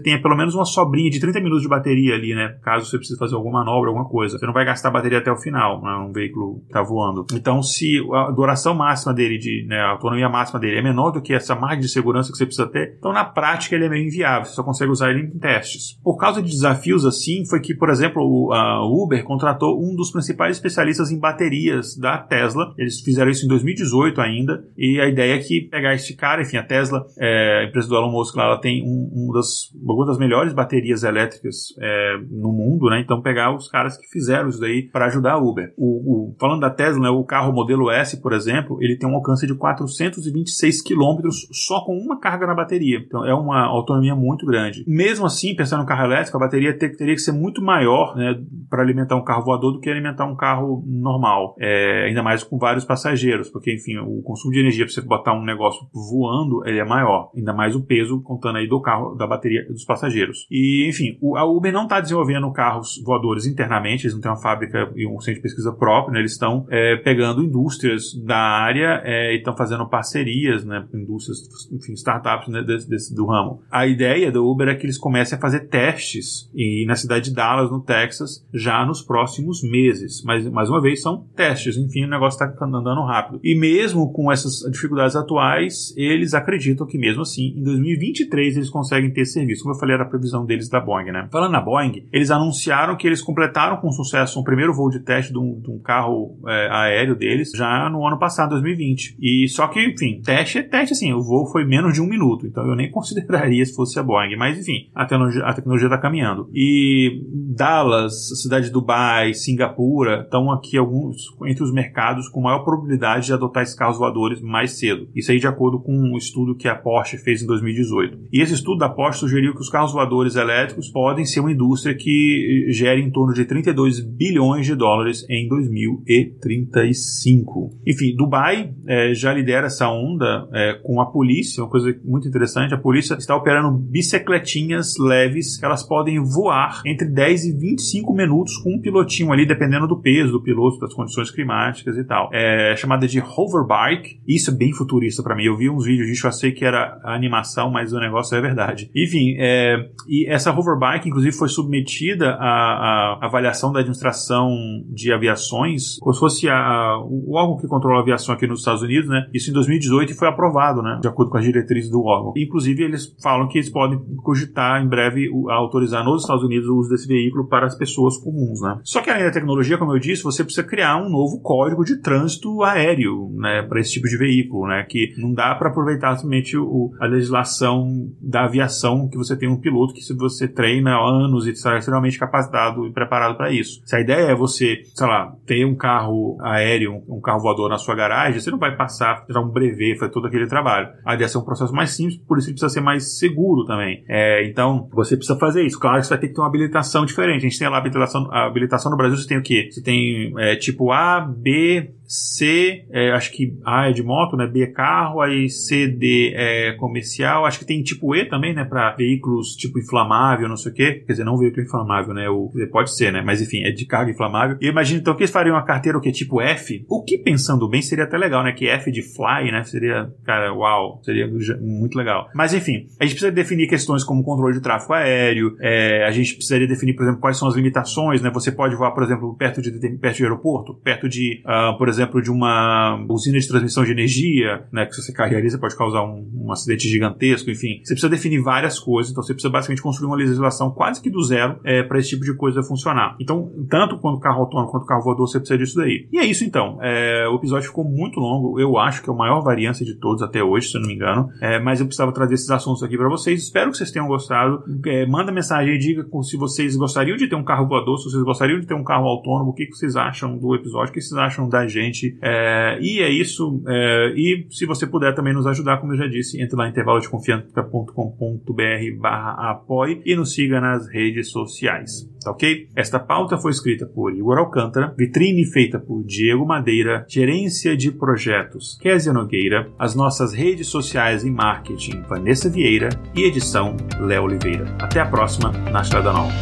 tenha 0.00 0.20
pelo 0.20 0.36
menos 0.36 0.54
uma 0.54 0.64
sobrinha 0.64 1.10
de 1.10 1.20
30 1.20 1.40
minutos 1.40 1.63
de 1.64 1.68
bateria 1.68 2.14
ali, 2.14 2.34
né? 2.34 2.56
Caso 2.62 2.86
você 2.86 2.96
precise 2.96 3.18
fazer 3.18 3.34
alguma 3.34 3.64
manobra, 3.64 3.88
alguma 3.88 4.08
coisa. 4.08 4.38
Você 4.38 4.46
não 4.46 4.52
vai 4.52 4.64
gastar 4.64 4.90
bateria 4.90 5.18
até 5.18 5.30
o 5.30 5.36
final, 5.36 5.82
né? 5.82 5.96
Um 6.08 6.12
veículo 6.12 6.60
que 6.60 6.66
está 6.66 6.82
voando. 6.82 7.26
Então, 7.32 7.62
se 7.62 8.00
a 8.12 8.30
duração 8.30 8.74
máxima 8.74 9.14
dele, 9.14 9.38
de, 9.38 9.66
né, 9.68 9.76
a 9.76 9.90
autonomia 9.90 10.28
máxima 10.28 10.60
dele 10.60 10.78
é 10.78 10.82
menor 10.82 11.10
do 11.10 11.22
que 11.22 11.32
essa 11.32 11.54
margem 11.54 11.80
de 11.80 11.88
segurança 11.88 12.30
que 12.30 12.36
você 12.36 12.46
precisa 12.46 12.68
ter, 12.68 12.96
então 12.98 13.12
na 13.12 13.24
prática 13.24 13.74
ele 13.74 13.86
é 13.86 13.88
meio 13.88 14.06
inviável. 14.06 14.44
Você 14.44 14.54
só 14.54 14.62
consegue 14.62 14.90
usar 14.90 15.10
ele 15.10 15.20
em 15.20 15.38
testes. 15.38 15.98
Por 16.02 16.16
causa 16.16 16.42
de 16.42 16.50
desafios 16.50 17.04
assim, 17.04 17.44
foi 17.48 17.60
que, 17.60 17.74
por 17.74 17.90
exemplo, 17.90 18.52
a 18.52 18.84
Uber 18.86 19.22
contratou 19.24 19.80
um 19.80 19.94
dos 19.94 20.10
principais 20.10 20.56
especialistas 20.56 21.10
em 21.10 21.18
baterias 21.18 21.96
da 21.96 22.18
Tesla. 22.18 22.74
Eles 22.78 23.00
fizeram 23.00 23.30
isso 23.30 23.44
em 23.44 23.48
2018 23.48 24.20
ainda. 24.20 24.64
E 24.76 25.00
a 25.00 25.08
ideia 25.08 25.34
é 25.34 25.38
que 25.38 25.62
pegar 25.62 25.94
este 25.94 26.14
cara, 26.14 26.42
enfim, 26.42 26.56
a 26.56 26.62
Tesla, 26.62 27.04
é, 27.18 27.62
a 27.62 27.68
empresa 27.68 27.88
do 27.88 27.96
Elon 27.96 28.10
Musk, 28.10 28.36
ela 28.36 28.58
tem 28.58 28.82
um, 28.82 29.10
um 29.14 29.32
das, 29.32 29.72
uma 29.74 30.06
das 30.06 30.18
melhores 30.18 30.52
baterias 30.52 31.02
elétricas 31.02 31.53
é, 31.80 32.18
no 32.30 32.52
mundo, 32.52 32.88
né? 32.90 33.00
Então 33.00 33.20
pegar 33.20 33.54
os 33.54 33.68
caras 33.68 33.96
que 33.96 34.06
fizeram 34.08 34.48
isso 34.48 34.60
daí 34.60 34.82
para 34.82 35.06
ajudar 35.06 35.32
a 35.32 35.38
Uber. 35.38 35.72
O, 35.76 36.30
o, 36.30 36.36
falando 36.38 36.60
da 36.60 36.70
Tesla, 36.70 37.02
né, 37.02 37.10
o 37.10 37.24
carro 37.24 37.52
modelo 37.52 37.90
S, 37.90 38.20
por 38.20 38.32
exemplo, 38.32 38.78
ele 38.80 38.96
tem 38.96 39.08
um 39.08 39.14
alcance 39.14 39.46
de 39.46 39.54
426 39.54 40.82
quilômetros 40.82 41.48
só 41.52 41.84
com 41.84 41.96
uma 41.96 42.18
carga 42.18 42.46
na 42.46 42.54
bateria. 42.54 42.98
Então 42.98 43.24
é 43.24 43.34
uma 43.34 43.64
autonomia 43.66 44.14
muito 44.14 44.46
grande. 44.46 44.84
Mesmo 44.86 45.26
assim, 45.26 45.54
pensando 45.54 45.80
no 45.80 45.86
carro 45.86 46.04
elétrico, 46.04 46.36
a 46.36 46.40
bateria 46.40 46.76
ter, 46.76 46.96
teria 46.96 47.14
que 47.14 47.20
ser 47.20 47.32
muito 47.32 47.62
maior 47.62 48.16
né, 48.16 48.34
para 48.68 48.82
alimentar 48.82 49.16
um 49.16 49.24
carro 49.24 49.44
voador 49.44 49.72
do 49.72 49.80
que 49.80 49.90
alimentar 49.90 50.26
um 50.26 50.36
carro 50.36 50.82
normal. 50.86 51.54
É, 51.58 52.06
ainda 52.08 52.22
mais 52.22 52.42
com 52.42 52.58
vários 52.58 52.84
passageiros, 52.84 53.50
porque 53.50 53.74
enfim, 53.74 53.98
o 53.98 54.22
consumo 54.22 54.52
de 54.52 54.60
energia 54.60 54.84
para 54.84 54.94
você 54.94 55.00
botar 55.00 55.32
um 55.32 55.44
negócio 55.44 55.86
voando 55.92 56.66
ele 56.66 56.78
é 56.78 56.84
maior. 56.84 57.30
Ainda 57.36 57.52
mais 57.52 57.74
o 57.74 57.82
peso 57.82 58.20
contando 58.22 58.58
aí 58.58 58.68
do 58.68 58.80
carro, 58.80 59.14
da 59.14 59.26
bateria 59.26 59.66
dos 59.68 59.84
passageiros. 59.84 60.46
E 60.50 60.88
enfim, 60.88 61.16
o, 61.20 61.36
a 61.36 61.43
Uber 61.44 61.72
não 61.72 61.84
está 61.84 62.00
desenvolvendo 62.00 62.50
carros 62.52 63.02
voadores 63.04 63.46
internamente, 63.46 64.04
eles 64.04 64.14
não 64.14 64.20
têm 64.20 64.30
uma 64.30 64.40
fábrica 64.40 64.90
e 64.94 65.06
um 65.06 65.20
centro 65.20 65.40
de 65.40 65.42
pesquisa 65.42 65.72
próprio, 65.72 66.12
né, 66.14 66.20
eles 66.20 66.32
estão 66.32 66.66
é, 66.70 66.96
pegando 66.96 67.42
indústrias 67.42 68.14
da 68.24 68.36
área 68.36 69.02
é, 69.04 69.34
e 69.34 69.38
estão 69.38 69.56
fazendo 69.56 69.88
parcerias, 69.88 70.64
né, 70.64 70.86
indústrias, 70.94 71.38
enfim, 71.72 71.92
startups 71.92 72.48
né, 72.48 72.62
desse, 72.62 72.88
desse, 72.88 73.14
do 73.14 73.26
ramo. 73.26 73.62
A 73.70 73.86
ideia 73.86 74.30
do 74.30 74.48
Uber 74.48 74.68
é 74.68 74.74
que 74.74 74.86
eles 74.86 74.98
comecem 74.98 75.36
a 75.36 75.40
fazer 75.40 75.68
testes 75.68 76.50
e 76.54 76.84
na 76.86 76.96
cidade 76.96 77.26
de 77.26 77.34
Dallas, 77.34 77.70
no 77.70 77.80
Texas, 77.80 78.46
já 78.52 78.84
nos 78.84 79.02
próximos 79.02 79.62
meses. 79.62 80.22
Mas, 80.24 80.48
mais 80.50 80.68
uma 80.68 80.80
vez, 80.80 81.02
são 81.02 81.26
testes. 81.34 81.76
Enfim, 81.76 82.04
o 82.04 82.08
negócio 82.08 82.42
está 82.42 82.64
andando 82.64 83.02
rápido. 83.02 83.40
E 83.42 83.54
mesmo 83.58 84.12
com 84.12 84.30
essas 84.30 84.60
dificuldades 84.70 85.16
atuais, 85.16 85.94
eles 85.96 86.34
acreditam 86.34 86.86
que, 86.86 86.98
mesmo 86.98 87.22
assim, 87.22 87.54
em 87.56 87.62
2023 87.62 88.56
eles 88.56 88.70
conseguem 88.70 89.12
ter 89.12 89.24
serviço. 89.24 89.62
Como 89.62 89.74
eu 89.74 89.78
falei, 89.78 89.94
era 89.94 90.04
a 90.04 90.08
previsão 90.08 90.44
deles 90.44 90.68
da 90.68 90.80
Boeing, 90.80 91.12
né? 91.12 91.28
Falando 91.34 91.50
na 91.50 91.60
Boeing, 91.60 92.06
eles 92.12 92.30
anunciaram 92.30 92.96
que 92.96 93.08
eles 93.08 93.20
completaram 93.20 93.78
com 93.78 93.90
sucesso 93.90 94.38
um 94.38 94.44
primeiro 94.44 94.72
voo 94.72 94.88
de 94.88 95.00
teste 95.00 95.32
de 95.32 95.38
um, 95.40 95.58
de 95.60 95.68
um 95.68 95.80
carro 95.80 96.38
é, 96.46 96.68
aéreo 96.70 97.16
deles 97.16 97.50
já 97.56 97.90
no 97.90 98.06
ano 98.06 98.20
passado, 98.20 98.50
2020. 98.50 99.16
E 99.20 99.48
só 99.48 99.66
que, 99.66 99.84
enfim, 99.84 100.22
teste 100.24 100.58
é 100.58 100.62
teste, 100.62 100.92
assim, 100.92 101.12
o 101.12 101.20
voo 101.20 101.50
foi 101.50 101.64
menos 101.64 101.94
de 101.94 102.00
um 102.00 102.06
minuto. 102.06 102.46
Então 102.46 102.64
eu 102.68 102.76
nem 102.76 102.88
consideraria 102.92 103.66
se 103.66 103.74
fosse 103.74 103.98
a 103.98 104.02
Boeing. 104.04 104.36
Mas, 104.36 104.60
enfim, 104.60 104.88
a 104.94 105.06
tecnologia, 105.06 105.42
a 105.44 105.52
tecnologia 105.52 105.88
está 105.88 105.98
caminhando. 105.98 106.48
E 106.54 107.20
Dallas, 107.28 108.14
cidade 108.40 108.66
de 108.66 108.70
Dubai, 108.70 109.34
Singapura, 109.34 110.20
estão 110.20 110.52
aqui 110.52 110.78
alguns 110.78 111.16
entre 111.46 111.64
os 111.64 111.72
mercados 111.72 112.28
com 112.28 112.42
maior 112.42 112.60
probabilidade 112.60 113.26
de 113.26 113.32
adotar 113.32 113.64
esses 113.64 113.74
carros 113.74 113.98
voadores 113.98 114.40
mais 114.40 114.78
cedo. 114.78 115.08
Isso 115.12 115.32
aí 115.32 115.40
de 115.40 115.48
acordo 115.48 115.80
com 115.80 115.92
um 115.92 116.16
estudo 116.16 116.54
que 116.54 116.68
a 116.68 116.76
Porsche 116.76 117.18
fez 117.18 117.42
em 117.42 117.46
2018. 117.48 118.28
E 118.32 118.40
esse 118.40 118.54
estudo 118.54 118.78
da 118.78 118.88
Porsche 118.88 119.18
sugeriu 119.18 119.52
que 119.52 119.60
os 119.60 119.68
carros 119.68 119.92
voadores 119.92 120.36
elétricos 120.36 120.88
podem 120.88 121.23
ser 121.24 121.40
uma 121.40 121.52
indústria 121.52 121.94
que 121.94 122.66
gere 122.70 123.00
em 123.00 123.10
torno 123.10 123.32
de 123.34 123.44
32 123.44 124.00
bilhões 124.00 124.66
de 124.66 124.74
dólares 124.74 125.24
em 125.28 125.46
2035. 125.48 127.70
Enfim, 127.86 128.16
Dubai 128.16 128.72
é, 128.86 129.14
já 129.14 129.32
lidera 129.32 129.66
essa 129.66 129.88
onda 129.88 130.48
é, 130.52 130.80
com 130.82 131.00
a 131.00 131.06
polícia, 131.06 131.62
uma 131.62 131.70
coisa 131.70 131.94
muito 132.04 132.28
interessante. 132.28 132.74
A 132.74 132.78
polícia 132.78 133.14
está 133.14 133.36
operando 133.36 133.70
bicicletinhas 133.70 134.98
leves, 134.98 135.62
elas 135.62 135.82
podem 135.82 136.22
voar 136.22 136.82
entre 136.84 137.08
10 137.08 137.44
e 137.44 137.52
25 137.52 138.12
minutos 138.14 138.56
com 138.58 138.74
um 138.74 138.80
pilotinho 138.80 139.32
ali, 139.32 139.46
dependendo 139.46 139.86
do 139.86 140.00
peso 140.00 140.32
do 140.32 140.42
piloto, 140.42 140.78
das 140.78 140.92
condições 140.92 141.30
climáticas 141.30 141.96
e 141.96 142.04
tal. 142.04 142.28
É 142.32 142.74
chamada 142.76 143.06
de 143.06 143.20
hoverbike. 143.20 144.20
Isso 144.26 144.50
é 144.50 144.54
bem 144.54 144.72
futurista 144.72 145.22
para 145.22 145.36
mim. 145.36 145.44
Eu 145.44 145.56
vi 145.56 145.70
uns 145.70 145.84
vídeos 145.84 146.08
disso, 146.08 146.26
eu 146.26 146.32
sei 146.32 146.52
que 146.52 146.64
era 146.64 146.98
animação, 147.04 147.70
mas 147.70 147.92
o 147.92 148.00
negócio 148.00 148.36
é 148.36 148.40
verdade. 148.40 148.90
Enfim, 148.94 149.36
é, 149.38 149.88
e 150.08 150.26
essa 150.28 150.52
hoverbike, 150.52 151.10
inclusive, 151.14 151.36
foi 151.36 151.48
submetida 151.48 152.30
à, 152.30 153.18
à 153.20 153.26
avaliação 153.26 153.72
da 153.72 153.80
administração 153.80 154.50
de 154.88 155.12
aviações, 155.12 155.98
como 156.00 156.12
se 156.12 156.20
fosse 156.20 156.48
a, 156.48 156.98
o 157.04 157.34
órgão 157.36 157.56
que 157.56 157.68
controla 157.68 157.98
a 157.98 158.02
aviação 158.02 158.34
aqui 158.34 158.46
nos 158.46 158.60
Estados 158.60 158.82
Unidos, 158.82 159.08
né? 159.08 159.26
Isso 159.32 159.50
em 159.50 159.54
2018 159.54 160.12
e 160.12 160.14
foi 160.14 160.28
aprovado, 160.28 160.82
né? 160.82 160.98
De 161.00 161.08
acordo 161.08 161.30
com 161.30 161.38
as 161.38 161.44
diretrizes 161.44 161.90
do 161.90 162.02
órgão. 162.02 162.32
Inclusive, 162.36 162.82
eles 162.82 163.14
falam 163.22 163.48
que 163.48 163.58
eles 163.58 163.70
podem 163.70 163.98
cogitar 164.22 164.82
em 164.82 164.88
breve 164.88 165.28
a 165.48 165.54
autorizar 165.54 166.04
nos 166.04 166.22
Estados 166.22 166.42
Unidos 166.42 166.68
o 166.68 166.76
uso 166.76 166.90
desse 166.90 167.06
veículo 167.06 167.46
para 167.46 167.66
as 167.66 167.76
pessoas 167.76 168.16
comuns, 168.16 168.60
né? 168.60 168.80
Só 168.82 169.00
que 169.00 169.10
além 169.10 169.24
da 169.24 169.30
tecnologia, 169.30 169.78
como 169.78 169.94
eu 169.94 169.98
disse, 169.98 170.22
você 170.22 170.42
precisa 170.42 170.66
criar 170.66 170.96
um 170.96 171.08
novo 171.08 171.40
código 171.40 171.84
de 171.84 172.00
trânsito 172.00 172.62
aéreo, 172.62 173.30
né? 173.36 173.62
Para 173.62 173.80
esse 173.80 173.92
tipo 173.92 174.08
de 174.08 174.16
veículo, 174.16 174.66
né? 174.66 174.84
Que 174.88 175.14
não 175.18 175.32
dá 175.32 175.54
para 175.54 175.70
aproveitar 175.70 176.16
somente 176.16 176.56
o, 176.56 176.92
a 177.00 177.06
legislação 177.06 177.86
da 178.20 178.44
aviação 178.44 179.08
que 179.08 179.16
você 179.16 179.36
tem 179.36 179.48
um 179.48 179.60
piloto 179.60 179.94
que 179.94 180.00
se 180.00 180.14
você 180.14 180.48
treina 180.48 180.98
anos 181.04 181.46
e 181.46 181.50
está 181.50 181.76
extremamente 181.76 182.18
capacitado 182.18 182.86
e 182.86 182.92
preparado 182.92 183.36
para 183.36 183.52
isso. 183.52 183.80
Se 183.84 183.96
a 183.96 184.00
ideia 184.00 184.30
é 184.30 184.34
você, 184.34 184.82
sei 184.94 185.06
lá, 185.06 185.34
ter 185.46 185.64
um 185.64 185.74
carro 185.74 186.36
aéreo, 186.40 187.02
um 187.08 187.20
carro 187.20 187.40
voador 187.40 187.68
na 187.68 187.78
sua 187.78 187.94
garagem, 187.94 188.40
você 188.40 188.50
não 188.50 188.58
vai 188.58 188.76
passar, 188.76 189.24
tirar 189.26 189.40
um 189.40 189.48
brevet, 189.48 189.98
fazer 189.98 190.12
todo 190.12 190.26
aquele 190.26 190.46
trabalho. 190.46 190.88
A 191.04 191.14
ideia 191.14 191.26
é 191.26 191.28
ser 191.28 191.38
um 191.38 191.44
processo 191.44 191.72
mais 191.72 191.90
simples, 191.90 192.18
por 192.18 192.38
isso 192.38 192.48
ele 192.48 192.54
precisa 192.54 192.72
ser 192.72 192.80
mais 192.80 193.18
seguro 193.18 193.64
também. 193.64 194.04
É, 194.08 194.46
então, 194.46 194.88
você 194.92 195.16
precisa 195.16 195.38
fazer 195.38 195.64
isso. 195.64 195.78
Claro 195.78 195.98
que 195.98 196.06
você 196.06 196.10
vai 196.10 196.20
ter 196.20 196.28
que 196.28 196.34
ter 196.34 196.40
uma 196.40 196.48
habilitação 196.48 197.04
diferente. 197.04 197.38
A 197.38 197.48
gente 197.48 197.58
tem 197.58 197.68
lá 197.68 197.76
a 197.76 197.80
habilitação, 197.80 198.28
a 198.30 198.46
habilitação 198.46 198.90
no 198.90 198.96
Brasil, 198.96 199.16
você 199.16 199.28
tem 199.28 199.38
o 199.38 199.42
quê? 199.42 199.68
Você 199.70 199.82
tem 199.82 200.32
é, 200.38 200.56
tipo 200.56 200.92
A, 200.92 201.20
B, 201.20 201.90
C, 202.06 202.84
é, 202.90 203.12
acho 203.12 203.32
que 203.32 203.58
A 203.64 203.88
é 203.88 203.92
de 203.92 204.02
moto, 204.02 204.36
né? 204.36 204.46
B 204.46 204.62
é 204.62 204.66
carro, 204.66 205.20
aí 205.20 205.48
C, 205.48 205.88
D 205.88 206.32
é 206.34 206.72
comercial. 206.72 207.44
Acho 207.44 207.58
que 207.58 207.64
tem 207.64 207.82
tipo 207.82 208.14
E 208.14 208.26
também, 208.26 208.54
né? 208.54 208.64
Para 208.64 208.94
veículos 208.94 209.56
tipo 209.56 209.78
inflamável, 209.78 210.48
não 210.48 210.56
sei 210.56 210.72
o 210.72 210.74
quê. 210.74 210.83
Quer 210.92 211.12
dizer, 211.12 211.24
não 211.24 211.38
veículo 211.38 211.62
inflamável, 211.62 212.14
né? 212.14 212.28
O, 212.28 212.50
pode 212.70 212.94
ser, 212.96 213.12
né? 213.12 213.22
Mas 213.24 213.40
enfim, 213.40 213.62
é 213.64 213.70
de 213.70 213.86
carga 213.86 214.10
inflamável. 214.10 214.56
E 214.60 214.68
imagina 214.68 215.00
então 215.00 215.14
que 215.14 215.22
eles 215.22 215.30
fariam 215.30 215.54
uma 215.54 215.64
carteira 215.64 215.98
o 215.98 216.00
que? 216.00 216.12
Tipo 216.12 216.40
F. 216.40 216.84
O 216.88 217.02
que 217.02 217.18
pensando 217.18 217.68
bem 217.68 217.82
seria 217.82 218.04
até 218.04 218.16
legal, 218.16 218.42
né? 218.42 218.52
Que 218.52 218.68
F 218.68 218.90
de 218.90 219.02
fly, 219.02 219.50
né? 219.50 219.62
Seria, 219.64 220.10
cara, 220.24 220.52
uau, 220.52 221.00
seria 221.04 221.28
muito 221.60 221.96
legal. 221.96 222.28
Mas 222.34 222.52
enfim, 222.52 222.86
a 223.00 223.04
gente 223.04 223.14
precisa 223.14 223.32
definir 223.32 223.68
questões 223.68 224.04
como 224.04 224.22
controle 224.22 224.54
de 224.54 224.60
tráfego 224.60 224.92
aéreo. 224.92 225.56
É, 225.60 226.04
a 226.06 226.10
gente 226.10 226.34
precisaria 226.34 226.66
definir, 226.66 226.94
por 226.94 227.04
exemplo, 227.04 227.20
quais 227.20 227.36
são 227.36 227.48
as 227.48 227.54
limitações, 227.54 228.22
né? 228.22 228.30
Você 228.30 228.50
pode 228.50 228.74
voar, 228.74 228.92
por 228.92 229.02
exemplo, 229.02 229.36
perto 229.36 229.62
de, 229.62 229.70
perto 229.98 230.16
de 230.16 230.22
aeroporto, 230.22 230.74
perto 230.74 231.08
de, 231.08 231.42
uh, 231.44 231.76
por 231.78 231.88
exemplo, 231.88 232.20
de 232.20 232.30
uma 232.30 233.04
usina 233.08 233.38
de 233.38 233.46
transmissão 233.46 233.84
de 233.84 233.92
energia, 233.92 234.64
né, 234.72 234.86
que 234.86 234.94
se 234.94 235.02
você 235.02 235.12
carregar 235.12 235.44
você 235.48 235.58
pode 235.58 235.76
causar 235.76 236.02
um, 236.02 236.28
um, 236.34 236.52
acidente 236.52 236.88
gigantesco, 236.88 237.50
enfim. 237.50 237.80
Você 237.82 237.94
precisa 237.94 238.08
definir 238.08 238.40
várias 238.40 238.78
coisas, 238.78 239.12
então 239.12 239.22
você 239.22 239.32
precisa 239.32 239.52
basicamente 239.52 239.82
construir 239.82 240.08
uma 240.08 240.16
legislação 240.16 240.70
quase 240.74 241.02
que 241.02 241.10
do 241.10 241.22
zero 241.22 241.58
é, 241.64 241.82
para 241.82 241.98
esse 241.98 242.10
tipo 242.10 242.24
de 242.24 242.34
coisa 242.36 242.62
funcionar. 242.62 243.16
Então, 243.20 243.50
tanto 243.68 243.98
quanto 243.98 244.20
carro 244.20 244.40
autônomo 244.40 244.70
quanto 244.70 244.86
carro 244.86 245.02
voador, 245.02 245.28
você 245.28 245.38
precisa 245.38 245.58
disso 245.58 245.76
daí. 245.76 246.08
E 246.12 246.18
é 246.18 246.24
isso 246.24 246.44
então. 246.44 246.78
É, 246.82 247.26
o 247.28 247.36
episódio 247.36 247.68
ficou 247.68 247.84
muito 247.84 248.20
longo, 248.20 248.60
eu 248.60 248.78
acho 248.78 249.02
que 249.02 249.10
é 249.10 249.12
a 249.12 249.16
maior 249.16 249.42
variância 249.42 249.84
de 249.84 249.98
todos 249.98 250.22
até 250.22 250.42
hoje, 250.42 250.68
se 250.68 250.76
eu 250.76 250.80
não 250.80 250.88
me 250.88 250.94
engano, 250.94 251.28
é, 251.40 251.58
mas 251.58 251.80
eu 251.80 251.86
precisava 251.86 252.12
trazer 252.12 252.34
esses 252.34 252.50
assuntos 252.50 252.82
aqui 252.82 252.96
para 252.96 253.08
vocês. 253.08 253.42
Espero 253.42 253.70
que 253.70 253.76
vocês 253.76 253.90
tenham 253.90 254.06
gostado. 254.06 254.62
É, 254.86 255.06
manda 255.06 255.32
mensagem 255.32 255.74
e 255.74 255.78
diga 255.78 256.06
se 256.22 256.36
vocês 256.36 256.76
gostariam 256.76 257.16
de 257.16 257.28
ter 257.28 257.36
um 257.36 257.44
carro 257.44 257.66
voador, 257.66 257.98
se 257.98 258.10
vocês 258.10 258.22
gostariam 258.22 258.60
de 258.60 258.66
ter 258.66 258.74
um 258.74 258.84
carro 258.84 259.06
autônomo, 259.06 259.50
o 259.50 259.54
que, 259.54 259.66
que 259.66 259.74
vocês 259.74 259.96
acham 259.96 260.38
do 260.38 260.54
episódio, 260.54 260.90
o 260.90 260.92
que 260.92 261.00
vocês 261.00 261.18
acham 261.18 261.48
da 261.48 261.66
gente. 261.66 262.16
É, 262.22 262.78
e 262.80 263.00
é 263.00 263.10
isso. 263.10 263.62
É, 263.66 264.12
e 264.16 264.46
se 264.50 264.66
você 264.66 264.86
puder 264.86 265.14
também 265.14 265.32
nos 265.32 265.46
ajudar, 265.46 265.78
como 265.78 265.92
eu 265.92 265.98
já 265.98 266.06
disse, 266.06 266.40
entre 266.40 266.56
lá 266.56 266.66
em 266.66 266.70
intervalodeconfiança.com.br 266.70 269.00
barra 269.00 269.50
apoie 269.50 270.02
e 270.04 270.16
nos 270.16 270.34
siga 270.34 270.60
nas 270.64 270.88
redes 270.88 271.30
sociais. 271.30 272.08
Tá 272.22 272.30
ok? 272.30 272.70
Esta 272.74 272.98
pauta 272.98 273.36
foi 273.36 273.50
escrita 273.50 273.86
por 273.86 274.14
Igor 274.14 274.38
Alcântara, 274.38 274.94
vitrine 274.96 275.44
feita 275.44 275.78
por 275.78 276.02
Diego 276.04 276.46
Madeira, 276.46 277.04
gerência 277.06 277.76
de 277.76 277.92
projetos 277.92 278.78
Késia 278.80 279.12
Nogueira, 279.12 279.70
as 279.78 279.94
nossas 279.94 280.32
redes 280.32 280.68
sociais 280.68 281.22
e 281.22 281.30
marketing 281.30 282.02
Vanessa 282.08 282.48
Vieira 282.48 282.88
e 283.14 283.24
edição 283.24 283.76
Léo 284.00 284.24
Oliveira. 284.24 284.74
Até 284.80 285.00
a 285.00 285.06
próxima 285.06 285.52
na 285.70 285.82
Estrada 285.82 286.12
Nova. 286.12 286.32